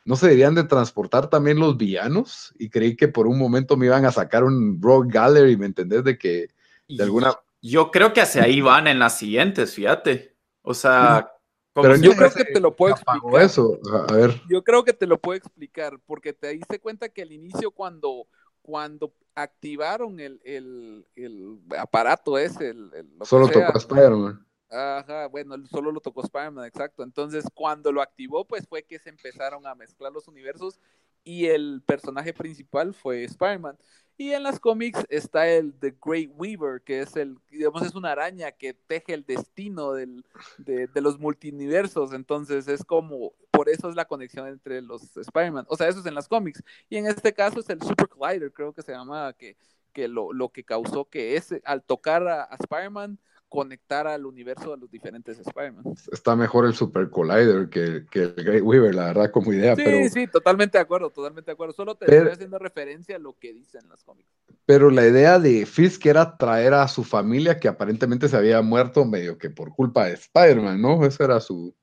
¿no 0.06 0.16
se 0.16 0.28
deberían 0.28 0.56
de 0.56 0.64
transportar 0.64 1.30
también 1.30 1.60
los 1.60 1.78
villanos? 1.78 2.54
Y 2.58 2.70
creí 2.70 2.96
que 2.96 3.08
por 3.08 3.28
un 3.28 3.38
momento 3.38 3.76
me 3.78 3.88
iban 3.88 4.06
a 4.06 4.12
sacar 4.12 4.44
un 4.44 4.80
Rogue 4.82 5.10
Gallery, 5.12 5.58
¿me 5.58 5.66
entendés? 5.66 6.04
De 6.04 6.18
que 6.18 6.48
de 6.88 7.04
alguna... 7.04 7.34
Yo 7.62 7.90
creo 7.92 8.14
que 8.14 8.22
hacia 8.22 8.44
ahí 8.44 8.62
van 8.62 8.88
en 8.88 9.00
las 9.00 9.18
siguientes, 9.18 9.74
fíjate. 9.74 10.36
O 10.62 10.74
sea, 10.74 11.28
como 11.74 11.86
Pero 11.88 11.98
si- 11.98 12.04
Yo 12.04 12.12
creo 12.16 12.32
que 12.32 12.46
te 12.46 12.60
lo 12.60 12.76
puedo 12.76 12.94
explicar. 12.94 13.42
eso. 13.42 13.80
A 13.92 14.14
a 14.14 14.16
ver, 14.18 14.42
Yo 14.48 14.64
creo 14.64 14.84
que 14.84 14.94
te 14.94 15.08
lo 15.08 15.20
puedo 15.20 15.38
explicar, 15.38 16.00
porque 16.06 16.34
te 16.34 16.50
diste 16.50 16.80
cuenta 16.80 17.10
que 17.10 17.24
al 17.24 17.32
inicio 17.32 17.72
cuando, 17.72 18.28
cuando 18.62 19.14
activaron 19.34 20.20
el, 20.20 20.40
el, 20.46 21.06
el 21.16 21.58
aparato 21.78 22.38
ese, 22.38 22.70
el, 22.70 22.92
el- 22.94 23.10
lo 23.18 23.20
que 23.20 23.26
solo 23.26 23.48
tocó 23.48 23.74
a 23.74 23.78
Spider-Man. 23.80 24.45
Ajá, 24.70 25.28
bueno, 25.28 25.56
solo 25.68 25.92
lo 25.92 26.02
tocó 26.02 26.22
Spider-Man, 26.22 26.66
exacto. 26.66 27.04
Entonces, 27.04 27.46
cuando 27.54 27.92
lo 27.92 28.02
activó, 28.02 28.46
pues 28.46 28.68
fue 28.68 28.84
que 28.84 29.00
se 29.00 29.10
empezaron 29.10 29.66
a 29.68 29.76
mezclar 29.76 30.12
los 30.12 30.28
universos 30.28 30.80
y 31.24 31.48
el 31.48 31.82
personaje 31.86 32.34
principal 32.34 32.94
fue 32.94 33.24
Spider-Man. 33.26 33.78
Y 34.18 34.32
en 34.32 34.44
las 34.44 34.62
cómics 34.62 35.06
está 35.10 35.48
el 35.50 35.74
The 35.74 35.96
Great 36.02 36.30
Weaver, 36.36 36.82
que 36.82 37.02
es 37.02 37.16
el, 37.18 37.38
digamos, 37.50 37.82
es 37.84 37.96
una 37.96 38.14
araña 38.14 38.52
que 38.54 38.74
teje 38.74 39.14
el 39.14 39.26
destino 39.26 39.92
del, 39.92 40.24
de, 40.58 40.90
los 41.02 41.20
multiversos. 41.20 42.14
Entonces, 42.14 42.68
es 42.70 42.86
como, 42.86 43.34
por 43.52 43.68
eso 43.68 43.90
es 43.90 43.96
la 43.96 44.06
conexión 44.06 44.48
entre 44.48 44.82
los 44.82 45.18
Spider-Man. 45.18 45.66
O 45.68 45.76
sea, 45.76 45.90
eso 45.90 46.00
es 46.00 46.06
en 46.06 46.16
las 46.16 46.30
cómics. 46.30 46.64
Y 46.90 46.96
en 46.96 47.08
este 47.08 47.34
caso 47.34 47.60
es 47.60 47.70
el 47.70 47.82
Super 47.82 48.08
Collider, 48.08 48.54
creo 48.54 48.72
que 48.74 48.84
se 48.84 48.94
llama, 48.94 49.34
que, 49.34 49.58
que 49.92 50.08
lo, 50.08 50.32
lo 50.32 50.50
que 50.50 50.64
causó 50.64 51.06
que 51.06 51.36
ese, 51.36 51.62
al 51.66 51.84
tocar 51.84 52.26
a, 52.28 52.44
a 52.44 52.56
Spider-Man, 52.56 53.20
conectar 53.50 54.08
al 54.08 54.26
universo 54.26 54.72
de 54.72 54.78
los 54.78 54.90
diferentes 54.92 55.40
Spider-Man. 55.40 55.84
Está 56.12 56.36
mejor 56.36 56.66
el 56.66 56.74
Super 56.74 57.10
Collider 57.10 57.70
que, 57.70 58.06
que 58.12 58.24
el 58.24 58.34
Great 58.36 58.64
Weaver, 58.64 58.94
la 58.94 59.06
verdad, 59.06 59.32
como 59.32 59.54
idea. 59.54 59.76
Sí, 59.76 59.82
pero, 59.86 60.10
sí, 60.10 60.28
totalmente 60.28 60.78
de 60.78 60.82
acuerdo, 60.82 61.10
totalmente 61.10 61.52
de 61.52 61.54
acuerdo. 61.54 61.74
Solo 61.74 61.96
te 61.96 62.06
Pero- 62.06 62.18
estoy 62.24 62.34
haciendo 62.34 62.60
referencia 62.60 63.16
a 63.16 63.20
lo 63.20 63.38
que 63.38 63.54
dicen 63.54 63.88
las 63.90 64.04
cómics. 64.04 64.30
pero 64.66 64.90
la 64.90 65.06
idea 65.08 65.40
de 65.40 65.66
Fisk 65.66 66.06
era 66.08 66.38
traer 66.38 66.74
a 66.74 66.88
su 66.88 67.04
familia 67.04 67.60
que 67.60 67.68
aparentemente 67.68 68.28
se 68.28 68.36
había 68.36 68.62
muerto 68.62 69.06
medio 69.06 69.38
que 69.38 69.50
por 69.52 69.72
culpa 69.74 70.06
de 70.08 70.14
Spider-Man, 70.14 70.82
¿no? 70.82 71.06
Ese 71.06 71.24
era 71.24 71.40
su, 71.40 71.74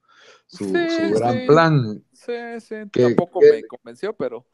su, 0.47 0.65
Sí, 0.65 0.73
su 0.91 1.15
gran 1.15 1.39
sí. 1.41 1.47
plan. 1.47 2.05
Sí, 2.13 2.33
sí, 2.61 2.75
Que- 2.93 3.03
tampoco 3.05 3.41
que- 3.41 3.53
me 3.53 3.63
convenció, 3.65 4.13
pero 4.15 4.45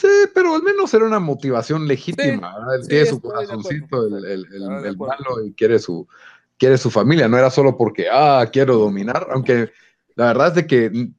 Sí, 0.00 0.08
pero 0.34 0.54
al 0.54 0.62
menos 0.62 0.94
era 0.94 1.04
una 1.04 1.18
motivación 1.18 1.86
legítima. 1.86 2.54
¿verdad? 2.58 2.76
Él 2.76 2.82
sí, 2.84 2.88
tiene 2.88 3.06
su 3.06 3.20
corazoncito, 3.20 4.06
el, 4.06 4.24
el- 4.24 4.96
malo, 4.96 5.44
y 5.44 5.52
quiere 5.52 5.78
su, 5.78 6.08
quiere 6.56 6.78
su 6.78 6.90
familia. 6.90 7.28
No 7.28 7.36
era 7.36 7.50
solo 7.50 7.76
porque, 7.76 8.06
ah, 8.10 8.48
quiero 8.50 8.76
dominar, 8.76 9.26
aunque 9.30 9.70
la 10.14 10.26
verdad 10.26 10.48
es 10.48 10.54
de 10.54 10.66
que 10.66 11.10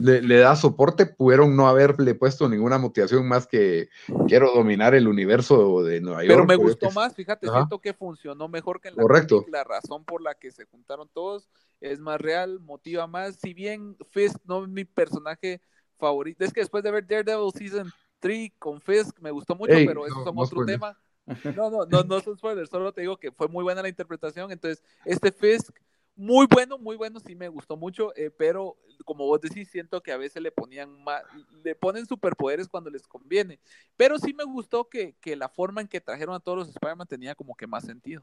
le, 0.00 0.22
le 0.22 0.38
da 0.38 0.56
soporte, 0.56 1.04
pudieron 1.04 1.54
no 1.54 1.68
haberle 1.68 2.14
puesto 2.14 2.48
ninguna 2.48 2.78
motivación 2.78 3.28
más 3.28 3.46
que 3.46 3.90
quiero 4.26 4.52
dominar 4.54 4.94
el 4.94 5.06
universo 5.06 5.82
de 5.82 6.00
Nueva 6.00 6.24
York. 6.24 6.46
Pero 6.46 6.46
me 6.46 6.56
gustó 6.56 6.90
más, 6.92 7.14
fíjate, 7.14 7.46
Ajá. 7.46 7.58
siento 7.58 7.78
que 7.78 7.92
funcionó 7.92 8.48
mejor 8.48 8.80
que 8.80 8.88
en 8.88 8.96
la 8.96 9.02
Correcto. 9.02 9.44
La 9.52 9.64
razón 9.64 10.02
por 10.04 10.22
la 10.22 10.34
que 10.34 10.50
se 10.50 10.64
juntaron 10.64 11.10
todos 11.12 11.46
es 11.82 12.00
más 12.00 12.18
real, 12.18 12.58
motiva 12.60 13.06
más. 13.06 13.36
Si 13.36 13.52
bien 13.52 13.98
Fisk 14.10 14.38
no 14.44 14.64
es 14.64 14.70
mi 14.70 14.86
personaje 14.86 15.60
favorito, 15.98 16.42
es 16.42 16.54
que 16.54 16.60
después 16.60 16.82
de 16.82 16.90
ver 16.90 17.06
Daredevil 17.06 17.52
Season 17.52 17.92
3 18.24 18.52
con 18.58 18.80
Fisk 18.80 19.20
me 19.20 19.30
gustó 19.30 19.54
mucho, 19.54 19.74
Ey, 19.74 19.86
pero 19.86 20.06
eso 20.06 20.16
no, 20.16 20.24
son 20.24 20.34
no 20.34 20.40
otro 20.42 20.62
spoilers. 20.62 20.80
tema. 20.80 20.98
No, 21.56 21.70
no, 21.70 21.86
no, 21.86 22.04
no 22.04 22.20
son 22.20 22.36
spoilers, 22.38 22.68
solo 22.70 22.92
te 22.92 23.00
digo 23.02 23.18
que 23.18 23.32
fue 23.32 23.48
muy 23.48 23.62
buena 23.62 23.80
la 23.82 23.88
interpretación. 23.88 24.50
Entonces, 24.50 24.82
este 25.06 25.30
Fisk, 25.32 25.74
muy 26.16 26.46
bueno, 26.50 26.78
muy 26.78 26.96
bueno, 26.96 27.18
sí 27.20 27.34
me 27.34 27.48
gustó 27.48 27.76
mucho, 27.76 28.14
eh, 28.16 28.30
pero 28.30 28.76
como 29.04 29.26
vos 29.26 29.40
decís, 29.40 29.68
siento 29.70 30.02
que 30.02 30.12
a 30.12 30.16
veces 30.16 30.42
le 30.42 30.52
ponían 30.52 31.02
más, 31.02 31.22
le 31.62 31.74
ponen 31.74 32.06
superpoderes 32.06 32.68
cuando 32.68 32.88
les 32.90 33.06
conviene. 33.06 33.58
Pero 33.96 34.18
sí 34.18 34.32
me 34.34 34.44
gustó 34.44 34.88
que, 34.88 35.16
que 35.20 35.34
la 35.36 35.48
forma 35.48 35.80
en 35.80 35.88
que 35.88 36.00
trajeron 36.00 36.34
a 36.34 36.40
todos 36.40 36.58
los 36.58 36.68
Spider-Man 36.68 37.06
tenía 37.08 37.34
como 37.34 37.54
que 37.54 37.66
más 37.66 37.84
sentido. 37.84 38.22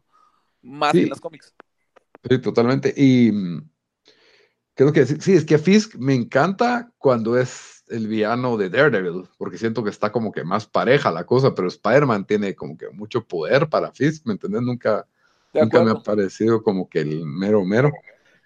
Más 0.61 0.91
Sí. 0.91 0.99
que 0.99 1.03
en 1.03 1.09
las 1.09 1.21
cómics. 1.21 1.53
Sí, 2.29 2.39
totalmente. 2.39 2.93
Y 2.95 3.31
mm, 3.31 3.69
creo 4.75 4.93
que 4.93 5.05
sí, 5.05 5.15
sí, 5.19 5.33
es 5.33 5.43
que 5.45 5.57
Fisk 5.57 5.95
me 5.95 6.13
encanta 6.13 6.91
cuando 6.97 7.37
es 7.37 7.80
el 7.91 8.07
villano 8.07 8.57
de 8.57 8.69
Daredevil, 8.69 9.27
porque 9.37 9.57
siento 9.57 9.83
que 9.83 9.89
está 9.89 10.11
como 10.11 10.31
que 10.31 10.43
más 10.43 10.65
pareja 10.65 11.11
la 11.11 11.25
cosa, 11.25 11.53
pero 11.53 11.67
Spider-Man 11.67 12.25
tiene 12.25 12.55
como 12.55 12.77
que 12.77 12.89
mucho 12.89 13.23
poder 13.25 13.69
para 13.69 13.91
Fisk, 13.91 14.25
¿me 14.25 14.33
entiendes? 14.33 14.61
Nunca, 14.61 15.05
nunca 15.53 15.83
me 15.83 15.91
ha 15.91 15.95
parecido 15.95 16.63
como 16.63 16.89
que 16.89 17.01
el 17.01 17.25
mero 17.25 17.63
mero. 17.65 17.91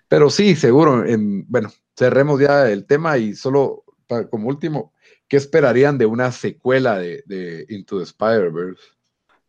Pero 0.07 0.29
sí, 0.29 0.55
seguro, 0.55 1.05
en, 1.05 1.45
bueno, 1.47 1.71
cerremos 1.95 2.39
ya 2.39 2.69
el 2.69 2.85
tema 2.85 3.17
y 3.17 3.33
solo 3.33 3.83
como 4.29 4.47
último, 4.47 4.93
¿qué 5.27 5.37
esperarían 5.37 5.97
de 5.97 6.05
una 6.05 6.31
secuela 6.31 6.97
de, 6.99 7.23
de 7.25 7.65
Into 7.69 7.97
the 7.97 8.03
Spider-Verse? 8.03 8.81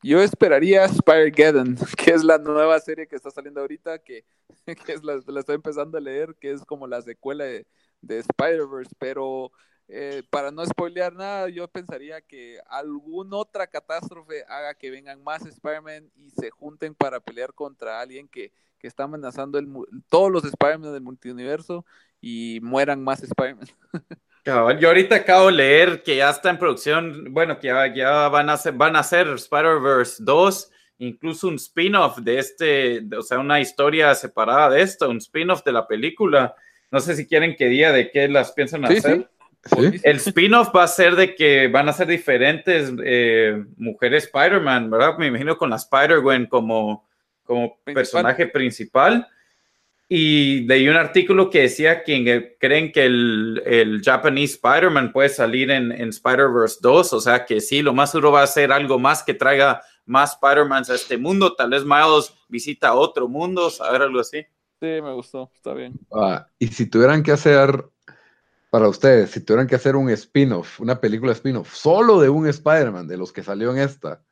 Yo 0.02 0.20
esperaría 0.22 0.84
Spider-Geddon, 0.84 1.76
que 1.96 2.12
es 2.12 2.22
la 2.22 2.38
nueva 2.38 2.78
serie 2.80 3.06
que 3.06 3.16
está 3.16 3.30
saliendo 3.30 3.60
ahorita, 3.60 3.98
que, 3.98 4.24
que 4.86 4.92
es 4.92 5.02
la, 5.02 5.20
la 5.26 5.40
estoy 5.40 5.56
empezando 5.56 5.98
a 5.98 6.00
leer, 6.00 6.34
que 6.40 6.52
es 6.52 6.64
como 6.64 6.86
la 6.86 7.02
secuela 7.02 7.44
de, 7.44 7.66
de 8.00 8.18
Spider-Verse, 8.18 8.94
pero 8.98 9.52
eh, 9.88 10.22
para 10.30 10.50
no 10.50 10.64
spoilear 10.66 11.14
nada, 11.14 11.48
yo 11.48 11.68
pensaría 11.68 12.20
que 12.20 12.58
alguna 12.68 13.36
otra 13.36 13.66
catástrofe 13.66 14.44
haga 14.48 14.74
que 14.74 14.90
vengan 14.90 15.22
más 15.22 15.46
Spider-Man 15.46 16.10
y 16.16 16.30
se 16.30 16.50
junten 16.50 16.94
para 16.94 17.20
pelear 17.20 17.54
contra 17.54 18.00
alguien 18.00 18.28
que, 18.28 18.52
que 18.78 18.88
está 18.88 19.04
amenazando 19.04 19.58
el, 19.58 19.68
todos 20.08 20.30
los 20.32 20.44
Spider-Man 20.44 20.92
del 20.92 21.02
multiverso 21.02 21.84
y 22.20 22.58
mueran 22.62 23.02
más 23.04 23.22
Spider-Man. 23.22 23.68
Yo 24.44 24.88
ahorita 24.88 25.16
acabo 25.16 25.46
de 25.46 25.52
leer 25.54 26.02
que 26.04 26.16
ya 26.16 26.30
está 26.30 26.50
en 26.50 26.58
producción, 26.58 27.32
bueno, 27.34 27.58
que 27.58 27.66
ya, 27.66 27.92
ya 27.92 28.28
van 28.28 28.48
a 28.48 28.52
hacer, 28.52 28.74
van 28.74 28.94
a 28.94 29.00
hacer 29.00 29.26
Spider-Verse 29.26 30.22
2, 30.22 30.70
incluso 30.98 31.48
un 31.48 31.56
spin-off 31.56 32.18
de 32.18 32.38
este, 32.38 33.04
o 33.16 33.22
sea, 33.22 33.40
una 33.40 33.60
historia 33.60 34.14
separada 34.14 34.70
de 34.70 34.82
esto, 34.82 35.10
un 35.10 35.16
spin-off 35.18 35.64
de 35.64 35.72
la 35.72 35.88
película. 35.88 36.54
No 36.92 37.00
sé 37.00 37.16
si 37.16 37.26
quieren 37.26 37.56
que 37.56 37.66
diga 37.66 37.90
de 37.90 38.12
qué 38.12 38.28
las 38.28 38.52
piensan 38.52 38.86
Sí, 38.86 38.98
hacer. 38.98 39.18
sí. 39.18 39.26
¿Sí? 39.66 40.00
El 40.02 40.16
spin-off 40.16 40.74
va 40.74 40.84
a 40.84 40.88
ser 40.88 41.16
de 41.16 41.34
que 41.34 41.68
van 41.68 41.88
a 41.88 41.92
ser 41.92 42.06
diferentes 42.06 42.92
eh, 43.04 43.64
mujeres 43.76 44.24
Spider-Man, 44.24 44.90
¿verdad? 44.90 45.18
Me 45.18 45.26
imagino 45.26 45.56
con 45.56 45.70
la 45.70 45.76
Spider-Gwen 45.76 46.46
como, 46.46 47.06
como 47.44 47.76
Principal. 47.84 47.94
personaje 47.94 48.46
principal. 48.46 49.28
Y 50.08 50.60
leí 50.66 50.88
un 50.88 50.94
artículo 50.96 51.50
que 51.50 51.62
decía 51.62 52.04
que 52.04 52.56
creen 52.60 52.92
que 52.92 53.06
el, 53.06 53.60
el 53.66 54.02
Japanese 54.04 54.54
Spider-Man 54.54 55.10
puede 55.10 55.30
salir 55.30 55.70
en, 55.72 55.90
en 55.90 56.10
Spider-Verse 56.10 56.78
2, 56.80 57.12
o 57.12 57.20
sea 57.20 57.44
que 57.44 57.60
sí, 57.60 57.82
lo 57.82 57.92
más 57.92 58.12
duro 58.12 58.30
va 58.30 58.42
a 58.42 58.46
ser 58.46 58.70
algo 58.70 59.00
más 59.00 59.24
que 59.24 59.34
traiga 59.34 59.82
más 60.04 60.34
Spider-Mans 60.34 60.90
a 60.90 60.94
este 60.94 61.18
mundo. 61.18 61.54
Tal 61.54 61.70
vez 61.70 61.84
Miles 61.84 62.32
visita 62.48 62.94
otro 62.94 63.26
mundo, 63.28 63.68
saber 63.68 64.02
algo 64.02 64.20
así. 64.20 64.46
Sí, 64.78 64.86
me 65.02 65.12
gustó, 65.12 65.50
está 65.54 65.74
bien. 65.74 65.94
Ah, 66.12 66.46
y 66.58 66.68
si 66.68 66.86
tuvieran 66.86 67.22
que 67.22 67.32
hacer, 67.32 67.84
para 68.70 68.88
ustedes, 68.88 69.30
si 69.30 69.40
tuvieran 69.40 69.66
que 69.66 69.76
hacer 69.76 69.96
un 69.96 70.10
spin-off, 70.10 70.80
una 70.80 71.00
película 71.00 71.32
spin-off, 71.32 71.72
solo 71.72 72.20
de 72.20 72.28
un 72.28 72.46
Spider-Man, 72.46 73.06
de 73.06 73.16
los 73.16 73.32
que 73.32 73.42
salió 73.42 73.70
en 73.72 73.78
esta, 73.78 74.22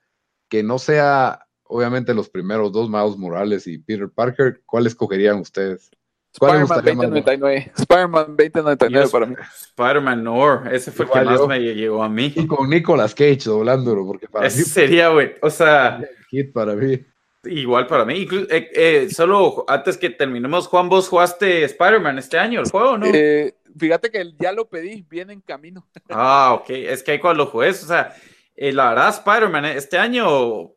que 0.48 0.62
no 0.62 0.78
sea, 0.78 1.46
obviamente, 1.62 2.14
los 2.14 2.28
primeros 2.28 2.72
dos, 2.72 2.90
Miles 2.90 3.16
Morales 3.16 3.66
y 3.66 3.78
Peter 3.78 4.08
Parker, 4.08 4.62
¿cuál 4.66 4.86
escogerían 4.86 5.38
ustedes? 5.38 5.90
¿Cuál 6.38 6.60
les 6.60 6.62
Spider-Man 6.62 6.66
gustaría 6.66 6.94
más? 6.94 7.06
2099. 7.36 7.72
Spider-Man 7.76 8.26
2099 8.36 9.04
Yo- 9.06 9.10
para 9.10 9.26
mí. 9.26 9.34
Spider-Man 9.68 10.24
Noir, 10.24 10.74
ese 10.74 10.90
fue 10.90 11.04
el 11.06 11.12
que 11.12 11.20
más 11.22 11.46
me 11.46 11.60
llegó 11.60 12.02
a 12.02 12.08
mí. 12.08 12.32
Y 12.34 12.46
con 12.46 12.68
Nicolas 12.68 13.14
Cage 13.14 13.44
doblándolo, 13.44 14.04
porque 14.04 14.28
para 14.28 14.48
Ese 14.48 14.58
mí 14.58 14.64
sería, 14.64 15.10
güey, 15.10 15.34
o 15.42 15.50
sea, 15.50 15.98
el 15.98 16.24
hit 16.26 16.52
para 16.52 16.74
mí. 16.74 17.04
Igual 17.46 17.86
para 17.86 18.04
mí. 18.04 18.14
Inclu- 18.26 18.46
eh, 18.50 18.70
eh, 18.74 19.10
solo 19.10 19.64
antes 19.68 19.96
que 19.98 20.10
terminemos, 20.10 20.68
Juan, 20.68 20.88
vos 20.88 21.08
jugaste 21.08 21.64
Spider-Man 21.64 22.18
este 22.18 22.38
año, 22.38 22.60
el 22.60 22.66
juego, 22.70 22.98
¿no? 22.98 23.10
Eh, 23.12 23.54
fíjate 23.78 24.10
que 24.10 24.32
ya 24.38 24.52
lo 24.52 24.68
pedí, 24.68 25.02
viene 25.08 25.32
en 25.34 25.40
camino. 25.40 25.86
Ah, 26.10 26.54
ok, 26.54 26.70
es 26.70 27.02
que 27.02 27.12
ahí 27.12 27.18
cuando 27.20 27.44
lo 27.44 27.50
jugué, 27.50 27.70
o 27.70 27.74
sea, 27.74 28.14
eh, 28.54 28.72
la 28.72 28.90
verdad, 28.90 29.08
Spider-Man 29.10 29.64
eh, 29.66 29.76
este 29.76 29.98
año 29.98 30.70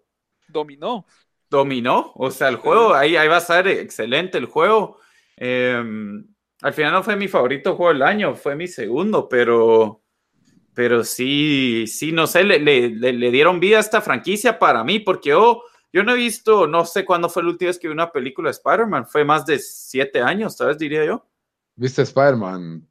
Dominó. 0.48 1.06
dominó, 1.50 2.12
o 2.16 2.32
sea, 2.32 2.50
el 2.50 2.58
juego, 2.58 2.94
ahí, 2.94 3.16
ahí 3.16 3.28
va 3.28 3.38
a 3.38 3.42
ser 3.42 3.68
excelente 3.68 4.38
el 4.38 4.46
juego. 4.46 5.00
Eh, 5.38 5.82
al 6.62 6.74
final 6.74 6.92
no 6.94 7.04
fue 7.04 7.16
mi 7.16 7.28
favorito 7.28 7.76
juego 7.76 7.94
del 7.94 8.02
año, 8.04 8.36
fue 8.36 8.56
mi 8.56 8.68
segundo, 8.68 9.30
pero, 9.30 10.02
pero 10.74 11.04
sí, 11.04 11.86
sí, 11.88 12.12
no 12.14 12.28
sé, 12.28 12.44
le, 12.44 12.60
le- 12.60 12.90
le- 12.92 13.14
le 13.14 13.32
dieron 13.32 13.60
vida 13.60 13.78
a 13.78 13.82
esta 13.82 14.02
franquicia 14.02 14.60
para 14.60 14.84
mí, 14.84 15.00
porque 15.00 15.30
yo, 15.32 15.64
yo 15.98 16.04
no 16.04 16.14
he 16.14 16.16
visto, 16.16 16.68
no 16.68 16.86
sé 16.86 17.04
cuándo 17.06 17.28
fue 17.30 17.44
la 17.44 17.50
última 17.50 17.70
vez 17.70 17.80
que 17.80 17.88
vi 17.88 17.94
una 17.94 18.12
película 18.12 18.48
de 18.50 18.52
Spider-Man, 18.52 19.06
fue 19.08 19.26
más 19.26 19.46
de 19.46 19.60
siete 19.60 20.22
años, 20.22 20.56
tal 20.56 20.68
vez 20.68 20.78
diría 20.78 21.06
yo. 21.06 21.26
¿Viste 21.76 22.02
Spider-Man? 22.04 22.88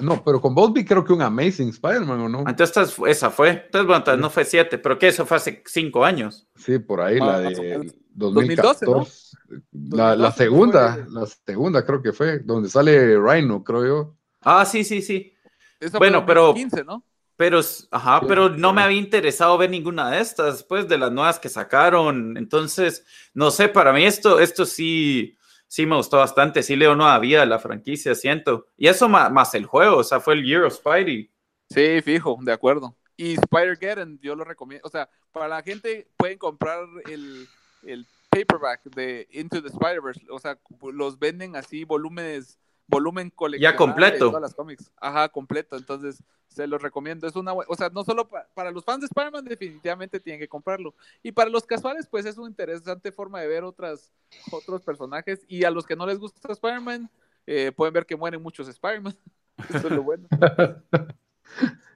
No, 0.00 0.22
pero 0.22 0.40
con 0.40 0.54
vi 0.74 0.84
creo 0.84 1.02
que 1.02 1.12
un 1.14 1.22
Amazing 1.22 1.70
Spider-Man, 1.70 2.20
¿o 2.20 2.28
no? 2.28 2.38
Entonces 2.40 2.76
esta- 2.78 3.08
esa 3.08 3.30
fue, 3.30 3.50
entonces 3.50 3.86
bueno, 3.86 4.04
tal 4.04 4.16
vez 4.16 4.22
no 4.22 4.30
fue 4.30 4.44
siete, 4.44 4.76
pero 4.78 4.98
que 4.98 5.08
eso 5.08 5.24
fue 5.24 5.38
hace 5.38 5.62
cinco 5.66 6.04
años. 6.04 6.46
Sí, 6.56 6.78
por 6.78 7.00
ahí, 7.00 7.18
la 7.18 7.40
de 7.40 7.50
menos. 7.60 7.94
2014. 8.14 8.84
2012, 8.86 8.86
¿no? 8.86 9.96
La, 9.96 10.14
la 10.16 10.30
2012 10.30 10.36
segunda, 10.36 10.92
fue- 10.94 11.04
la 11.10 11.26
segunda 11.26 11.86
creo 11.86 12.02
que 12.02 12.12
fue, 12.12 12.38
donde 12.40 12.68
sale 12.68 13.18
Rhino, 13.18 13.64
creo 13.64 13.86
yo. 13.86 14.16
Ah, 14.42 14.64
sí, 14.66 14.84
sí, 14.84 15.00
sí. 15.00 15.32
Esa 15.80 15.98
Bueno, 15.98 16.18
fue 16.18 16.26
pero- 16.26 16.52
15, 16.54 16.84
¿no? 16.84 17.02
Pero, 17.38 17.60
ajá, 17.92 18.20
pero 18.26 18.48
no 18.48 18.72
me 18.72 18.82
había 18.82 18.98
interesado 18.98 19.56
ver 19.56 19.70
ninguna 19.70 20.10
de 20.10 20.20
estas, 20.20 20.64
pues, 20.64 20.88
de 20.88 20.98
las 20.98 21.12
nuevas 21.12 21.38
que 21.38 21.48
sacaron. 21.48 22.36
Entonces, 22.36 23.06
no 23.32 23.52
sé, 23.52 23.68
para 23.68 23.92
mí 23.92 24.04
esto, 24.04 24.40
esto 24.40 24.66
sí, 24.66 25.38
sí 25.68 25.86
me 25.86 25.94
gustó 25.94 26.16
bastante. 26.18 26.64
Sí 26.64 26.74
leo 26.74 26.96
nueva 26.96 27.16
vida 27.20 27.46
la 27.46 27.60
franquicia, 27.60 28.16
siento. 28.16 28.66
Y 28.76 28.88
eso 28.88 29.08
ma- 29.08 29.28
más, 29.30 29.54
el 29.54 29.66
juego, 29.66 29.98
o 29.98 30.04
sea, 30.04 30.18
fue 30.18 30.34
el 30.34 30.44
Year 30.44 30.64
of 30.64 30.74
Spidey. 30.74 31.30
Sí, 31.70 32.02
fijo, 32.02 32.36
de 32.42 32.52
acuerdo. 32.52 32.96
Y 33.16 33.34
Spider-Geddon, 33.34 34.18
yo 34.20 34.34
lo 34.34 34.42
recomiendo. 34.42 34.84
O 34.86 34.90
sea, 34.90 35.08
para 35.30 35.46
la 35.46 35.62
gente 35.62 36.08
pueden 36.16 36.38
comprar 36.38 36.86
el, 37.08 37.46
el 37.84 38.04
paperback 38.30 38.82
de 38.96 39.28
Into 39.30 39.62
the 39.62 39.68
Spider-Verse. 39.68 40.22
O 40.30 40.40
sea, 40.40 40.58
los 40.92 41.20
venden 41.20 41.54
así, 41.54 41.84
volúmenes, 41.84 42.58
volumen 42.88 43.30
coleccionable. 43.30 43.76
completo. 43.78 44.24
de 44.24 44.30
todas 44.30 44.42
las 44.42 44.54
cómics. 44.54 44.90
Ajá, 45.00 45.28
completo. 45.28 45.76
Entonces, 45.76 46.22
se 46.48 46.66
los 46.66 46.82
recomiendo. 46.82 47.26
Es 47.28 47.36
una, 47.36 47.52
o 47.52 47.74
sea, 47.76 47.90
no 47.90 48.02
solo 48.02 48.28
pa- 48.28 48.48
para 48.54 48.70
los 48.70 48.84
fans 48.84 49.00
de 49.00 49.06
Spider-Man, 49.06 49.44
definitivamente 49.44 50.18
tienen 50.18 50.40
que 50.40 50.48
comprarlo. 50.48 50.94
Y 51.22 51.32
para 51.32 51.50
los 51.50 51.64
casuales, 51.66 52.06
pues 52.08 52.24
es 52.26 52.36
una 52.38 52.48
interesante 52.48 53.12
forma 53.12 53.40
de 53.40 53.46
ver 53.48 53.62
otras, 53.64 54.10
otros 54.50 54.82
personajes. 54.82 55.44
Y 55.48 55.64
a 55.64 55.70
los 55.70 55.86
que 55.86 55.94
no 55.96 56.06
les 56.06 56.18
gusta 56.18 56.50
Spider-Man, 56.52 57.10
eh, 57.46 57.72
pueden 57.76 57.92
ver 57.94 58.06
que 58.06 58.16
mueren 58.16 58.42
muchos 58.42 58.66
Spider-Man. 58.68 59.16
Eso 59.68 59.88
es 59.88 59.92
lo 59.92 60.02
bueno. 60.02 60.26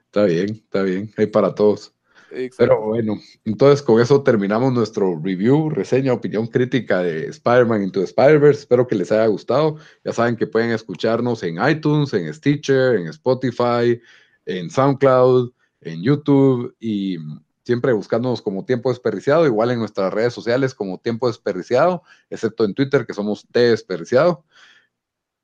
Está 0.05 0.25
bien, 0.25 0.49
está 0.51 0.83
bien. 0.83 1.11
Hay 1.17 1.25
para 1.27 1.55
todos. 1.55 1.91
Exacto. 2.35 2.73
Pero 2.75 2.81
bueno, 2.81 3.19
entonces 3.45 3.81
con 3.81 4.01
eso 4.01 4.23
terminamos 4.23 4.73
nuestro 4.73 5.19
review, 5.21 5.69
reseña, 5.69 6.13
opinión 6.13 6.47
crítica 6.47 7.01
de 7.01 7.27
Spider-Man 7.27 7.83
Into 7.83 8.01
Spider-Verse. 8.01 8.61
Espero 8.61 8.87
que 8.87 8.95
les 8.95 9.11
haya 9.11 9.27
gustado. 9.27 9.77
Ya 10.03 10.13
saben 10.13 10.35
que 10.35 10.47
pueden 10.47 10.71
escucharnos 10.71 11.43
en 11.43 11.57
iTunes, 11.67 12.13
en 12.13 12.33
Stitcher, 12.33 12.95
en 12.95 13.07
Spotify, 13.07 14.01
en 14.45 14.69
SoundCloud, 14.69 15.51
en 15.81 16.01
YouTube 16.01 16.75
y 16.79 17.17
siempre 17.63 17.93
buscándonos 17.93 18.41
como 18.41 18.65
Tiempo 18.65 18.89
Desperdiciado, 18.89 19.45
igual 19.45 19.71
en 19.71 19.79
nuestras 19.79 20.13
redes 20.13 20.33
sociales 20.33 20.73
como 20.73 20.99
Tiempo 20.99 21.27
Desperdiciado, 21.27 22.03
excepto 22.29 22.65
en 22.65 22.73
Twitter 22.73 23.05
que 23.05 23.13
somos 23.13 23.47
T 23.51 23.59
Desperdiciado. 23.59 24.43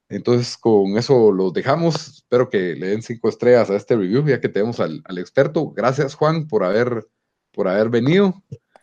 Entonces, 0.09 0.57
con 0.57 0.97
eso 0.97 1.31
los 1.31 1.53
dejamos. 1.53 2.07
Espero 2.07 2.49
que 2.49 2.75
le 2.75 2.87
den 2.87 3.03
cinco 3.03 3.29
estrellas 3.29 3.69
a 3.69 3.75
este 3.75 3.95
review, 3.95 4.25
ya 4.27 4.41
que 4.41 4.49
tenemos 4.49 4.79
al, 4.79 5.01
al 5.05 5.17
experto. 5.19 5.69
Gracias, 5.69 6.15
Juan, 6.15 6.47
por 6.47 6.63
haber, 6.63 7.07
por 7.51 7.67
haber 7.67 7.89
venido. 7.89 8.33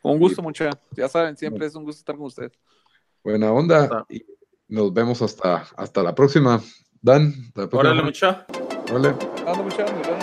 Un 0.02 0.20
gusto, 0.20 0.40
mucha. 0.40 0.70
Ya 0.96 1.08
saben, 1.08 1.36
siempre 1.36 1.66
es 1.66 1.74
un 1.74 1.82
gusto 1.82 1.98
estar 1.98 2.16
con 2.16 2.26
ustedes. 2.26 2.52
Buena 3.24 3.50
onda. 3.52 4.06
Y 4.08 4.24
nos 4.68 4.94
vemos 4.94 5.20
hasta, 5.20 5.66
hasta 5.76 6.02
la 6.02 6.14
próxima. 6.14 6.62
Dan, 7.02 7.34
hasta 7.48 7.62
la 7.62 7.68
próxima. 7.68 7.80
Órale, 7.80 8.02
mucha. 8.02 8.46
Órale. 8.92 10.15